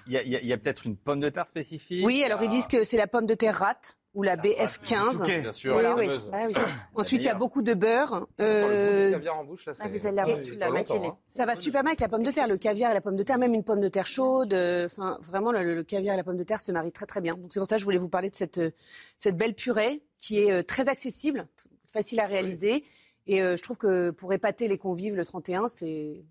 Il 0.07 0.13
y 0.13 0.51
a, 0.51 0.55
a- 0.55 0.57
peut-être 0.57 0.86
une 0.86 0.95
pomme 0.97 1.19
de 1.19 1.29
terre 1.29 1.47
spécifique. 1.47 2.03
Oui, 2.05 2.23
alors 2.23 2.41
ils 2.43 2.49
disent 2.49 2.67
que 2.67 2.83
c'est 2.83 2.97
la 2.97 3.07
pomme 3.07 3.25
de 3.25 3.36
terre 3.36 3.55
rate 3.55 3.97
ou 4.16 4.24
la 4.24 4.36
BF15. 4.38 5.18
Touquet. 5.20 5.41
Bien 5.41 5.51
sûr, 5.51 5.76
Oui, 5.76 5.84
la 5.84 5.93
oui. 5.95 6.07
fameuse. 6.07 6.30
Ah 6.34 6.45
oui. 6.47 6.53
Ensuite, 6.95 7.22
il 7.22 7.26
y 7.26 7.30
a 7.30 7.36
beaucoup 7.36 7.61
de 7.61 7.74
beurre. 7.74 8.26
Le 8.39 8.45
Euh, 8.45 9.11
caviar 9.11 9.38
en 9.38 9.43
bouche, 9.43 9.66
là, 9.68 9.74
Ah, 9.78 9.84
c'est- 9.84 9.89
vous 9.89 10.07
allez 10.07 10.20
avoir 10.20 10.38
toute 10.41 10.57
la 10.57 10.70
matinée. 10.72 11.07
hein. 11.07 11.18
Ça 11.26 11.45
va 11.45 11.55
super 11.55 11.84
bien 11.84 11.89
avec 11.91 11.99
la 11.99 12.07
pomme 12.07 12.24
de 12.24 12.32
terre, 12.32 12.47
le 12.47 12.57
caviar 12.57 12.91
et 12.91 12.93
la 12.93 13.01
pomme 13.01 13.16
de 13.18 13.24
terre, 13.24 13.38
même 13.38 13.53
une 13.53 13.63
pomme 13.63 13.82
de 13.82 13.88
terre 13.89 14.07
chaude. 14.07 14.53
euh, 14.53 14.86
Enfin, 14.86 15.18
vraiment, 15.22 15.51
le, 15.51 15.76
le 15.76 15.84
caviar 15.84 16.13
et 16.16 16.18
la 16.18 16.24
pomme 16.24 16.38
de 16.38 16.43
terre 16.43 16.59
se 16.61 16.72
marient 16.72 16.91
très 16.91 17.05
très 17.05 17.22
bien. 17.22 17.36
Donc 17.36 17.51
c'est 17.53 17.59
pour 17.59 17.68
ça 17.68 17.76
que 17.76 17.80
je 17.82 17.86
voulais 17.86 17.97
vous 17.97 18.09
parler 18.09 18.30
de 18.30 18.36
cette, 18.36 18.57
euh, 18.57 18.72
cette 19.18 19.36
belle 19.38 19.53
purée 19.53 20.01
qui 20.18 20.39
est 20.39 20.63
très 20.63 20.88
accessible, 20.89 21.47
facile 21.91 22.20
à 22.22 22.26
réaliser. 22.26 22.84
Et 23.28 23.41
euh, 23.41 23.57
je 23.57 23.63
trouve 23.63 23.78
que 23.78 24.11
pour 24.11 24.32
épater 24.34 24.68
les 24.68 24.78
convives 24.78 25.16
le 25.16 25.26
31, 25.26 25.68
c'est 25.68 26.24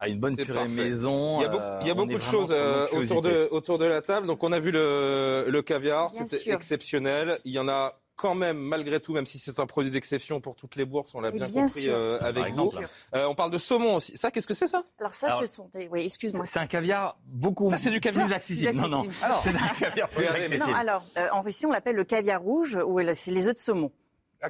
à 0.00 0.08
une 0.08 0.18
bonne 0.18 0.36
purée 0.36 0.68
maison. 0.68 1.40
Il 1.40 1.44
y 1.44 1.46
a, 1.46 1.92
euh, 1.92 1.94
beaucoup, 1.94 2.12
de 2.12 2.18
choses 2.18 2.52
euh, 2.52 2.86
autour, 2.92 3.78
de, 3.78 3.84
la 3.84 4.02
table. 4.02 4.26
Donc 4.26 4.42
on 4.42 4.52
a 4.52 4.58
vu 4.58 4.70
le, 4.70 5.60
caviar, 5.62 6.10
c'était 6.10 6.52
exceptionnel. 6.52 7.40
Il 7.44 7.52
y 7.52 7.58
en 7.58 7.68
a 7.68 7.98
quand 8.16 8.34
même, 8.34 8.58
malgré 8.58 9.00
tout, 9.00 9.12
même 9.12 9.26
si 9.26 9.38
c'est 9.38 9.58
un 9.58 9.66
produit 9.66 9.90
d'exception 9.90 10.40
pour 10.40 10.54
toutes 10.56 10.76
les 10.76 10.84
bourses, 10.84 11.14
on 11.14 11.20
l'a 11.20 11.30
bien, 11.30 11.46
compris 11.48 11.88
euh, 11.88 12.18
avec 12.20 12.52
vous. 12.52 12.72
Euh, 13.14 13.26
on 13.26 13.34
parle 13.34 13.50
de 13.50 13.58
saumon 13.58 13.96
aussi. 13.96 14.16
Ça, 14.16 14.30
qu'est-ce 14.30 14.46
que 14.46 14.54
c'est 14.54 14.66
ça? 14.66 14.84
Alors 14.98 15.14
ça, 15.14 15.38
ce 15.40 15.46
sont 15.46 15.68
des... 15.72 15.88
Oui, 15.88 16.04
excuse-moi. 16.04 16.46
C'est 16.46 16.60
un 16.60 16.66
caviar 16.66 17.18
beaucoup 17.26 17.68
ça, 17.70 17.78
c'est 17.78 17.90
du 17.90 18.00
caviar... 18.00 18.26
plus 18.26 18.34
accessible. 18.34 18.72
Non, 18.72 18.88
non. 18.88 19.06
c'est 19.10 19.50
un 19.50 19.74
caviar 19.78 20.08
plus 20.08 20.26
accessible. 20.26 20.74
Alors, 20.74 21.04
en 21.32 21.42
Russie, 21.42 21.66
on 21.66 21.72
l'appelle 21.72 21.96
le 21.96 22.04
caviar 22.04 22.40
rouge, 22.40 22.78
ou 22.86 23.00
c'est 23.14 23.30
les 23.30 23.48
œufs 23.48 23.54
de 23.54 23.60
saumon. 23.60 23.90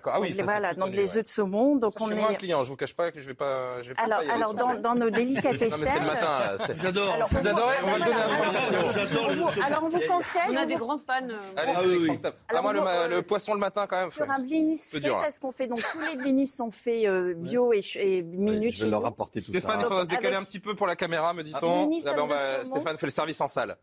Ah 0.04 0.20
oui. 0.20 0.32
Voilà. 0.42 0.74
Donc 0.74 0.92
les 0.92 1.16
œufs 1.16 1.24
de 1.24 1.28
saumon. 1.28 1.76
Donc 1.76 1.94
ça, 1.94 2.04
on 2.04 2.10
est. 2.10 2.22
Un 2.22 2.34
client. 2.34 2.62
Je 2.62 2.70
vous 2.70 2.76
cache 2.76 2.94
pas 2.94 3.10
que 3.10 3.20
je 3.20 3.26
vais 3.26 3.34
pas. 3.34 3.82
Je 3.82 3.90
vais 3.90 3.94
alors, 3.98 4.20
pas 4.22 4.34
alors 4.34 4.54
dans, 4.54 4.94
nos 4.94 5.10
délicatesses. 5.10 5.76
c'est 5.76 6.00
le 6.00 6.06
matin. 6.06 6.56
J'adore. 6.82 7.28
Vous 7.30 7.46
adorez. 7.46 7.76
On 7.84 7.90
va 7.90 7.98
le 7.98 8.04
donner. 8.04 9.62
Alors 9.62 9.82
on 9.82 9.88
vous 9.88 10.00
conseille. 10.08 10.42
On 10.50 10.56
a 10.56 10.66
des 10.66 10.76
grands 10.76 10.98
fans. 10.98 11.28
Euh, 11.28 11.52
Allez, 11.56 12.18
ah, 12.48 12.62
moi 12.62 12.72
le 13.08 13.22
poisson 13.22 13.54
le 13.54 13.60
matin 13.60 13.86
quand 13.88 14.00
même. 14.00 14.10
Sur 14.10 14.30
un 14.30 14.40
blinis 14.40 14.78
fait 14.78 15.06
hein. 15.06 15.18
parce 15.20 15.38
qu'on 15.38 15.52
fait 15.52 15.66
donc 15.66 15.80
tous 15.92 16.00
les 16.00 16.16
blinis 16.16 16.46
sont 16.46 16.70
faits 16.70 17.06
euh, 17.06 17.34
bio 17.34 17.72
et 17.72 18.22
minutes. 18.22 18.76
Je 18.76 18.84
vais 18.84 18.90
leur 18.90 19.02
rapporter 19.02 19.40
tout 19.40 19.52
ça. 19.52 19.58
Stéphane, 19.58 19.80
il 19.80 19.86
faudra 19.86 20.04
se 20.04 20.08
décaler 20.08 20.36
un 20.36 20.44
petit 20.44 20.60
peu 20.60 20.74
pour 20.74 20.86
la 20.86 20.96
caméra, 20.96 21.32
me 21.34 21.42
dit-on. 21.42 21.88
Ah 22.06 22.12
ben, 22.14 22.64
Stéphane 22.64 22.96
fait 22.96 23.06
le 23.06 23.10
service 23.10 23.40
en 23.40 23.48
salle. 23.48 23.76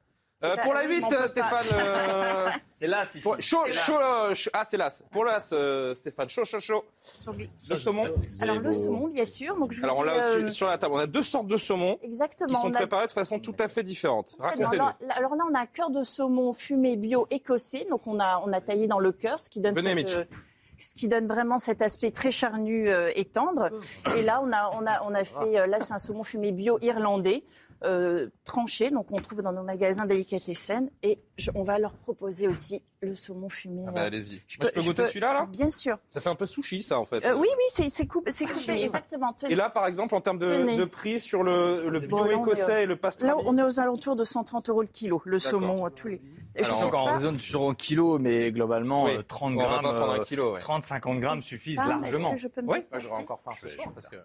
Euh, 0.43 0.55
pour 0.63 0.73
la 0.73 0.83
8, 0.83 1.03
euh, 1.13 1.27
Stéphane. 1.27 1.65
Euh, 1.73 2.49
c'est 2.71 2.87
là, 2.87 3.05
si. 3.05 3.19
Pour... 3.19 3.39
Chaud, 3.39 3.59
ah, 4.53 4.63
c'est 4.63 4.77
là. 4.77 4.87
Pour 5.11 5.25
l'as, 5.25 5.53
Stéphane, 5.93 6.29
chaud, 6.29 6.43
chaud, 6.45 6.59
chaud. 6.59 6.83
Le 7.69 7.75
saumon. 7.75 8.07
Alors, 8.41 8.59
le 8.59 8.73
saumon, 8.73 9.07
bien 9.07 9.25
sûr. 9.25 9.55
Alors, 9.83 9.99
on 9.99 10.03
l'a 10.03 10.49
sur 10.49 10.67
la 10.67 10.77
table. 10.77 10.93
On 10.95 10.99
a 10.99 11.07
deux 11.07 11.23
sortes 11.23 11.47
de 11.47 11.57
saumon. 11.57 11.99
Exactement. 12.01 12.49
Qui 12.49 12.55
sont 12.55 12.67
on 12.67 12.71
préparés 12.71 13.07
de 13.07 13.11
façon 13.11 13.39
tout 13.39 13.55
à 13.59 13.67
fait 13.67 13.83
différente. 13.83 14.35
Racontez-nous. 14.39 14.83
Alors, 15.15 15.35
là, 15.35 15.43
on 15.49 15.53
a 15.53 15.59
un 15.59 15.65
cœur 15.65 15.91
de 15.91 16.03
saumon 16.03 16.53
fumé 16.53 16.95
bio 16.95 17.27
écossais. 17.29 17.85
Donc, 17.89 18.07
on 18.07 18.19
a, 18.19 18.61
taillé 18.61 18.87
dans 18.87 18.99
le 18.99 19.11
cœur, 19.11 19.39
ce 19.39 19.49
qui 19.49 19.59
donne 19.59 19.75
ce 20.77 20.95
qui 20.95 21.07
donne 21.07 21.27
vraiment 21.27 21.59
cet 21.59 21.83
aspect 21.83 22.09
très 22.09 22.31
charnu 22.31 22.89
et 23.13 23.25
tendre. 23.25 23.69
Oh. 23.71 24.15
Et 24.17 24.23
là, 24.23 24.41
on 24.43 24.51
a, 24.51 24.71
on 24.73 24.87
a, 24.87 25.03
on 25.03 25.13
a 25.13 25.19
ah. 25.19 25.23
fait, 25.23 25.67
là, 25.67 25.79
c'est 25.79 25.93
un 25.93 25.99
saumon 25.99 26.23
fumé 26.23 26.51
bio 26.51 26.79
irlandais 26.81 27.43
euh, 27.83 28.29
tranchés, 28.43 28.91
donc 28.91 29.11
on 29.11 29.19
trouve 29.19 29.41
dans 29.41 29.51
nos 29.51 29.63
magasins 29.63 30.05
délicatessen, 30.05 30.89
et 31.03 31.19
je, 31.37 31.51
on 31.55 31.63
va 31.63 31.79
leur 31.79 31.93
proposer 31.93 32.47
aussi 32.47 32.83
le 33.01 33.15
saumon 33.15 33.49
fumé. 33.49 33.83
Ah 33.87 33.89
euh, 33.89 33.93
bah, 33.93 34.01
allez-y. 34.03 34.41
Je, 34.47 34.59
peux, 34.59 34.67
je 34.67 34.71
peux 34.73 34.81
goûter 34.81 35.05
celui-là 35.05 35.33
là? 35.33 35.45
Bien 35.45 35.71
sûr. 35.71 35.97
Ça 36.09 36.21
fait 36.21 36.29
un 36.29 36.35
peu 36.35 36.45
sushi 36.45 36.81
ça 36.83 36.99
en 36.99 37.05
fait. 37.05 37.25
Euh, 37.25 37.35
oui 37.35 37.47
oui, 37.57 37.89
c'est 37.89 38.05
coupé, 38.05 38.31
exactement. 38.69 39.35
Et 39.49 39.55
là 39.55 39.69
par 39.69 39.87
exemple 39.87 40.13
en 40.15 40.21
termes 40.21 40.37
de, 40.37 40.85
prix 40.85 41.19
sur 41.19 41.43
le, 41.43 41.89
le 41.89 41.99
bio 41.99 42.29
écossais 42.29 42.71
euh, 42.71 42.83
et 42.83 42.85
le 42.85 42.95
pastrami. 42.95 43.31
Là 43.31 43.37
on 43.45 43.57
est 43.57 43.63
aux 43.63 43.79
alentours 43.79 44.15
de 44.15 44.23
130 44.23 44.69
euros 44.69 44.81
le 44.81 44.87
kilo, 44.87 45.21
le 45.25 45.39
saumon 45.39 45.89
tous 45.89 46.07
les. 46.07 46.21
Alors, 46.55 46.77
je 46.77 46.83
encore, 46.85 47.05
on 47.05 47.13
raisonne 47.13 47.37
toujours 47.37 47.65
en 47.65 47.73
kilo, 47.73 48.19
mais 48.19 48.51
globalement 48.51 49.07
30 49.27 49.55
grammes, 49.55 49.85
30-50 49.85 51.19
grammes 51.19 51.41
suffisent 51.41 51.79
ah, 51.81 51.87
largement. 51.87 52.33
Que 52.33 52.37
je 52.37 52.47
peux 52.47 52.61
me 52.61 52.67
ouais, 52.67 52.83
je 52.97 53.07
encore 53.07 53.39
faim 53.39 53.51
ce 53.59 53.67
soir 53.67 53.91
parce 53.93 54.07
que. 54.07 54.17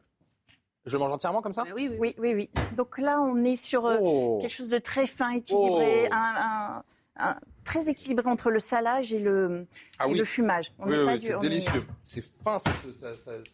Je 0.86 0.96
mange 0.96 1.12
entièrement 1.12 1.42
comme 1.42 1.52
ça? 1.52 1.64
Bah 1.64 1.70
oui 1.74 1.90
oui, 1.98 2.14
oui 2.18 2.50
Donc 2.76 2.98
là, 2.98 3.20
on 3.20 3.42
est 3.42 3.56
sur 3.56 3.86
euh, 3.86 3.98
oh. 4.00 4.38
quelque 4.40 4.52
chose 4.52 4.70
de 4.70 4.78
très 4.78 5.08
fin, 5.08 5.32
équilibré, 5.32 6.08
oh. 6.12 7.24
très 7.64 7.88
équilibré 7.88 8.28
entre 8.28 8.50
le 8.50 8.60
salage 8.60 9.12
et 9.12 9.18
le, 9.18 9.66
ah 9.98 10.06
fumage. 10.24 10.72
Oui, 10.78 10.94
c'est 11.20 11.38
délicieux. 11.38 11.80
Euh, 11.80 11.92
c'est 12.04 12.22
fin, 12.22 12.58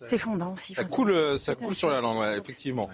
c'est 0.03 0.19
fondant 0.19 0.53
aussi. 0.53 0.75
Euh, 0.75 1.37
ça 1.39 1.55
coule, 1.55 1.75
sur 1.75 1.89
la 1.89 2.03
langue, 2.03 2.23
effectivement. 2.37 2.91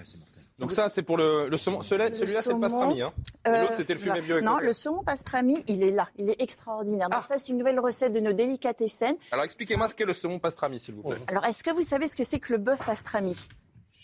Donc 0.60 0.72
ça, 0.72 0.88
c'est 0.88 1.02
pour 1.02 1.16
le, 1.16 1.48
le 1.48 1.56
saumon. 1.56 1.82
Celui-là, 1.82 2.10
c'est 2.12 2.52
le 2.52 2.60
pastrami. 2.60 3.02
Hein. 3.02 3.12
L'autre, 3.44 3.74
c'était 3.74 3.94
le 3.94 4.00
fumé 4.00 4.20
bio. 4.20 4.40
Non, 4.40 4.58
le 4.58 4.72
saumon 4.72 5.02
pastrami, 5.02 5.64
il 5.66 5.82
est 5.82 5.90
là. 5.90 6.08
Il 6.16 6.30
est 6.30 6.40
extraordinaire. 6.40 7.08
Donc 7.08 7.22
ah. 7.24 7.26
ça, 7.26 7.38
c'est 7.38 7.50
une 7.50 7.58
nouvelle 7.58 7.80
recette 7.80 8.12
de 8.12 8.20
nos 8.20 8.32
délicatessen. 8.32 9.16
Alors 9.32 9.44
expliquez-moi 9.44 9.88
ce 9.88 9.96
qu'est 9.96 10.04
le 10.04 10.12
saumon 10.12 10.38
pastrami, 10.38 10.78
s'il 10.78 10.94
vous 10.94 11.02
plaît. 11.02 11.18
Alors, 11.26 11.44
est-ce 11.44 11.64
que 11.64 11.70
vous 11.70 11.82
savez 11.82 12.06
ce 12.06 12.14
que 12.14 12.24
c'est 12.24 12.38
que 12.38 12.52
le 12.52 12.58
bœuf 12.58 12.84
pastrami? 12.84 13.36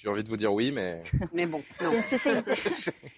J'ai 0.05 0.11
envie 0.11 0.23
de 0.23 0.29
vous 0.29 0.37
dire 0.37 0.53
oui, 0.53 0.71
mais. 0.71 1.01
mais 1.33 1.47
bon, 1.47 1.63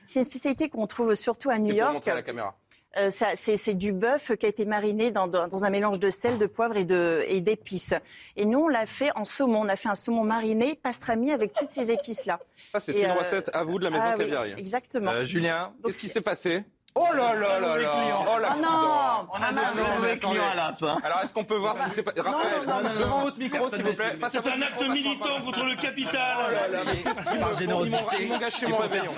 c'est 0.07 0.20
une 0.20 0.24
spécialité. 0.24 0.68
qu'on 0.68 0.87
trouve 0.87 1.16
surtout 1.16 1.51
à 1.51 1.59
New 1.59 1.74
York. 1.74 1.95
Montrer 1.95 2.12
à 2.12 2.14
la 2.14 2.22
caméra. 2.22 2.57
Euh, 2.97 3.11
c'est 3.11 3.74
du 3.74 3.93
bœuf 3.93 4.37
qui 4.37 4.47
a 4.47 4.49
été 4.49 4.64
mariné 4.64 5.11
dans, 5.11 5.26
dans, 5.26 5.64
un 5.64 5.70
mélange 5.70 5.99
de 5.99 6.09
sel, 6.09 6.39
de 6.39 6.47
poivre 6.47 6.76
et 6.76 7.41
d'épices. 7.41 7.93
Et, 8.37 8.43
et, 8.43 8.45
nous, 8.47 8.61
on 8.61 8.68
l'a 8.68 8.87
fait 8.87 9.11
en 9.16 9.24
saumon. 9.24 9.62
On 9.62 9.68
a 9.68 9.76
fait 9.76 9.89
un 9.89 9.97
saumon 9.97 10.22
mariné, 10.22 10.78
pastrami, 10.80 11.32
avec 11.32 11.53
toutes 11.53 11.70
ces 11.70 11.91
épices-là. 11.91 12.39
Ça, 12.70 12.78
c'est 12.78 12.93
une 12.93 13.11
euh, 13.11 13.14
recette 13.14 13.51
à 13.53 13.64
vous 13.64 13.78
de 13.78 13.84
la 13.84 13.91
maison 13.91 14.14
ah, 14.16 14.47
exactement. 14.57 15.11
Euh, 15.11 15.24
Julien, 15.24 15.74
qu'est-ce 15.84 15.99
qui 15.99 16.09
s'est 16.09 16.20
passé 16.20 16.62
Oh 16.99 17.05
là 17.14 17.34
là 17.34 17.61
là 17.61 17.76
là 17.76 17.90
Oh 18.18 18.30
ah 18.34 18.40
l'accident 18.40 19.28
On 19.30 19.36
a 19.36 19.49
ah 19.51 19.74
des 19.74 19.97
mauvais 19.97 20.18
clients 20.18 20.51
à 20.51 20.55
l'as. 20.55 20.82
Alors 21.05 21.20
est-ce 21.22 21.32
qu'on 21.32 21.44
peut 21.44 21.57
voir 21.57 21.76
ce 21.76 21.82
qui 21.82 21.90
s'est 21.90 22.03
passé 22.03 22.22
Raphaël, 22.22 22.62
devant 22.99 23.22
votre 23.22 23.38
micro 23.38 23.68
s'il 23.68 23.84
vous 23.84 23.92
plaît. 23.92 24.16
C'est 24.30 24.47
un 24.47 24.62
acte 24.62 24.88
militant 24.88 25.42
contre 25.44 25.64
le 25.64 25.76
capital 25.76 26.57
oh 27.05 28.14
Ils 28.18 28.28
m'ont 28.28 28.38
gâché 28.38 28.66
mon 28.66 28.78
réveillon. 28.78 29.12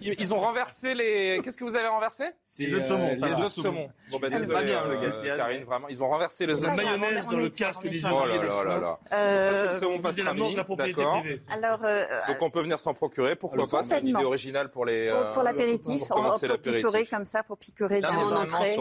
Ils 0.00 0.32
ont 0.34 0.38
renversé 0.38 0.94
les... 0.94 1.40
Qu'est-ce 1.42 1.56
que 1.56 1.64
vous 1.64 1.76
avez 1.76 1.88
renversé 1.88 2.26
Les 2.58 2.72
œufs 2.72 2.82
de 2.82 2.86
saumon. 2.86 3.10
Les 3.10 3.22
œufs 3.22 3.56
de 3.56 3.60
saumon. 3.60 3.88
Bon 4.10 4.18
ben 4.20 4.30
désolé 4.30 4.72
euh, 4.72 5.36
Karine, 5.36 5.64
vraiment. 5.64 5.88
Ils 5.88 6.02
ont 6.04 6.08
renversé 6.08 6.46
les 6.46 6.54
œufs 6.54 6.70
de 6.70 6.76
mayonnaise 6.76 7.26
dans 7.26 7.36
le 7.36 7.48
casque 7.48 7.82
des 7.82 7.98
gens. 7.98 8.22
Oh 8.22 8.26
là 8.26 8.64
là 8.64 8.80
là 8.80 8.98
Ça 9.02 9.54
c'est 9.54 9.74
le 9.74 9.80
saumon 9.80 9.98
euh, 9.98 10.02
pastrami, 10.02 10.54
d'accord. 10.76 11.22
Donc 12.28 12.42
on 12.42 12.50
peut 12.50 12.62
venir 12.62 12.78
s'en 12.78 12.94
procurer, 12.94 13.34
pourquoi 13.34 13.64
pas 13.68 13.82
C'est 13.82 13.98
une 13.98 14.08
idée 14.08 14.24
originale 14.24 14.70
pour 14.70 14.84
les... 14.84 15.08
Pour 15.32 15.42
l'apéritif. 15.42 16.06
Pour 16.06 16.22
l'apéritif 16.22 16.91
comme 17.10 17.24
ça 17.24 17.42
pour 17.42 17.58
picorer 17.58 18.00
Là, 18.00 18.10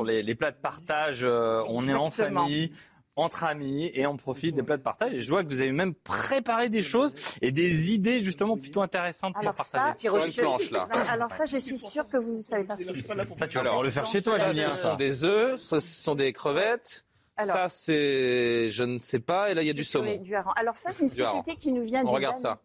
les, 0.05 0.35
plats 0.35 0.51
de 0.51 0.57
partage. 0.57 1.21
Euh, 1.23 1.63
on 1.67 1.87
est 1.87 1.93
en 1.93 2.11
famille 2.11 2.71
entre 3.15 3.43
amis 3.43 3.91
et 3.93 4.07
on 4.07 4.15
profite 4.15 4.55
des 4.55 4.63
plats 4.63 4.77
de 4.77 4.81
partage. 4.81 5.13
Et 5.13 5.19
je 5.19 5.29
vois 5.29 5.43
que 5.43 5.49
vous 5.49 5.61
avez 5.61 5.71
même 5.71 5.93
préparé 5.93 6.69
des 6.69 6.81
choses 6.81 7.13
et 7.41 7.51
des 7.51 7.91
idées 7.91 8.21
justement 8.21 8.57
plutôt 8.57 8.81
intéressantes 8.81 9.35
alors 9.37 9.53
pour 9.53 9.65
ça, 9.65 9.95
partager. 10.01 10.41
Planche, 10.41 10.71
là. 10.71 10.87
Bah, 10.89 11.03
alors 11.09 11.29
ça, 11.29 11.45
je 11.45 11.57
suis 11.57 11.77
sûr 11.77 12.07
que 12.07 12.17
vous 12.17 12.33
ne 12.33 12.41
savez 12.41 12.63
pas 12.63 12.77
ce 12.77 12.85
que 12.85 12.93
c'est. 12.93 13.07
Ça, 13.35 13.47
tu 13.47 13.59
vas 13.59 13.81
le 13.81 13.89
faire 13.89 14.07
chez 14.07 14.21
toi, 14.21 14.37
Julien. 14.37 14.73
Ce 14.73 14.83
sont 14.83 14.95
des 14.95 15.25
œufs, 15.25 15.59
ce 15.61 15.79
sont 15.79 16.15
des 16.15 16.33
crevettes. 16.33 17.05
Alors, 17.37 17.55
ça, 17.55 17.69
c'est, 17.69 18.69
je 18.69 18.83
ne 18.83 18.99
sais 18.99 19.19
pas. 19.19 19.49
Et 19.51 19.53
là, 19.53 19.63
il 19.63 19.67
y 19.67 19.71
a 19.71 19.73
du, 19.73 19.83
saumon. 19.83 20.21
Alors 20.55 20.77
ça, 20.77 20.91
c'est 20.91 21.03
une 21.03 21.09
spécialité 21.09 21.55
qui 21.55 21.71
nous 21.71 21.83
vient 21.83 22.03
on 22.05 22.17
du. 22.17 22.25
Ça. 22.35 22.59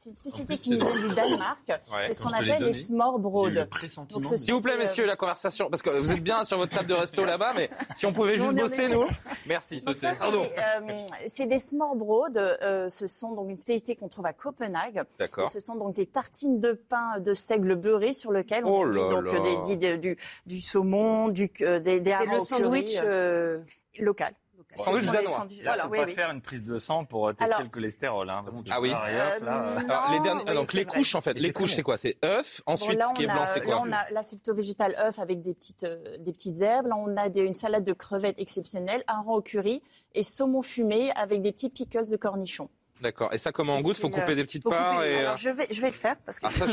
C'est 0.00 0.10
une 0.10 0.14
spécialité 0.14 0.56
qui 0.56 0.70
nous 0.70 0.78
vient 0.78 1.08
du 1.08 1.12
Danemark. 1.12 1.58
C'est 2.02 2.14
ce 2.14 2.22
qu'on 2.22 2.28
appelle 2.28 2.62
les 2.62 2.72
smørbrød. 2.72 3.52
Le 3.52 4.36
S'il 4.36 4.54
vous 4.54 4.62
plaît, 4.62 4.78
messieurs, 4.78 5.06
la 5.06 5.16
conversation, 5.16 5.68
parce 5.68 5.82
que 5.82 5.90
vous 5.90 6.12
êtes 6.12 6.22
bien 6.22 6.44
sur 6.44 6.56
votre 6.56 6.72
table 6.72 6.86
de 6.86 6.94
resto 6.94 7.24
là-bas, 7.24 7.52
mais 7.56 7.68
si 7.96 8.06
on 8.06 8.12
pouvait 8.12 8.36
juste 8.36 8.54
bosser, 8.54 8.88
nous. 8.88 9.08
Merci, 9.48 9.82
euh, 9.88 9.94
C'est 11.26 11.46
des 11.46 11.58
smørbrød. 11.58 12.38
Euh, 12.38 12.88
ce 12.88 13.08
sont 13.08 13.32
donc 13.32 13.50
une 13.50 13.58
spécialité 13.58 13.96
qu'on 13.96 14.08
trouve 14.08 14.26
à 14.26 14.32
Copenhague. 14.32 15.02
D'accord. 15.18 15.48
Ce 15.48 15.58
sont 15.58 15.74
donc 15.74 15.96
des 15.96 16.06
tartines 16.06 16.60
de 16.60 16.74
pain 16.74 17.18
de 17.18 17.34
seigle 17.34 17.74
beurré 17.74 18.12
sur 18.12 18.30
lequel 18.30 18.64
on 18.66 18.78
oh 18.78 18.84
là 18.84 19.20
donc. 19.20 19.78
Des, 19.78 20.16
du, 20.46 20.60
saumon, 20.60 21.28
du, 21.28 21.50
euh, 21.62 21.80
des, 21.80 22.00
des 22.00 22.16
C'est 22.20 22.26
le 22.26 22.38
sandwich 22.38 23.00
euh, 23.02 23.58
local. 23.98 24.32
Sandwich 24.74 25.06
danois. 25.06 25.38
Là, 25.38 25.46
voilà, 25.64 25.82
faut 25.84 25.90
oui, 25.90 25.98
pas 25.98 26.04
oui. 26.04 26.12
faire 26.12 26.30
une 26.30 26.40
prise 26.40 26.62
de 26.62 26.78
sang 26.78 27.04
pour 27.04 27.28
euh, 27.28 27.32
tester 27.32 27.52
Alors, 27.52 27.62
le 27.62 27.68
cholestérol. 27.68 28.30
Hein, 28.30 28.44
ah 28.70 28.80
oui. 28.80 28.92
Euh, 28.92 29.38
euh 29.42 29.78
Alors, 29.88 30.12
les 30.12 30.20
derniers, 30.20 30.44
oui, 30.46 30.54
donc 30.54 30.72
les 30.72 30.84
vrai. 30.84 30.98
couches 30.98 31.14
en 31.14 31.20
fait. 31.20 31.34
Les 31.34 31.52
couches 31.52 31.74
c'est 31.74 31.82
quoi? 31.82 31.96
C'est 31.96 32.16
œuf. 32.24 32.60
Ensuite, 32.66 32.92
bon, 32.92 32.98
là, 32.98 33.08
ce 33.08 33.14
qui 33.14 33.22
est 33.24 33.26
blanc, 33.26 33.44
c'est 33.46 33.60
quoi? 33.62 33.74
là, 33.74 33.82
on 33.84 33.92
a, 33.92 34.10
là, 34.10 34.22
c'est 34.22 34.36
plutôt 34.36 34.54
végétal, 34.54 34.94
œuf 34.98 35.18
avec 35.18 35.42
des 35.42 35.54
petites, 35.54 35.84
euh, 35.84 36.16
des 36.18 36.32
petites 36.32 36.60
herbes. 36.60 36.86
Là, 36.86 36.96
on 36.96 37.16
a 37.16 37.28
des, 37.28 37.40
une 37.40 37.54
salade 37.54 37.84
de 37.84 37.92
crevettes 37.92 38.40
exceptionnelle, 38.40 39.02
un 39.08 39.20
rang 39.20 39.36
au 39.36 39.42
curry 39.42 39.82
et 40.14 40.22
saumon 40.22 40.62
fumé 40.62 41.10
avec 41.12 41.42
des 41.42 41.52
petits 41.52 41.70
pickles 41.70 42.08
de 42.08 42.16
cornichons. 42.16 42.68
D'accord. 43.00 43.32
Et 43.32 43.38
ça, 43.38 43.52
comment 43.52 43.76
on 43.76 43.80
goûte? 43.80 43.96
Il 43.96 44.00
Faut 44.00 44.08
couper 44.08 44.34
des 44.34 44.44
petites 44.44 44.64
parts. 44.64 45.04
Et... 45.04 45.18
Alors, 45.18 45.36
je, 45.36 45.50
vais, 45.50 45.66
je 45.70 45.80
vais 45.80 45.88
le 45.88 45.92
faire 45.92 46.16
parce 46.24 46.40
que 46.40 46.46
ah, 46.46 46.48
ça, 46.48 46.66
je, 46.66 46.72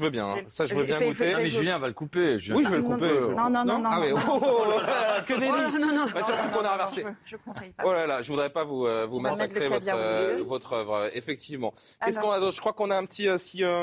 veux 0.00 0.10
bien. 0.10 0.36
Ça, 0.46 0.64
je 0.64 0.74
veux 0.74 0.84
bien 0.84 0.96
hein. 0.96 1.06
goûter. 1.06 1.26
Vais, 1.26 1.32
non, 1.32 1.38
mais 1.38 1.48
Julien 1.48 1.78
va 1.78 1.88
le 1.88 1.92
couper. 1.92 2.34
Oui, 2.34 2.38
je 2.38 2.52
vais 2.52 2.76
le 2.76 2.82
couper. 2.82 3.12
Non, 3.34 3.50
non, 3.50 3.64
non, 3.64 3.78
non. 3.78 3.90
Ah, 3.90 4.00
mais 4.00 4.12
oh 4.12 4.18
oh 4.26 4.30
oh, 4.30 4.40
oh, 4.42 4.64
oh, 4.66 4.72
oh, 4.76 5.22
que 5.26 5.34
des 5.34 5.48
Non, 5.48 5.94
non, 5.94 6.06
bah, 6.14 6.22
Surtout 6.22 6.48
qu'on 6.48 6.64
a 6.64 6.70
renversé. 6.70 7.04
Je, 7.24 7.32
je 7.32 7.36
conseille 7.36 7.70
pas. 7.70 7.84
Oh 7.86 7.92
là 7.92 8.06
là, 8.06 8.22
je 8.22 8.30
voudrais 8.30 8.50
pas 8.50 8.64
vous 8.64 8.86
euh, 8.86 9.06
vous 9.06 9.20
massacrer 9.20 9.66
votre 9.66 9.86
euh, 9.94 10.42
votre 10.44 10.72
œuvre. 10.72 10.94
Euh, 10.94 11.10
effectivement. 11.14 11.72
Ah 12.00 12.06
Qu'est-ce 12.06 12.18
qu'on 12.18 12.30
a 12.30 12.40
d'autre? 12.40 12.54
Je 12.54 12.60
crois 12.60 12.72
qu'on 12.72 12.90
a 12.90 12.96
un 12.96 13.04
petit 13.04 13.28
euh, 13.28 13.38
si 13.38 13.64
euh, 13.64 13.82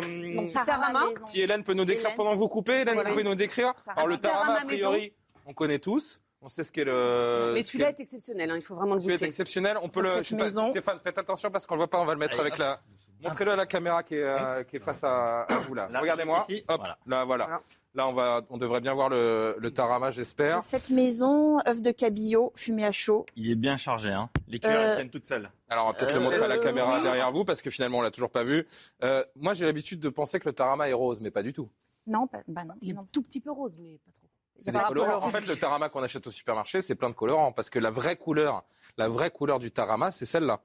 tarama. 0.66 1.06
Si 1.28 1.42
Hélène 1.42 1.64
peut 1.64 1.74
nous 1.74 1.86
décrire 1.86 2.14
pendant 2.16 2.34
que 2.34 2.40
vous 2.40 2.48
coupez. 2.48 2.82
Hélène, 2.82 2.98
vous 2.98 3.04
pouvez 3.04 3.24
nous 3.24 3.36
décrire. 3.36 3.74
Alors 3.88 4.08
le 4.08 4.18
tarama, 4.18 4.60
a 4.62 4.66
priori, 4.66 5.14
on 5.46 5.54
connaît 5.54 5.80
tous. 5.80 6.22
On 6.46 6.50
sait 6.50 6.64
ce 6.64 6.74
qu'est 6.74 6.84
le. 6.84 7.52
Mais 7.54 7.62
celui-là 7.62 7.90
est... 7.90 8.00
exceptionnel, 8.02 8.52
hein, 8.52 8.56
il 8.58 8.62
faut 8.62 8.76
vraiment 8.76 8.96
le 8.96 9.00
goûter. 9.00 9.14
Celui-là 9.14 9.24
est 9.24 9.28
exceptionnel, 9.28 9.78
on 9.82 9.88
peut 9.88 10.02
le. 10.02 10.24
Stéphane, 10.24 11.00
faites 11.00 11.18
attention 11.18 11.50
parce 11.50 11.66
qu'on 11.66 11.76
ne 11.76 11.78
le 11.78 11.84
voit 11.84 11.90
pas, 11.90 12.00
on 12.00 12.06
va 12.06 12.14
le 12.14 12.20
mettre 12.20 12.38
avec 12.40 12.58
la. 12.58 12.78
Montrez-le 13.24 13.52
à 13.52 13.56
la 13.56 13.66
caméra 13.66 14.04
qui 14.04 14.16
est, 14.16 14.24
euh, 14.24 14.64
face 14.82 15.06
à, 15.06 15.48
vous 15.68 15.74
là. 15.74 15.88
Regardez-moi. 15.94 16.46
Hop, 16.68 16.82
là 17.08 17.24
voilà. 17.24 17.60
Là 17.96 18.08
on 18.10 18.14
va, 18.14 18.42
on 18.50 18.58
devrait 18.58 18.82
bien 18.82 18.94
voir 18.94 19.08
le, 19.08 19.70
tarama, 19.74 20.12
j'espère. 20.12 20.62
Cette 20.62 20.90
maison, 20.90 21.60
œuf 21.66 21.82
de 21.82 21.92
cabillaud, 21.92 22.52
fumée 22.56 22.86
à 22.86 22.92
chaud. 22.92 23.26
Il 23.38 23.50
est 23.50 23.56
bien 23.56 23.78
chargé, 23.78 24.10
hein. 24.10 24.30
Les 24.50 24.60
cuillères 24.60 24.80
euh... 24.80 24.96
tiennent 24.96 25.10
toutes 25.10 25.26
seules. 25.26 25.50
Alors 25.70 25.86
on 25.86 25.92
va 25.92 25.94
peut-être 25.94 26.14
le 26.14 26.20
montrer 26.20 26.44
à 26.44 26.48
la 26.48 26.56
euh, 26.56 26.62
caméra 26.62 27.02
derrière 27.02 27.32
vous 27.32 27.46
parce 27.46 27.62
que 27.62 27.70
finalement 27.70 28.00
on 28.00 28.02
ne 28.02 28.08
l'a 28.08 28.12
toujours 28.12 28.32
pas 28.32 28.44
vu. 28.44 28.68
Euh, 29.04 29.24
moi 29.38 29.54
j'ai 29.54 29.66
l'habitude 29.66 30.02
de 30.02 30.10
penser 30.10 30.40
que 30.40 30.50
le 30.50 30.54
tarama 30.54 30.90
est 30.90 30.94
rose, 30.94 31.22
mais 31.22 31.32
pas 31.32 31.44
du 31.44 31.54
tout. 31.54 31.70
Non, 32.06 32.28
bah, 32.32 32.40
bah 32.48 32.66
non, 32.66 32.74
il 32.82 32.90
est 32.90 32.94
non. 32.94 33.08
tout 33.12 33.22
petit 33.22 33.40
peu 33.40 33.52
rose, 33.52 33.78
mais 33.80 33.98
pas 34.06 34.12
trop. 34.12 34.23
C'est 34.64 34.72
des 34.72 34.80
colorants. 34.88 35.26
En 35.26 35.30
fait, 35.30 35.46
le 35.46 35.58
tarama 35.58 35.90
qu'on 35.90 36.04
achète 36.04 36.26
au 36.26 36.32
supermarché, 36.32 36.82
c'est 36.82 36.96
plein 36.96 37.10
de 37.10 37.16
colorants. 37.16 37.52
Parce 37.52 37.70
que 37.70 37.80
la 37.80 37.90
vraie 37.90 38.16
couleur, 38.16 38.64
la 38.98 39.08
vraie 39.10 39.32
couleur 39.32 39.60
du 39.60 39.72
tarama, 39.72 40.12
c'est 40.12 40.26
celle-là. 40.26 40.62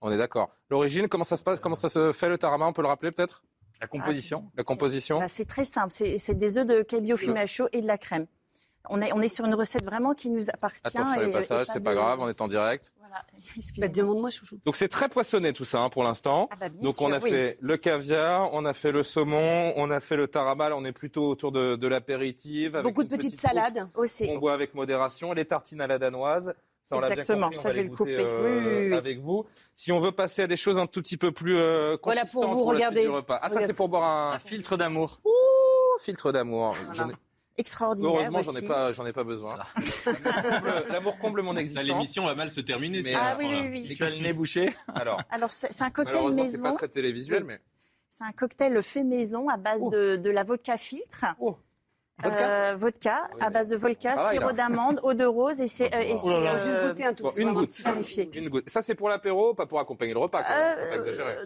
On 0.00 0.10
est 0.10 0.18
d'accord. 0.18 0.50
L'origine, 0.70 1.08
comment 1.08 1.24
ça 1.24 1.36
se 1.36 1.42
passe? 1.42 1.58
Comment 1.58 1.74
ça 1.74 1.88
se 1.88 2.12
fait 2.12 2.28
le 2.28 2.38
tarama? 2.38 2.66
On 2.66 2.72
peut 2.72 2.82
le 2.82 2.88
rappeler 2.88 3.10
peut-être? 3.10 3.42
La 3.80 3.86
composition 3.86 4.50
La 4.56 4.64
composition 4.64 5.20
Bah, 5.20 5.28
c'est 5.28 5.44
très 5.44 5.64
simple. 5.64 5.92
C'est 5.92 6.34
des 6.34 6.58
œufs 6.58 6.66
de 6.66 6.82
cabillaud 6.82 7.16
fumé 7.16 7.40
à 7.40 7.46
chaud 7.46 7.68
et 7.72 7.80
de 7.80 7.86
la 7.86 7.96
crème. 7.96 8.26
On 8.90 9.02
est, 9.02 9.12
on 9.12 9.20
est 9.20 9.28
sur 9.28 9.44
une 9.44 9.54
recette 9.54 9.84
vraiment 9.84 10.14
qui 10.14 10.30
nous 10.30 10.48
appartient. 10.50 10.80
Attention 10.84 11.20
et- 11.20 11.24
les 11.24 11.30
et 11.30 11.32
passages, 11.32 11.66
c'est 11.66 11.80
pas 11.82 11.94
grave, 11.94 12.20
on 12.20 12.28
est 12.28 12.40
en 12.40 12.48
direct. 12.48 12.94
Voilà. 12.98 13.22
Bah, 13.78 13.88
Demande-moi, 13.88 14.30
chouchou. 14.30 14.58
Donc 14.64 14.76
c'est 14.76 14.88
très 14.88 15.08
poissonné 15.08 15.52
tout 15.52 15.64
ça 15.64 15.80
hein, 15.80 15.88
pour 15.90 16.04
l'instant. 16.04 16.48
Ah 16.52 16.56
bah, 16.58 16.68
Donc 16.68 16.94
sûr, 16.96 17.06
on 17.06 17.12
a 17.12 17.18
oui. 17.18 17.30
fait 17.30 17.58
le 17.60 17.76
caviar, 17.76 18.48
on 18.52 18.64
a 18.64 18.72
fait 18.72 18.92
le 18.92 19.02
saumon, 19.02 19.72
on 19.76 19.90
a 19.90 20.00
fait 20.00 20.16
le 20.16 20.26
tarama. 20.28 20.68
Là, 20.70 20.76
on 20.76 20.84
est 20.84 20.92
plutôt 20.92 21.28
autour 21.28 21.52
de, 21.52 21.76
de 21.76 21.86
l'apéritif. 21.88 22.72
Beaucoup 22.72 23.02
de 23.04 23.08
petites 23.08 23.32
petite 23.32 23.40
salades. 23.40 23.88
Aussi. 23.94 24.26
qu'on 24.26 24.38
boit 24.38 24.52
avec 24.54 24.74
modération. 24.74 25.32
Les 25.32 25.44
tartines 25.44 25.80
à 25.80 25.86
la 25.86 25.98
danoise. 25.98 26.54
Ça, 26.84 26.96
on 26.96 27.00
bien 27.00 27.10
Exactement, 27.10 27.48
on 27.48 27.52
ça, 27.52 27.68
va 27.68 27.72
je 27.74 27.78
vais 27.80 27.84
le 27.88 27.94
couper. 27.94 28.16
euh, 28.18 28.60
Oui, 28.62 28.66
oui, 28.66 28.88
oui. 28.90 28.96
avec 28.96 29.18
vous. 29.18 29.44
Si 29.74 29.92
on 29.92 29.98
veut 30.00 30.12
passer 30.12 30.42
à 30.42 30.46
des 30.46 30.56
choses 30.56 30.78
un 30.78 30.86
tout 30.86 31.02
petit 31.02 31.18
peu 31.18 31.32
plus 31.32 31.56
euh, 31.58 31.96
Voilà 32.02 32.20
consistantes 32.22 32.42
pour 32.44 32.64
vous, 32.64 32.72
la 32.72 32.78
suite 32.78 32.88
regardez. 32.88 33.02
du 33.02 33.08
repas. 33.10 33.38
Ah, 33.42 33.48
ça 33.50 33.60
c'est 33.60 33.76
pour 33.76 33.88
boire 33.90 34.04
un, 34.04 34.32
Un 34.32 34.38
filtre 34.38 34.76
d'amour. 34.78 35.20
Ouh, 35.26 35.30
filtre 36.00 36.32
d'amour. 36.32 36.74
Extraordinaire. 37.58 38.12
Heureusement, 38.14 38.40
j'en 38.40 38.54
ai 38.56 38.66
pas, 38.66 38.92
j'en 38.92 39.04
ai 39.04 39.12
pas 39.12 39.24
besoin. 39.24 39.58
L'amour- 40.90 41.18
comble 41.18 41.42
mon 41.42 41.56
existence. 41.56 41.84
L'émission 41.84 42.24
va 42.24 42.34
mal 42.34 42.50
se 42.50 42.60
terminer. 42.60 43.02
Mais, 43.02 43.14
Ah 43.14 43.32
la 43.32 43.36
oui, 43.38 43.46
oui, 43.48 43.68
oui. 43.72 43.86
Si 43.88 43.94
tu 43.96 44.04
as 44.04 44.10
le 44.10 44.18
nez 44.18 44.32
bouché. 44.32 44.74
Alors, 44.94 45.20
Alors, 45.30 45.50
c'est 45.50 45.68
un 45.82 45.90
cocktail 45.90 46.14
malheureusement, 46.14 46.44
c'est 46.44 46.62
pas 46.62 46.68
maison. 46.68 46.76
très 46.76 46.88
télévisuel, 46.88 47.42
Oui. 47.42 47.48
mais 47.48 47.60
C'est 48.10 48.24
un 48.24 48.32
cocktail 48.32 48.80
fait 48.82 49.04
maison 49.04 49.48
à 49.48 49.56
base 49.56 49.82
Oh. 49.84 49.90
de, 49.90 50.16
de 50.16 50.30
la 50.30 50.44
vodka 50.44 50.76
filtre. 50.76 51.24
Vodka? 52.22 52.48
Euh, 52.48 52.74
vodka, 52.76 53.28
Oui, 53.34 53.38
à 53.42 53.50
base 53.50 53.68
de 53.68 53.76
vodka, 53.76 54.16
sirop 54.30 54.52
d'amande, 54.52 54.98
eau 55.04 55.14
de 55.14 55.24
rose 55.24 55.60
et 55.60 55.68
c'est. 55.68 55.94
euh, 55.94 56.14
Oh 56.14 56.16
c'est, 56.18 56.58
Juste 56.64 56.76
euh, 56.76 56.88
goûter 56.88 57.04
un 57.04 57.14
tout 57.14 57.22
Bon, 57.24 57.32
une 57.36 57.52
goutte. 57.52 57.82
Une 58.34 58.48
goutte. 58.48 58.68
Ça, 58.68 58.80
c'est 58.80 58.94
pour 58.96 59.08
l'apéro, 59.08 59.54
pas 59.54 59.66
pour 59.66 59.78
accompagner 59.78 60.12
le 60.14 60.18
repas. 60.18 60.42
Quand 60.42 60.50
même. 60.50 60.78
Faut 60.78 60.84
pas 60.84 60.92
Euh, 60.92 60.96
exagérer. 60.96 61.36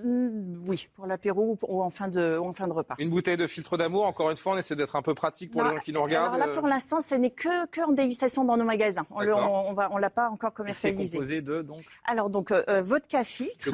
oui, 0.66 0.88
pour 0.94 1.06
l'apéro 1.06 1.58
ou, 1.68 1.82
en 1.82 1.90
fin 1.90 2.08
de, 2.08 2.38
ou 2.38 2.44
en 2.46 2.52
fin 2.54 2.66
de 2.68 2.72
repas. 2.72 2.94
Une 2.98 3.10
bouteille 3.10 3.36
de 3.36 3.46
filtre 3.46 3.76
d'amour. 3.76 4.04
Encore 4.06 4.30
une 4.30 4.36
fois, 4.36 4.54
on 4.54 4.56
essaie 4.56 4.76
d'être 4.76 4.96
un 4.96 5.02
peu 5.02 5.14
pratique 5.14 5.50
pour 5.52 5.62
Non, 5.62 5.68
les 5.70 5.76
gens 5.76 5.82
qui 5.82 5.92
nous 5.92 6.02
regardent. 6.02 6.34
Alors 6.34 6.46
là, 6.48 6.54
pour 6.54 6.66
l'instant, 6.66 7.00
ce 7.02 7.14
n'est 7.16 7.30
que, 7.30 7.66
que 7.66 7.82
en 7.82 7.92
dégustation 7.92 8.44
dans 8.44 8.56
nos 8.56 8.64
magasins. 8.64 9.04
On 9.10 9.20
le, 9.20 9.26
D'accord. 9.34 9.66
on, 9.68 9.70
on 9.70 9.74
va, 9.74 9.88
on 9.92 9.98
l'a 9.98 10.10
pas 10.10 10.28
encore 10.30 10.50
C'est 10.50 10.56
commercialisé. 10.56 11.16
composé 11.16 11.40
de 11.42 11.60
donc? 11.62 11.82
Alors 12.06 12.30
donc 12.30 12.50
euh, 12.50 12.62
euh, 12.68 12.80
vodka 12.82 13.24
filtre, 13.24 13.68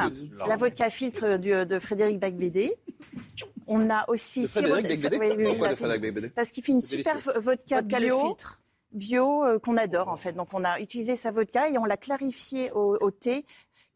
la 0.48 0.56
vodka 0.56 0.90
filtre 0.90 1.36
du- 1.36 1.64
de 1.64 1.78
Frédéric 1.78 2.18
Bacbédé. 2.18 2.74
On 3.68 3.90
a 3.90 4.04
aussi 4.08 4.46
Parce 6.34 6.50
qu'il 6.50 6.64
fait 6.64 6.72
une 6.72 6.80
super 6.80 7.16
vodka, 7.36 7.82
bio, 7.82 8.36
bio 8.92 9.44
euh, 9.44 9.58
qu'on 9.58 9.76
adore 9.76 10.08
en 10.08 10.16
fait. 10.16 10.32
Donc 10.32 10.48
on 10.54 10.64
a 10.64 10.80
utilisé 10.80 11.16
sa 11.16 11.30
vodka 11.30 11.68
et 11.68 11.78
on 11.78 11.84
l'a 11.84 11.96
clarifiée 11.96 12.70
au, 12.72 12.96
au 13.00 13.10
thé, 13.10 13.44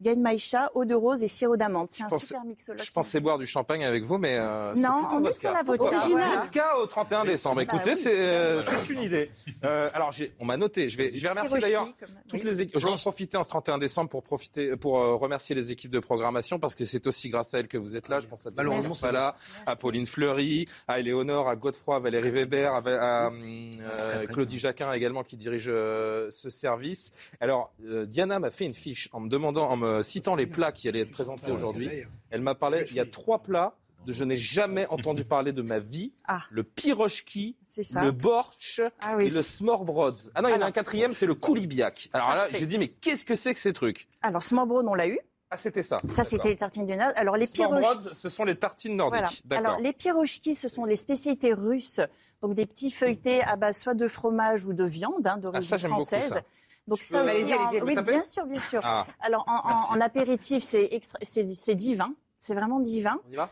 Genmaïcha, 0.03 0.69
eau 0.75 0.85
de 0.85 0.93
rose 0.95 1.23
et 1.23 1.27
sirop 1.27 1.57
d'amande. 1.57 1.87
C'est 1.89 2.03
un 2.03 2.07
pensais- 2.09 2.27
super 2.27 2.43
mixologue. 2.45 2.83
Je 2.83 2.91
pensais 2.91 3.19
boire 3.19 3.37
du 3.37 3.45
champagne 3.45 3.85
avec 3.85 4.03
vous, 4.03 4.17
mais 4.17 4.37
euh, 4.37 4.73
Non, 4.75 5.07
on 5.11 5.25
est 5.25 5.33
sur 5.33 5.51
la 5.51 5.63
vodka, 5.63 5.89
pas 5.89 6.07
voilà. 6.09 6.39
Vodka 6.41 6.77
au 6.79 6.85
31 6.85 7.25
décembre. 7.25 7.55
Bah 7.57 7.63
Écoutez, 7.63 7.91
oui. 7.91 7.95
c'est 7.95 8.17
euh, 8.17 8.61
c'est 8.61 8.89
une 8.89 9.03
idée. 9.03 9.31
Euh, 9.63 9.89
alors, 9.93 10.11
on 10.39 10.45
m'a 10.45 10.57
noté. 10.57 10.89
Je 10.89 10.97
vais, 10.97 11.15
je 11.15 11.21
vais 11.23 11.29
remercier 11.29 11.59
d'ailleurs 11.59 11.85
comme- 11.99 12.09
toutes 12.27 12.43
oui. 12.43 12.49
les 12.49 12.61
équipes. 12.63 12.79
Je 12.79 12.85
vais 12.85 12.91
en 12.91 12.97
profiter 12.97 13.37
en 13.37 13.43
ce 13.43 13.49
31 13.49 13.77
décembre 13.77 14.09
pour 14.09 14.23
profiter, 14.23 14.75
pour 14.75 14.99
euh, 14.99 15.15
remercier 15.15 15.55
les 15.55 15.71
équipes 15.71 15.91
de 15.91 15.99
programmation 15.99 16.59
parce 16.59 16.75
que 16.75 16.85
c'est 16.85 17.05
aussi 17.07 17.29
grâce 17.29 17.53
à 17.53 17.59
elles 17.59 17.67
que 17.67 17.77
vous 17.77 17.95
êtes 17.95 18.09
là. 18.09 18.19
Je 18.19 18.27
pense 18.27 18.45
à 18.47 18.49
Malheureusement, 18.55 18.95
Pala, 18.99 19.35
à 19.65 19.75
Pauline 19.75 20.05
Fleury, 20.05 20.65
à 20.87 20.99
Éléonore, 20.99 21.49
à 21.49 21.55
Godefroy, 21.55 21.95
à 21.95 21.99
Valérie 21.99 22.31
Weber, 22.31 22.73
à, 22.73 22.77
à, 22.77 23.31
euh, 23.31 23.69
très, 23.91 24.23
très 24.23 24.33
Claudie 24.33 24.59
Jacquin 24.59 24.91
également 24.93 25.23
qui 25.23 25.37
dirige 25.37 25.65
euh, 25.69 26.29
ce 26.31 26.49
service. 26.49 27.11
Alors, 27.39 27.71
euh, 27.85 28.05
Diana 28.05 28.39
m'a 28.39 28.51
fait 28.51 28.65
une 28.65 28.73
fiche 28.73 29.09
en 29.13 29.19
me 29.19 29.29
demandant, 29.29 29.69
en 29.69 29.77
me 29.77 29.92
citant 30.01 30.35
les 30.35 30.47
plats 30.47 30.71
qui 30.71 30.87
allaient 30.87 31.01
être 31.01 31.11
présentés 31.11 31.51
aujourd'hui. 31.51 31.89
Elle 32.31 32.41
m'a 32.41 32.55
parlé, 32.55 32.83
il 32.89 32.95
y 32.95 32.99
a 32.99 33.05
trois 33.05 33.43
plats 33.43 33.75
de 34.07 34.11
je 34.11 34.23
n'ai 34.25 34.35
jamais 34.35 34.85
entendu 34.87 35.23
parler 35.23 35.53
de 35.53 35.61
ma 35.61 35.79
vie. 35.79 36.13
Ah. 36.27 36.41
Le 36.49 36.63
pirochki, 36.63 37.55
le 37.95 38.11
borsch 38.11 38.81
Ah 38.99 39.15
oui. 39.17 39.27
et 39.27 39.29
le 39.29 39.41
smorbrod. 39.41 40.17
Ah 40.35 40.41
non, 40.41 40.49
il 40.49 40.51
y 40.51 40.53
en 40.53 40.55
a 40.55 40.57
Alors. 40.57 40.67
un 40.67 40.71
quatrième, 40.71 41.13
c'est 41.13 41.25
le 41.25 41.35
koulibiak. 41.35 42.09
Alors 42.13 42.29
là, 42.35 42.47
j'ai 42.51 42.65
dit, 42.65 42.77
mais 42.77 42.89
qu'est-ce 42.89 43.23
que 43.23 43.35
c'est 43.35 43.53
que 43.53 43.59
ces 43.59 43.71
trucs? 43.73 44.07
Alors 44.21 44.43
Smorbrod, 44.43 44.85
on 44.87 44.93
l'a 44.93 45.07
eu. 45.07 45.19
Ah, 45.49 45.55
c'était 45.57 45.83
ça. 45.83 45.97
Ça, 46.09 46.23
c'était 46.23 46.49
les 46.49 46.55
tartines 46.55 46.85
de 46.87 46.93
naze. 46.95 47.13
Alors 47.15 47.37
les 47.37 47.45
pirochki. 47.47 48.09
Ce 48.13 48.27
sont 48.27 48.43
les 48.43 48.55
tartines 48.55 48.95
nordiques. 48.95 49.43
Voilà. 49.47 49.69
Alors, 49.69 49.79
les 49.79 49.93
pirochki, 49.93 50.55
ce 50.55 50.67
sont 50.67 50.83
les 50.83 50.95
spécialités 50.95 51.53
russes, 51.53 52.01
donc 52.41 52.55
des 52.55 52.65
petits 52.65 52.89
feuilletés 52.91 53.41
à 53.43 53.55
base 53.55 53.77
soit 53.77 53.93
de 53.93 54.07
fromage 54.07 54.65
ou 54.65 54.73
de 54.73 54.83
viande 54.83 55.27
hein, 55.27 55.37
d'origine 55.37 55.63
Ah, 55.63 55.69
ça, 55.69 55.77
j'aime 55.77 55.91
beaucoup, 55.91 56.05
française. 56.05 56.29
ça. 56.33 56.41
Donc 56.87 56.97
Je 56.99 57.03
ça 57.03 57.23
aussi, 57.23 57.53
en- 57.53 57.67
allez-y. 57.67 57.81
oui, 57.81 57.95
bien 58.01 58.23
sûr, 58.23 58.45
bien 58.45 58.59
sûr. 58.59 58.81
Ah. 58.83 59.07
Alors 59.21 59.43
en, 59.47 59.55
en- 59.55 59.67
Merci. 59.67 59.83
en 59.91 60.01
apéritif, 60.01 60.63
c'est 60.63 60.89
extra- 60.91 61.19
c'est 61.21 61.47
c'est 61.55 61.75
divin, 61.75 62.13
c'est 62.37 62.53
vraiment 62.53 62.79
divin. 62.81 63.17
On 63.27 63.31
y 63.31 63.35
va? 63.35 63.49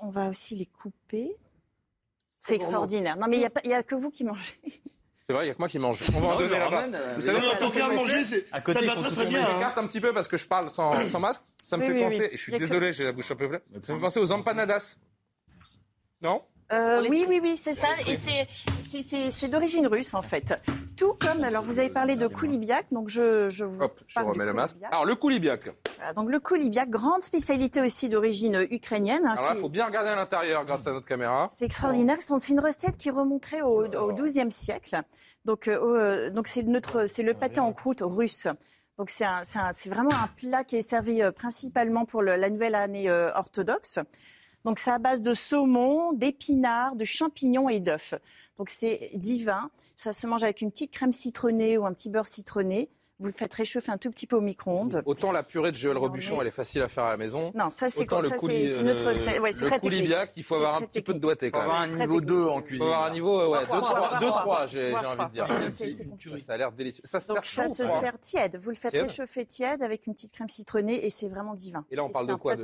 On 0.00 0.10
va 0.10 0.28
aussi 0.28 0.54
les 0.56 0.66
couper. 0.66 1.36
C'est 2.28 2.54
extraordinaire. 2.54 3.16
Non, 3.16 3.26
mais 3.28 3.36
il 3.36 3.40
n'y 3.40 3.46
a, 3.46 3.50
il 3.64 3.70
y 3.70 3.84
que 3.84 3.94
vous 3.96 4.10
qui 4.10 4.24
mangez. 4.24 4.54
C'est 5.26 5.34
vrai, 5.34 5.42
il 5.44 5.48
n'y 5.48 5.50
a 5.50 5.54
que 5.54 5.58
moi 5.58 5.68
qui 5.68 5.78
mange. 5.78 6.00
On 6.16 6.20
va 6.20 6.26
en 6.28 6.30
Non, 6.30 6.36
donner 6.38 6.48
je 6.48 6.54
là-bas. 6.54 6.82
euh, 6.84 7.12
Vous 7.16 7.20
savez, 7.20 7.40
Non, 7.40 7.50
ça 7.50 7.56
faut 7.56 7.70
bien 7.70 7.92
manger, 7.92 8.24
c'est- 8.24 8.46
À 8.52 8.60
côté, 8.62 8.78
ça 8.78 8.84
il 8.84 8.88
va 8.88 8.94
très 8.96 9.10
très 9.10 9.24
Je 9.24 9.28
bien. 9.28 9.44
hein. 9.46 9.54
m'écarte 9.54 9.76
un 9.76 9.86
petit 9.86 10.00
peu 10.00 10.14
parce 10.14 10.26
que 10.28 10.36
je 10.38 10.46
parle 10.46 10.70
sans, 10.70 11.04
sans 11.04 11.20
masque. 11.20 11.42
Ça 11.62 11.76
me 11.76 11.82
Oui, 11.82 11.88
fait 11.88 11.94
oui, 11.94 12.02
penser, 12.04 12.20
oui. 12.20 12.28
et 12.32 12.36
je 12.38 12.42
suis 12.42 12.52
Il 12.52 12.54
y 12.54 12.58
que- 12.58 12.64
désolé, 12.64 12.92
j'ai 12.94 13.04
la 13.04 13.12
bouche 13.12 13.30
un 13.30 13.36
peu 13.36 13.46
pleine. 13.48 13.60
Ça 13.82 13.92
me 13.92 13.98
fait 13.98 14.02
penser 14.04 14.20
aux 14.20 14.32
empanadas. 14.32 14.96
Non? 16.22 16.42
Euh, 16.72 17.02
oui, 17.08 17.24
oui, 17.28 17.40
oui, 17.42 17.56
c'est 17.56 17.72
ça. 17.72 17.86
Et 18.06 18.14
c'est- 18.14 19.48
d'origine 19.48 19.86
russe, 19.86 20.12
en 20.14 20.20
fait. 20.22 20.54
Tout 20.96 21.14
comme, 21.14 21.42
alors 21.44 21.62
vous 21.62 21.78
avez 21.78 21.88
parlé 21.88 22.16
de 22.16 22.26
koulibiak, 22.26 22.86
donc 22.92 23.08
je, 23.08 23.48
je 23.48 23.64
vous 23.64 23.82
Hop, 23.84 24.00
je 24.06 24.14
parle 24.14 24.26
remets 24.28 24.40
du 24.40 24.46
le 24.46 24.52
masque. 24.52 24.76
Alors, 24.90 25.04
le 25.06 25.14
koulibiak. 25.14 25.70
Voilà, 25.96 26.12
donc 26.12 26.28
le 26.30 26.40
koulibiak, 26.40 26.90
grande 26.90 27.22
spécialité 27.22 27.80
aussi 27.80 28.08
d'origine 28.08 28.66
ukrainienne. 28.70 29.24
hein, 29.24 29.32
Alors 29.32 29.44
là, 29.44 29.50
qui- 29.52 29.58
il 29.58 29.60
faut 29.60 29.68
bien 29.68 29.86
regarder 29.86 30.10
à 30.10 30.16
l'intérieur 30.16 30.64
grâce 30.66 30.86
à 30.86 30.92
notre 30.92 31.06
caméra. 31.06 31.48
C'est 31.56 31.64
extraordinaire. 31.64 32.18
C'est 32.20 32.48
une 32.50 32.60
recette 32.60 32.96
qui 32.98 33.10
remonterait 33.10 33.62
au, 33.62 33.86
au 33.86 34.12
XIIe 34.12 34.52
siècle. 34.52 35.00
Donc, 35.44 35.68
euh, 35.68 35.78
euh, 35.80 36.30
donc 36.30 36.48
c'est 36.48 36.62
notre, 36.64 37.06
c'est 37.06 37.22
le 37.22 37.32
pâté 37.34 37.60
en 37.60 37.72
croûte 37.72 38.02
russe. 38.02 38.48
Donc 38.98 39.10
c'est 39.10 39.24
vraiment 39.88 40.10
un 40.10 40.28
plat 40.36 40.64
qui 40.64 40.76
est 40.76 40.82
servi 40.82 41.22
euh, 41.22 41.30
principalement 41.30 42.04
pour 42.04 42.20
le- 42.20 42.34
la 42.36 42.50
nouvelle 42.50 42.74
année 42.74 43.08
euh, 43.08 43.30
orthodoxe. 43.34 44.00
Donc 44.68 44.80
c'est 44.80 44.90
à 44.90 44.98
base 44.98 45.22
de 45.22 45.32
saumon, 45.32 46.12
d'épinards, 46.12 46.94
de 46.94 47.06
champignons 47.06 47.70
et 47.70 47.80
d'œufs. 47.80 48.12
Donc 48.58 48.68
c'est 48.68 49.12
divin. 49.14 49.70
Ça 49.96 50.12
se 50.12 50.26
mange 50.26 50.42
avec 50.42 50.60
une 50.60 50.70
petite 50.70 50.90
crème 50.90 51.10
citronnée 51.10 51.78
ou 51.78 51.86
un 51.86 51.94
petit 51.94 52.10
beurre 52.10 52.26
citronné. 52.26 52.90
Vous 53.20 53.26
le 53.26 53.32
faites 53.32 53.52
réchauffer 53.52 53.90
un 53.90 53.98
tout 53.98 54.10
petit 54.12 54.28
peu 54.28 54.36
au 54.36 54.40
micro-ondes. 54.40 55.02
Autant 55.04 55.32
la 55.32 55.42
purée 55.42 55.72
de 55.72 55.76
Joël 55.76 55.96
Robuchon, 55.98 56.40
elle 56.40 56.46
est 56.46 56.52
facile 56.52 56.82
à 56.82 56.88
faire 56.88 57.02
à 57.02 57.10
la 57.10 57.16
maison. 57.16 57.50
Non, 57.54 57.72
ça 57.72 57.88
c'est 57.90 58.02
Autant 58.02 58.20
le 58.20 58.28
ça, 58.28 58.36
coulis, 58.36 58.68
c'est- 58.68 58.74
c'est 58.74 58.82
notre 58.84 59.02
euh. 59.02 59.40
Ouais, 59.40 59.52
c'est 59.52 59.64
le 59.68 59.78
coulibiac, 59.80 60.30
il 60.36 60.44
faut 60.44 60.54
avoir 60.54 60.76
un 60.76 60.82
petit 60.82 61.02
peu 61.02 61.12
de 61.14 61.18
doigté 61.18 61.46
faut 61.46 61.52
quand 61.54 61.60
avoir 61.62 61.80
un 61.80 61.86
même. 61.86 61.90
Très 61.96 62.06
niveau 62.06 62.20
technique. 62.20 62.36
2 62.38 62.44
en 62.46 62.54
Il 62.58 62.60
faut 62.60 62.66
cuisine. 62.66 62.86
avoir 62.86 63.04
un 63.06 63.10
niveau, 63.10 63.40
ouais, 63.40 63.46
Voire 63.46 63.62
2-3, 63.66 63.80
trois, 63.80 63.98
voire 63.98 64.20
2-3, 64.20 64.40
trois. 64.40 64.66
j'ai 64.68 64.94
envie 64.94 65.24
de 65.24 65.30
dire. 65.30 66.38
Ça 66.38 66.52
a 66.52 66.56
l'air 66.56 66.70
délicieux. 66.72 67.02
Ça 67.04 67.18
se 67.18 67.32
sert 67.32 67.44
chaud 67.44 67.62
ça 67.62 67.66
ou 67.68 67.74
se 67.74 67.82
froid 67.84 68.00
sert 68.00 68.18
tiède. 68.20 68.56
Vous 68.62 68.70
le 68.70 68.76
faites 68.76 68.92
réchauffer 68.94 69.44
tiède 69.46 69.82
avec 69.82 70.06
une 70.06 70.14
petite 70.14 70.32
crème 70.32 70.48
citronnée 70.48 71.04
et 71.04 71.10
c'est 71.10 71.28
vraiment 71.28 71.54
divin. 71.54 71.84
Et 71.90 71.96
là, 71.96 72.04
on 72.04 72.10
parle 72.10 72.28
de 72.28 72.32
un 72.34 72.38
quoi 72.38 72.54
de, 72.54 72.62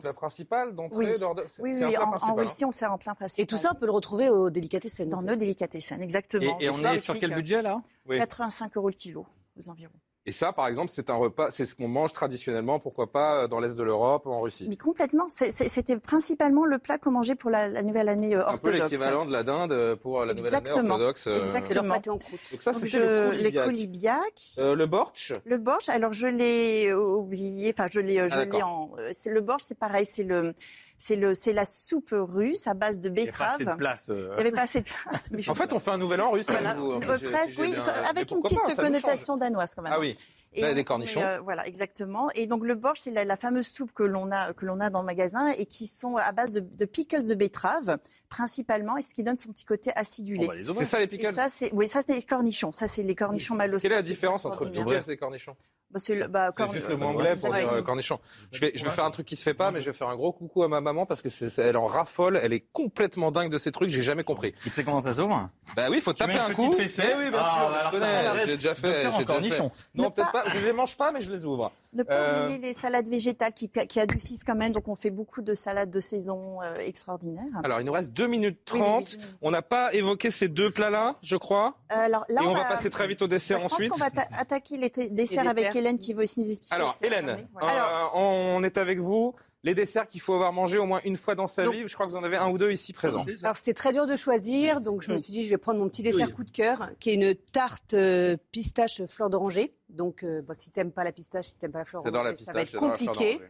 plat 0.00 0.12
principal, 0.12 0.74
d'entrée, 0.74 1.06
Oui, 1.06 1.72
oui, 1.74 1.96
un 1.96 2.02
en, 2.02 2.08
principal. 2.10 2.38
hein. 2.38 2.42
Russie, 2.42 2.64
on 2.66 2.68
le 2.68 2.74
sert 2.74 2.92
en 2.92 2.98
plein 2.98 3.14
principal. 3.14 3.42
Et 3.42 3.46
tout 3.46 3.56
ça, 3.56 3.70
on 3.74 3.78
peut 3.78 3.86
le 3.86 3.92
retrouver 3.92 4.28
au 4.28 4.50
délicatessen. 4.50 5.08
dans 5.08 5.22
nos 5.22 5.34
délicatessen, 5.36 6.02
exactement. 6.02 6.58
Et, 6.60 6.68
on 6.68 6.78
est 6.92 6.98
sur 6.98 7.18
quel 7.18 7.32
euh, 7.32 7.36
budget 7.36 7.62
là? 7.62 7.80
Oui. 8.06 8.18
85 8.18 8.76
euros 8.76 8.88
le 8.88 8.94
kilo, 8.94 9.24
aux 9.56 9.68
environs. 9.70 9.92
Et 10.26 10.32
ça, 10.32 10.54
par 10.54 10.68
exemple, 10.68 10.88
c'est 10.88 11.10
un 11.10 11.16
repas, 11.16 11.50
c'est 11.50 11.66
ce 11.66 11.74
qu'on 11.74 11.86
mange 11.86 12.14
traditionnellement, 12.14 12.78
pourquoi 12.78 13.12
pas, 13.12 13.42
euh, 13.42 13.46
dans 13.46 13.60
l'Est 13.60 13.76
de 13.76 13.82
l'Europe 13.82 14.24
ou 14.24 14.30
en 14.30 14.40
Russie. 14.40 14.64
Mais 14.70 14.76
complètement. 14.78 15.28
C'était 15.28 15.98
principalement 15.98 16.64
le 16.64 16.78
plat 16.78 16.96
qu'on 16.96 17.10
mangeait 17.10 17.34
pour 17.34 17.50
la, 17.50 17.68
la 17.68 17.82
nouvelle 17.82 18.08
année 18.08 18.34
euh, 18.34 18.40
Un 18.40 18.56
peu 18.56 18.70
orthodoxe. 18.70 18.90
l'équivalent 18.90 19.26
de 19.26 19.32
la 19.32 19.42
dinde 19.42 19.72
euh, 19.72 19.96
pour 19.96 20.24
la 20.24 20.32
nouvelle 20.32 20.54
année 20.54 20.70
orthodoxe. 20.70 21.26
Exactement. 21.26 21.68
C'est 21.68 21.74
leur 21.74 21.88
pâté 21.94 22.08
en 22.08 22.16
croûte. 22.16 22.40
Donc 22.52 22.62
ça, 22.62 22.72
c'était 22.72 22.98
le 22.98 23.30
les 23.32 23.52
coulibiac. 23.52 23.64
koulibiak. 23.66 24.42
Euh, 24.60 24.74
le 24.74 24.86
borch 24.86 25.32
Le 25.44 25.58
borsch, 25.58 25.90
alors 25.90 26.14
je 26.14 26.26
l'ai 26.26 26.90
oublié, 26.94 27.74
enfin 27.76 27.88
je 27.92 28.00
l'ai, 28.00 28.16
je 28.26 28.34
Ah, 28.34 28.66
en. 28.66 28.92
le 28.96 29.40
borsch, 29.42 29.64
c'est 29.66 29.78
pareil, 29.78 30.06
c'est 30.06 30.24
le, 30.24 30.54
c'est 30.96 31.16
le, 31.16 31.34
c'est 31.34 31.52
la 31.52 31.64
soupe 31.64 32.10
russe 32.12 32.66
à 32.66 32.74
base 32.74 33.00
de 33.00 33.08
Il 33.10 33.12
n'y 33.24 33.28
a 33.28 33.32
pas 33.32 33.46
assez 33.48 33.58
betterave. 33.58 33.74
de 33.76 33.78
place. 33.78 34.08
euh. 34.10 34.28
Il 34.32 34.34
n'y 34.34 34.40
avait 34.40 34.52
pas 34.52 34.62
assez 34.62 34.80
de 34.80 34.88
place. 34.88 35.28
mais 35.30 35.42
je- 35.42 35.50
En 35.50 35.54
fait, 35.54 35.72
on 35.72 35.78
fait 35.78 35.90
un 35.90 35.98
nouvel 35.98 36.20
an 36.20 36.30
russe. 36.30 36.46
Voilà. 36.48 36.76
Euh, 36.76 36.96
enfin, 36.98 37.16
j'ai 37.16 37.26
oui, 37.58 37.74
avec 38.06 38.30
une 38.30 38.42
pas, 38.42 38.48
petite 38.48 38.68
nous 38.68 38.74
connotation 38.76 39.36
danoise 39.36 39.74
quand 39.74 39.82
même. 39.82 39.92
Ah 39.94 40.00
oui, 40.00 40.16
Et 40.52 40.60
Là, 40.60 40.68
il 40.68 40.70
y 40.70 40.70
a 40.70 40.72
on- 40.72 40.74
des 40.76 40.84
cornichons. 40.84 41.20
euh, 41.22 41.40
voilà, 41.40 41.66
exactement. 41.66 42.30
Et 42.34 42.46
donc 42.46 42.64
le 42.64 42.74
borsch, 42.76 43.00
c'est 43.00 43.10
la, 43.10 43.24
la 43.24 43.36
fameuse 43.36 43.66
soupe 43.66 43.92
que 43.92 44.04
l'on 44.04 44.30
a 44.30 44.52
que 44.54 44.64
l'on 44.64 44.78
a 44.80 44.88
dans 44.90 45.00
le 45.00 45.06
magasin 45.06 45.48
et 45.58 45.66
qui 45.66 45.86
sont 45.88 46.16
à 46.16 46.30
base 46.32 46.52
de, 46.52 46.60
de 46.60 46.84
pickles 46.84 47.26
de 47.26 47.34
betterave 47.34 47.98
principalement, 48.28 48.96
et 48.96 49.02
ce 49.02 49.14
qui 49.14 49.22
donne 49.24 49.36
son 49.36 49.50
petit 49.50 49.64
côté 49.64 49.90
acidulé. 49.96 50.48
Les 50.54 50.68
ouvrir. 50.70 50.86
C'est 50.86 50.90
ça 50.92 50.98
les 50.98 51.04
Et 51.04 51.08
pickles 51.08 51.32
ça, 51.32 51.48
c'est 51.48 51.72
oui, 51.72 51.88
ça 51.88 52.00
c'est 52.06 52.14
les 52.14 52.22
cornichons. 52.22 52.72
Ça 52.72 52.86
c'est 52.88 53.02
les 53.02 53.14
cornichons 53.14 53.54
malocés. 53.54 53.88
Quelle 53.88 53.92
est 53.92 54.00
la 54.00 54.02
différence 54.02 54.44
entre 54.44 54.66
pickles 54.66 55.10
et 55.10 55.16
cornichons? 55.16 55.56
Bah, 55.94 56.00
c'est 56.02 56.16
le- 56.16 56.26
bah, 56.26 56.50
C'est 56.56 56.72
juste 56.72 56.88
le 56.88 56.96
mot 56.96 57.06
anglais 57.06 57.36
pour 57.36 57.52
dire 57.54 57.72
euh, 57.72 57.80
cornichon. 57.82 58.18
Je 58.50 58.58
vais, 58.58 58.72
je 58.74 58.84
vais 58.84 58.90
faire 58.90 59.04
un 59.04 59.12
truc 59.12 59.26
qui 59.26 59.36
se 59.36 59.44
fait 59.44 59.54
pas, 59.54 59.70
mais 59.70 59.80
je 59.80 59.86
vais 59.86 59.96
faire 59.96 60.08
un 60.08 60.16
gros 60.16 60.32
coucou 60.32 60.64
à 60.64 60.68
ma 60.68 60.80
maman 60.80 61.06
parce 61.06 61.22
que 61.22 61.28
c'est, 61.28 61.56
elle 61.62 61.76
en 61.76 61.86
raffole, 61.86 62.40
elle 62.42 62.52
est 62.52 62.64
complètement 62.72 63.30
dingue 63.30 63.48
de 63.50 63.58
ces 63.58 63.70
trucs, 63.70 63.90
j'ai 63.90 64.02
jamais 64.02 64.24
compris. 64.24 64.54
Tu 64.64 64.70
sais 64.70 64.82
comment 64.82 65.00
ça 65.00 65.14
s'ouvre? 65.14 65.48
Bah 65.76 65.86
oui, 65.90 66.00
faut 66.00 66.12
Tu 66.12 66.18
taper 66.18 66.32
mets 66.32 66.38
une 66.40 66.44
un 66.46 66.48
petite 66.54 66.56
coup. 66.70 66.72
fessée? 66.72 67.04
Eh 67.08 67.14
oui, 67.16 67.30
bien 67.30 67.40
Ah, 67.44 67.54
sûr, 67.58 67.70
bah 67.70 67.78
je 67.84 67.90
connais, 67.92 68.44
j'ai 68.44 68.56
déjà 68.56 68.74
fait. 68.74 69.02
J'ai 69.04 69.10
déjà 69.10 69.24
cornichon. 69.24 69.68
fait. 69.70 69.84
Non, 69.94 70.04
Ne 70.04 70.08
peut-être 70.10 70.32
pas- 70.32 70.42
pas. 70.42 70.48
Je 70.50 70.66
les 70.66 70.72
mange 70.72 70.96
pas, 70.96 71.12
mais 71.12 71.20
je 71.20 71.30
les 71.30 71.46
ouvre. 71.46 71.70
Ne 71.92 72.02
pas 72.02 72.12
Euh, 72.14 72.44
oublier 72.46 72.58
les 72.58 72.72
salades 72.72 73.08
végétales 73.08 73.52
qui, 73.52 73.70
qui 73.88 74.00
adoucissent 74.00 74.42
quand 74.42 74.56
même. 74.56 74.72
Donc, 74.72 74.88
on 74.88 74.96
fait 74.96 75.10
beaucoup 75.10 75.42
de 75.42 75.54
salades 75.54 75.90
de 75.92 76.00
saison 76.00 76.60
euh, 76.60 76.74
extraordinaires. 76.80 77.44
Alors, 77.62 77.80
il 77.80 77.84
nous 77.86 77.92
reste 77.92 78.12
2 78.12 78.26
minutes 78.26 78.58
Oui, 78.72 78.80
oui, 78.80 78.84
30. 78.86 79.16
On 79.42 79.52
n'a 79.52 79.62
pas 79.62 79.94
évoqué 79.94 80.30
ces 80.30 80.48
deux 80.48 80.70
plats-là, 80.72 81.16
je 81.22 81.36
crois? 81.36 81.76
Euh, 81.94 82.04
alors, 82.06 82.24
là, 82.28 82.42
Et 82.42 82.46
on 82.46 82.54
va 82.54 82.64
passer 82.64 82.90
très 82.90 83.06
vite 83.06 83.22
au 83.22 83.26
dessert 83.28 83.60
je 83.60 83.64
ensuite. 83.66 83.88
pense 83.90 83.98
qu'on 83.98 84.04
va 84.04 84.10
ta- 84.10 84.28
attaquer 84.36 84.76
les 84.76 84.90
desserts 85.10 85.48
avec 85.48 85.64
desserts. 85.66 85.76
Hélène 85.76 85.98
qui 85.98 86.12
veut 86.14 86.22
aussi 86.22 86.40
nous 86.40 86.48
expliquer. 86.50 86.74
Alors, 86.74 86.96
Hélène. 87.02 87.36
Voilà. 87.52 88.04
euh, 88.06 88.08
on 88.14 88.62
est 88.62 88.76
avec 88.78 88.98
vous. 88.98 89.34
Les 89.62 89.74
desserts 89.74 90.06
qu'il 90.06 90.20
faut 90.20 90.34
avoir 90.34 90.52
mangé 90.52 90.76
au 90.76 90.84
moins 90.84 91.00
une 91.06 91.16
fois 91.16 91.34
dans 91.34 91.46
sa 91.46 91.64
Donc- 91.64 91.72
vie, 91.72 91.88
je 91.88 91.94
crois 91.94 92.04
que 92.06 92.10
vous 92.10 92.18
en 92.18 92.22
avez 92.22 92.36
un 92.36 92.50
ou 92.50 92.58
deux 92.58 92.70
ici 92.70 92.92
présents. 92.92 93.24
Alors 93.42 93.56
c'était 93.56 93.72
très 93.72 93.92
dur 93.92 94.06
de 94.06 94.14
choisir, 94.14 94.82
donc 94.82 95.00
je 95.00 95.10
me 95.10 95.16
suis 95.16 95.32
dit 95.32 95.42
je 95.42 95.48
vais 95.48 95.56
prendre 95.56 95.78
mon 95.80 95.88
petit 95.88 96.02
dessert 96.02 96.34
coup 96.34 96.44
de 96.44 96.50
cœur, 96.50 96.90
qui 97.00 97.08
est 97.10 97.14
une 97.14 97.34
tarte 97.34 97.94
euh, 97.94 98.36
pistache 98.52 99.02
fleur 99.06 99.30
d'oranger. 99.30 99.72
Donc 99.88 100.22
euh, 100.22 100.42
bon, 100.42 100.52
si 100.52 100.70
t'aimes 100.70 100.92
pas 100.92 101.02
la 101.02 101.12
pistache, 101.12 101.46
si 101.48 101.58
t'aimes 101.58 101.72
pas 101.72 101.78
la 101.78 101.84
fleur 101.86 102.02
la 102.04 102.10
d'oranger, 102.10 102.34
ça 102.34 102.52
va 102.52 102.60
être 102.60 102.76
compliqué. 102.76 103.40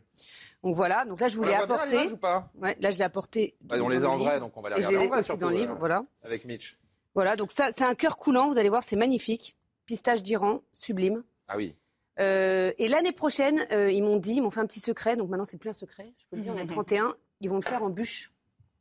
Donc 0.62 0.76
voilà, 0.76 1.04
donc 1.04 1.20
là 1.20 1.26
je 1.26 1.36
bien, 1.40 1.60
apporté. 1.62 1.96
l'image 1.98 2.12
ou 2.12 2.16
pas? 2.16 2.48
Ouais, 2.62 2.76
là 2.78 2.92
je 2.92 2.98
l'ai 2.98 3.04
apporté. 3.04 3.56
Bah, 3.62 3.74
on 3.80 3.88
les 3.88 4.04
a 4.04 4.08
en 4.08 4.16
vrai, 4.16 4.38
donc 4.38 4.56
on 4.56 4.62
va 4.62 4.70
les 4.70 4.76
Et 4.76 4.82
je 4.82 4.86
regarder 4.86 4.98
en 4.98 5.02
l'ai 5.02 5.08
vrai, 5.08 5.18
aussi 5.18 5.26
surtout, 5.26 5.40
dans 5.40 5.48
le 5.50 5.56
livre, 5.56 5.72
euh, 5.74 5.78
voilà. 5.80 6.04
Avec 6.22 6.44
Mitch. 6.44 6.78
Voilà, 7.14 7.36
donc 7.36 7.50
ça 7.52 7.68
c'est 7.70 7.84
un 7.84 7.94
cœur 7.94 8.16
coulant, 8.16 8.48
vous 8.48 8.58
allez 8.58 8.68
voir, 8.68 8.82
c'est 8.82 8.96
magnifique. 8.96 9.56
Pistache 9.86 10.22
d'Iran, 10.22 10.60
sublime. 10.72 11.22
Ah 11.48 11.56
oui. 11.56 11.74
Euh, 12.20 12.72
et 12.78 12.88
l'année 12.88 13.12
prochaine, 13.12 13.66
euh, 13.72 13.90
ils 13.90 14.02
m'ont 14.02 14.16
dit, 14.16 14.34
ils 14.34 14.40
m'ont 14.42 14.50
fait 14.50 14.60
un 14.60 14.66
petit 14.66 14.80
secret, 14.80 15.16
donc 15.16 15.28
maintenant 15.28 15.44
c'est 15.44 15.58
plus 15.58 15.70
un 15.70 15.74
secret, 15.74 16.12
je 16.18 16.26
peux 16.30 16.36
le 16.36 16.42
dire, 16.42 16.52
on 16.54 16.58
est 16.58 16.62
le 16.62 16.68
31, 16.68 17.14
ils 17.40 17.50
vont 17.50 17.56
le 17.56 17.62
faire 17.62 17.82
en 17.82 17.90
bûche. 17.90 18.30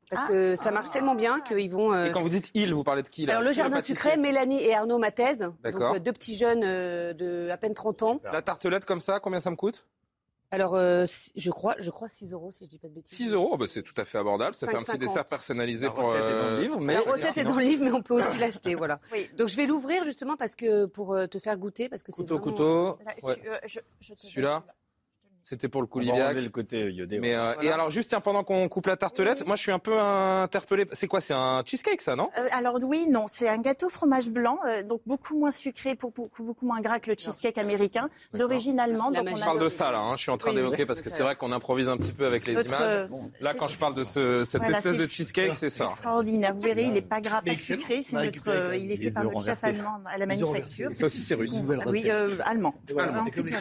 Parce 0.10 0.27
que 0.27 0.55
ça 0.55 0.69
marche 0.69 0.91
tellement 0.91 1.15
bien 1.15 1.39
qu'ils 1.41 1.72
vont. 1.72 1.91
euh, 1.91 2.05
Et 2.05 2.11
quand 2.11 2.22
vous 2.22 2.30
dites 2.30 2.51
il, 2.53 2.72
vous 2.73 2.84
parlez 2.84 3.01
de 3.01 3.07
qui 3.07 3.26
là? 3.26 3.34
Alors 3.38 3.43
le 3.47 3.51
jardin 3.51 3.80
sucré, 3.80 4.15
Mélanie 4.18 4.61
et 4.61 4.76
Arnaud 4.76 4.99
Mathèse, 4.99 5.39
donc 5.39 5.55
D'accord. 5.61 5.95
euh, 5.95 5.99
deux 5.99 6.11
petits 6.11 6.35
jeunes 6.35 6.61
euh, 6.64 7.14
de 7.14 7.49
à 7.49 7.57
peine 7.57 7.73
30 7.73 8.03
ans. 8.03 8.22
La 8.31 8.43
tartelette 8.43 8.85
comme 8.85 8.99
ça, 8.99 9.19
combien 9.19 9.39
ça 9.39 9.49
me 9.49 9.55
coûte? 9.55 9.88
Alors 10.53 10.75
euh, 10.75 11.05
si- 11.07 11.31
je 11.35 11.49
crois, 11.49 11.75
je 11.80 11.89
crois 11.89 12.07
6 12.07 12.31
euros 12.31 12.51
si 12.51 12.63
je 12.65 12.69
dis 12.69 12.77
pas 12.77 12.88
de 12.88 12.93
bêtises. 12.93 13.17
6 13.17 13.34
euros, 13.34 13.57
bah, 13.57 13.65
c'est 13.67 13.81
tout 13.81 13.93
à 13.97 14.05
fait 14.05 14.19
abordable. 14.19 14.53
Ça 14.53 14.67
fait 14.67 14.75
un 14.75 14.80
petit 14.84 14.91
5,50. 14.91 14.97
dessert 14.99 15.25
personnalisé 15.25 15.88
La 15.88 15.91
pour. 15.93 16.05
recette 16.05 16.21
est 16.21 16.31
dans 16.31 16.49
le 16.51 16.53
euh, 16.57 16.61
livre, 16.61 16.80
mais- 16.80 16.93
La 16.93 17.01
recette 17.01 17.38
est 17.38 17.43
dans 17.43 17.55
le 17.57 17.63
livre, 17.63 17.84
mais 17.84 17.91
on 17.91 18.01
peut 18.03 18.13
aussi 18.13 18.38
l'acheter, 18.39 18.75
voilà. 18.75 18.99
Donc 19.38 19.49
je 19.49 19.57
vais 19.57 19.65
l'ouvrir 19.65 20.03
justement 20.03 20.38
parce 20.38 20.53
que 20.55 20.85
pour 20.85 21.13
euh, 21.13 21.25
te 21.25 21.39
faire 21.39 21.57
goûter, 21.57 21.89
parce 21.89 22.03
que 22.03 22.11
c'est 22.11 22.21
Couteau, 22.21 22.38
vraiment- 22.38 22.51
couteau. 22.51 22.97
Ouais. 23.27 23.41
euh, 23.47 23.57
Celui-là, 24.17 24.63
c'était 25.44 25.68
pour 25.68 25.82
le 25.82 25.88
coulibiac. 25.88 26.30
enlever 26.30 26.41
le 26.41 26.49
côté 26.49 26.90
iodé. 26.91 27.20
Mais, 27.20 27.36
euh, 27.36 27.53
Et 27.61 27.70
alors, 27.70 27.90
juste 27.91 28.10
tiens, 28.10 28.22
pendant 28.22 28.44
qu'on 28.44 28.68
coupe 28.70 28.88
la 28.88 28.98
tartelette, 28.98 29.45
moi 29.45 29.56
je 29.56 29.61
suis 29.61 29.72
un 29.72 29.78
peu 29.80 29.99
interpellé. 29.99 30.88
C'est 30.94 31.07
quoi 31.07 31.22
C'est 31.22 31.34
un 31.34 31.61
cheesecake 31.65 32.02
ça, 32.02 32.15
non? 32.15 32.30
Euh, 32.40 32.48
alors 32.52 32.80
oui, 32.84 33.07
non, 33.10 33.26
c'est 33.28 33.48
un 33.49 33.60
gâteau 33.60 33.90
fromage 33.90 34.30
blanc, 34.30 34.57
euh, 34.65 34.82
donc 34.84 35.02
beaucoup 35.06 35.38
moins 35.38 35.52
sucré, 35.52 35.95
pour, 35.95 36.11
beaucoup, 36.11 36.44
beaucoup 36.44 36.65
moins 36.65 36.82
gras 36.82 36.99
que 36.99 37.11
le 37.11 37.15
cheesecake 37.18 37.57
américain, 37.57 38.10
d'origine 38.34 38.80
allemande. 38.80 39.15
donc 39.15 39.28
on 39.32 39.36
Je 39.36 39.41
a 39.41 39.45
parle 39.45 39.60
de 39.61 39.70
ça 39.70 39.91
là, 39.91 39.99
hein. 39.99 40.15
je 40.15 40.22
suis 40.24 40.32
en 40.32 40.38
train 40.38 40.52
Oui, 40.52 40.56
d'évoquer 40.57 40.84
oui. 40.84 40.86
parce 40.88 41.02
que 41.02 41.10
c'est 41.10 41.24
vrai 41.24 41.36
qu'on 41.36 41.52
improvise 41.52 41.90
un 41.90 41.98
petit 41.98 42.14
peu 42.14 42.26
avec 42.26 42.45
les 42.48 42.53
Notre, 42.53 42.70
images. 42.70 42.82
euh, 42.82 43.07
Là, 43.41 43.53
quand 43.53 43.68
je 43.68 43.78
parle 43.78 43.95
de 43.95 44.03
ce, 44.03 44.44
cette 44.44 44.61
Voilà, 44.61 44.78
espèce 44.78 44.98
de 44.98 45.07
cheesecake, 45.07 45.53
c'est 45.53 45.70
ça. 45.70 45.86
Extraordinaire. 45.86 46.53
Vous 46.56 46.61
verrez, 46.61 46.84
il 46.84 46.94
n'est 46.94 47.02
pas 47.02 47.20
gras, 47.22 47.41
pas 47.41 47.56
sucré. 47.56 48.02
C'est 48.02 48.15
notre, 48.15 48.48
euh, 48.49 48.76
il 48.78 48.91
est 48.91 48.98
fait 48.98 49.11
par 49.11 49.26
notre 49.26 49.44
chef 49.44 49.64
allemand 49.64 49.99
à 50.06 50.18
la 50.18 50.26
manufacture. 50.26 50.90
Ça 50.94 51.06
aussi, 51.06 51.22
c'est 51.22 51.36
russe. 51.36 51.56
Oui, 51.88 52.03
euh, 52.10 52.38
allemand. 52.45 52.74
Comme 53.34 53.45
les 53.48 53.53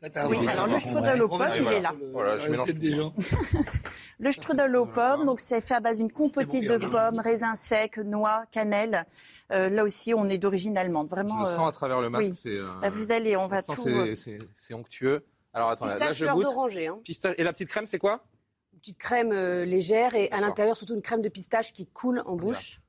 Oui, 0.00 0.48
alors 0.48 0.66
le 0.68 0.78
strudel 0.78 1.22
aux 1.22 1.28
pommes, 1.28 1.46
il 1.56 1.66
est 1.66 1.80
là. 1.80 1.92
le- 1.98 2.10
Voilà, 2.12 2.38
je 2.38 2.48
mélange 2.50 2.72
des 2.74 2.94
gens. 2.94 3.12
Le 4.20 4.32
strudel 4.32 4.74
aux 4.74 4.86
pommes, 4.86 5.26
donc 5.26 5.38
c'est 5.38 5.60
fait 5.60 5.74
à 5.74 5.80
base 5.80 5.98
d'une 5.98 6.10
compotée 6.10 6.60
de 6.60 6.76
pommes, 6.76 7.20
raisins 7.20 7.54
secs, 7.54 7.98
noix, 7.98 8.44
cannelle. 8.50 9.04
Euh, 9.52 9.68
là 9.68 9.84
aussi, 9.84 10.12
on 10.12 10.28
est 10.28 10.38
d'origine 10.38 10.76
allemande. 10.76 11.06
Je 11.10 11.14
Vraiment. 11.14 11.42
le 11.42 11.48
euh, 11.48 11.54
sens 11.54 11.68
à 11.68 11.72
travers 11.72 12.00
le 12.00 12.10
masque. 12.10 12.30
oui. 12.30 12.34
c'est, 12.34 12.50
euh, 12.56 12.66
Bah, 12.82 12.90
vous 12.90 13.12
allez, 13.12 13.36
on 13.36 13.46
va 13.46 13.60
je 13.60 13.66
tout. 13.66 13.76
c'est- 13.76 13.90
euh, 13.90 14.14
c'est 14.16 14.38
c'est 14.54 14.74
onctueux. 14.74 15.24
Alors 15.52 15.70
attends, 15.70 15.86
là, 15.86 15.92
Pistache 15.92 16.08
là, 16.08 16.14
je 16.14 16.24
fleur 16.24 16.34
goûte. 16.34 16.46
d'oranger. 16.48 16.86
Hein. 16.88 16.98
Pistache- 17.04 17.34
Et 17.38 17.44
la 17.44 17.52
petite 17.52 17.68
crème, 17.68 17.86
c'est 17.86 17.98
quoi? 18.00 18.24
Une 18.72 18.80
petite 18.80 18.98
crème 18.98 19.30
euh, 19.32 19.64
légère 19.64 20.14
et 20.16 20.28
à 20.32 20.40
l'intérieur 20.40 20.76
surtout 20.76 20.94
une 20.94 21.02
crème 21.02 21.22
de 21.22 21.28
pistache 21.28 21.72
qui 21.72 21.86
coule 21.86 22.22
en 22.26 22.34
bouche. 22.34 22.80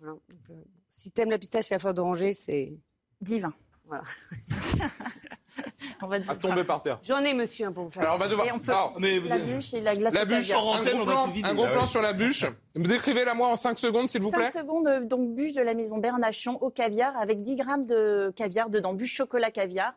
Voilà. 0.00 0.12
Donc, 0.12 0.22
euh, 0.50 0.54
si 0.90 1.10
t'aimes 1.10 1.30
la 1.30 1.38
pistache 1.38 1.70
et 1.72 1.74
la 1.74 1.78
fleur 1.78 1.94
d'oranger, 1.94 2.34
c'est 2.34 2.74
divin. 3.22 3.52
Voilà. 3.86 4.02
on 6.02 6.06
va 6.06 6.16
À 6.28 6.34
tomber 6.36 6.64
par 6.64 6.82
terre. 6.82 6.98
J'en 7.02 7.18
ai, 7.24 7.34
monsieur, 7.34 7.70
pour 7.70 7.84
vous 7.84 7.90
faire. 7.90 8.02
Alors 8.02 8.14
on 8.16 8.18
va 8.18 8.28
devoir. 8.28 8.46
On 8.54 8.58
peut- 8.58 8.70
Alors, 8.72 8.96
Mais 8.98 9.18
vous 9.18 9.28
La 9.28 9.38
bûche 9.38 9.74
et 9.74 9.80
la 9.80 9.94
glace 9.96 10.14
la 10.14 10.24
bûche, 10.24 10.50
en 10.52 10.78
antenne, 10.80 11.00
on 11.00 11.04
va 11.04 11.24
tout 11.24 11.30
vider. 11.32 11.48
un 11.48 11.54
gros 11.54 11.66
Ah 11.66 11.72
plan 11.72 11.86
sur 11.86 12.02
la 12.02 12.12
bûche. 12.12 12.44
Vous 12.74 12.92
écrivez-la 12.92 13.34
moi 13.34 13.48
en 13.48 13.56
5 13.56 13.78
secondes, 13.78 14.08
s'il 14.08 14.20
vous 14.22 14.30
5 14.30 14.36
plaît. 14.38 14.50
secondes, 14.50 14.86
euh, 14.88 15.00
donc 15.04 15.34
bûche 15.34 15.52
de 15.52 15.62
la 15.62 15.74
maison 15.74 15.98
Bernachon 15.98 16.58
au 16.60 16.70
caviar 16.70 17.16
avec 17.16 17.42
10 17.42 17.56
grammes 17.56 17.86
de 17.86 18.32
caviar 18.36 18.68
dedans, 18.70 18.94
bûche 18.94 19.14
chocolat 19.14 19.50
caviar. 19.50 19.94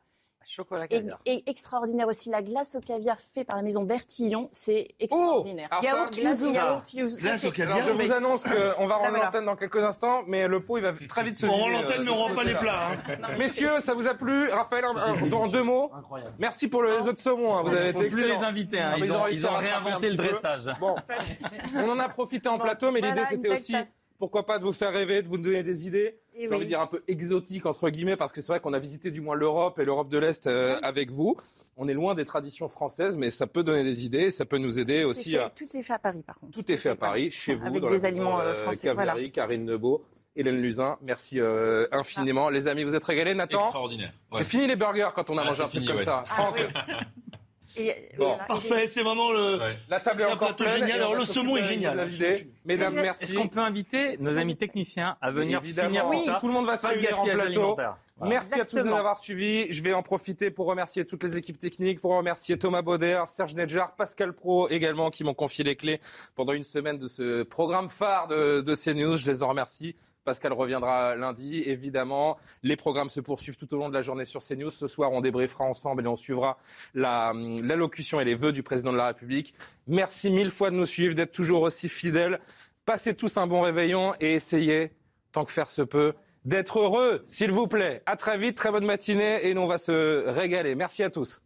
Chocolat 0.50 0.86
Et, 0.86 0.88
caviar. 0.88 1.20
et 1.26 1.44
extraordinaire 1.50 2.08
aussi, 2.08 2.30
la 2.30 2.42
glace 2.42 2.76
au 2.76 2.80
caviar 2.80 3.18
fait 3.20 3.44
par 3.44 3.58
la 3.58 3.64
maison 3.64 3.84
Bertillon, 3.84 4.48
c'est 4.54 4.90
extraordinaire. 5.00 5.68
alors 5.72 5.84
ça, 5.84 5.90
yaourt 5.90 6.14
glace 6.14 6.40
yuzu, 6.40 6.52
au- 6.52 6.54
yaourt 6.54 6.94
yuzu. 6.94 7.18
Ça, 7.18 7.22
Glace 7.30 7.42
c'est- 7.42 7.48
au 7.48 7.52
caviar. 7.52 7.78
Alors, 7.78 7.90
je 7.90 8.04
vous 8.06 8.12
annonce 8.14 8.44
qu'on 8.44 8.88
va 8.88 8.96
rendre 8.96 9.18
l'antenne 9.18 9.46
dans 9.46 9.56
quelques 9.58 9.84
instants, 9.84 10.24
mais 10.26 10.48
le 10.48 10.62
pot 10.64 10.78
il 10.78 10.84
va 10.84 10.94
très 11.08 11.24
vite 11.24 11.36
se 11.38 11.46
On 11.46 11.52
rend 11.52 11.68
euh, 11.68 11.72
l'antenne, 11.74 12.00
de 12.00 12.04
mais 12.06 12.12
on 12.12 12.16
ce 12.16 12.22
rend 12.22 12.36
pas 12.36 12.44
les 12.46 12.56
plats. 12.56 12.92
hein. 12.92 13.36
Messieurs, 13.38 13.80
ça 13.80 13.94
vous 13.94 14.08
a 14.08 14.14
plu? 14.14 14.48
Raphaël, 14.50 14.86
dans 15.30 15.48
deux 15.48 15.64
mots 15.64 15.92
Merci 16.40 16.68
pour 16.70 16.84
les 16.84 17.08
autres 17.08 17.20
saumons, 17.20 17.56
hein, 17.58 17.64
vous 17.64 17.74
avez 17.74 17.90
été 17.90 18.00
plus 18.08 18.22
excellents. 18.22 18.40
les 18.40 18.46
inviter. 18.46 18.80
hein. 18.80 18.94
Ils 18.98 19.12
ont, 19.12 19.28
ils 19.28 19.46
ont 19.48 19.56
réinventé 19.56 20.10
le 20.10 20.16
dressage. 20.16 20.70
Bon, 20.80 20.96
on 21.76 21.90
en 21.90 22.00
a 22.00 22.10
profité 22.10 22.48
en 22.50 22.58
plateau, 22.58 22.92
mais 22.92 23.02
l'idée 23.02 23.24
c'était 23.30 23.50
aussi, 23.50 23.76
pourquoi 24.18 24.46
pas, 24.46 24.60
de 24.60 24.64
vous 24.64 24.72
faire 24.74 24.92
rêver, 24.94 25.22
de 25.22 25.28
vous 25.28 25.38
donner 25.38 25.62
des 25.64 25.88
idées. 25.88 26.18
Et 26.38 26.42
J'ai 26.42 26.50
oui. 26.50 26.56
envie 26.56 26.66
de 26.66 26.70
dire 26.70 26.80
un 26.82 26.86
peu 26.88 27.02
exotiques 27.08 27.66
entre 27.66 27.90
guillemets, 27.90 28.16
parce 28.16 28.32
que 28.32 28.42
c'est 28.42 28.54
vrai 28.54 28.60
qu'on 28.60 28.74
a 28.74 28.80
visité 28.80 29.10
du 29.10 29.22
moins 29.22 29.36
l'Europe 29.36 29.80
et 29.80 29.86
l'Europe 29.86 30.08
de 30.10 30.20
l'Est 30.20 30.46
euh, 30.46 30.78
avec 30.84 31.10
vous. 31.10 31.36
On 31.78 31.88
est 31.88 31.94
loin 31.94 32.14
des 32.14 32.26
traditions 32.26 32.68
françaises, 32.68 33.18
mais 33.18 33.32
ça 33.32 33.48
peut 33.48 33.64
donner 33.64 33.84
des 33.84 34.06
idées, 34.06 34.30
ça 34.30 34.46
peut 34.46 34.60
nous 34.60 34.78
aider 34.80 34.96
Tout 34.96 35.00
est 35.02 35.04
aussi 35.06 35.32
fait- 35.32 35.38
à. 35.40 35.50
Tout 35.50 35.66
est 35.76 35.82
fait 35.82 35.94
à 35.94 36.00
Paris, 36.00 36.22
par 36.22 36.38
contre. 36.40 36.54
Tout 36.54 36.72
est 36.72 36.78
fait 36.78 36.90
à 36.90 36.96
Paris, 36.96 37.32
chez 37.32 37.56
vous, 37.56 37.66
Avec 37.68 37.82
dans 37.82 37.90
des 37.90 37.98
la 38.00 38.08
aliments, 38.10 38.38
maison, 38.38 38.40
euh, 38.50 38.54
français, 38.56 38.88
Caviari, 38.90 39.14
voilà. 39.16 39.30
Karine 39.30 39.66
Nebeau, 39.66 40.04
Hélène 40.36 40.62
Luzin. 40.62 40.98
Merci 41.02 41.40
euh, 41.40 41.88
infiniment, 41.92 42.50
les 42.52 42.68
amis. 42.68 42.84
Vous 42.84 42.96
êtes 42.96 43.04
régalés, 43.04 43.34
Nathan? 43.34 43.58
Extraordinaire. 43.60 44.12
C'est 44.34 44.44
fini 44.44 44.68
les 44.68 44.76
burgers 44.76 45.10
quand 45.16 45.30
on 45.32 45.38
a 45.40 45.42
Ah, 45.42 45.46
mangé 45.46 45.64
un 45.64 45.68
truc 45.68 45.82
fini, 45.82 45.88
comme 45.88 45.98
ouais. 45.98 46.04
ça. 46.04 46.24
Franck, 46.28 46.58
Et, 47.80 48.10
Bon. 48.18 48.26
voilà. 48.30 48.44
Parfait, 48.46 48.88
c'est 48.88 49.04
vraiment 49.04 49.32
le. 49.32 49.58
Ouais. 49.60 49.78
la 49.90 50.00
table 50.00 50.22
est 50.22 50.26
encore 50.26 50.56
plateau 50.56 50.64
pleine. 50.64 50.80
génial. 50.88 51.00
Alors, 51.00 51.16
le 51.16 51.26
saumon 51.26 51.58
est 51.58 51.64
génial. 51.64 51.98
la 51.98 52.06
vidée. 52.06 52.50
Mesdames, 52.66 52.94
merci. 52.94 53.24
Est-ce 53.26 53.34
qu'on 53.36 53.48
peut 53.48 53.60
inviter 53.60 54.18
nos 54.20 54.38
amis 54.38 54.56
techniciens 54.56 55.18
à 55.22 55.32
venir 55.32 55.62
finir 55.62 56.08
Oui, 56.08 56.18
tout 56.18 56.26
ça 56.26 56.38
tout 56.40 56.48
le 56.48 56.54
monde 56.54 56.66
va 56.66 56.78
se 56.78 56.88
réunir 56.88 57.20
en 57.20 57.26
gaspillage 57.26 57.54
plateau. 57.54 57.78
Voilà. 58.18 58.34
Merci 58.34 58.60
à 58.60 58.66
tous 58.66 58.78
de 58.78 58.82
nous 58.84 58.96
avoir 58.96 59.18
suivis. 59.18 59.72
Je 59.72 59.84
vais 59.84 59.94
en 59.94 60.02
profiter 60.02 60.50
pour 60.50 60.66
remercier 60.66 61.06
toutes 61.06 61.24
les 61.24 61.38
équipes 61.38 61.60
techniques, 61.60 62.00
pour 62.02 62.12
remercier 62.16 62.58
Thomas 62.58 62.82
Bauder, 62.82 63.22
Serge 63.28 63.54
Nedjar, 63.54 63.96
Pascal 63.96 64.34
Pro 64.34 64.68
également, 64.70 65.12
qui 65.12 65.24
m'ont 65.24 65.36
confié 65.36 65.64
les 65.64 65.76
clés 65.76 66.00
pendant 66.36 66.54
une 66.54 66.64
semaine 66.64 66.98
de 66.98 67.08
ce 67.08 67.44
programme 67.44 67.90
phare 67.90 68.28
de, 68.28 68.62
de 68.62 68.76
CNews. 68.76 69.18
Je 69.18 69.30
les 69.30 69.44
en 69.44 69.50
remercie. 69.50 69.96
Pascal 70.24 70.52
reviendra 70.52 71.16
lundi, 71.16 71.60
évidemment. 71.62 72.38
Les 72.64 72.76
programmes 72.76 73.10
se 73.10 73.22
poursuivent 73.22 73.56
tout 73.56 73.72
au 73.74 73.78
long 73.78 73.88
de 73.88 73.94
la 73.94 74.02
journée 74.02 74.26
sur 74.26 74.42
CNews. 74.42 74.72
Ce 74.72 74.88
soir, 74.88 75.12
on 75.14 75.22
débriefera 75.22 75.64
ensemble 75.64 76.04
et 76.04 76.08
on 76.08 76.16
suivra 76.18 76.58
la- 76.96 77.32
l'allocution 77.34 78.20
et 78.20 78.26
les 78.26 78.36
vœux 78.36 78.52
du 78.52 78.64
président 78.64 78.92
de 78.92 78.98
la 78.98 79.08
République. 79.08 79.54
Merci 79.88 80.30
mille 80.32 80.52
fois 80.52 80.70
de 80.72 80.76
nous 80.76 80.86
suivre, 80.88 81.14
d'être 81.16 81.32
toujours 81.32 81.62
aussi 81.62 81.88
fidèles. 81.88 82.40
Passez 82.84 83.14
tous 83.14 83.38
un 83.38 83.48
bon 83.48 83.62
réveillon 83.62 84.16
et 84.20 84.34
essayez, 84.34 84.92
tant 85.32 85.46
que 85.46 85.52
faire 85.52 85.70
se 85.70 85.82
peut, 85.82 86.14
d'être 86.48 86.80
heureux, 86.80 87.22
s'il 87.26 87.52
vous 87.52 87.68
plaît. 87.68 88.02
À 88.06 88.16
très 88.16 88.38
vite, 88.38 88.56
très 88.56 88.72
bonne 88.72 88.86
matinée 88.86 89.46
et 89.46 89.56
on 89.58 89.68
va 89.68 89.78
se 89.78 90.28
régaler. 90.30 90.76
Merci 90.76 91.04
à 91.04 91.10
tous. 91.10 91.42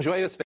Joyeuse 0.00 0.32
fête. 0.32 0.45